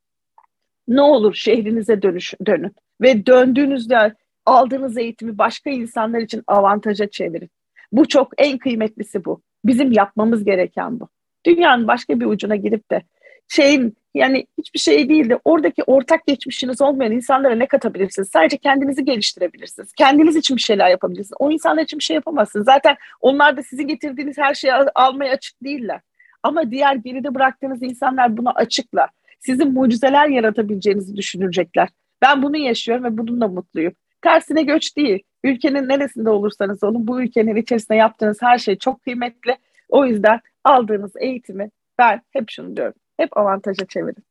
ne 0.88 1.02
olur 1.02 1.34
şehrinize 1.34 2.02
dönüş, 2.02 2.34
dönün 2.46 2.76
ve 3.02 3.26
döndüğünüzde 3.26 4.16
aldığınız 4.46 4.98
eğitimi 4.98 5.38
başka 5.38 5.70
insanlar 5.70 6.20
için 6.20 6.44
avantaja 6.48 7.10
çevirin. 7.10 7.50
Bu 7.92 8.08
çok 8.08 8.32
en 8.38 8.58
kıymetlisi 8.58 9.26
bu. 9.26 9.42
Bizim 9.66 9.92
yapmamız 9.92 10.44
gereken 10.44 11.00
bu. 11.00 11.10
Dünyanın 11.46 11.88
başka 11.88 12.20
bir 12.20 12.26
ucuna 12.26 12.56
girip 12.56 12.92
de 12.92 13.02
şeyin 13.48 13.98
yani 14.18 14.48
hiçbir 14.58 14.80
şey 14.80 15.10
değil 15.10 15.30
de 15.30 15.40
oradaki 15.46 15.84
ortak 15.84 16.28
geçmişiniz 16.28 16.82
olmayan 16.82 17.12
insanlara 17.12 17.56
ne 17.56 17.68
katabilirsiniz? 17.68 18.30
Sadece 18.30 18.58
kendinizi 18.58 19.06
geliştirebilirsiniz. 19.06 19.94
Kendiniz 19.94 20.36
için 20.36 20.58
bir 20.58 20.62
şeyler 20.62 20.90
yapabilirsiniz. 20.90 21.38
O 21.40 21.52
insanlar 21.52 21.84
için 21.84 22.00
bir 22.00 22.04
şey 22.04 22.16
yapamazsınız. 22.16 22.66
Zaten 22.66 22.96
onlar 23.22 23.58
da 23.58 23.64
sizin 23.64 23.88
getirdiğiniz 23.88 24.38
her 24.38 24.54
şeyi 24.54 24.74
almaya 24.74 25.34
açık 25.34 25.64
değiller. 25.64 26.02
Ama 26.44 26.72
diğer 26.72 26.96
geride 26.96 27.36
bıraktığınız 27.36 27.84
insanlar 27.84 28.38
buna 28.38 28.52
açıklar. 28.52 29.10
Sizin 29.40 29.74
mucizeler 29.74 30.28
yaratabileceğinizi 30.28 31.16
düşünecekler. 31.16 31.90
Ben 32.22 32.44
bunu 32.44 32.58
yaşıyorum 32.58 33.04
ve 33.04 33.18
bununla 33.18 33.48
mutluyum. 33.48 33.94
Tersine 34.22 34.64
göç 34.64 34.98
değil. 34.98 35.24
Ülkenin 35.44 35.90
neresinde 35.90 36.30
olursanız 36.30 36.84
olun 36.84 37.08
bu 37.08 37.22
ülkenin 37.22 37.56
içerisinde 37.56 37.98
yaptığınız 37.98 38.42
her 38.42 38.58
şey 38.58 38.78
çok 38.78 39.04
kıymetli. 39.04 39.58
O 39.90 40.06
yüzden 40.06 40.42
aldığınız 40.64 41.12
eğitimi 41.20 41.70
ben 41.98 42.22
hep 42.30 42.50
şunu 42.50 42.78
diyorum. 42.78 42.94
Hep 43.18 43.38
avantaja 43.38 43.86
çevirin. 43.86 44.24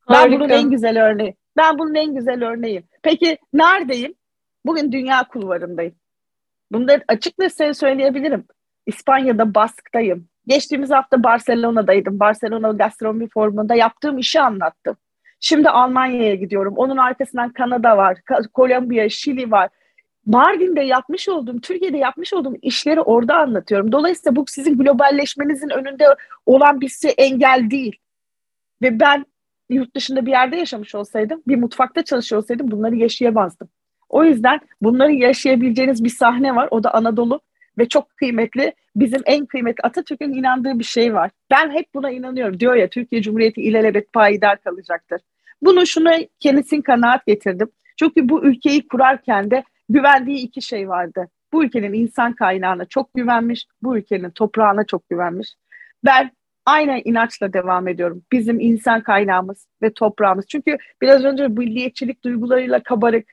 Harika. 0.00 0.32
Ben 0.32 0.40
bunun 0.40 0.48
en 0.48 0.70
güzel 0.70 1.06
örneği. 1.06 1.36
Ben 1.56 1.78
bunun 1.78 1.94
en 1.94 2.14
güzel 2.14 2.48
örneğiyim. 2.48 2.84
Peki 3.02 3.38
neredeyim? 3.52 4.14
Bugün 4.66 4.92
dünya 4.92 5.28
kulvarındayım. 5.28 5.94
Bunları 6.72 7.04
açık 7.08 7.38
ve 7.38 7.50
size 7.50 7.74
söyleyebilirim. 7.74 8.44
İspanya'da 8.86 9.54
Bask'tayım. 9.54 10.28
Geçtiğimiz 10.46 10.90
hafta 10.90 11.22
Barcelona'daydım. 11.22 12.20
Barcelona 12.20 12.70
Gastronomi 12.70 13.28
Forumu'nda 13.28 13.74
yaptığım 13.74 14.18
işi 14.18 14.40
anlattım. 14.40 14.96
Şimdi 15.40 15.70
Almanya'ya 15.70 16.34
gidiyorum. 16.34 16.74
Onun 16.76 16.96
arkasından 16.96 17.52
Kanada 17.52 17.96
var, 17.96 18.18
Kolombiya, 18.54 19.08
Şili 19.08 19.50
var. 19.50 19.68
Mardin'de 20.26 20.80
yapmış 20.80 21.28
olduğum, 21.28 21.60
Türkiye'de 21.60 21.98
yapmış 21.98 22.32
olduğum 22.32 22.54
işleri 22.62 23.00
orada 23.00 23.36
anlatıyorum. 23.36 23.92
Dolayısıyla 23.92 24.36
bu 24.36 24.44
sizin 24.48 24.78
globalleşmenizin 24.78 25.68
önünde 25.68 26.04
olan 26.46 26.80
bir 26.80 26.88
şey 26.88 27.14
engel 27.18 27.70
değil. 27.70 27.96
Ve 28.82 29.00
ben 29.00 29.26
yurt 29.70 29.94
dışında 29.94 30.26
bir 30.26 30.30
yerde 30.30 30.56
yaşamış 30.56 30.94
olsaydım, 30.94 31.42
bir 31.48 31.56
mutfakta 31.56 32.04
çalışıyor 32.04 32.42
olsaydım 32.42 32.70
bunları 32.70 32.96
yaşayamazdım. 32.96 33.68
O 34.08 34.24
yüzden 34.24 34.60
bunları 34.82 35.12
yaşayabileceğiniz 35.12 36.04
bir 36.04 36.08
sahne 36.08 36.54
var. 36.54 36.68
O 36.70 36.84
da 36.84 36.94
Anadolu 36.94 37.40
ve 37.78 37.88
çok 37.88 38.16
kıymetli. 38.16 38.72
Bizim 38.96 39.22
en 39.26 39.46
kıymetli 39.46 39.82
Atatürk'ün 39.82 40.32
inandığı 40.32 40.78
bir 40.78 40.84
şey 40.84 41.14
var. 41.14 41.30
Ben 41.50 41.70
hep 41.70 41.94
buna 41.94 42.10
inanıyorum. 42.10 42.60
Diyor 42.60 42.74
ya 42.74 42.88
Türkiye 42.88 43.22
Cumhuriyeti 43.22 43.62
ilelebet 43.62 44.12
payidar 44.12 44.60
kalacaktır. 44.60 45.20
Bunu 45.62 45.86
şunu 45.86 46.10
kendisinin 46.40 46.82
kanaat 46.82 47.26
getirdim. 47.26 47.70
Çünkü 47.98 48.28
bu 48.28 48.44
ülkeyi 48.44 48.88
kurarken 48.88 49.50
de 49.50 49.64
güvendiği 49.88 50.38
iki 50.38 50.62
şey 50.62 50.88
vardı. 50.88 51.28
Bu 51.52 51.64
ülkenin 51.64 51.92
insan 51.92 52.32
kaynağına 52.32 52.84
çok 52.84 53.14
güvenmiş, 53.14 53.66
bu 53.82 53.98
ülkenin 53.98 54.30
toprağına 54.30 54.84
çok 54.84 55.08
güvenmiş. 55.08 55.54
Ben 56.04 56.30
aynen 56.66 57.02
inançla 57.04 57.52
devam 57.52 57.88
ediyorum. 57.88 58.22
Bizim 58.32 58.60
insan 58.60 59.02
kaynağımız 59.02 59.66
ve 59.82 59.92
toprağımız. 59.92 60.46
Çünkü 60.48 60.76
biraz 61.02 61.24
önce 61.24 61.48
milliyetçilik 61.48 62.24
duygularıyla 62.24 62.82
kabarık, 62.82 63.28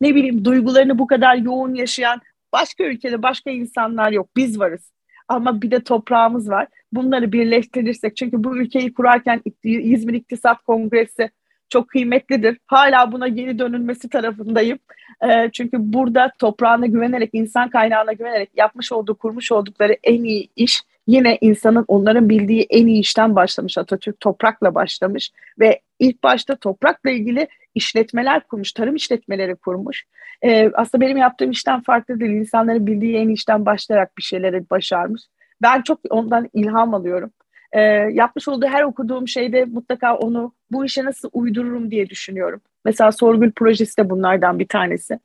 ne 0.00 0.14
bileyim 0.14 0.44
duygularını 0.44 0.98
bu 0.98 1.06
kadar 1.06 1.36
yoğun 1.36 1.74
yaşayan 1.74 2.20
başka 2.52 2.84
ülkede 2.84 3.22
başka 3.22 3.50
insanlar 3.50 4.12
yok. 4.12 4.28
Biz 4.36 4.60
varız. 4.60 4.92
Ama 5.28 5.62
bir 5.62 5.70
de 5.70 5.80
toprağımız 5.80 6.50
var. 6.50 6.68
Bunları 6.92 7.32
birleştirirsek 7.32 8.16
çünkü 8.16 8.44
bu 8.44 8.56
ülkeyi 8.56 8.94
kurarken 8.94 9.42
İzmir 9.64 10.14
İktisat 10.14 10.62
Kongresi 10.62 11.30
çok 11.68 11.88
kıymetlidir. 11.88 12.58
Hala 12.66 13.12
buna 13.12 13.28
geri 13.28 13.58
dönülmesi 13.58 14.08
tarafındayım. 14.08 14.78
E, 15.22 15.50
çünkü 15.52 15.76
burada 15.80 16.32
toprağına 16.38 16.86
güvenerek, 16.86 17.30
insan 17.32 17.70
kaynağına 17.70 18.12
güvenerek 18.12 18.50
yapmış 18.56 18.92
olduğu, 18.92 19.14
kurmuş 19.14 19.52
oldukları 19.52 19.96
en 20.02 20.24
iyi 20.24 20.48
iş 20.56 20.82
yine 21.08 21.38
insanın 21.40 21.84
onların 21.88 22.28
bildiği 22.28 22.66
en 22.70 22.86
iyi 22.86 23.00
işten 23.00 23.36
başlamış. 23.36 23.78
Atatürk 23.78 24.20
toprakla 24.20 24.74
başlamış 24.74 25.30
ve 25.58 25.80
ilk 25.98 26.22
başta 26.22 26.56
toprakla 26.56 27.10
ilgili 27.10 27.48
işletmeler 27.74 28.46
kurmuş, 28.46 28.72
tarım 28.72 28.96
işletmeleri 28.96 29.56
kurmuş. 29.56 30.04
E, 30.42 30.70
aslında 30.74 31.04
benim 31.04 31.16
yaptığım 31.16 31.50
işten 31.50 31.82
farklı 31.82 32.20
değil. 32.20 32.32
İnsanların 32.32 32.86
bildiği 32.86 33.16
en 33.16 33.28
iyi 33.28 33.34
işten 33.34 33.66
başlayarak 33.66 34.18
bir 34.18 34.22
şeyleri 34.22 34.70
başarmış. 34.70 35.22
Ben 35.62 35.82
çok 35.82 36.00
ondan 36.10 36.48
ilham 36.52 36.94
alıyorum 36.94 37.30
e, 37.72 37.80
yapmış 38.12 38.48
olduğu 38.48 38.66
her 38.66 38.82
okuduğum 38.82 39.28
şeyde 39.28 39.64
mutlaka 39.64 40.16
onu 40.16 40.52
bu 40.70 40.84
işe 40.84 41.04
nasıl 41.04 41.30
uydururum 41.32 41.90
diye 41.90 42.10
düşünüyorum. 42.10 42.60
Mesela 42.84 43.12
Sorgül 43.12 43.52
projesi 43.52 43.96
de 43.96 44.10
bunlardan 44.10 44.58
bir 44.58 44.68
tanesi. 44.68 45.18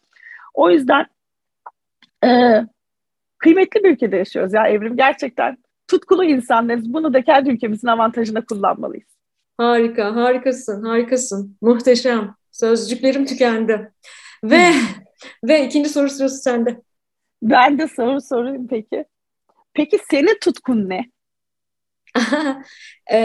O 0.53 0.69
yüzden 0.69 1.05
e, 2.25 2.29
kıymetli 3.37 3.83
bir 3.83 3.91
ülkede 3.91 4.17
yaşıyoruz 4.17 4.53
ya 4.53 4.67
Evrim. 4.67 4.97
Gerçekten 4.97 5.57
tutkulu 5.87 6.23
insanlarız. 6.23 6.93
Bunu 6.93 7.13
da 7.13 7.23
kendi 7.23 7.49
ülkemizin 7.49 7.87
avantajına 7.87 8.45
kullanmalıyız. 8.45 9.07
Harika, 9.57 10.15
harikasın, 10.15 10.83
harikasın. 10.83 11.57
Muhteşem. 11.61 12.35
Sözcüklerim 12.51 13.25
tükendi. 13.25 13.91
Ve 14.43 14.71
ve 15.43 15.65
ikinci 15.65 15.89
soru 15.89 16.09
sırası 16.09 16.37
sende. 16.37 16.81
Ben 17.41 17.79
de 17.79 17.87
soru 17.87 18.21
sorayım 18.21 18.67
peki. 18.67 19.05
Peki 19.73 19.99
senin 20.11 20.39
tutkun 20.41 20.89
ne? 20.89 21.05
E, 23.11 23.17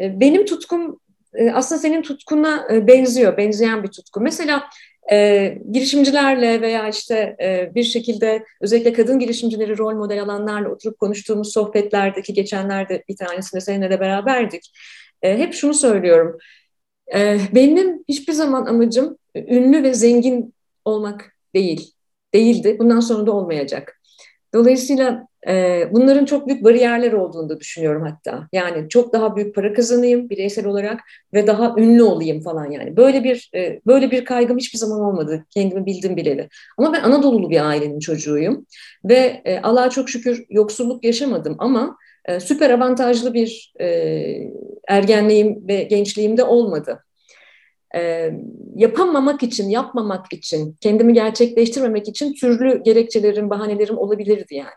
e, 0.00 0.20
benim 0.20 0.44
tutkum 0.44 1.00
e, 1.34 1.50
aslında 1.50 1.80
senin 1.80 2.02
tutkuna 2.02 2.68
benziyor, 2.86 3.36
benzeyen 3.36 3.82
bir 3.82 3.88
tutku. 3.88 4.20
Mesela 4.20 4.68
e, 5.12 5.58
girişimcilerle 5.72 6.60
veya 6.60 6.88
işte 6.88 7.36
e, 7.42 7.74
bir 7.74 7.82
şekilde 7.82 8.44
özellikle 8.60 8.92
kadın 8.92 9.18
girişimcileri 9.18 9.78
rol 9.78 9.94
model 9.94 10.22
alanlarla 10.22 10.68
oturup 10.68 10.98
konuştuğumuz 10.98 11.52
sohbetlerdeki 11.52 12.32
geçenlerde 12.32 13.04
bir 13.08 13.16
tanesinde 13.16 13.60
seninle 13.60 13.90
de 13.90 14.00
beraberdik. 14.00 14.72
E, 15.22 15.38
hep 15.38 15.54
şunu 15.54 15.74
söylüyorum. 15.74 16.38
E, 17.14 17.38
benim 17.54 18.04
hiçbir 18.08 18.32
zaman 18.32 18.66
amacım 18.66 19.18
ünlü 19.36 19.82
ve 19.82 19.94
zengin 19.94 20.54
olmak 20.84 21.36
değil. 21.54 21.92
Değildi. 22.34 22.76
Bundan 22.78 23.00
sonra 23.00 23.26
da 23.26 23.32
olmayacak. 23.32 24.00
Dolayısıyla 24.54 25.26
e, 25.48 25.82
bunların 25.92 26.24
çok 26.24 26.48
büyük 26.48 26.64
bariyerler 26.64 27.12
olduğunu 27.12 27.48
da 27.48 27.60
düşünüyorum 27.60 28.02
hatta. 28.02 28.48
Yani 28.52 28.88
çok 28.88 29.12
daha 29.12 29.36
büyük 29.36 29.54
para 29.54 29.72
kazanayım 29.72 30.30
bireysel 30.30 30.66
olarak 30.66 31.00
ve 31.34 31.46
daha 31.46 31.74
ünlü 31.78 32.02
olayım 32.02 32.42
falan 32.42 32.70
yani. 32.70 32.96
Böyle 32.96 33.24
bir 33.24 33.50
e, 33.54 33.80
böyle 33.86 34.10
bir 34.10 34.24
kaygım 34.24 34.58
hiçbir 34.58 34.78
zaman 34.78 35.00
olmadı. 35.00 35.44
Kendimi 35.50 35.86
bildim 35.86 36.16
bileli. 36.16 36.48
Ama 36.78 36.92
ben 36.92 37.02
Anadolu'lu 37.02 37.50
bir 37.50 37.68
ailenin 37.68 38.00
çocuğuyum 38.00 38.66
ve 39.04 39.42
e, 39.44 39.60
Allah'a 39.60 39.90
çok 39.90 40.10
şükür 40.10 40.44
yoksulluk 40.50 41.04
yaşamadım 41.04 41.56
ama 41.58 41.96
e, 42.24 42.40
süper 42.40 42.70
avantajlı 42.70 43.34
bir 43.34 43.74
e, 43.80 43.86
ergenliğim 44.88 45.68
ve 45.68 45.82
gençliğimde 45.82 46.44
olmadı 46.44 47.04
e, 47.94 48.32
yapamamak 48.76 49.42
için, 49.42 49.68
yapmamak 49.68 50.32
için, 50.32 50.76
kendimi 50.80 51.12
gerçekleştirmemek 51.12 52.08
için 52.08 52.34
türlü 52.34 52.82
gerekçelerim, 52.82 53.50
bahanelerim 53.50 53.98
olabilirdi 53.98 54.54
yani. 54.54 54.68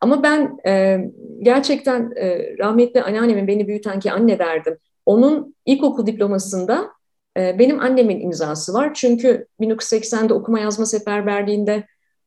Ama 0.00 0.22
ben 0.22 0.58
e, 0.66 1.00
gerçekten 1.42 2.12
e, 2.16 2.56
rahmetli 2.58 3.02
anneannemin 3.02 3.46
beni 3.46 3.68
büyüten 3.68 4.00
ki 4.00 4.12
anne 4.12 4.38
derdim. 4.38 4.78
Onun 5.06 5.54
ilkokul 5.66 6.06
diplomasında 6.06 6.90
benim 7.36 7.80
annemin 7.80 8.20
imzası 8.20 8.72
var. 8.72 8.94
Çünkü 8.94 9.46
1980'de 9.60 10.34
okuma 10.34 10.60
yazma 10.60 10.86
seferberliğinde 10.86 11.84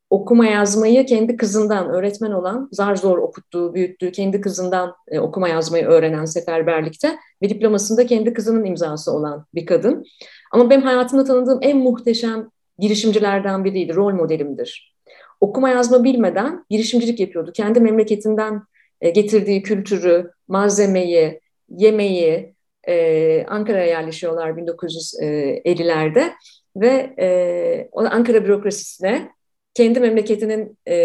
okuma 0.10 0.45
yazmayı 0.45 1.06
kendi 1.06 1.38
kızından 1.38 1.90
öğretmen 1.90 2.32
olan, 2.32 2.69
zar 2.72 2.95
zor 2.95 3.18
okuttuğu, 3.18 3.73
büyüttüğü 3.73 4.11
kendi 4.11 4.41
kızından 4.41 4.95
e, 5.07 5.19
okuma 5.19 5.49
yazmayı 5.49 5.86
öğrenen 5.86 6.26
seferberlikte 6.26 7.15
ve 7.41 7.49
diplomasında 7.49 8.06
kendi 8.06 8.34
kızının 8.34 8.65
imzası 8.65 9.11
olan 9.11 9.45
bir 9.56 9.65
kadın. 9.65 10.03
Ama 10.52 10.69
benim 10.69 10.82
hayatımda 10.82 11.23
tanıdığım 11.23 11.60
en 11.61 11.77
muhteşem 11.77 12.49
girişimcilerden 12.80 13.65
biriydi, 13.65 13.95
rol 13.95 14.14
modelimdir. 14.14 14.95
Okuma 15.41 15.69
yazma 15.69 16.03
bilmeden 16.03 16.65
girişimcilik 16.69 17.19
yapıyordu. 17.19 17.52
Kendi 17.53 17.80
memleketinden 17.80 18.61
e, 19.02 19.10
getirdiği 19.10 19.64
kültürü, 19.64 20.32
malzemeyi, 20.48 21.41
yemeği, 21.69 22.56
e, 22.88 23.45
Ankara'ya 23.45 23.86
yerleşiyorlar 23.86 24.49
1950'lerde 24.49 26.32
ve 26.76 27.14
e, 27.19 27.90
Ankara 27.94 28.45
bürokrasisine 28.45 29.34
kendi 29.76 29.99
memleketinin 29.99 30.77
e, 30.88 30.95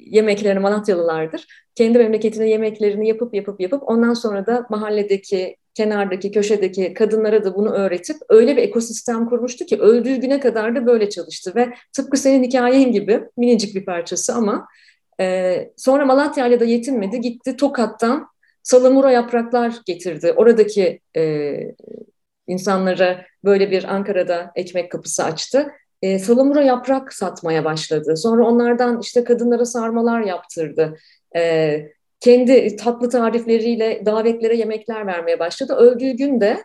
yemeklerini 0.00 0.58
Malatyalılardır. 0.58 1.46
Kendi 1.74 1.98
memleketinin 1.98 2.46
yemeklerini 2.46 3.08
yapıp 3.08 3.34
yapıp 3.34 3.60
yapıp 3.60 3.82
ondan 3.88 4.14
sonra 4.14 4.46
da 4.46 4.66
mahalledeki, 4.70 5.56
kenardaki, 5.74 6.32
köşedeki 6.32 6.94
kadınlara 6.94 7.44
da 7.44 7.54
bunu 7.54 7.70
öğretip 7.70 8.16
öyle 8.28 8.56
bir 8.56 8.62
ekosistem 8.62 9.26
kurmuştu 9.26 9.66
ki 9.66 9.78
öldüğü 9.78 10.16
güne 10.16 10.40
kadar 10.40 10.76
da 10.76 10.86
böyle 10.86 11.10
çalıştı 11.10 11.52
ve 11.56 11.68
tıpkı 11.92 12.16
senin 12.16 12.44
hikayen 12.44 12.92
gibi 12.92 13.20
minicik 13.36 13.74
bir 13.74 13.84
parçası 13.84 14.34
ama 14.34 14.68
e, 15.20 15.56
sonra 15.76 16.04
Malatya'yla 16.04 16.60
da 16.60 16.64
yetinmedi. 16.64 17.20
Gitti 17.20 17.56
Tokat'tan 17.56 18.28
salamura 18.62 19.10
yapraklar 19.10 19.74
getirdi. 19.86 20.32
Oradaki 20.36 21.00
e, 21.16 21.54
insanlara 22.46 23.24
böyle 23.44 23.70
bir 23.70 23.84
Ankara'da 23.94 24.52
ekmek 24.56 24.92
kapısı 24.92 25.24
açtı 25.24 25.72
e, 26.02 26.18
salamura 26.18 26.62
yaprak 26.62 27.12
satmaya 27.12 27.64
başladı. 27.64 28.16
Sonra 28.16 28.46
onlardan 28.46 29.00
işte 29.00 29.24
kadınlara 29.24 29.64
sarmalar 29.64 30.20
yaptırdı. 30.20 30.96
E, 31.36 31.82
kendi 32.20 32.76
tatlı 32.76 33.10
tarifleriyle 33.10 34.02
davetlere 34.06 34.56
yemekler 34.56 35.06
vermeye 35.06 35.38
başladı. 35.38 35.74
Öldüğü 35.74 36.10
gün 36.10 36.40
de 36.40 36.62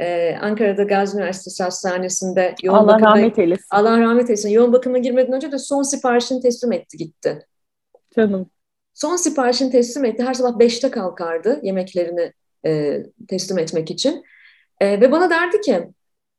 e, 0.00 0.36
Ankara'da 0.42 0.82
Gazi 0.82 1.16
Üniversitesi 1.16 1.62
Hastanesi'nde 1.62 2.54
yoğun 2.62 2.78
Allah 2.78 2.92
bakıma, 2.92 3.10
rahmet 3.10 3.38
eylesin. 3.38 3.66
Allah 3.70 4.00
rahmet 4.00 4.30
eylesin. 4.30 4.48
Yoğun 4.48 4.72
bakıma 4.72 4.98
girmeden 4.98 5.32
önce 5.32 5.52
de 5.52 5.58
son 5.58 5.82
siparişini 5.82 6.40
teslim 6.40 6.72
etti 6.72 6.96
gitti. 6.96 7.46
Canım. 8.16 8.50
Son 8.94 9.16
siparişini 9.16 9.70
teslim 9.70 10.04
etti. 10.04 10.22
Her 10.22 10.34
sabah 10.34 10.58
beşte 10.58 10.90
kalkardı 10.90 11.60
yemeklerini 11.62 12.32
e, 12.66 13.02
teslim 13.28 13.58
etmek 13.58 13.90
için. 13.90 14.24
E, 14.80 15.00
ve 15.00 15.12
bana 15.12 15.30
derdi 15.30 15.60
ki 15.60 15.88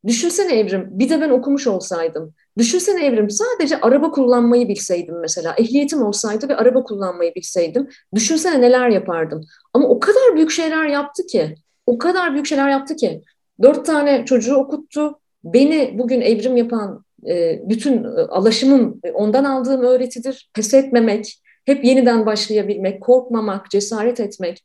Düşünsene 0.07 0.60
Evrim, 0.60 0.88
bir 0.91 1.10
de 1.10 1.22
ben 1.22 1.30
okumuş 1.30 1.68
olsaydım. 1.68 2.34
Düşünsene 2.57 3.06
Evrim, 3.06 3.30
sadece 3.30 3.82
araba 3.82 4.11
kullanmayı 4.11 4.68
bilseydim 4.68 5.19
mesela. 5.19 5.56
Ehliyetim 5.57 6.02
olsaydı 6.02 6.49
ve 6.49 6.56
araba 6.56 6.84
kullanmayı 6.84 7.36
bilseydim. 7.36 7.90
Düşünsene 8.15 8.61
neler 8.61 8.90
yapardım. 8.90 9.41
Ama 9.73 9.88
o 9.88 9.99
kadar 9.99 10.36
büyük 10.36 10.52
şeyler 10.52 10.86
yaptı 10.86 11.26
ki. 11.26 11.56
O 11.86 11.98
kadar 11.98 12.34
büyük 12.34 12.45
şeyler 12.45 12.69
yaptı 12.69 12.95
ki. 12.95 13.22
Dört 13.61 13.86
tane 13.86 14.26
çocuğu 14.26 14.56
okuttu. 14.56 15.19
Beni 15.44 15.95
bugün 15.98 16.22
evrim 16.22 16.57
yapan 16.57 17.06
e, 17.27 17.61
bütün 17.69 18.03
e, 18.03 18.07
alaşımım 18.07 18.99
e, 19.03 19.11
ondan 19.11 19.44
aldığım 19.44 19.82
öğretidir. 19.82 20.49
Pes 20.53 20.73
etmemek, 20.73 21.41
hep 21.65 21.85
yeniden 21.85 22.25
başlayabilmek, 22.25 23.01
korkmamak, 23.01 23.71
cesaret 23.71 24.19
etmek. 24.19 24.63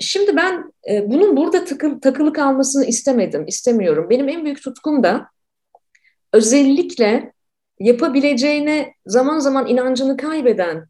Şimdi 0.00 0.36
ben 0.36 0.72
e, 0.90 1.10
bunun 1.10 1.36
burada 1.36 1.64
tıkıl, 1.64 2.00
takılı 2.00 2.32
kalmasını 2.32 2.84
istemedim, 2.84 3.46
istemiyorum. 3.46 4.06
Benim 4.10 4.28
en 4.28 4.44
büyük 4.44 4.62
tutkum 4.62 5.02
da 5.02 5.28
özellikle 6.32 7.32
yapabileceğine 7.80 8.94
zaman 9.06 9.38
zaman 9.38 9.66
inancını 9.66 10.16
kaybeden, 10.16 10.86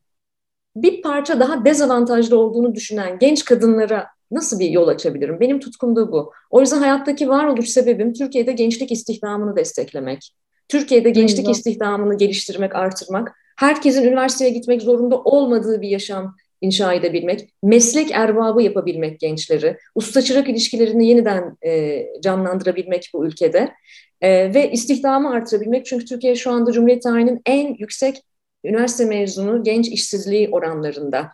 bir 0.77 1.03
parça 1.03 1.41
daha 1.41 1.65
dezavantajlı 1.65 2.39
olduğunu 2.39 2.75
düşünen 2.75 3.19
genç 3.19 3.45
kadınlara 3.45 4.07
nasıl 4.31 4.59
bir 4.59 4.71
yol 4.71 4.89
açabilirim? 4.89 5.41
Benim 5.41 5.61
tutkum 5.61 5.97
da 5.97 6.13
bu. 6.13 6.33
O 6.51 6.61
yüzden 6.61 6.79
hayattaki 6.79 7.29
varoluş 7.29 7.69
sebebim 7.69 8.13
Türkiye'de 8.13 8.53
gençlik 8.53 8.93
istihdamını 8.93 9.57
desteklemek. 9.57 10.35
Türkiye'de 10.69 11.11
gençlik 11.11 11.49
istihdamını 11.49 12.19
geliştirmek, 12.19 12.75
artırmak 12.77 13.35
herkesin 13.59 14.05
üniversiteye 14.05 14.51
gitmek 14.51 14.83
zorunda 14.83 15.17
olmadığı 15.17 15.81
bir 15.81 15.89
yaşam 15.89 16.37
inşa 16.61 16.95
edebilmek, 16.95 17.55
meslek 17.63 18.11
erbabı 18.11 18.63
yapabilmek 18.63 19.21
gençleri, 19.21 19.77
usta 19.95 20.23
çırak 20.23 20.49
ilişkilerini 20.49 21.09
yeniden 21.09 21.57
e, 21.67 22.05
canlandırabilmek 22.23 23.11
bu 23.15 23.27
ülkede 23.27 23.73
e, 24.21 24.55
ve 24.55 24.71
istihdamı 24.71 25.31
artırabilmek. 25.31 25.87
Çünkü 25.87 26.05
Türkiye 26.05 26.35
şu 26.35 26.51
anda 26.51 26.73
Cumhuriyet 26.73 27.03
tarihinin 27.03 27.41
en 27.47 27.75
yüksek 27.79 28.23
üniversite 28.65 29.05
mezunu 29.05 29.65
genç 29.65 29.89
işsizliği 29.89 30.49
oranlarında. 30.49 31.29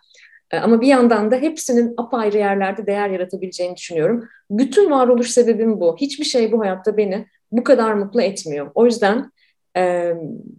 E, 0.51 0.59
ama 0.59 0.80
bir 0.80 0.86
yandan 0.86 1.30
da 1.30 1.36
hepsinin 1.36 1.94
apayrı 1.96 2.38
yerlerde 2.38 2.86
değer 2.86 3.10
yaratabileceğini 3.10 3.76
düşünüyorum. 3.76 4.28
Bütün 4.51 4.90
varoluş 4.90 5.30
sebebim 5.30 5.80
bu. 5.80 5.96
Hiçbir 6.01 6.24
şey 6.24 6.52
bu 6.52 6.60
hayatta 6.60 6.96
beni 6.96 7.26
bu 7.52 7.64
kadar 7.64 7.94
mutlu 7.94 8.22
etmiyor. 8.22 8.70
O 8.74 8.86
yüzden 8.86 9.30
e, 9.76 10.12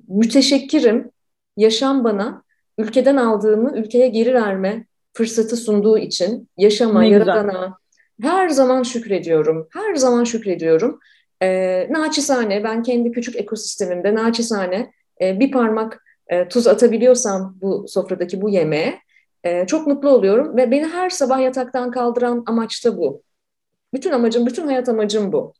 müteşekkirim 0.07 1.11
yaşam 1.57 2.03
bana 2.03 2.43
ülkeden 2.77 3.15
aldığımı 3.15 3.77
ülkeye 3.77 4.07
geri 4.07 4.33
verme 4.33 4.85
fırsatı 5.13 5.57
sunduğu 5.57 5.97
için 5.97 6.49
yaşama, 6.57 7.01
ne 7.01 7.09
yaradana 7.09 7.77
her 8.21 8.49
zaman 8.49 8.83
şükrediyorum. 8.83 9.67
Her 9.73 9.95
zaman 9.95 10.23
şükrediyorum. 10.23 10.99
E, 11.41 11.47
naçizane 11.89 12.63
ben 12.63 12.83
kendi 12.83 13.11
küçük 13.11 13.35
ekosistemimde 13.35 14.15
naçizane 14.15 14.91
e, 15.21 15.39
bir 15.39 15.51
parmak 15.51 16.03
e, 16.27 16.47
tuz 16.47 16.67
atabiliyorsam 16.67 17.57
bu 17.61 17.85
sofradaki 17.87 18.41
bu 18.41 18.49
yemeğe 18.49 18.99
e, 19.43 19.67
çok 19.67 19.87
mutlu 19.87 20.09
oluyorum 20.09 20.57
ve 20.57 20.71
beni 20.71 20.85
her 20.85 21.09
sabah 21.09 21.41
yataktan 21.41 21.91
kaldıran 21.91 22.43
amaç 22.45 22.85
da 22.85 22.97
bu. 22.97 23.21
Bütün 23.93 24.11
amacım, 24.11 24.45
bütün 24.45 24.67
hayat 24.67 24.89
amacım 24.89 25.31
bu. 25.31 25.53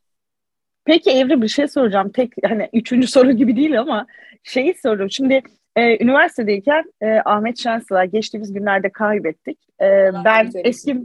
Peki 0.84 1.10
Evri 1.10 1.42
bir 1.42 1.48
şey 1.48 1.68
soracağım. 1.68 2.12
Tek 2.12 2.32
hani 2.44 2.68
üçüncü 2.72 3.06
soru 3.06 3.32
gibi 3.32 3.56
değil 3.56 3.80
ama 3.80 4.06
şeyi 4.42 4.74
soruyorum. 4.74 5.10
Şimdi 5.10 5.42
ee, 5.76 6.04
üniversitedeyken 6.04 6.92
e, 7.00 7.20
Ahmet 7.24 7.58
Şensıla 7.58 8.04
geçtiğimiz 8.04 8.52
günlerde 8.52 8.88
kaybettik. 8.90 9.58
Ee, 9.80 10.10
ben 10.24 10.50
eski 10.54 10.96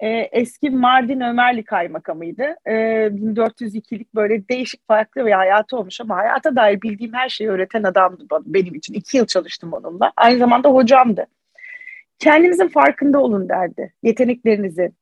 e, 0.00 0.08
eski 0.08 0.70
Mardin 0.70 1.20
Ömerli 1.20 1.64
kaymakamıydı. 1.64 2.42
E, 2.42 2.74
ee, 2.74 3.06
1402'lik 3.06 4.14
böyle 4.14 4.48
değişik 4.48 4.86
farklı 4.86 5.26
bir 5.26 5.32
hayatı 5.32 5.76
olmuş 5.76 6.00
ama 6.00 6.16
hayata 6.16 6.56
dair 6.56 6.82
bildiğim 6.82 7.12
her 7.12 7.28
şeyi 7.28 7.50
öğreten 7.50 7.82
adamdı 7.82 8.24
benim 8.46 8.74
için. 8.74 8.94
İki 8.94 9.16
yıl 9.16 9.26
çalıştım 9.26 9.72
onunla. 9.72 10.12
Aynı 10.16 10.38
zamanda 10.38 10.68
hocamdı. 10.68 11.26
Kendinizin 12.18 12.68
farkında 12.68 13.18
olun 13.20 13.48
derdi. 13.48 13.92
Yeteneklerinizin, 14.02 14.94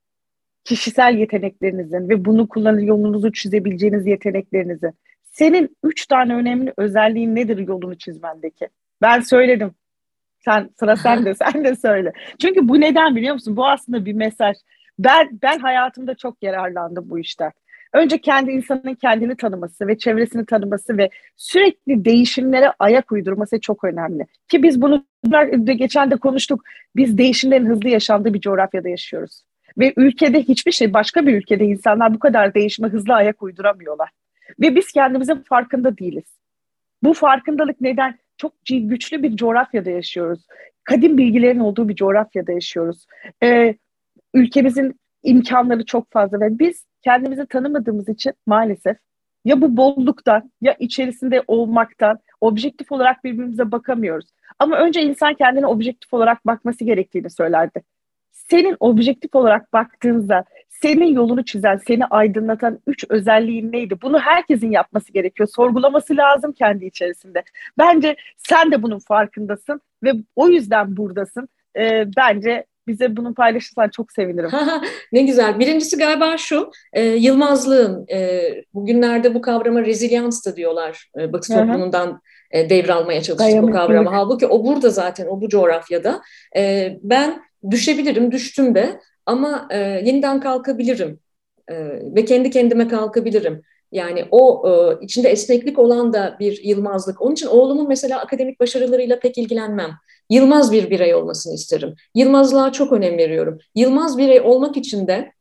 kişisel 0.65 1.15
yeteneklerinizin 1.15 2.09
ve 2.09 2.25
bunu 2.25 2.49
kullanır 2.49 2.83
yolunuzu 2.83 3.33
çizebileceğiniz 3.33 4.07
yeteneklerinizin. 4.07 4.93
Senin 5.23 5.77
üç 5.83 6.07
tane 6.07 6.35
önemli 6.35 6.73
özelliğin 6.77 7.35
nedir 7.35 7.59
yolunu 7.59 7.99
çizmendeki? 7.99 8.69
Ben 9.03 9.21
söyledim. 9.21 9.75
Sen 10.45 10.71
sıra 10.79 10.97
sen 11.07 11.25
de 11.25 11.35
sen 11.35 11.65
de 11.65 11.77
söyle. 11.77 12.13
Çünkü 12.39 12.69
bu 12.69 12.81
neden 12.81 13.17
biliyor 13.17 13.35
musun? 13.35 13.57
Bu 13.57 13.67
aslında 13.67 14.05
bir 14.05 14.13
mesaj. 14.13 14.57
Ben 14.99 15.29
ben 15.43 15.59
hayatımda 15.59 16.15
çok 16.15 16.43
yararlandım 16.43 17.11
bu 17.11 17.19
işten. 17.19 17.53
Önce 17.93 18.19
kendi 18.19 18.51
insanın 18.51 18.95
kendini 18.95 19.37
tanıması 19.37 19.87
ve 19.87 19.99
çevresini 19.99 20.47
tanıması 20.47 20.99
ve 20.99 21.11
sürekli 21.37 22.05
değişimlere 22.05 22.73
ayak 22.79 23.13
uydurması 23.13 23.61
çok 23.61 23.85
önemli. 23.85 24.27
Ki 24.49 24.63
biz 24.63 24.83
bunu 24.83 25.05
geçen 25.65 26.11
de 26.11 26.17
konuştuk. 26.17 26.65
Biz 26.97 27.19
değişimlerin 27.19 27.67
hızlı 27.67 27.89
yaşandığı 27.89 28.35
bir 28.35 28.41
coğrafyada 28.41 28.89
yaşıyoruz. 28.89 29.43
Ve 29.79 29.93
ülkede 29.97 30.43
hiçbir 30.43 30.73
şey, 30.73 30.95
başka 30.95 31.27
bir 31.27 31.35
ülkede 31.35 31.65
insanlar 31.65 32.15
bu 32.15 32.19
kadar 32.19 32.55
değişime 32.55 32.89
hızlı 32.89 33.15
ayak 33.15 33.43
uyduramıyorlar. 33.43 34.11
Ve 34.61 34.77
biz 34.77 34.93
kendimizin 34.93 35.43
farkında 35.49 35.99
değiliz. 35.99 36.39
Bu 37.03 37.15
farkındalık 37.15 37.81
neden? 37.81 38.19
Çok 38.43 38.53
güçlü 38.71 39.23
bir 39.23 39.37
coğrafyada 39.37 39.91
yaşıyoruz. 39.91 40.47
Kadim 40.85 41.19
bilgilerin 41.19 41.61
olduğu 41.61 41.89
bir 41.89 41.95
coğrafyada 41.95 42.53
yaşıyoruz. 42.53 43.07
Ee, 43.43 43.75
ülkemizin 44.35 45.01
imkanları 45.23 45.85
çok 45.85 46.13
fazla 46.13 46.41
ve 46.41 46.59
biz 46.59 46.87
kendimizi 47.03 47.47
tanımadığımız 47.47 48.09
için 48.09 48.33
maalesef 48.47 48.97
ya 49.45 49.61
bu 49.61 49.77
bolluktan 49.77 50.53
ya 50.61 50.77
içerisinde 50.79 51.43
olmaktan 51.47 52.19
objektif 52.41 52.93
olarak 52.93 53.25
birbirimize 53.25 53.73
bakamıyoruz. 53.73 54.27
Ama 54.59 54.77
önce 54.77 55.03
insan 55.03 55.35
kendine 55.35 55.67
objektif 55.67 56.15
olarak 56.15 56.47
bakması 56.47 56.85
gerektiğini 56.85 57.31
söylerdi. 57.31 57.83
Senin 58.33 58.77
objektif 58.81 59.35
olarak 59.35 59.73
baktığınızda 59.73 60.45
senin 60.83 61.15
yolunu 61.15 61.45
çizen, 61.45 61.81
seni 61.87 62.07
aydınlatan 62.07 62.79
üç 62.87 63.05
özelliğin 63.09 63.73
neydi? 63.73 63.95
Bunu 64.03 64.19
herkesin 64.19 64.71
yapması 64.71 65.13
gerekiyor. 65.13 65.49
Sorgulaması 65.57 66.17
lazım 66.17 66.53
kendi 66.53 66.87
içerisinde. 66.87 67.43
Bence 67.79 68.17
sen 68.37 68.73
de 68.73 68.83
bunun 68.83 68.99
farkındasın 68.99 69.81
ve 70.03 70.13
o 70.37 70.49
yüzden 70.49 70.97
buradasın. 70.97 71.49
Ee, 71.77 72.05
bence 72.17 72.67
bize 72.87 73.17
bunu 73.17 73.35
paylaşırsan 73.35 73.89
çok 73.89 74.13
sevinirim. 74.13 74.51
ne 75.13 75.23
güzel. 75.23 75.59
Birincisi 75.59 75.99
galiba 75.99 76.37
şu, 76.37 76.71
e, 76.93 77.05
Yılmazlığın, 77.05 78.07
e, 78.13 78.43
bugünlerde 78.75 79.35
bu 79.35 79.41
kavrama 79.41 79.85
rezilians 79.85 80.47
da 80.47 80.57
diyorlar. 80.57 81.11
E, 81.21 81.33
Batı 81.33 81.55
toplumundan 81.55 82.21
e, 82.51 82.71
devralmaya 82.71 83.23
çalıştık 83.23 83.63
bu 83.63 83.71
kavramı. 83.71 84.11
Halbuki 84.11 84.47
o 84.47 84.65
burada 84.65 84.91
zaten, 84.91 85.27
o 85.27 85.41
bu 85.41 85.49
coğrafyada. 85.49 86.21
E, 86.57 86.93
ben 87.03 87.43
düşebilirim, 87.71 88.33
düştüm 88.33 88.75
de 88.75 89.01
ama 89.27 89.69
e, 89.71 89.79
yeniden 89.79 90.41
kalkabilirim 90.41 91.21
e, 91.69 91.75
ve 92.15 92.25
kendi 92.25 92.51
kendime 92.51 92.89
kalkabilirim. 92.89 93.63
Yani 93.93 94.25
o 94.31 94.63
e, 94.69 95.05
içinde 95.05 95.29
esneklik 95.29 95.79
olan 95.79 96.13
da 96.13 96.37
bir 96.41 96.65
yılmazlık. 96.65 97.23
Onun 97.23 97.33
için 97.33 97.47
oğlumun 97.47 97.89
mesela 97.89 98.21
akademik 98.21 98.61
başarılarıyla 98.61 99.19
pek 99.19 99.39
ilgilenmem. 99.39 99.91
Yılmaz 100.31 100.73
bir 100.73 100.91
birey 100.91 101.15
olmasını 101.15 101.55
isterim. 101.55 101.95
Yılmazlığa 102.15 102.73
çok 102.73 102.93
önem 102.93 103.19
veriyorum. 103.19 103.59
Yılmaz 103.75 104.19
birey 104.19 104.41
olmak 104.41 104.77
için 104.77 105.07
de 105.07 105.33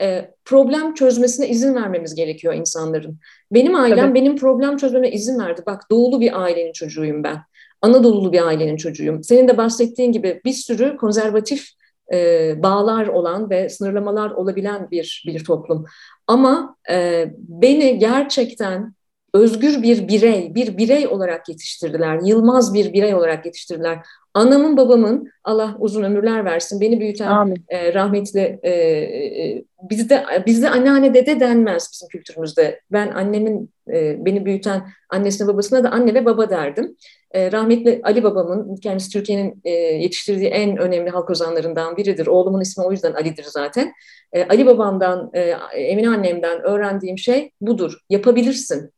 e, 0.00 0.30
problem 0.44 0.94
çözmesine 0.94 1.48
izin 1.48 1.74
vermemiz 1.74 2.14
gerekiyor 2.14 2.54
insanların. 2.54 3.18
Benim 3.52 3.74
ailem 3.74 3.98
Tabii. 3.98 4.14
benim 4.14 4.36
problem 4.36 4.76
çözmeme 4.76 5.10
izin 5.10 5.38
verdi. 5.38 5.62
Bak 5.66 5.82
doğulu 5.90 6.20
bir 6.20 6.42
ailenin 6.42 6.72
çocuğuyum 6.72 7.24
ben. 7.24 7.38
Anadolu'lu 7.82 8.32
bir 8.32 8.46
ailenin 8.46 8.76
çocuğuyum. 8.76 9.24
Senin 9.24 9.48
de 9.48 9.56
bahsettiğin 9.56 10.12
gibi 10.12 10.40
bir 10.44 10.52
sürü 10.52 10.96
konservatif 10.96 11.68
e, 12.12 12.54
bağlar 12.62 13.06
olan 13.06 13.50
ve 13.50 13.68
sınırlamalar 13.68 14.30
olabilen 14.30 14.90
bir 14.90 15.24
bir 15.26 15.44
toplum. 15.44 15.84
Ama 16.26 16.76
e, 16.90 17.26
beni 17.38 17.98
gerçekten 17.98 18.94
özgür 19.34 19.82
bir 19.82 20.08
birey, 20.08 20.54
bir 20.54 20.76
birey 20.78 21.06
olarak 21.06 21.48
yetiştirdiler. 21.48 22.20
Yılmaz 22.24 22.74
bir 22.74 22.92
birey 22.92 23.14
olarak 23.14 23.46
yetiştirdiler. 23.46 23.98
Anamın 24.34 24.76
babamın 24.76 25.30
Allah 25.44 25.76
uzun 25.78 26.02
ömürler 26.02 26.44
versin 26.44 26.80
beni 26.80 27.00
büyüten 27.00 27.54
e, 27.68 27.94
rahmetli 27.94 28.60
e, 28.62 28.70
e, 28.70 29.64
bizde 29.90 30.24
bizde 30.46 30.70
anneanne 30.70 31.14
dede 31.14 31.40
denmez 31.40 31.90
bizim 31.92 32.08
kültürümüzde. 32.08 32.80
Ben 32.92 33.08
annemin 33.08 33.70
e, 33.92 34.24
beni 34.24 34.44
büyüten 34.44 34.82
annesine 35.10 35.48
babasına 35.48 35.84
da 35.84 35.90
anne 35.90 36.14
ve 36.14 36.24
baba 36.24 36.50
derdim. 36.50 36.96
E, 37.30 37.52
rahmetli 37.52 38.00
Ali 38.04 38.22
babamın 38.22 38.76
kendisi 38.76 39.10
Türkiye'nin 39.10 39.60
e, 39.64 39.70
yetiştirdiği 39.70 40.48
en 40.48 40.76
önemli 40.76 41.10
halk 41.10 41.30
ozanlarından 41.30 41.96
biridir. 41.96 42.26
Oğlumun 42.26 42.60
ismi 42.60 42.84
o 42.84 42.92
yüzden 42.92 43.12
Ali'dir 43.12 43.44
zaten. 43.44 43.92
E, 44.32 44.44
Ali 44.44 44.66
babamdan, 44.66 45.30
e, 45.34 45.40
Emine 45.74 46.08
annemden 46.08 46.62
öğrendiğim 46.62 47.18
şey 47.18 47.50
budur. 47.60 47.98
Yapabilirsin 48.10 48.92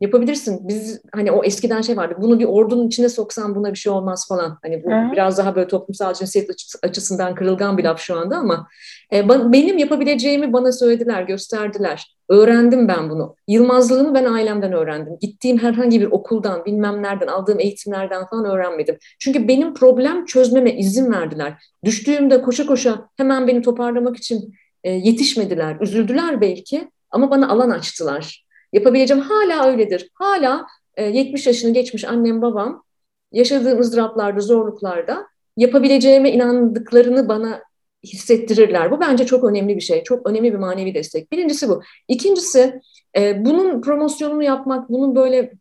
yapabilirsin. 0.00 0.68
Biz 0.68 1.00
hani 1.14 1.32
o 1.32 1.44
eskiden 1.44 1.80
şey 1.80 1.96
vardı. 1.96 2.14
Bunu 2.18 2.38
bir 2.38 2.44
ordunun 2.44 2.86
içine 2.86 3.08
soksan 3.08 3.54
buna 3.54 3.72
bir 3.72 3.78
şey 3.78 3.92
olmaz 3.92 4.28
falan. 4.28 4.58
Hani 4.62 4.84
bu 4.84 4.90
Hı. 4.90 5.12
biraz 5.12 5.38
daha 5.38 5.56
böyle 5.56 5.68
toplumsal 5.68 6.14
cinsiyet 6.14 6.50
açısından 6.82 7.34
kırılgan 7.34 7.78
bir 7.78 7.84
laf 7.84 8.00
şu 8.00 8.18
anda 8.18 8.36
ama 8.36 8.68
e, 9.12 9.28
benim 9.28 9.78
yapabileceğimi 9.78 10.52
bana 10.52 10.72
söylediler, 10.72 11.22
gösterdiler. 11.22 12.18
Öğrendim 12.28 12.88
ben 12.88 13.10
bunu. 13.10 13.36
Yılmazlığımı 13.48 14.14
ben 14.14 14.24
ailemden 14.24 14.72
öğrendim. 14.72 15.16
Gittiğim 15.20 15.58
herhangi 15.58 16.00
bir 16.00 16.06
okuldan, 16.06 16.64
bilmem 16.64 17.02
nereden, 17.02 17.26
aldığım 17.26 17.60
eğitimlerden 17.60 18.26
falan 18.26 18.44
öğrenmedim. 18.44 18.98
Çünkü 19.18 19.48
benim 19.48 19.74
problem 19.74 20.24
çözmeme 20.24 20.72
izin 20.72 21.12
verdiler. 21.12 21.54
Düştüğümde 21.84 22.42
koşa 22.42 22.66
koşa 22.66 23.08
hemen 23.16 23.48
beni 23.48 23.62
toparlamak 23.62 24.16
için 24.16 24.54
e, 24.84 24.90
yetişmediler. 24.90 25.76
Üzüldüler 25.80 26.40
belki 26.40 26.90
ama 27.10 27.30
bana 27.30 27.48
alan 27.48 27.70
açtılar. 27.70 28.47
Yapabileceğim 28.72 29.22
hala 29.22 29.66
öyledir. 29.66 30.10
Hala 30.14 30.66
e, 30.96 31.04
70 31.04 31.46
yaşını 31.46 31.74
geçmiş 31.74 32.04
annem 32.04 32.42
babam 32.42 32.84
yaşadığım 33.32 33.80
ızdıraplarda, 33.80 34.40
zorluklarda 34.40 35.26
yapabileceğime 35.56 36.32
inandıklarını 36.32 37.28
bana 37.28 37.62
hissettirirler. 38.04 38.90
Bu 38.90 39.00
bence 39.00 39.26
çok 39.26 39.44
önemli 39.44 39.76
bir 39.76 39.80
şey. 39.80 40.02
Çok 40.02 40.26
önemli 40.26 40.52
bir 40.52 40.58
manevi 40.58 40.94
destek. 40.94 41.32
Birincisi 41.32 41.68
bu. 41.68 41.82
İkincisi 42.08 42.80
e, 43.16 43.44
bunun 43.44 43.80
promosyonunu 43.80 44.42
yapmak, 44.42 44.90
bunun 44.90 45.14
böyle 45.14 45.52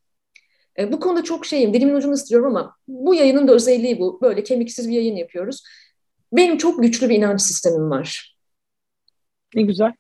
e, 0.80 0.92
bu 0.92 1.00
konuda 1.00 1.24
çok 1.24 1.46
şeyim, 1.46 1.74
dilimin 1.74 1.96
ucunu 1.96 2.14
ısıtıyorum 2.14 2.48
ama 2.48 2.76
bu 2.88 3.16
yayının 3.16 3.48
da 3.48 3.52
özelliği 3.52 4.00
bu. 4.00 4.22
Böyle 4.22 4.44
kemiksiz 4.44 4.90
bir 4.90 4.94
yayın 4.94 5.16
yapıyoruz. 5.16 5.64
Benim 6.34 6.58
çok 6.58 6.82
güçlü 6.82 7.10
bir 7.10 7.16
inanç 7.16 7.42
sistemim 7.42 7.90
var. 7.90 8.38
Ne 9.56 9.62
güzel. 9.62 9.92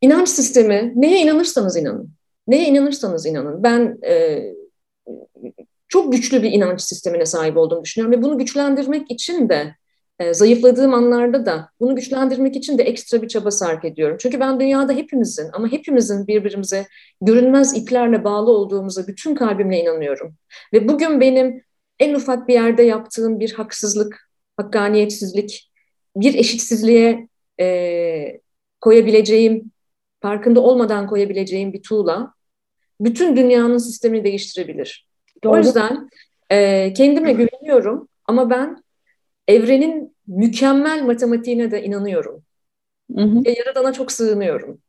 İnanç 0.00 0.28
sistemi, 0.28 0.92
neye 0.96 1.22
inanırsanız 1.22 1.76
inanın. 1.76 2.19
Neye 2.50 2.68
inanırsanız 2.68 3.26
inanın. 3.26 3.62
Ben 3.62 3.98
e, 4.06 4.42
çok 5.88 6.12
güçlü 6.12 6.42
bir 6.42 6.52
inanç 6.52 6.80
sistemine 6.80 7.26
sahip 7.26 7.56
olduğumu 7.56 7.84
düşünüyorum 7.84 8.18
ve 8.18 8.22
bunu 8.22 8.38
güçlendirmek 8.38 9.10
için 9.10 9.48
de 9.48 9.74
e, 10.18 10.34
zayıfladığım 10.34 10.94
anlarda 10.94 11.46
da 11.46 11.68
bunu 11.80 11.96
güçlendirmek 11.96 12.56
için 12.56 12.78
de 12.78 12.82
ekstra 12.82 13.22
bir 13.22 13.28
çaba 13.28 13.50
sarf 13.50 13.84
ediyorum. 13.84 14.16
Çünkü 14.20 14.40
ben 14.40 14.60
dünyada 14.60 14.92
hepimizin 14.92 15.50
ama 15.52 15.72
hepimizin 15.72 16.26
birbirimize 16.26 16.86
görünmez 17.20 17.76
iplerle 17.76 18.24
bağlı 18.24 18.50
olduğumuza 18.50 19.06
bütün 19.06 19.34
kalbimle 19.34 19.80
inanıyorum. 19.80 20.34
Ve 20.72 20.88
bugün 20.88 21.20
benim 21.20 21.62
en 21.98 22.14
ufak 22.14 22.48
bir 22.48 22.54
yerde 22.54 22.82
yaptığım 22.82 23.40
bir 23.40 23.52
haksızlık, 23.52 24.30
hakkaniyetsizlik, 24.56 25.70
bir 26.16 26.34
eşitsizliğe 26.34 27.28
e, 27.60 28.40
koyabileceğim, 28.80 29.70
farkında 30.22 30.60
olmadan 30.60 31.06
koyabileceğim 31.06 31.72
bir 31.72 31.82
tuğla 31.82 32.39
bütün 33.00 33.36
dünyanın 33.36 33.78
sistemini 33.78 34.24
değiştirebilir. 34.24 35.08
Doğru. 35.44 35.52
O 35.52 35.56
yüzden 35.58 36.08
e, 36.50 36.92
kendime 36.92 37.32
güveniyorum 37.32 38.08
ama 38.24 38.50
ben 38.50 38.84
evrenin 39.48 40.16
mükemmel 40.26 41.02
matematiğine 41.02 41.70
de 41.70 41.82
inanıyorum. 41.82 42.42
Hı 43.16 43.22
hı. 43.22 43.42
Yaradan'a 43.58 43.92
çok 43.92 44.12
sığınıyorum. 44.12 44.80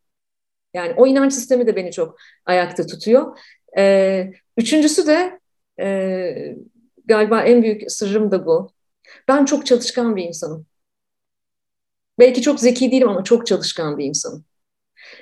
Yani 0.73 0.93
o 0.97 1.07
inanç 1.07 1.33
sistemi 1.33 1.67
de 1.67 1.75
beni 1.75 1.91
çok 1.91 2.17
ayakta 2.45 2.85
tutuyor. 2.85 3.37
E, 3.77 4.33
üçüncüsü 4.57 5.07
de 5.07 5.39
e, 5.79 6.57
galiba 7.05 7.41
en 7.41 7.63
büyük 7.63 7.91
sırrım 7.91 8.31
da 8.31 8.45
bu. 8.45 8.71
Ben 9.27 9.45
çok 9.45 9.65
çalışkan 9.65 10.15
bir 10.15 10.23
insanım. 10.23 10.65
Belki 12.19 12.41
çok 12.41 12.59
zeki 12.59 12.91
değilim 12.91 13.09
ama 13.09 13.23
çok 13.23 13.47
çalışkan 13.47 13.97
bir 13.97 14.05
insanım. 14.05 14.45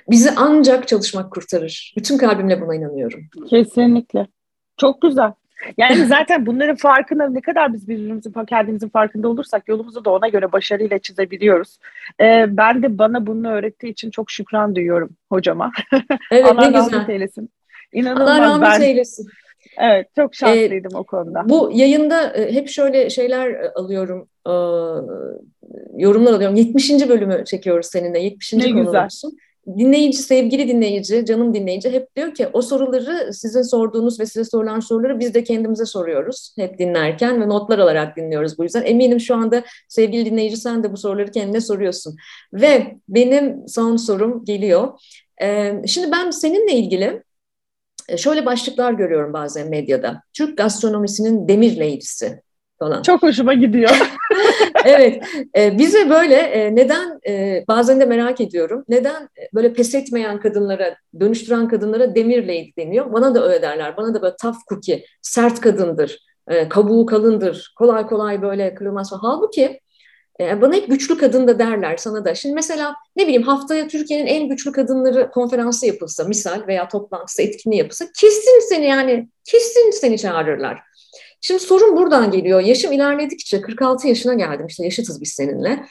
Bizi 0.09 0.29
ancak 0.37 0.87
çalışmak 0.87 1.31
kurtarır. 1.31 1.93
Bütün 1.97 2.17
kalbimle 2.17 2.61
buna 2.61 2.75
inanıyorum. 2.75 3.21
Kesinlikle. 3.49 4.27
Çok 4.77 5.01
güzel. 5.01 5.31
Yani 5.77 6.05
zaten 6.07 6.45
bunların 6.45 6.75
farkında 6.75 7.29
ne 7.29 7.41
kadar 7.41 7.73
biz 7.73 7.87
birbirimizin 7.87 8.33
kendimizin 8.49 8.89
farkında 8.89 9.27
olursak 9.27 9.67
yolumuzu 9.67 10.05
da 10.05 10.09
ona 10.11 10.27
göre 10.27 10.51
başarıyla 10.51 10.99
çizebiliyoruz. 10.99 11.77
Ee, 12.21 12.45
ben 12.49 12.83
de 12.83 12.97
bana 12.97 13.27
bunu 13.27 13.51
öğrettiği 13.51 13.91
için 13.91 14.11
çok 14.11 14.31
şükran 14.31 14.75
duyuyorum 14.75 15.09
hocama. 15.29 15.71
Evet 16.31 16.45
Allah 16.45 16.69
ne 16.69 16.79
güzel. 16.79 17.09
eylesin. 17.09 17.49
İnanılmaz 17.93 18.29
Allah 18.29 18.41
rahmet 18.41 18.69
ben, 18.69 18.81
eylesin. 18.81 19.27
Evet 19.77 20.07
çok 20.15 20.35
şanslıydım 20.35 20.91
ee, 20.93 20.97
o 20.97 21.03
konuda. 21.03 21.49
Bu 21.49 21.71
yayında 21.73 22.33
e, 22.33 22.53
hep 22.53 22.69
şöyle 22.69 23.09
şeyler 23.09 23.49
e, 23.49 23.71
alıyorum, 23.75 24.27
e, 24.47 24.53
yorumlar 25.97 26.33
alıyorum. 26.33 26.55
70. 26.55 27.09
bölümü 27.09 27.45
çekiyoruz 27.45 27.85
seninle. 27.85 28.19
70. 28.19 28.53
Ne 28.53 28.71
konu 28.71 28.85
güzel. 28.85 29.05
olsun 29.05 29.37
dinleyici, 29.67 30.17
sevgili 30.17 30.67
dinleyici, 30.67 31.25
canım 31.25 31.53
dinleyici 31.53 31.89
hep 31.89 32.15
diyor 32.15 32.33
ki 32.33 32.47
o 32.53 32.61
soruları 32.61 33.33
sizin 33.33 33.61
sorduğunuz 33.61 34.19
ve 34.19 34.25
size 34.25 34.43
sorulan 34.43 34.79
soruları 34.79 35.19
biz 35.19 35.33
de 35.33 35.43
kendimize 35.43 35.85
soruyoruz 35.85 36.53
hep 36.57 36.79
dinlerken 36.79 37.41
ve 37.41 37.49
notlar 37.49 37.79
alarak 37.79 38.17
dinliyoruz 38.17 38.57
bu 38.57 38.63
yüzden. 38.63 38.83
Eminim 38.85 39.19
şu 39.19 39.35
anda 39.35 39.63
sevgili 39.87 40.25
dinleyici 40.25 40.57
sen 40.57 40.83
de 40.83 40.91
bu 40.91 40.97
soruları 40.97 41.31
kendine 41.31 41.61
soruyorsun. 41.61 42.15
Ve 42.53 42.95
benim 43.09 43.67
son 43.67 43.95
sorum 43.95 44.45
geliyor. 44.45 44.99
Ee, 45.41 45.73
şimdi 45.87 46.11
ben 46.11 46.31
seninle 46.31 46.73
ilgili 46.73 47.23
e, 48.09 48.17
şöyle 48.17 48.45
başlıklar 48.45 48.93
görüyorum 48.93 49.33
bazen 49.33 49.69
medyada. 49.69 50.21
Türk 50.33 50.57
gastronomisinin 50.57 51.47
demir 51.47 51.79
leydisi 51.79 52.41
falan. 52.79 53.01
Çok 53.01 53.23
hoşuma 53.23 53.53
gidiyor. 53.53 53.89
evet, 54.85 55.23
e, 55.57 55.77
bize 55.77 56.09
böyle 56.09 56.35
e, 56.35 56.75
neden 56.75 57.19
e, 57.27 57.63
bazen 57.67 57.99
de 57.99 58.05
merak 58.05 58.41
ediyorum. 58.41 58.83
Neden 58.89 59.23
e, 59.23 59.49
böyle 59.53 59.73
pes 59.73 59.95
etmeyen 59.95 60.39
kadınlara, 60.39 60.95
dönüştüren 61.19 61.67
kadınlara 61.67 62.15
demir 62.15 62.43
lady 62.43 62.71
deniyor? 62.77 63.13
Bana 63.13 63.35
da 63.35 63.47
öyle 63.47 63.61
derler. 63.61 63.97
Bana 63.97 64.13
da 64.13 64.21
böyle 64.21 64.35
tough 64.41 64.57
cookie, 64.69 65.05
sert 65.21 65.61
kadındır, 65.61 66.19
e, 66.47 66.69
kabuğu 66.69 67.05
kalındır, 67.05 67.73
kolay 67.77 68.07
kolay 68.07 68.41
böyle 68.41 68.75
kırılmaz. 68.75 69.11
Halbuki 69.21 69.79
e, 70.39 70.61
bana 70.61 70.73
hep 70.73 70.89
güçlü 70.89 71.17
kadın 71.17 71.47
da 71.47 71.59
derler 71.59 71.97
sana 71.97 72.25
da. 72.25 72.35
Şimdi 72.35 72.55
mesela 72.55 72.95
ne 73.15 73.23
bileyim 73.23 73.43
haftaya 73.43 73.87
Türkiye'nin 73.87 74.27
en 74.27 74.49
güçlü 74.49 74.71
kadınları 74.71 75.31
konferansı 75.31 75.85
yapılsa 75.85 76.23
misal 76.23 76.67
veya 76.67 76.87
toplantısı 76.87 77.41
etkinliği 77.41 77.79
yapılsa 77.79 78.05
kesin 78.19 78.69
seni 78.69 78.85
yani 78.85 79.29
kesin 79.45 79.91
seni 79.91 80.17
çağırırlar. 80.17 80.88
Şimdi 81.41 81.59
sorun 81.59 81.97
buradan 81.97 82.31
geliyor. 82.31 82.59
Yaşım 82.59 82.91
ilerledikçe 82.91 83.61
46 83.61 84.07
yaşına 84.07 84.33
geldim 84.33 84.67
işte 84.67 84.83
yaşıtız 84.83 85.21
biz 85.21 85.29
seninle. 85.29 85.85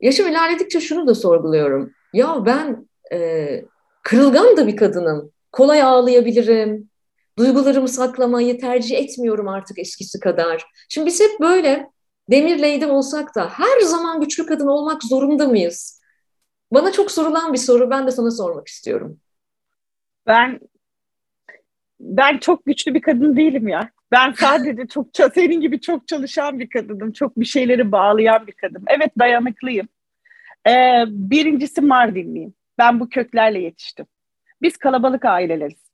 Yaşım 0.00 0.28
ilerledikçe 0.28 0.80
şunu 0.80 1.06
da 1.06 1.14
sorguluyorum. 1.14 1.92
Ya 2.12 2.46
ben 2.46 2.88
e, 3.12 3.64
kırılgan 4.02 4.56
da 4.56 4.66
bir 4.66 4.76
kadınım. 4.76 5.32
Kolay 5.52 5.82
ağlayabilirim. 5.82 6.90
Duygularımı 7.38 7.88
saklamayı 7.88 8.60
tercih 8.60 8.98
etmiyorum 8.98 9.48
artık 9.48 9.78
eskisi 9.78 10.20
kadar. 10.20 10.66
Şimdi 10.88 11.06
biz 11.06 11.20
hep 11.20 11.40
böyle 11.40 11.90
demir 12.30 12.58
lady 12.58 12.86
olsak 12.86 13.34
da 13.34 13.48
her 13.48 13.80
zaman 13.80 14.20
güçlü 14.20 14.46
kadın 14.46 14.66
olmak 14.66 15.04
zorunda 15.04 15.48
mıyız? 15.48 16.00
Bana 16.72 16.92
çok 16.92 17.10
sorulan 17.10 17.52
bir 17.52 17.58
soru. 17.58 17.90
Ben 17.90 18.06
de 18.06 18.10
sana 18.10 18.30
sormak 18.30 18.68
istiyorum. 18.68 19.20
Ben 20.26 20.60
ben 22.00 22.38
çok 22.38 22.66
güçlü 22.66 22.94
bir 22.94 23.02
kadın 23.02 23.36
değilim 23.36 23.68
ya. 23.68 23.90
Ben 24.12 24.32
sadece 24.32 24.86
çok 24.86 25.06
senin 25.34 25.60
gibi 25.60 25.80
çok 25.80 26.08
çalışan 26.08 26.58
bir 26.58 26.70
kadınım. 26.70 27.12
Çok 27.12 27.36
bir 27.36 27.44
şeyleri 27.44 27.92
bağlayan 27.92 28.46
bir 28.46 28.52
kadın. 28.52 28.84
Evet 28.86 29.10
dayanıklıyım. 29.18 29.88
Ee, 30.68 31.04
birincisi 31.08 31.80
Mardinliyim. 31.80 32.54
Ben 32.78 33.00
bu 33.00 33.08
köklerle 33.08 33.58
yetiştim. 33.58 34.06
Biz 34.62 34.76
kalabalık 34.76 35.24
aileleriz. 35.24 35.90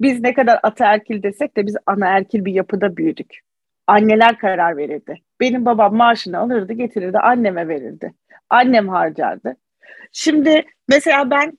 Biz 0.00 0.20
ne 0.20 0.34
kadar 0.34 0.60
ataerkil 0.62 1.22
desek 1.22 1.56
de 1.56 1.66
biz 1.66 1.76
anaerkil 1.86 2.44
bir 2.44 2.52
yapıda 2.52 2.96
büyüdük. 2.96 3.40
Anneler 3.86 4.38
karar 4.38 4.76
verirdi. 4.76 5.22
Benim 5.40 5.64
babam 5.64 5.96
maaşını 5.96 6.38
alırdı 6.38 6.72
getirirdi 6.72 7.18
anneme 7.18 7.68
verirdi. 7.68 8.14
Annem 8.50 8.88
harcardı. 8.88 9.56
Şimdi 10.12 10.64
mesela 10.88 11.30
ben 11.30 11.58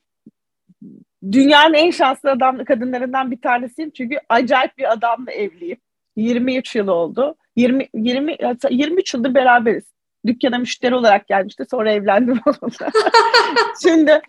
dünyanın 1.32 1.74
en 1.74 1.90
şanslı 1.90 2.30
adam 2.30 2.64
kadınlarından 2.64 3.30
bir 3.30 3.40
tanesiyim 3.40 3.90
çünkü 3.90 4.16
acayip 4.28 4.78
bir 4.78 4.92
adamla 4.92 5.32
evliyim. 5.32 5.78
23 6.16 6.76
yıl 6.76 6.88
oldu. 6.88 7.36
20 7.56 7.88
20 7.94 8.36
23 8.70 9.14
yıldır 9.14 9.34
beraberiz. 9.34 9.84
Dükkana 10.26 10.58
müşteri 10.58 10.94
olarak 10.94 11.28
gelmişti. 11.28 11.64
Sonra 11.70 11.92
evlendim 11.92 12.40
onunla. 12.46 12.90
Şimdi 13.82 14.20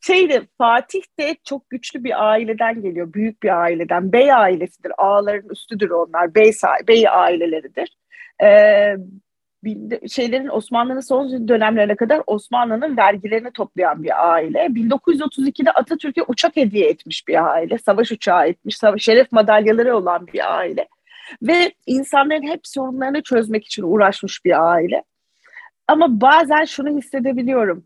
şeydi 0.00 0.42
Fatih 0.58 1.02
de 1.18 1.36
çok 1.44 1.70
güçlü 1.70 2.04
bir 2.04 2.28
aileden 2.28 2.82
geliyor. 2.82 3.12
Büyük 3.12 3.42
bir 3.42 3.60
aileden. 3.60 4.12
Bey 4.12 4.32
ailesidir. 4.32 4.92
Ağaların 4.98 5.50
üstüdür 5.50 5.90
onlar. 5.90 6.34
Bey, 6.34 6.52
bey 6.88 7.08
aileleridir. 7.08 7.96
Ee, 8.42 8.96
şeylerin 10.08 10.48
Osmanlı'nın 10.48 11.00
son 11.00 11.48
dönemlerine 11.48 11.96
kadar 11.96 12.22
Osmanlı'nın 12.26 12.96
vergilerini 12.96 13.50
toplayan 13.50 14.02
bir 14.02 14.30
aile. 14.30 14.58
1932'de 14.58 15.70
Atatürk'e 15.70 16.22
uçak 16.22 16.56
hediye 16.56 16.88
etmiş 16.88 17.28
bir 17.28 17.52
aile. 17.52 17.78
Savaş 17.78 18.12
uçağı 18.12 18.46
etmiş, 18.46 18.78
şeref 18.98 19.32
madalyaları 19.32 19.96
olan 19.96 20.26
bir 20.26 20.56
aile. 20.58 20.88
Ve 21.42 21.72
insanların 21.86 22.42
hep 22.42 22.66
sorunlarını 22.66 23.22
çözmek 23.22 23.66
için 23.66 23.82
uğraşmış 23.82 24.44
bir 24.44 24.70
aile. 24.72 25.04
Ama 25.88 26.20
bazen 26.20 26.64
şunu 26.64 26.98
hissedebiliyorum. 26.98 27.84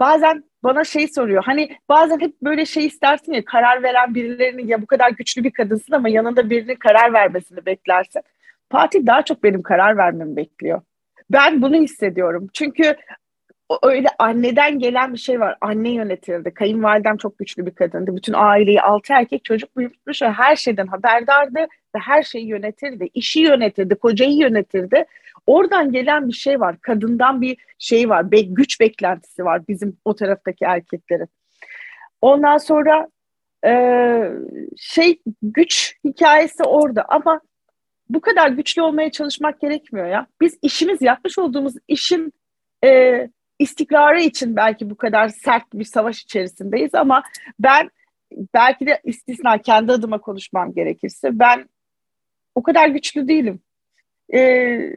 Bazen 0.00 0.44
bana 0.62 0.84
şey 0.84 1.08
soruyor. 1.08 1.44
Hani 1.44 1.76
bazen 1.88 2.20
hep 2.20 2.42
böyle 2.42 2.66
şey 2.66 2.86
istersin 2.86 3.32
ya 3.32 3.44
karar 3.44 3.82
veren 3.82 4.14
birilerinin 4.14 4.66
ya 4.66 4.82
bu 4.82 4.86
kadar 4.86 5.10
güçlü 5.10 5.44
bir 5.44 5.50
kadınsın 5.50 5.92
ama 5.92 6.08
yanında 6.08 6.50
birinin 6.50 6.74
karar 6.76 7.12
vermesini 7.12 7.66
beklersin. 7.66 8.22
Fatih 8.72 9.06
daha 9.06 9.22
çok 9.22 9.42
benim 9.42 9.62
karar 9.62 9.96
vermemi 9.96 10.36
bekliyor. 10.36 10.82
Ben 11.30 11.62
bunu 11.62 11.76
hissediyorum. 11.76 12.46
Çünkü 12.52 12.96
öyle 13.82 14.08
anneden 14.18 14.78
gelen 14.78 15.12
bir 15.12 15.18
şey 15.18 15.40
var. 15.40 15.56
Anne 15.60 15.90
yönetirdi. 15.90 16.54
Kayınvalidem 16.54 17.16
çok 17.16 17.38
güçlü 17.38 17.66
bir 17.66 17.74
kadındı. 17.74 18.16
Bütün 18.16 18.32
aileyi 18.36 18.82
altı 18.82 19.12
erkek 19.12 19.44
çocuk 19.44 19.76
büyütmüş 19.76 20.22
her 20.22 20.56
şeyden 20.56 20.86
haberdardı 20.86 21.58
ve 21.94 21.98
her 21.98 22.22
şeyi 22.22 22.46
yönetirdi. 22.46 23.08
İşi 23.14 23.40
yönetirdi, 23.40 23.94
kocayı 23.94 24.36
yönetirdi. 24.36 25.04
Oradan 25.46 25.92
gelen 25.92 26.28
bir 26.28 26.32
şey 26.32 26.60
var. 26.60 26.80
Kadından 26.80 27.40
bir 27.40 27.56
şey 27.78 28.08
var. 28.08 28.32
Be 28.32 28.40
güç 28.40 28.80
beklentisi 28.80 29.44
var 29.44 29.62
bizim 29.68 29.96
o 30.04 30.14
taraftaki 30.14 30.64
erkeklerin. 30.64 31.28
Ondan 32.20 32.58
sonra 32.58 33.08
e, 33.66 33.72
şey 34.76 35.18
güç 35.42 35.96
hikayesi 36.04 36.62
orada 36.62 37.04
ama 37.08 37.40
bu 38.08 38.20
kadar 38.20 38.48
güçlü 38.48 38.82
olmaya 38.82 39.10
çalışmak 39.10 39.60
gerekmiyor 39.60 40.06
ya. 40.06 40.26
Biz 40.40 40.58
işimiz 40.62 41.02
yapmış 41.02 41.38
olduğumuz 41.38 41.74
işin 41.88 42.32
e, 42.84 43.28
istikrarı 43.58 44.20
için 44.20 44.56
belki 44.56 44.90
bu 44.90 44.96
kadar 44.96 45.28
sert 45.28 45.72
bir 45.74 45.84
savaş 45.84 46.22
içerisindeyiz 46.22 46.94
ama 46.94 47.22
ben 47.58 47.90
belki 48.54 48.86
de 48.86 49.00
istisna 49.04 49.58
kendi 49.58 49.92
adıma 49.92 50.20
konuşmam 50.20 50.74
gerekirse 50.74 51.38
ben 51.38 51.68
o 52.54 52.62
kadar 52.62 52.88
güçlü 52.88 53.28
değilim. 53.28 53.60
Ee, 54.34 54.94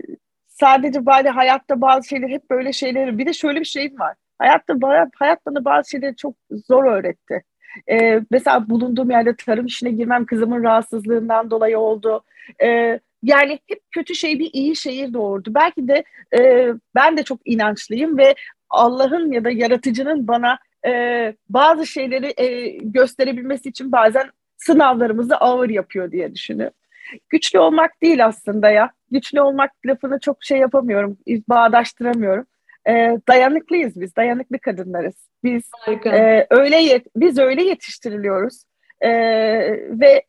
sadece 0.47 1.05
böyle 1.05 1.29
hayatta 1.29 1.81
bazı 1.81 2.07
şeyler 2.07 2.29
hep 2.29 2.49
böyle 2.49 2.73
şeyleri 2.73 3.17
bir 3.17 3.25
de 3.25 3.33
şöyle 3.33 3.59
bir 3.59 3.65
şeyim 3.65 3.99
var. 3.99 4.15
Hayatta 4.39 4.73
hayat 5.15 5.45
bana 5.45 5.65
bazı 5.65 5.89
şeyleri 5.89 6.15
çok 6.15 6.35
zor 6.51 6.85
öğretti. 6.85 7.43
Ee, 7.91 8.21
mesela 8.31 8.69
bulunduğum 8.69 9.11
yerde 9.11 9.35
tarım 9.35 9.65
işine 9.65 9.91
girmem 9.91 10.25
kızımın 10.25 10.63
rahatsızlığından 10.63 11.51
dolayı 11.51 11.79
oldu. 11.79 12.23
Ee, 12.63 12.99
yani 13.23 13.59
hep 13.67 13.79
kötü 13.91 14.15
şey 14.15 14.39
bir 14.39 14.49
iyi 14.53 14.75
şehir 14.75 15.13
doğurdu. 15.13 15.51
Belki 15.55 15.87
de 15.87 16.03
e, 16.37 16.67
ben 16.95 17.17
de 17.17 17.23
çok 17.23 17.39
inançlıyım 17.45 18.17
ve 18.17 18.35
Allah'ın 18.69 19.31
ya 19.31 19.43
da 19.43 19.49
yaratıcının 19.49 20.27
bana 20.27 20.57
e, 20.87 21.33
bazı 21.49 21.85
şeyleri 21.87 22.33
e, 22.37 22.69
gösterebilmesi 22.81 23.69
için 23.69 23.91
bazen 23.91 24.29
sınavlarımızı 24.57 25.37
ağır 25.37 25.69
yapıyor 25.69 26.11
diye 26.11 26.35
düşünüyorum. 26.35 26.75
Güçlü 27.29 27.59
olmak 27.59 28.01
değil 28.01 28.25
aslında 28.25 28.69
ya. 28.69 28.91
Güçlü 29.11 29.41
olmak 29.41 29.71
lafını 29.85 30.19
çok 30.19 30.43
şey 30.43 30.57
yapamıyorum, 30.57 31.17
bağdaştıramıyorum. 31.49 32.45
E, 32.87 33.17
dayanıklıyız 33.27 34.01
biz, 34.01 34.15
dayanıklı 34.15 34.59
kadınlarız. 34.59 35.29
Biz 35.43 35.63
e, 36.05 36.47
öyle 36.49 37.01
biz 37.15 37.39
öyle 37.39 37.63
yetiştiriliyoruz 37.63 38.63
e, 39.01 39.11
ve 39.99 40.23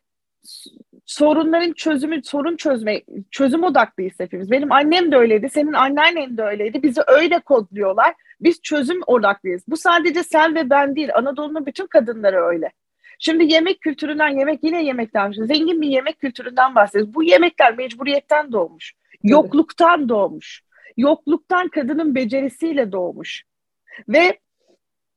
sorunların 1.06 1.72
çözümü, 1.72 2.22
sorun 2.24 2.56
çözme, 2.56 3.02
çözüm 3.30 3.64
odaklıyız 3.64 4.14
hepimiz. 4.20 4.50
Benim 4.50 4.72
annem 4.72 5.12
de 5.12 5.16
öyleydi, 5.16 5.48
senin 5.48 5.72
anneannen 5.72 6.36
de 6.36 6.42
öyleydi. 6.42 6.82
Bizi 6.82 7.00
öyle 7.06 7.38
kodluyorlar. 7.38 8.14
Biz 8.40 8.62
çözüm 8.62 9.00
odaklıyız. 9.06 9.62
Bu 9.68 9.76
sadece 9.76 10.22
sen 10.22 10.54
ve 10.54 10.70
ben 10.70 10.96
değil, 10.96 11.08
Anadolu'nun 11.14 11.66
bütün 11.66 11.86
kadınları 11.86 12.44
öyle. 12.44 12.72
Şimdi 13.18 13.52
yemek 13.52 13.80
kültüründen, 13.80 14.28
yemek 14.28 14.64
yine 14.64 14.84
yemekten, 14.84 15.32
zengin 15.32 15.80
bir 15.80 15.88
yemek 15.88 16.20
kültüründen 16.20 16.74
bahsediyoruz. 16.74 17.14
Bu 17.14 17.22
yemekler 17.22 17.76
mecburiyetten 17.76 18.52
doğmuş, 18.52 18.92
yokluktan 19.22 20.08
doğmuş, 20.08 20.62
yokluktan 20.96 21.68
kadının 21.68 22.14
becerisiyle 22.14 22.92
doğmuş. 22.92 23.42
Ve 24.08 24.38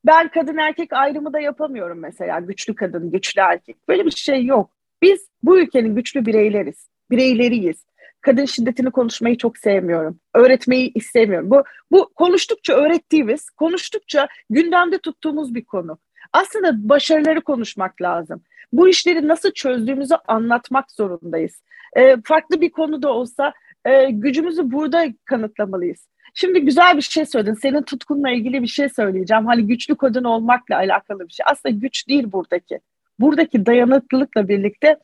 ben 0.06 0.28
kadın 0.28 0.58
erkek 0.58 0.94
ayrımı 0.94 1.34
da 1.34 1.40
yapamıyorum 1.40 2.00
mesela. 2.00 2.40
Güçlü 2.40 2.76
kadın, 2.76 3.12
güçlü 3.12 3.42
erkek. 3.42 3.88
Böyle 3.88 4.06
bir 4.06 4.12
şey 4.12 4.46
yok. 4.46 4.70
Biz 5.02 5.28
bu 5.44 5.60
ülkenin 5.60 5.96
güçlü 5.96 6.26
bireyleriz. 6.26 6.90
Bireyleriyiz. 7.12 7.86
Kadın 8.22 8.46
şiddetini 8.46 8.92
konuşmayı 8.92 9.38
çok 9.38 9.58
sevmiyorum. 9.58 10.20
Öğretmeyi 10.34 10.92
istemiyorum. 10.96 11.50
Bu, 11.52 11.64
bu 11.92 12.10
konuştukça 12.16 12.74
öğrettiğimiz, 12.74 13.50
konuştukça 13.50 14.28
gündemde 14.50 14.98
tuttuğumuz 14.98 15.56
bir 15.56 15.66
konu. 15.66 15.98
Aslında 16.34 16.90
başarıları 16.90 17.42
konuşmak 17.42 18.02
lazım. 18.02 18.44
Bu 18.74 18.88
işleri 18.88 19.28
nasıl 19.28 19.52
çözdüğümüzü 19.52 20.16
anlatmak 20.28 20.92
zorundayız. 20.92 21.64
E, 21.94 22.16
farklı 22.26 22.62
bir 22.62 22.70
konu 22.70 23.02
da 23.02 23.10
olsa 23.10 23.54
e, 23.90 24.12
gücümüzü 24.12 24.72
burada 24.72 25.06
kanıtlamalıyız. 25.26 26.08
Şimdi 26.34 26.62
güzel 26.62 26.98
bir 26.98 27.02
şey 27.02 27.26
söyledin. 27.26 27.54
Senin 27.54 27.82
tutkunla 27.82 28.30
ilgili 28.30 28.62
bir 28.62 28.68
şey 28.68 28.90
söyleyeceğim. 28.90 29.46
Hani 29.46 29.68
güçlü 29.68 29.98
kadın 29.98 30.24
olmakla 30.24 30.76
alakalı 30.76 31.28
bir 31.28 31.34
şey. 31.34 31.44
Aslında 31.50 31.76
güç 31.76 32.08
değil 32.08 32.32
buradaki. 32.32 32.80
Buradaki 33.20 33.66
dayanıklılıkla 33.66 34.48
birlikte 34.48 34.98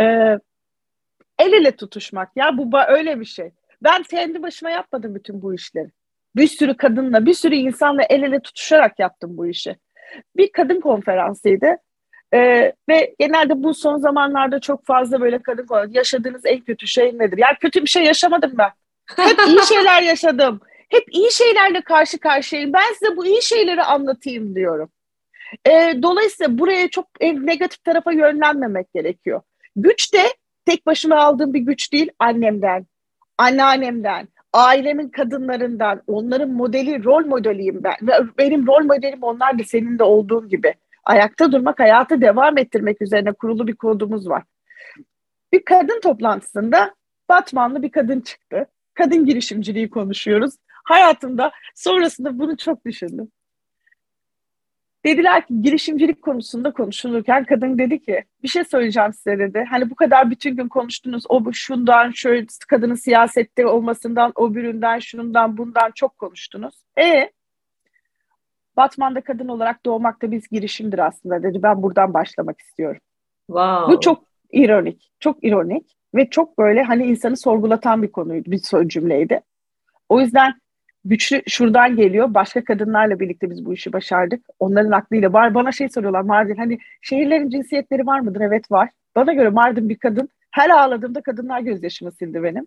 e, 0.00 0.04
el 1.38 1.52
ele 1.52 1.72
tutuşmak. 1.76 2.36
Ya 2.36 2.58
bu 2.58 2.78
öyle 2.88 3.20
bir 3.20 3.24
şey. 3.24 3.50
Ben 3.82 4.02
kendi 4.02 4.42
başıma 4.42 4.70
yapmadım 4.70 5.14
bütün 5.14 5.42
bu 5.42 5.54
işleri. 5.54 5.90
Bir 6.36 6.46
sürü 6.46 6.76
kadınla, 6.76 7.26
bir 7.26 7.34
sürü 7.34 7.54
insanla 7.54 8.02
el 8.02 8.22
ele 8.22 8.40
tutuşarak 8.40 8.98
yaptım 8.98 9.36
bu 9.36 9.46
işi. 9.46 9.76
Bir 10.36 10.52
kadın 10.52 10.80
konferansıydı. 10.80 11.66
Ee, 12.34 12.72
ve 12.88 13.14
genelde 13.18 13.62
bu 13.62 13.74
son 13.74 13.98
zamanlarda 13.98 14.60
çok 14.60 14.86
fazla 14.86 15.20
böyle 15.20 15.42
kadın 15.42 15.66
konferansı. 15.66 15.96
Yaşadığınız 15.96 16.42
en 16.44 16.60
kötü 16.60 16.86
şey 16.86 17.18
nedir? 17.18 17.38
Ya 17.38 17.48
kötü 17.60 17.82
bir 17.82 17.88
şey 17.88 18.04
yaşamadım 18.04 18.52
ben. 18.58 18.70
Hep 19.16 19.38
iyi 19.48 19.62
şeyler 19.68 20.02
yaşadım. 20.02 20.60
Hep 20.88 21.04
iyi 21.10 21.32
şeylerle 21.32 21.80
karşı 21.80 22.18
karşıyayım. 22.18 22.72
Ben 22.72 22.92
size 22.98 23.16
bu 23.16 23.26
iyi 23.26 23.42
şeyleri 23.42 23.82
anlatayım 23.82 24.54
diyorum. 24.54 24.90
E, 25.66 26.02
dolayısıyla 26.02 26.58
buraya 26.58 26.88
çok 26.88 27.20
negatif 27.20 27.84
tarafa 27.84 28.12
yönlenmemek 28.12 28.94
gerekiyor. 28.94 29.40
Güç 29.76 30.14
de 30.14 30.22
tek 30.66 30.86
başıma 30.86 31.16
aldığım 31.16 31.54
bir 31.54 31.60
güç 31.60 31.92
değil 31.92 32.10
annemden, 32.18 32.86
anneannemden, 33.38 34.28
ailemin 34.52 35.08
kadınlarından, 35.08 36.02
onların 36.06 36.50
modeli, 36.50 37.04
rol 37.04 37.26
modeliyim 37.26 37.84
ben. 37.84 37.96
Ve 38.02 38.12
benim 38.38 38.66
rol 38.66 38.84
modelim 38.84 39.22
onlar 39.22 39.58
da 39.58 39.64
senin 39.64 39.98
de 39.98 40.02
olduğun 40.02 40.48
gibi. 40.48 40.74
Ayakta 41.08 41.52
durmak, 41.52 41.80
hayatı 41.80 42.20
devam 42.20 42.58
ettirmek 42.58 43.02
üzerine 43.02 43.32
kurulu 43.32 43.66
bir 43.66 43.76
kodumuz 43.76 44.28
var. 44.28 44.42
Bir 45.52 45.64
kadın 45.64 46.00
toplantısında 46.00 46.94
Batmanlı 47.28 47.82
bir 47.82 47.90
kadın 47.90 48.20
çıktı. 48.20 48.66
Kadın 48.94 49.26
girişimciliği 49.26 49.90
konuşuyoruz. 49.90 50.54
Hayatımda 50.84 51.52
sonrasında 51.74 52.38
bunu 52.38 52.56
çok 52.56 52.84
düşündüm. 52.84 53.30
Dediler 55.04 55.46
ki 55.46 55.62
girişimcilik 55.62 56.22
konusunda 56.22 56.72
konuşulurken 56.72 57.44
kadın 57.44 57.78
dedi 57.78 58.02
ki 58.02 58.24
bir 58.42 58.48
şey 58.48 58.64
söyleyeceğim 58.64 59.12
size 59.12 59.38
dedi. 59.38 59.64
Hani 59.70 59.90
bu 59.90 59.94
kadar 59.94 60.30
bütün 60.30 60.56
gün 60.56 60.68
konuştunuz 60.68 61.24
o 61.28 61.44
bu 61.44 61.54
şundan 61.54 62.10
şöyle 62.10 62.46
kadının 62.68 62.94
siyasette 62.94 63.66
olmasından 63.66 64.32
o 64.34 64.54
büründen 64.54 64.98
şundan 64.98 65.56
bundan 65.56 65.90
çok 65.94 66.18
konuştunuz. 66.18 66.74
E 66.98 67.30
Batman'da 68.78 69.20
kadın 69.20 69.48
olarak 69.48 69.86
doğmak 69.86 70.22
da 70.22 70.30
biz 70.30 70.48
girişimdir 70.48 70.98
aslında 71.06 71.42
dedi. 71.42 71.62
Ben 71.62 71.82
buradan 71.82 72.14
başlamak 72.14 72.60
istiyorum. 72.60 73.00
Wow. 73.46 73.92
Bu 73.92 74.00
çok 74.00 74.24
ironik. 74.52 75.10
Çok 75.20 75.44
ironik 75.44 75.96
ve 76.14 76.30
çok 76.30 76.58
böyle 76.58 76.82
hani 76.82 77.06
insanı 77.06 77.36
sorgulatan 77.36 78.02
bir 78.02 78.12
konuydu, 78.12 78.50
bir 78.50 78.88
cümleydi. 78.88 79.40
O 80.08 80.20
yüzden 80.20 80.54
güçlü 81.04 81.42
şuradan 81.46 81.96
geliyor. 81.96 82.34
Başka 82.34 82.64
kadınlarla 82.64 83.20
birlikte 83.20 83.50
biz 83.50 83.64
bu 83.64 83.74
işi 83.74 83.92
başardık. 83.92 84.46
Onların 84.58 84.90
aklıyla 84.90 85.32
var. 85.32 85.54
Bana 85.54 85.72
şey 85.72 85.88
soruyorlar 85.88 86.20
Mardin 86.20 86.56
hani 86.56 86.78
şehirlerin 87.02 87.50
cinsiyetleri 87.50 88.06
var 88.06 88.20
mıdır? 88.20 88.40
Evet 88.40 88.70
var. 88.70 88.90
Bana 89.16 89.32
göre 89.32 89.48
Mardin 89.48 89.88
bir 89.88 89.98
kadın. 89.98 90.28
Her 90.50 90.70
ağladığımda 90.70 91.22
kadınlar 91.22 91.60
gözyaşımı 91.60 92.12
sildi 92.12 92.42
benim. 92.42 92.66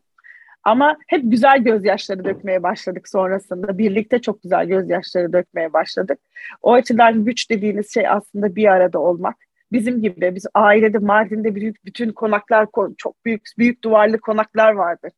Ama 0.63 0.97
hep 1.07 1.21
güzel 1.23 1.63
gözyaşları 1.63 2.25
dökmeye 2.25 2.63
başladık 2.63 3.09
sonrasında. 3.09 3.77
Birlikte 3.77 4.21
çok 4.21 4.43
güzel 4.43 4.65
gözyaşları 4.65 5.33
dökmeye 5.33 5.73
başladık. 5.73 6.19
O 6.61 6.73
açıdan 6.73 7.25
güç 7.25 7.49
dediğiniz 7.49 7.93
şey 7.93 8.07
aslında 8.07 8.55
bir 8.55 8.67
arada 8.67 8.99
olmak. 8.99 9.35
Bizim 9.71 10.01
gibi 10.01 10.35
biz 10.35 10.45
ailede 10.53 10.97
Mardin'de 10.97 11.55
büyük 11.55 11.85
bütün 11.85 12.11
konaklar 12.11 12.67
çok 12.97 13.25
büyük 13.25 13.41
büyük 13.57 13.83
duvarlı 13.83 14.19
konaklar 14.19 14.71
vardır. 14.71 15.11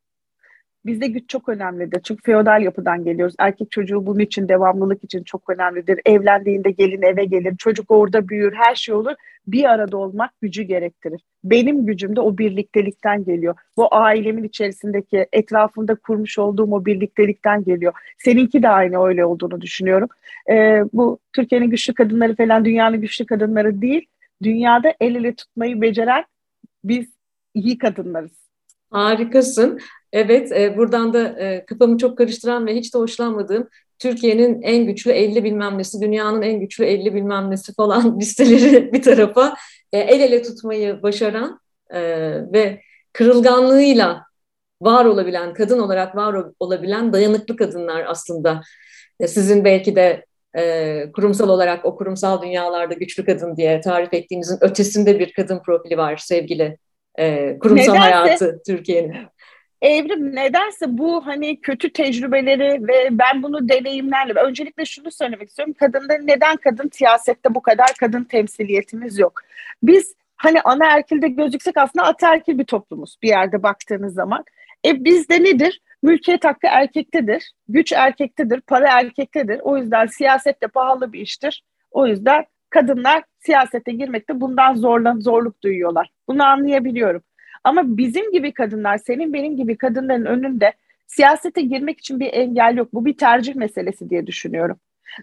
Bizde 0.86 1.08
güç 1.08 1.30
çok 1.30 1.50
önemlidir. 1.50 2.02
Çünkü 2.04 2.22
feodal 2.24 2.62
yapıdan 2.62 3.04
geliyoruz. 3.04 3.36
Erkek 3.40 3.72
çocuğu 3.72 4.06
bunun 4.06 4.20
için, 4.20 4.50
devamlılık 4.50 5.04
için 5.04 5.24
çok 5.24 5.50
önemlidir. 5.50 6.00
Evlendiğinde 6.06 6.72
gelin 6.72 7.02
eve 7.02 7.26
gelir, 7.26 7.58
çocuk 7.58 7.92
orada 7.92 8.30
büyür, 8.30 8.54
her 8.54 8.76
şey 8.76 8.96
olur. 8.96 9.14
Bir 9.48 9.64
arada 9.64 9.98
olmak 9.98 10.42
gücü 10.42 10.64
gerektirir. 10.64 11.22
Benim 11.44 11.86
gücüm 11.86 12.16
de 12.16 12.22
o 12.22 12.38
birliktelikten 12.38 13.24
geliyor. 13.24 13.56
Bu 13.78 13.96
ailemin 13.96 14.44
içerisindeki, 14.44 15.28
etrafında 15.34 15.96
kurmuş 15.96 16.40
olduğum 16.40 16.72
o 16.72 16.86
birliktelikten 16.86 17.64
geliyor. 17.64 17.94
Seninki 18.18 18.64
de 18.64 18.70
aynı 18.70 19.06
öyle 19.06 19.26
olduğunu 19.26 19.62
düşünüyorum. 19.62 20.10
Ee, 20.50 20.84
bu 20.94 21.20
Türkiye'nin 21.34 21.70
güçlü 21.70 21.94
kadınları 21.94 22.36
falan 22.36 22.66
dünyanın 22.66 23.02
güçlü 23.02 23.26
kadınları 23.26 23.82
değil. 23.82 24.08
Dünyada 24.44 24.94
el 25.00 25.16
ele 25.16 25.36
tutmayı 25.36 25.82
beceren 25.82 26.26
biz 26.84 27.08
iyi 27.54 27.78
kadınlarız. 27.78 28.44
Harikasın. 28.92 29.80
Evet, 30.14 30.52
e, 30.52 30.78
buradan 30.78 31.14
da 31.14 31.40
e, 31.40 31.66
kafamı 31.66 31.98
çok 31.98 32.18
karıştıran 32.18 32.68
ve 32.68 32.76
hiç 32.76 32.94
de 32.94 32.98
hoşlanmadığım 32.98 33.70
Türkiye'nin 34.00 34.62
en 34.62 34.86
güçlü 34.86 35.12
50 35.12 35.44
bilmem 35.44 35.78
nesi, 35.78 36.02
dünyanın 36.02 36.42
en 36.42 36.60
güçlü 36.60 36.86
50 36.86 37.14
bilmem 37.16 37.52
nesi 37.52 37.74
falan 37.74 38.20
listeleri 38.20 38.94
bir 38.94 39.02
tarafa 39.02 39.56
e, 39.94 40.00
el 40.00 40.20
ele 40.20 40.42
tutmayı 40.42 41.04
başaran 41.04 41.60
e, 41.90 42.02
ve 42.54 42.82
kırılganlığıyla 43.14 44.24
var 44.82 45.06
olabilen, 45.06 45.54
kadın 45.54 45.80
olarak 45.80 46.16
var 46.16 46.46
olabilen 46.60 47.14
dayanıklı 47.14 47.56
kadınlar 47.56 48.06
aslında. 48.08 48.62
E, 49.20 49.28
sizin 49.28 49.66
belki 49.66 49.96
de 49.96 50.26
e, 50.58 51.12
kurumsal 51.12 51.50
olarak 51.50 51.86
o 51.86 51.96
kurumsal 51.96 52.42
dünyalarda 52.42 52.94
güçlü 52.94 53.26
kadın 53.26 53.58
diye 53.58 53.82
tarif 53.82 54.14
ettiğinizin 54.14 54.58
ötesinde 54.62 55.20
bir 55.20 55.34
kadın 55.34 55.60
profili 55.60 55.98
var 55.98 56.18
sevgili 56.18 56.78
e, 57.20 57.60
kurumsal 57.60 57.94
Nedense, 57.94 58.12
hayatı 58.12 58.62
Türkiye'nin. 58.68 59.16
Evrim 59.84 60.36
nedense 60.36 60.86
bu 60.98 61.26
hani 61.26 61.62
kötü 61.62 61.94
tecrübeleri 61.94 62.88
ve 62.88 63.08
ben 63.12 63.44
bunu 63.44 63.70
deneyimlerle 63.70 64.34
öncelikle 64.34 64.86
şunu 64.86 65.12
söylemek 65.12 65.50
istiyorum. 65.50 65.74
Kadında 65.80 66.18
neden 66.24 66.56
kadın 66.56 66.90
siyasette 66.94 67.56
bu 67.56 67.62
kadar 67.62 67.88
kadın 68.00 68.24
temsiliyetimiz 68.24 69.20
yok? 69.20 69.42
Biz 69.84 70.16
hani 70.38 70.62
ana 70.62 70.86
erkilde 70.86 71.28
gözüksek 71.28 71.78
aslında 71.78 72.06
ataerkil 72.06 72.60
bir 72.60 72.66
toplumuz 72.66 73.18
bir 73.24 73.28
yerde 73.28 73.64
baktığınız 73.64 74.14
zaman. 74.14 74.44
E 74.86 75.04
bizde 75.04 75.44
nedir? 75.44 75.82
Mülkiyet 76.04 76.46
hakkı 76.46 76.68
erkektedir, 76.68 77.52
güç 77.70 77.92
erkektedir, 77.92 78.62
para 78.62 79.00
erkektedir. 79.00 79.60
O 79.64 79.78
yüzden 79.78 80.06
siyaset 80.06 80.62
de 80.64 80.68
pahalı 80.68 81.14
bir 81.14 81.20
iştir. 81.20 81.64
O 81.92 82.08
yüzden 82.08 82.46
kadınlar 82.70 83.24
siyasete 83.40 83.92
girmekte 83.92 84.42
bundan 84.42 84.76
zorlan 84.76 85.20
zorluk 85.20 85.64
duyuyorlar. 85.64 86.10
Bunu 86.28 86.44
anlayabiliyorum. 86.44 87.22
Ama 87.64 87.98
bizim 87.98 88.32
gibi 88.32 88.54
kadınlar, 88.54 88.98
senin 88.98 89.34
benim 89.34 89.58
gibi 89.58 89.78
kadınların 89.78 90.26
önünde 90.26 90.74
siyasete 91.08 91.62
girmek 91.62 92.00
için 92.00 92.20
bir 92.20 92.34
engel 92.34 92.78
yok. 92.78 92.94
Bu 92.94 93.06
bir 93.06 93.18
tercih 93.18 93.56
meselesi 93.56 94.10
diye 94.10 94.28
düşünüyorum. 94.28 94.80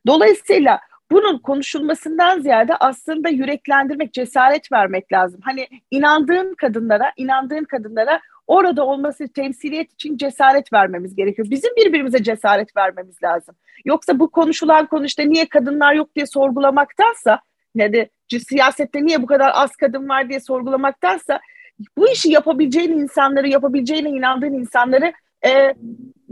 Dolayısıyla 0.06 0.80
bunun 1.10 1.38
konuşulmasından 1.38 2.40
ziyade 2.40 2.76
aslında 2.76 3.28
yüreklendirmek, 3.28 4.12
cesaret 4.12 4.72
vermek 4.72 5.12
lazım. 5.12 5.40
Hani 5.44 5.68
inandığın 5.90 6.54
kadınlara, 6.54 7.12
inandığın 7.16 7.64
kadınlara 7.64 8.20
orada 8.46 8.86
olması 8.86 9.28
temsiliyet 9.28 9.92
için 9.92 10.16
cesaret 10.16 10.72
vermemiz 10.72 11.16
gerekiyor. 11.16 11.50
Bizim 11.50 11.76
birbirimize 11.76 12.22
cesaret 12.22 12.76
vermemiz 12.76 13.22
lazım. 13.22 13.54
Yoksa 13.84 14.18
bu 14.18 14.30
konuşulan 14.30 14.86
konu 14.86 15.04
işte 15.04 15.28
niye 15.28 15.48
kadınlar 15.48 15.94
yok 15.94 16.14
diye 16.16 16.26
sorgulamaktansa 16.26 17.40
ne 17.74 17.92
de 17.92 18.10
siyasette 18.48 19.04
niye 19.06 19.22
bu 19.22 19.26
kadar 19.26 19.50
az 19.54 19.76
kadın 19.76 20.08
var 20.08 20.28
diye 20.28 20.40
sorgulamaktansa 20.40 21.40
bu 21.98 22.09
işi 22.09 22.31
yapabileceğin 22.31 22.93
insanları, 22.93 23.48
yapabileceğine 23.48 24.09
inandığın 24.09 24.52
insanları 24.52 25.12
e, 25.47 25.74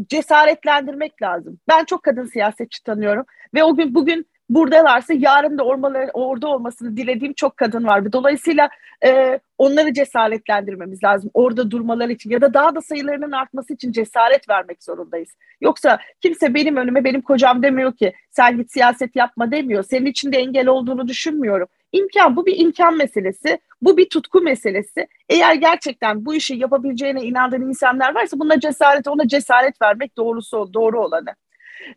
cesaretlendirmek 0.09 1.23
lazım. 1.23 1.59
Ben 1.69 1.85
çok 1.85 2.03
kadın 2.03 2.25
siyasetçi 2.25 2.83
tanıyorum 2.83 3.25
ve 3.55 3.65
o 3.65 3.77
gün 3.77 3.95
bugün 3.95 4.27
buradalarsa 4.51 5.15
yarın 5.15 5.59
da 5.59 5.65
ormaları, 5.65 6.11
orada 6.13 6.49
olmasını 6.49 6.97
dilediğim 6.97 7.35
çok 7.35 7.57
kadın 7.57 7.87
var. 7.87 8.13
Dolayısıyla 8.13 8.69
e, 9.05 9.41
onları 9.59 9.93
cesaretlendirmemiz 9.93 11.05
lazım 11.05 11.31
orada 11.35 11.71
durmaları 11.71 12.13
için 12.13 12.31
ya 12.31 12.41
da 12.41 12.55
daha 12.55 12.75
da 12.75 12.81
sayılarının 12.81 13.33
artması 13.33 13.75
için 13.75 13.93
cesaret 13.93 14.49
vermek 14.49 14.83
zorundayız. 14.83 15.29
Yoksa 15.61 15.99
kimse 16.21 16.55
benim 16.55 16.77
önüme 16.77 17.05
benim 17.05 17.21
kocam 17.21 17.63
demiyor 17.63 17.97
ki 17.97 18.13
sen 18.31 18.57
git 18.57 18.73
siyaset 18.73 19.17
yapma 19.17 19.51
demiyor. 19.51 19.83
Senin 19.83 20.07
için 20.07 20.33
de 20.33 20.39
engel 20.39 20.67
olduğunu 20.67 21.09
düşünmüyorum. 21.09 21.69
İmkan 21.93 22.37
bu 22.37 22.47
bir 22.47 22.59
imkan 22.59 22.97
meselesi. 22.97 23.59
Bu 23.83 23.97
bir 23.97 24.09
tutku 24.09 24.41
meselesi. 24.41 25.09
Eğer 25.29 25.55
gerçekten 25.55 26.25
bu 26.25 26.35
işi 26.35 26.55
yapabileceğine 26.55 27.21
inandığın 27.21 27.69
insanlar 27.69 28.15
varsa 28.15 28.39
buna 28.39 28.61
cesaret, 28.61 29.09
ona 29.09 29.29
cesaret 29.29 29.83
vermek 29.83 30.17
doğrusu 30.17 30.71
doğru 30.75 31.05
olanı. 31.05 31.35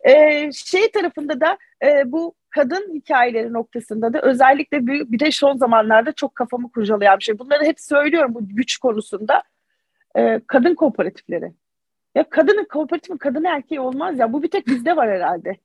Ee, 0.08 0.50
şey 0.52 0.90
tarafında 0.90 1.40
da 1.40 1.58
e, 1.84 2.12
bu 2.12 2.34
kadın 2.50 2.94
hikayeleri 2.94 3.52
noktasında 3.52 4.12
da 4.12 4.20
özellikle 4.20 4.86
bir, 4.86 5.12
bir 5.12 5.18
de 5.18 5.30
son 5.30 5.56
zamanlarda 5.56 6.12
çok 6.12 6.34
kafamı 6.34 6.72
kurcalayan 6.72 7.18
bir 7.18 7.24
şey. 7.24 7.38
Bunları 7.38 7.64
hep 7.64 7.80
söylüyorum 7.80 8.34
bu 8.34 8.48
güç 8.48 8.76
konusunda. 8.78 9.42
Ee, 10.16 10.40
kadın 10.46 10.74
kooperatifleri. 10.74 11.52
Ya 12.14 12.30
kadının 12.30 12.64
kooperatifi 12.64 13.18
kadın 13.18 13.44
erkeği 13.44 13.80
olmaz 13.80 14.18
ya. 14.18 14.32
Bu 14.32 14.42
bir 14.42 14.50
tek 14.50 14.66
bizde 14.66 14.96
var 14.96 15.10
herhalde. 15.10 15.56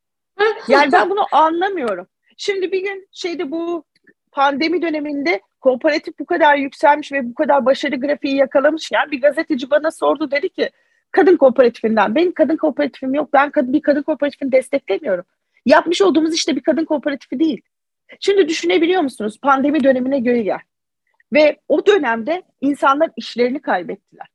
Yani 0.67 0.91
ben 0.91 1.09
bunu 1.09 1.25
anlamıyorum. 1.31 2.07
Şimdi 2.37 2.71
bir 2.71 2.83
gün 2.83 3.07
şeyde 3.11 3.51
bu 3.51 3.83
pandemi 4.31 4.81
döneminde 4.81 5.41
kooperatif 5.67 6.19
bu 6.19 6.25
kadar 6.25 6.55
yükselmiş 6.55 7.11
ve 7.11 7.29
bu 7.29 7.33
kadar 7.33 7.65
başarı 7.65 7.95
grafiği 7.95 8.35
yakalamış. 8.35 8.91
Yani 8.91 9.11
bir 9.11 9.21
gazeteci 9.21 9.69
bana 9.69 9.91
sordu 9.91 10.31
dedi 10.31 10.49
ki 10.49 10.69
kadın 11.11 11.37
kooperatifinden. 11.37 12.15
Benim 12.15 12.33
kadın 12.33 12.57
kooperatifim 12.57 13.13
yok. 13.13 13.33
Ben 13.33 13.51
kadın, 13.51 13.73
bir 13.73 13.81
kadın 13.81 14.01
kooperatifini 14.01 14.51
desteklemiyorum. 14.51 15.25
Yapmış 15.65 16.01
olduğumuz 16.01 16.33
işte 16.33 16.55
bir 16.55 16.61
kadın 16.61 16.85
kooperatifi 16.85 17.39
değil. 17.39 17.61
Şimdi 18.19 18.47
düşünebiliyor 18.47 19.01
musunuz? 19.01 19.39
Pandemi 19.41 19.83
dönemine 19.83 20.19
göre 20.19 20.41
gel. 20.41 20.59
Ve 21.33 21.59
o 21.67 21.85
dönemde 21.85 22.43
insanlar 22.61 23.09
işlerini 23.17 23.61
kaybettiler. 23.61 24.27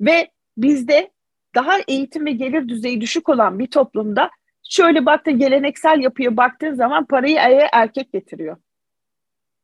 Ve 0.00 0.30
bizde 0.56 1.10
daha 1.54 1.78
eğitim 1.88 2.26
ve 2.26 2.32
gelir 2.32 2.68
düzeyi 2.68 3.00
düşük 3.00 3.28
olan 3.28 3.58
bir 3.58 3.66
toplumda 3.66 4.30
şöyle 4.70 5.06
baktın 5.06 5.38
geleneksel 5.38 6.00
yapıya 6.00 6.36
baktığın 6.36 6.74
zaman 6.74 7.04
parayı 7.04 7.38
eve 7.38 7.68
erkek 7.72 8.12
getiriyor. 8.12 8.56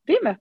Değil 0.09 0.21
mi? 0.21 0.39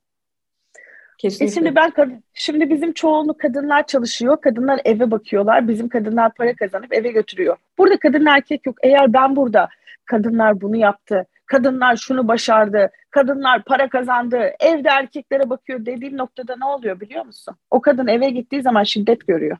Kesinlikle. 1.17 1.45
E 1.45 1.49
şimdi 1.53 1.75
ben 1.75 2.21
şimdi 2.33 2.69
bizim 2.69 2.93
çoğunluk 2.93 3.39
kadınlar 3.39 3.87
çalışıyor. 3.87 4.41
Kadınlar 4.41 4.81
eve 4.85 5.11
bakıyorlar. 5.11 5.67
Bizim 5.67 5.89
kadınlar 5.89 6.33
para 6.33 6.55
kazanıp 6.55 6.93
eve 6.93 7.11
götürüyor. 7.11 7.57
Burada 7.77 7.99
kadın 7.99 8.25
erkek 8.25 8.65
yok. 8.65 8.77
Eğer 8.83 9.13
ben 9.13 9.35
burada 9.35 9.69
kadınlar 10.05 10.61
bunu 10.61 10.75
yaptı. 10.75 11.25
Kadınlar 11.45 11.95
şunu 11.95 12.27
başardı. 12.27 12.91
Kadınlar 13.09 13.63
para 13.63 13.89
kazandı. 13.89 14.51
Evde 14.59 14.89
erkeklere 14.89 15.49
bakıyor 15.49 15.85
dediğim 15.85 16.17
noktada 16.17 16.55
ne 16.57 16.65
oluyor 16.65 16.99
biliyor 16.99 17.25
musun? 17.25 17.55
O 17.71 17.81
kadın 17.81 18.07
eve 18.07 18.29
gittiği 18.29 18.61
zaman 18.61 18.83
şiddet 18.83 19.27
görüyor. 19.27 19.57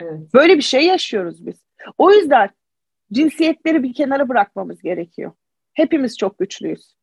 Evet. 0.00 0.34
Böyle 0.34 0.56
bir 0.56 0.62
şey 0.62 0.86
yaşıyoruz 0.86 1.46
biz. 1.46 1.62
O 1.98 2.12
yüzden 2.12 2.50
cinsiyetleri 3.12 3.82
bir 3.82 3.94
kenara 3.94 4.28
bırakmamız 4.28 4.82
gerekiyor. 4.82 5.32
Hepimiz 5.72 6.18
çok 6.18 6.38
güçlüyüz. 6.38 6.94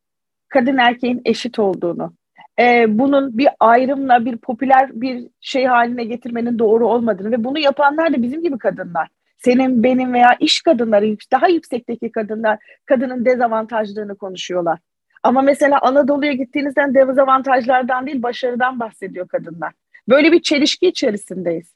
Kadın 0.47 0.77
erkeğin 0.77 1.21
eşit 1.25 1.59
olduğunu, 1.59 2.13
e, 2.59 2.85
bunun 2.89 3.37
bir 3.37 3.47
ayrımla 3.59 4.25
bir 4.25 4.37
popüler 4.37 5.01
bir 5.01 5.27
şey 5.41 5.65
haline 5.65 6.03
getirmenin 6.03 6.59
doğru 6.59 6.87
olmadığını 6.87 7.31
ve 7.31 7.43
bunu 7.43 7.59
yapanlar 7.59 8.13
da 8.13 8.21
bizim 8.21 8.41
gibi 8.41 8.57
kadınlar. 8.57 9.07
Senin, 9.37 9.83
benim 9.83 10.13
veya 10.13 10.35
iş 10.39 10.61
kadınları, 10.61 11.17
daha 11.31 11.47
yüksekteki 11.47 12.11
kadınlar 12.11 12.59
kadının 12.85 13.25
dezavantajlığını 13.25 14.17
konuşuyorlar. 14.17 14.79
Ama 15.23 15.41
mesela 15.41 15.79
Anadolu'ya 15.81 16.33
gittiğinizden 16.33 16.95
dezavantajlardan 16.95 18.07
değil 18.07 18.23
başarıdan 18.23 18.79
bahsediyor 18.79 19.27
kadınlar. 19.27 19.73
Böyle 20.09 20.31
bir 20.31 20.41
çelişki 20.41 20.87
içerisindeyiz. 20.87 21.73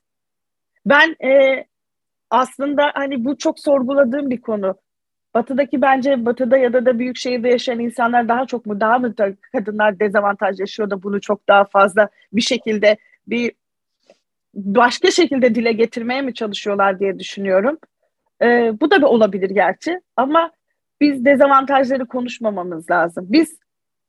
Ben 0.85 1.15
e, 1.27 1.65
aslında 2.29 2.91
hani 2.93 3.25
bu 3.25 3.37
çok 3.37 3.59
sorguladığım 3.59 4.29
bir 4.29 4.41
konu. 4.41 4.75
Batı'daki 5.33 5.81
bence 5.81 6.25
Batı'da 6.25 6.57
ya 6.57 6.73
da 6.73 6.85
da 6.85 6.99
büyük 6.99 7.17
şehirde 7.17 7.49
yaşayan 7.49 7.79
insanlar 7.79 8.27
daha 8.27 8.45
çok 8.45 8.65
mu 8.65 8.79
daha 8.79 8.99
mı 8.99 9.13
kadınlar 9.51 9.99
dezavantaj 9.99 10.59
yaşıyor 10.59 10.89
da 10.89 11.03
bunu 11.03 11.21
çok 11.21 11.47
daha 11.47 11.65
fazla 11.65 12.09
bir 12.33 12.41
şekilde 12.41 12.97
bir 13.27 13.51
başka 14.53 15.11
şekilde 15.11 15.55
dile 15.55 15.71
getirmeye 15.71 16.21
mi 16.21 16.33
çalışıyorlar 16.33 16.99
diye 16.99 17.19
düşünüyorum. 17.19 17.77
Ee, 18.41 18.73
bu 18.81 18.91
da 18.91 18.97
bir 18.97 19.03
olabilir 19.03 19.49
gerçi 19.49 19.99
ama 20.15 20.51
biz 21.01 21.25
dezavantajları 21.25 22.05
konuşmamamız 22.05 22.91
lazım. 22.91 23.25
Biz 23.29 23.57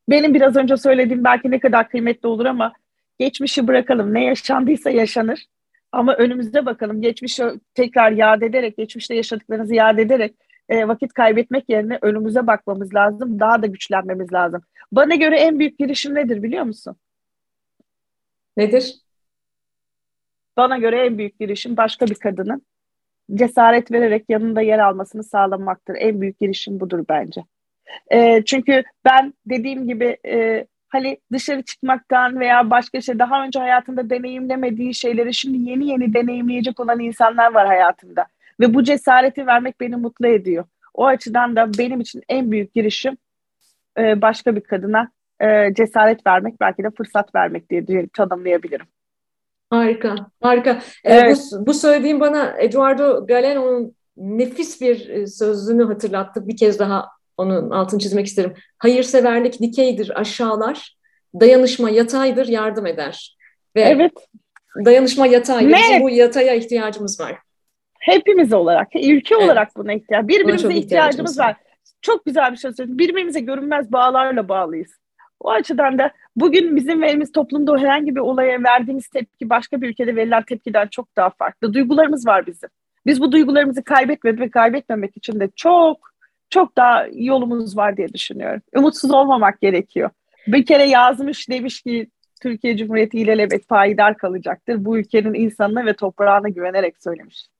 benim 0.09 0.34
biraz 0.34 0.56
önce 0.56 0.76
söylediğim 0.76 1.24
belki 1.24 1.51
ne 1.51 1.60
kadar 1.60 1.88
kıymetli 1.88 2.28
olur 2.28 2.46
ama 2.46 2.72
geçmişi 3.18 3.66
bırakalım. 3.66 4.14
Ne 4.14 4.24
yaşandıysa 4.24 4.90
yaşanır. 4.90 5.44
Ama 5.92 6.14
önümüzde 6.14 6.66
bakalım. 6.66 7.02
Geçmişi 7.02 7.44
tekrar 7.74 8.12
yad 8.12 8.42
ederek, 8.42 8.76
geçmişte 8.76 9.14
yaşadıklarınızı 9.14 9.74
yad 9.74 9.98
ederek 9.98 10.34
e, 10.69 10.89
vakit 10.89 11.12
kaybetmek 11.12 11.69
yerine 11.69 11.99
önümüze 12.03 12.47
bakmamız 12.47 12.95
lazım. 12.95 13.41
Daha 13.41 13.62
da 13.62 13.66
güçlenmemiz 13.66 14.32
lazım. 14.32 14.62
Bana 14.93 15.15
göre 15.15 15.41
en 15.41 15.59
büyük 15.59 15.78
girişim 15.78 16.15
nedir 16.15 16.43
biliyor 16.43 16.65
musun? 16.65 16.97
Nedir? 18.57 18.95
Bana 20.57 20.78
göre 20.78 21.07
en 21.07 21.19
büyük 21.19 21.41
girişim 21.41 21.77
başka 21.77 22.07
bir 22.07 22.15
kadının 22.15 22.62
cesaret 23.35 23.93
vererek 23.93 24.24
yanında 24.28 24.61
yer 24.61 24.78
almasını 24.78 25.24
sağlamaktır. 25.24 25.97
En 25.99 26.20
büyük 26.20 26.41
girişim 26.41 26.81
budur 26.81 27.05
bence. 27.09 27.45
E, 28.12 28.45
çünkü 28.45 28.85
ben 29.05 29.35
dediğim 29.47 29.89
gibi 29.89 30.16
e, 30.27 30.66
hani 30.89 31.19
dışarı 31.32 31.62
çıkmaktan 31.62 32.41
veya 32.41 32.70
başka 32.70 33.01
şey 33.01 33.19
daha 33.19 33.45
önce 33.45 33.59
hayatında 33.59 34.11
deneyimlemediği 34.11 34.95
şeyleri 34.95 35.35
şimdi 35.35 35.70
yeni 35.70 35.89
yeni 35.89 36.15
deneyimleyecek 36.15 36.81
olan 36.81 37.01
insanlar 37.01 37.55
var 37.55 37.66
hayatımda. 37.66 38.27
Ve 38.60 38.74
bu 38.74 38.85
cesareti 38.85 39.47
vermek 39.47 39.81
beni 39.81 39.97
mutlu 39.97 40.26
ediyor. 40.26 40.64
O 40.94 41.06
açıdan 41.06 41.56
da 41.56 41.70
benim 41.78 42.01
için 42.01 42.22
en 42.28 42.51
büyük 42.51 42.74
girişim 42.74 43.16
e, 43.98 44.22
başka 44.22 44.56
bir 44.56 44.60
kadına 44.60 45.10
e, 45.40 45.74
cesaret 45.74 46.26
vermek, 46.26 46.60
belki 46.60 46.82
de 46.82 46.90
fırsat 46.90 47.35
vermek 47.35 47.70
diye 47.70 48.09
tanımlayabilirim. 48.09 48.86
Harika, 49.70 50.14
harika. 50.40 50.70
E, 51.05 51.14
evet. 51.14 51.39
Ee, 51.39 51.56
bu, 51.56 51.66
bu 51.66 51.74
söylediğim 51.74 52.20
bana 52.20 52.55
Eduardo 52.59 53.26
Galeano'nun 53.26 53.94
nefis 54.16 54.81
bir 54.81 55.09
e, 55.09 55.26
sözünü 55.26 55.85
hatırlattı. 55.85 56.48
Bir 56.48 56.56
kez 56.56 56.78
daha 56.78 57.09
onun 57.36 57.70
altını 57.70 58.01
çizmek 58.01 58.26
isterim. 58.26 58.55
Hayırseverlik 58.78 59.60
dikeydir, 59.60 60.20
aşağılar. 60.20 60.97
Dayanışma 61.40 61.90
yataydır, 61.90 62.48
yardım 62.48 62.86
eder. 62.86 63.36
Ve 63.76 63.81
evet. 63.81 64.12
dayanışma 64.85 65.26
yatay. 65.26 65.68
Bizim 65.68 66.01
bu 66.01 66.10
yataya 66.10 66.55
ihtiyacımız 66.55 67.20
var. 67.20 67.39
Hepimiz 68.05 68.52
olarak, 68.52 68.89
ülke 68.97 69.35
evet. 69.35 69.44
olarak 69.44 69.76
buna 69.76 69.93
ihtiyaç. 69.93 70.28
Birbirimize 70.28 70.64
buna 70.64 70.74
ihtiyacımız 70.74 71.39
var. 71.39 71.48
var. 71.48 71.56
Çok 72.02 72.24
güzel 72.24 72.52
bir 72.52 72.56
şey 72.56 72.72
söyledin. 72.72 72.98
Birbirimize 72.98 73.40
görünmez 73.40 73.93
bağlarla 73.93 74.48
bağlıyız. 74.48 74.90
O 75.40 75.51
açıdan 75.51 75.98
da 75.98 76.10
bugün 76.36 76.76
bizim 76.76 77.02
verimiz 77.02 77.32
toplumda 77.32 77.78
herhangi 77.78 78.14
bir 78.14 78.20
olaya 78.20 78.62
verdiğimiz 78.62 79.09
tepki 79.09 79.51
başka 79.51 79.81
bir 79.81 79.89
ülkede 79.89 80.16
verilen 80.16 80.43
tepkiden 80.43 80.86
çok 80.86 81.16
daha 81.16 81.31
farklı. 81.31 81.74
Duygularımız 81.74 82.26
var 82.26 82.47
bizim. 82.47 82.68
Biz 83.06 83.20
bu 83.20 83.32
duygularımızı 83.32 83.85
kaybetmemek 83.85 84.40
ve 84.40 84.51
kaybetmemek 84.51 85.16
için 85.16 85.40
de 85.40 85.48
çok 85.56 85.98
çok 86.51 86.76
daha 86.76 87.06
yolumuz 87.12 87.76
var 87.76 87.97
diye 87.97 88.09
düşünüyorum. 88.09 88.62
Umutsuz 88.76 89.10
olmamak 89.10 89.60
gerekiyor. 89.60 90.10
Bir 90.47 90.66
kere 90.66 90.85
yazmış 90.85 91.48
demiş 91.48 91.82
ki 91.82 92.10
Türkiye 92.43 92.76
Cumhuriyeti 92.76 93.18
ilelebet 93.18 93.68
payidar 93.68 94.16
kalacaktır. 94.16 94.85
Bu 94.85 94.98
ülkenin 94.98 95.35
insanına 95.35 95.86
ve 95.86 95.93
toprağına 95.93 96.48
güvenerek 96.48 97.02
söylemiş. 97.02 97.53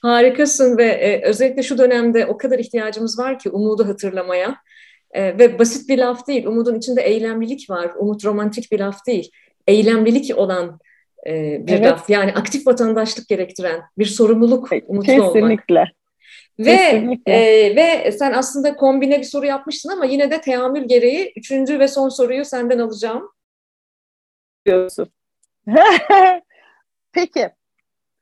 Harikasın 0.00 0.78
ve 0.78 0.84
e, 0.84 1.22
özellikle 1.22 1.62
şu 1.62 1.78
dönemde 1.78 2.26
o 2.26 2.36
kadar 2.36 2.58
ihtiyacımız 2.58 3.18
var 3.18 3.38
ki 3.38 3.50
umudu 3.50 3.88
hatırlamaya. 3.88 4.56
E, 5.10 5.38
ve 5.38 5.58
basit 5.58 5.88
bir 5.88 5.98
laf 5.98 6.26
değil. 6.26 6.46
Umudun 6.46 6.74
içinde 6.74 7.02
eylemlilik 7.02 7.70
var. 7.70 7.90
Umut 7.98 8.24
romantik 8.24 8.72
bir 8.72 8.78
laf 8.78 9.06
değil. 9.06 9.30
Eylemlilik 9.66 10.38
olan 10.38 10.78
e, 11.26 11.32
bir 11.66 11.72
evet. 11.72 11.86
laf. 11.86 12.10
Yani 12.10 12.32
aktif 12.32 12.66
vatandaşlık 12.66 13.28
gerektiren 13.28 13.82
bir 13.98 14.04
sorumluluk 14.04 14.68
umutlu 14.86 15.06
Kesinlikle. 15.06 15.74
olmak. 15.74 15.88
Kesinlikle. 16.64 17.32
Ve 17.32 17.36
e, 17.36 17.76
ve 17.76 18.12
sen 18.12 18.32
aslında 18.32 18.76
kombine 18.76 19.18
bir 19.18 19.24
soru 19.24 19.46
yapmıştın 19.46 19.90
ama 19.90 20.04
yine 20.04 20.30
de 20.30 20.40
teamül 20.40 20.88
gereği 20.88 21.32
üçüncü 21.36 21.78
ve 21.78 21.88
son 21.88 22.08
soruyu 22.08 22.44
senden 22.44 22.78
alacağım. 22.78 23.30
Diyorsun. 24.66 25.08
Peki. 27.12 27.50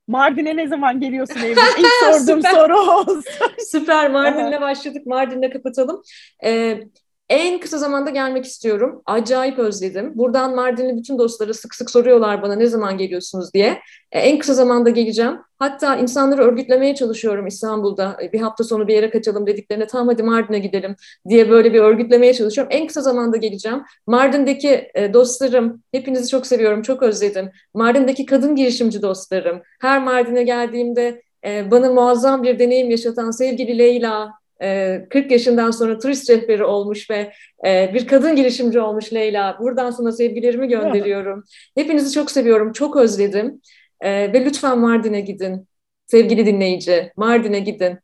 Mardin'e 0.09 0.57
ne 0.57 0.69
zaman 0.69 1.01
geliyorsun 1.01 1.41
Evrim? 1.41 1.57
İlk 1.79 1.87
sorduğum 2.17 2.43
soru 2.55 2.81
olsun. 2.81 3.25
Süper. 3.59 4.11
Mardin'le 4.11 4.61
başladık. 4.61 5.07
Mardin'le 5.07 5.51
kapatalım. 5.53 6.03
Ee, 6.45 6.81
en 7.29 7.61
kısa 7.61 7.79
zamanda 7.79 8.11
gelmek 8.11 8.45
istiyorum. 8.45 9.03
Acayip 9.07 9.59
özledim. 9.59 10.13
Buradan 10.15 10.55
Mardinli 10.55 10.97
bütün 10.97 11.19
dostları 11.19 11.55
sık 11.55 11.75
sık 11.75 11.91
soruyorlar 11.91 12.43
bana 12.43 12.55
ne 12.55 12.67
zaman 12.67 12.99
geliyorsunuz 12.99 13.55
diye. 13.55 13.79
Ee, 14.13 14.21
en 14.21 14.39
kısa 14.39 14.55
zamanda 14.55 14.91
geleceğim. 14.91 15.39
Hatta 15.59 15.97
insanları 15.97 16.43
örgütlemeye 16.43 16.95
çalışıyorum 16.95 17.47
İstanbul'da. 17.47 18.17
Ee, 18.23 18.33
bir 18.33 18.41
hafta 18.41 18.65
sonu 18.65 18.89
bir 18.89 18.95
yere 18.95 19.11
kaçalım 19.11 19.47
dediklerine 19.47 19.87
tamam 19.87 20.09
hadi 20.09 20.23
Mardin'e 20.23 20.59
gidelim 20.59 20.97
diye 21.29 21.51
böyle 21.51 21.73
bir 21.73 21.81
örgütlemeye 21.81 22.35
çalışıyorum. 22.35 22.73
En 22.77 22.87
kısa 22.87 23.01
zamanda 23.01 23.37
geleceğim. 23.37 23.83
Mardin'deki 24.07 24.91
e, 24.95 25.15
dostlarım, 25.15 25.83
hepinizi 25.93 26.29
çok 26.29 26.47
seviyorum, 26.47 26.83
çok 26.83 27.03
özledim. 27.03 27.51
Mardin'deki 27.75 28.27
kadın 28.27 28.57
girişimci 28.57 29.03
dostlarım. 29.03 29.63
Her 29.81 30.03
Mardin'e 30.03 30.43
geldiğimde 30.43 31.23
e, 31.45 31.71
bana 31.71 31.93
muazzam 31.93 32.43
bir 32.43 32.59
deneyim 32.59 32.91
yaşatan 32.91 33.31
sevgili 33.31 33.79
Leyla, 33.79 34.33
40 34.59 35.31
yaşından 35.31 35.71
sonra 35.71 35.99
turist 35.99 36.31
rehberi 36.31 36.65
olmuş 36.65 37.11
ve 37.11 37.33
bir 37.65 38.07
kadın 38.07 38.37
girişimci 38.37 38.81
olmuş 38.81 39.13
Leyla. 39.13 39.59
Buradan 39.61 39.91
sana 39.91 40.13
sevgilerimi 40.13 40.69
gönderiyorum. 40.69 41.45
Hepinizi 41.75 42.13
çok 42.13 42.31
seviyorum, 42.31 42.73
çok 42.73 42.97
özledim. 42.97 43.61
Ve 44.03 44.45
lütfen 44.45 44.79
Mardin'e 44.79 45.21
gidin. 45.21 45.69
Sevgili 46.07 46.47
dinleyici, 46.47 47.13
Mardin'e 47.17 47.61
gidin. 47.61 47.99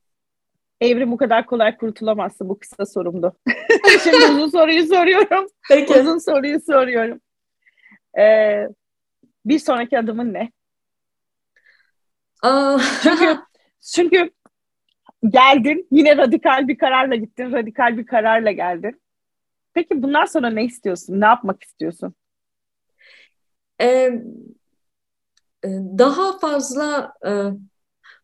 Evrim 0.80 1.12
bu 1.12 1.16
kadar 1.16 1.46
kolay 1.46 1.76
kurtulamazsın 1.76 2.48
bu 2.48 2.58
kısa 2.58 2.86
sorumdu. 2.86 3.36
Şimdi 4.04 4.16
uzun 4.16 4.48
soruyu 4.48 4.86
soruyorum. 4.86 5.46
Peki. 5.68 6.00
Uzun 6.00 6.18
soruyu 6.18 6.60
soruyorum. 6.60 7.20
Ee, 8.18 8.68
bir 9.44 9.58
sonraki 9.58 9.98
adımın 9.98 10.32
ne? 10.32 10.52
Aa. 12.42 12.78
çünkü 13.02 13.38
çünkü 13.94 14.30
geldin 15.28 15.88
yine 15.90 16.16
radikal 16.16 16.68
bir 16.68 16.78
kararla 16.78 17.14
gittin 17.14 17.52
radikal 17.52 17.98
bir 17.98 18.06
kararla 18.06 18.52
geldin. 18.52 19.00
Peki 19.74 20.02
bundan 20.02 20.24
sonra 20.24 20.50
ne 20.50 20.64
istiyorsun? 20.64 21.20
Ne 21.20 21.24
yapmak 21.24 21.62
istiyorsun? 21.62 22.14
Ee, 23.80 24.10
daha 25.98 26.38
fazla 26.38 27.12
e, 27.26 27.30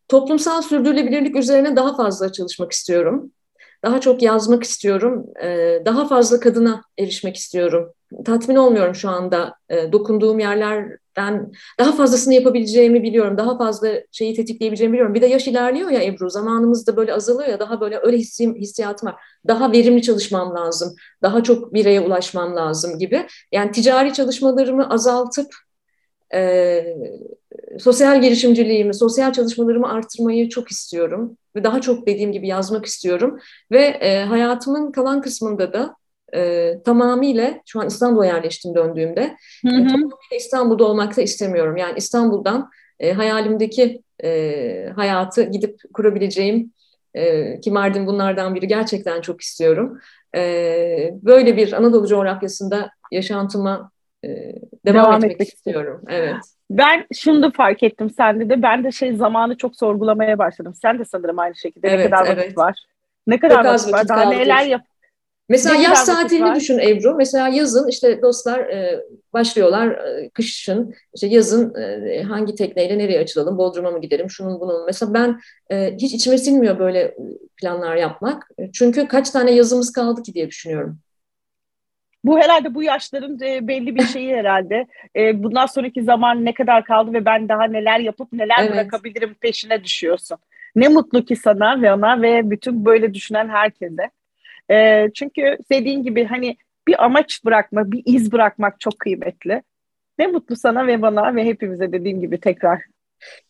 toplumsal 0.09 0.63
sürdürülebilirlik 0.63 1.37
üzerine 1.37 1.77
daha 1.77 1.97
fazla 1.97 2.33
çalışmak 2.33 2.73
istiyorum. 2.73 3.33
Daha 3.85 4.01
çok 4.01 4.23
yazmak 4.23 4.63
istiyorum. 4.63 5.27
E, 5.43 5.79
daha 5.87 6.09
fazla 6.09 6.41
kadına 6.41 6.83
erişmek 6.99 7.37
istiyorum. 7.37 7.93
Tatmin 8.25 8.57
olmuyorum 8.57 8.95
şu 8.95 9.09
anda. 9.09 9.55
E, 9.69 9.93
dokunduğum 9.93 10.39
yerler 10.39 10.99
ben 11.21 11.53
daha 11.79 11.93
fazlasını 11.93 12.35
yapabileceğimi 12.35 13.03
biliyorum. 13.03 13.39
Daha 13.39 13.59
fazla 13.59 13.89
şeyi 14.13 14.35
tetikleyebileceğimi 14.35 14.93
biliyorum. 14.93 15.15
Bir 15.15 15.23
de 15.23 15.27
yaş 15.27 15.49
ilerliyor 15.49 15.91
ya 15.91 16.03
Ebru. 16.05 16.31
Zamanımız 16.31 16.87
da 16.87 16.97
böyle 16.97 17.15
azalıyor 17.15 17.49
ya. 17.49 17.61
Daha 17.61 17.81
böyle 17.81 17.99
öyle 18.03 18.17
hissim, 18.17 18.55
hissiyatım 18.55 19.09
var. 19.09 19.17
Daha 19.49 19.73
verimli 19.73 20.03
çalışmam 20.03 20.55
lazım. 20.55 20.95
Daha 21.23 21.43
çok 21.43 21.75
bireye 21.75 22.01
ulaşmam 22.01 22.57
lazım 22.57 22.99
gibi. 22.99 23.27
Yani 23.53 23.73
ticari 23.73 24.13
çalışmalarımı 24.13 24.91
azaltıp 24.91 25.55
e, 26.35 26.85
sosyal 27.79 28.23
girişimciliğimi, 28.23 28.95
sosyal 28.95 29.33
çalışmalarımı 29.33 29.93
artırmayı 29.93 30.49
çok 30.49 30.71
istiyorum. 30.71 31.37
Ve 31.57 31.65
daha 31.65 31.81
çok 31.81 32.07
dediğim 32.07 32.33
gibi 32.33 32.49
yazmak 32.49 32.87
istiyorum. 32.87 33.39
Ve 33.71 33.83
e, 33.83 34.25
hayatımın 34.25 34.93
kalan 34.93 35.23
kısmında 35.23 35.73
da 35.73 35.97
e, 36.35 36.75
tamamıyla 36.85 37.55
şu 37.67 37.81
an 37.81 37.87
İstanbul'a 37.87 38.27
yerleştim 38.27 38.75
döndüğümde 38.75 39.37
hı 39.63 39.69
hı. 39.69 39.75
E, 39.75 39.87
tamamıyla 39.87 40.37
İstanbul'da 40.37 40.85
olmak 40.85 41.17
da 41.17 41.23
istemiyorum. 41.23 41.77
Yani 41.77 41.95
İstanbul'dan 41.97 42.71
e, 43.01 43.13
hayalimdeki 43.13 44.03
e, 44.25 44.93
hayatı 44.97 45.43
gidip 45.43 45.81
kurabileceğim 45.95 46.73
e, 47.15 47.61
ki 47.61 47.71
Mardin 47.71 48.07
bunlardan 48.07 48.55
biri 48.55 48.69
gerçekten 48.69 49.21
çok 49.21 49.41
istiyorum. 49.41 49.99
E, 50.37 51.11
böyle 51.23 51.57
bir 51.57 51.73
Anadolu 51.73 52.07
coğrafyasında 52.07 52.91
yaşantıma 53.13 53.91
e, 54.25 54.29
devam, 54.87 55.05
devam 55.05 55.15
etmek, 55.15 55.33
etmek 55.33 55.49
istiyorum. 55.49 56.03
Evet. 56.09 56.37
Ben 56.71 57.07
şunu 57.15 57.43
da 57.43 57.51
fark 57.51 57.83
ettim 57.83 58.11
sende 58.11 58.49
de. 58.49 58.63
Ben 58.63 58.85
de 58.85 58.93
şey 58.93 59.17
zamanı 59.17 59.57
çok 59.57 59.77
sorgulamaya 59.77 60.39
başladım. 60.39 60.75
Sen 60.83 60.99
de 60.99 61.05
sanırım 61.05 61.39
aynı 61.39 61.57
şekilde. 61.57 61.89
Evet, 61.89 62.05
ne 62.05 62.11
kadar 62.11 62.27
evet. 62.27 62.39
vakit 62.39 62.59
var? 62.59 62.85
Ne 63.27 63.41
kadar 63.41 63.63
çok 63.63 63.73
vakit 63.73 63.93
var? 63.93 64.09
Daha 64.09 64.31
neler 64.31 64.65
yap 64.65 64.83
Mesela 65.51 65.77
ne 65.77 65.83
yaz 65.83 66.07
tatilini 66.07 66.55
düşün 66.55 66.79
Ebru. 66.79 67.15
Mesela 67.15 67.49
yazın 67.49 67.89
işte 67.89 68.23
dostlar 68.23 68.59
e, 68.59 69.01
başlıyorlar 69.33 69.89
e, 69.89 70.31
kışın 70.31 70.95
işte 71.15 71.27
yazın 71.27 71.75
e, 71.75 72.23
hangi 72.23 72.55
tekneyle 72.55 72.99
nereye 72.99 73.21
açılalım 73.21 73.59
Bodrum'a 73.59 73.91
mı 73.91 74.01
gidelim 74.01 74.31
şunun 74.31 74.61
bunun. 74.61 74.87
Mesela 74.87 75.15
ben 75.15 75.41
e, 75.71 75.97
hiç 75.97 76.15
içime 76.15 76.39
sinmiyor 76.39 76.79
böyle 76.79 77.17
planlar 77.57 77.97
yapmak. 77.97 78.51
Çünkü 78.73 79.09
kaç 79.09 79.31
tane 79.31 79.51
yazımız 79.51 79.93
kaldı 79.93 80.23
ki 80.23 80.35
diye 80.35 80.49
düşünüyorum. 80.49 80.99
Bu 82.25 82.39
herhalde 82.39 82.75
bu 82.75 82.83
yaşların 82.83 83.41
e, 83.43 83.69
belli 83.69 83.95
bir 83.97 84.07
şeyi 84.07 84.37
herhalde. 84.37 84.87
E, 85.17 85.43
bundan 85.43 85.67
sonraki 85.67 86.03
zaman 86.03 86.45
ne 86.45 86.55
kadar 86.55 86.85
kaldı 86.85 87.13
ve 87.13 87.25
ben 87.25 87.49
daha 87.49 87.65
neler 87.65 88.01
yapıp 88.01 88.33
neler 88.33 88.57
evet. 88.61 88.73
bırakabilirim 88.73 89.35
peşine 89.41 89.85
düşüyorsun. 89.85 90.39
Ne 90.77 90.89
mutlu 90.89 91.25
ki 91.25 91.37
sana 91.37 91.83
ve 91.83 91.93
ona 91.93 92.23
ve 92.23 92.51
bütün 92.51 92.85
böyle 92.85 93.15
düşünen 93.15 93.49
herkese. 93.49 94.11
E, 94.71 95.09
çünkü 95.15 95.59
dediğin 95.71 96.03
gibi 96.03 96.25
hani 96.25 96.57
bir 96.89 97.05
amaç 97.05 97.45
bırakma, 97.45 97.93
bir 97.93 98.03
iz 98.07 98.33
bırakmak 98.33 98.81
çok 98.81 98.99
kıymetli. 98.99 99.63
Ne 100.19 100.27
mutlu 100.27 100.57
sana 100.57 100.87
ve 100.87 101.03
bana 101.03 101.35
ve 101.35 101.45
hepimize 101.45 101.93
dediğim 101.93 102.21
gibi 102.21 102.41
tekrar. 102.41 102.83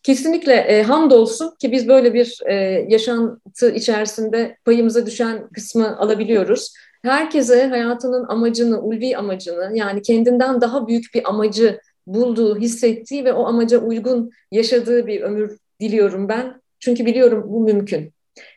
Kesinlikle 0.02 0.54
e, 0.54 0.82
hamdolsun 0.82 1.54
ki 1.58 1.72
biz 1.72 1.88
böyle 1.88 2.14
bir 2.14 2.38
e, 2.46 2.54
yaşantı 2.88 3.70
içerisinde 3.70 4.56
payımıza 4.64 5.06
düşen 5.06 5.48
kısmı 5.48 5.98
alabiliyoruz. 5.98 6.74
Herkese 7.02 7.66
hayatının 7.66 8.28
amacını, 8.28 8.80
ulvi 8.82 9.16
amacını 9.16 9.70
yani 9.74 10.02
kendinden 10.02 10.60
daha 10.60 10.88
büyük 10.88 11.04
bir 11.14 11.28
amacı 11.28 11.80
bulduğu, 12.06 12.58
hissettiği 12.58 13.24
ve 13.24 13.32
o 13.32 13.46
amaca 13.46 13.78
uygun 13.78 14.30
yaşadığı 14.52 15.06
bir 15.06 15.20
ömür 15.20 15.58
diliyorum 15.80 16.28
ben. 16.28 16.60
Çünkü 16.78 17.06
biliyorum 17.06 17.44
bu 17.46 17.60
mümkün. 17.60 18.12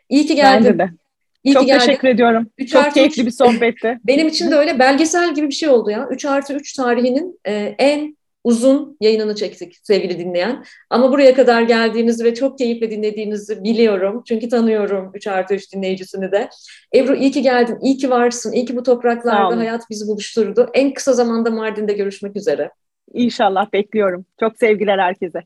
İyi 0.10 0.26
ki 0.26 0.36
geldin. 0.36 0.66
Bence 0.66 0.80
de. 0.80 1.03
İyi 1.44 1.54
Çok 1.54 1.68
teşekkür 1.68 2.08
ediyorum. 2.08 2.48
3 2.58 2.72
Çok 2.72 2.94
keyifli 2.94 3.22
3. 3.22 3.26
bir 3.28 3.32
sohbetti. 3.32 4.00
Benim 4.08 4.28
için 4.28 4.52
de 4.52 4.56
öyle 4.56 4.80
belgesel 4.80 5.36
gibi 5.36 5.48
bir 5.48 5.54
şey 5.54 5.70
oldu 5.70 5.90
ya. 5.90 6.08
3 6.12 6.26
artı 6.26 6.54
3 6.54 6.74
tarihinin 6.74 7.40
e, 7.46 7.76
en 7.78 8.18
uzun 8.44 8.98
yayınını 9.02 9.36
çektik 9.36 9.78
sevgili 9.84 10.20
dinleyen. 10.20 10.64
Ama 10.90 11.12
buraya 11.12 11.34
kadar 11.34 11.62
geldiğinizi 11.62 12.24
ve 12.24 12.34
çok 12.34 12.58
keyifle 12.58 12.92
dinlediğinizi 12.92 13.64
biliyorum. 13.64 14.24
Çünkü 14.28 14.50
tanıyorum 14.50 15.12
3 15.14 15.28
artı 15.28 15.56
3 15.56 15.74
dinleyicisini 15.74 16.32
de. 16.32 16.50
Ebru 16.96 17.16
iyi 17.16 17.32
ki 17.32 17.42
geldin, 17.42 17.78
iyi 17.82 17.98
ki 17.98 18.10
varsın, 18.10 18.52
iyi 18.52 18.66
ki 18.66 18.76
bu 18.76 18.84
topraklarda 18.84 19.58
hayat 19.58 19.90
bizi 19.90 20.08
buluşturdu. 20.08 20.70
En 20.74 20.94
kısa 20.94 21.14
zamanda 21.14 21.50
Mardin'de 21.50 21.94
görüşmek 21.94 22.36
üzere. 22.36 22.70
İnşallah 23.14 23.74
bekliyorum. 23.74 24.26
Çok 24.40 24.58
sevgiler 24.58 25.00
herkese. 25.00 25.40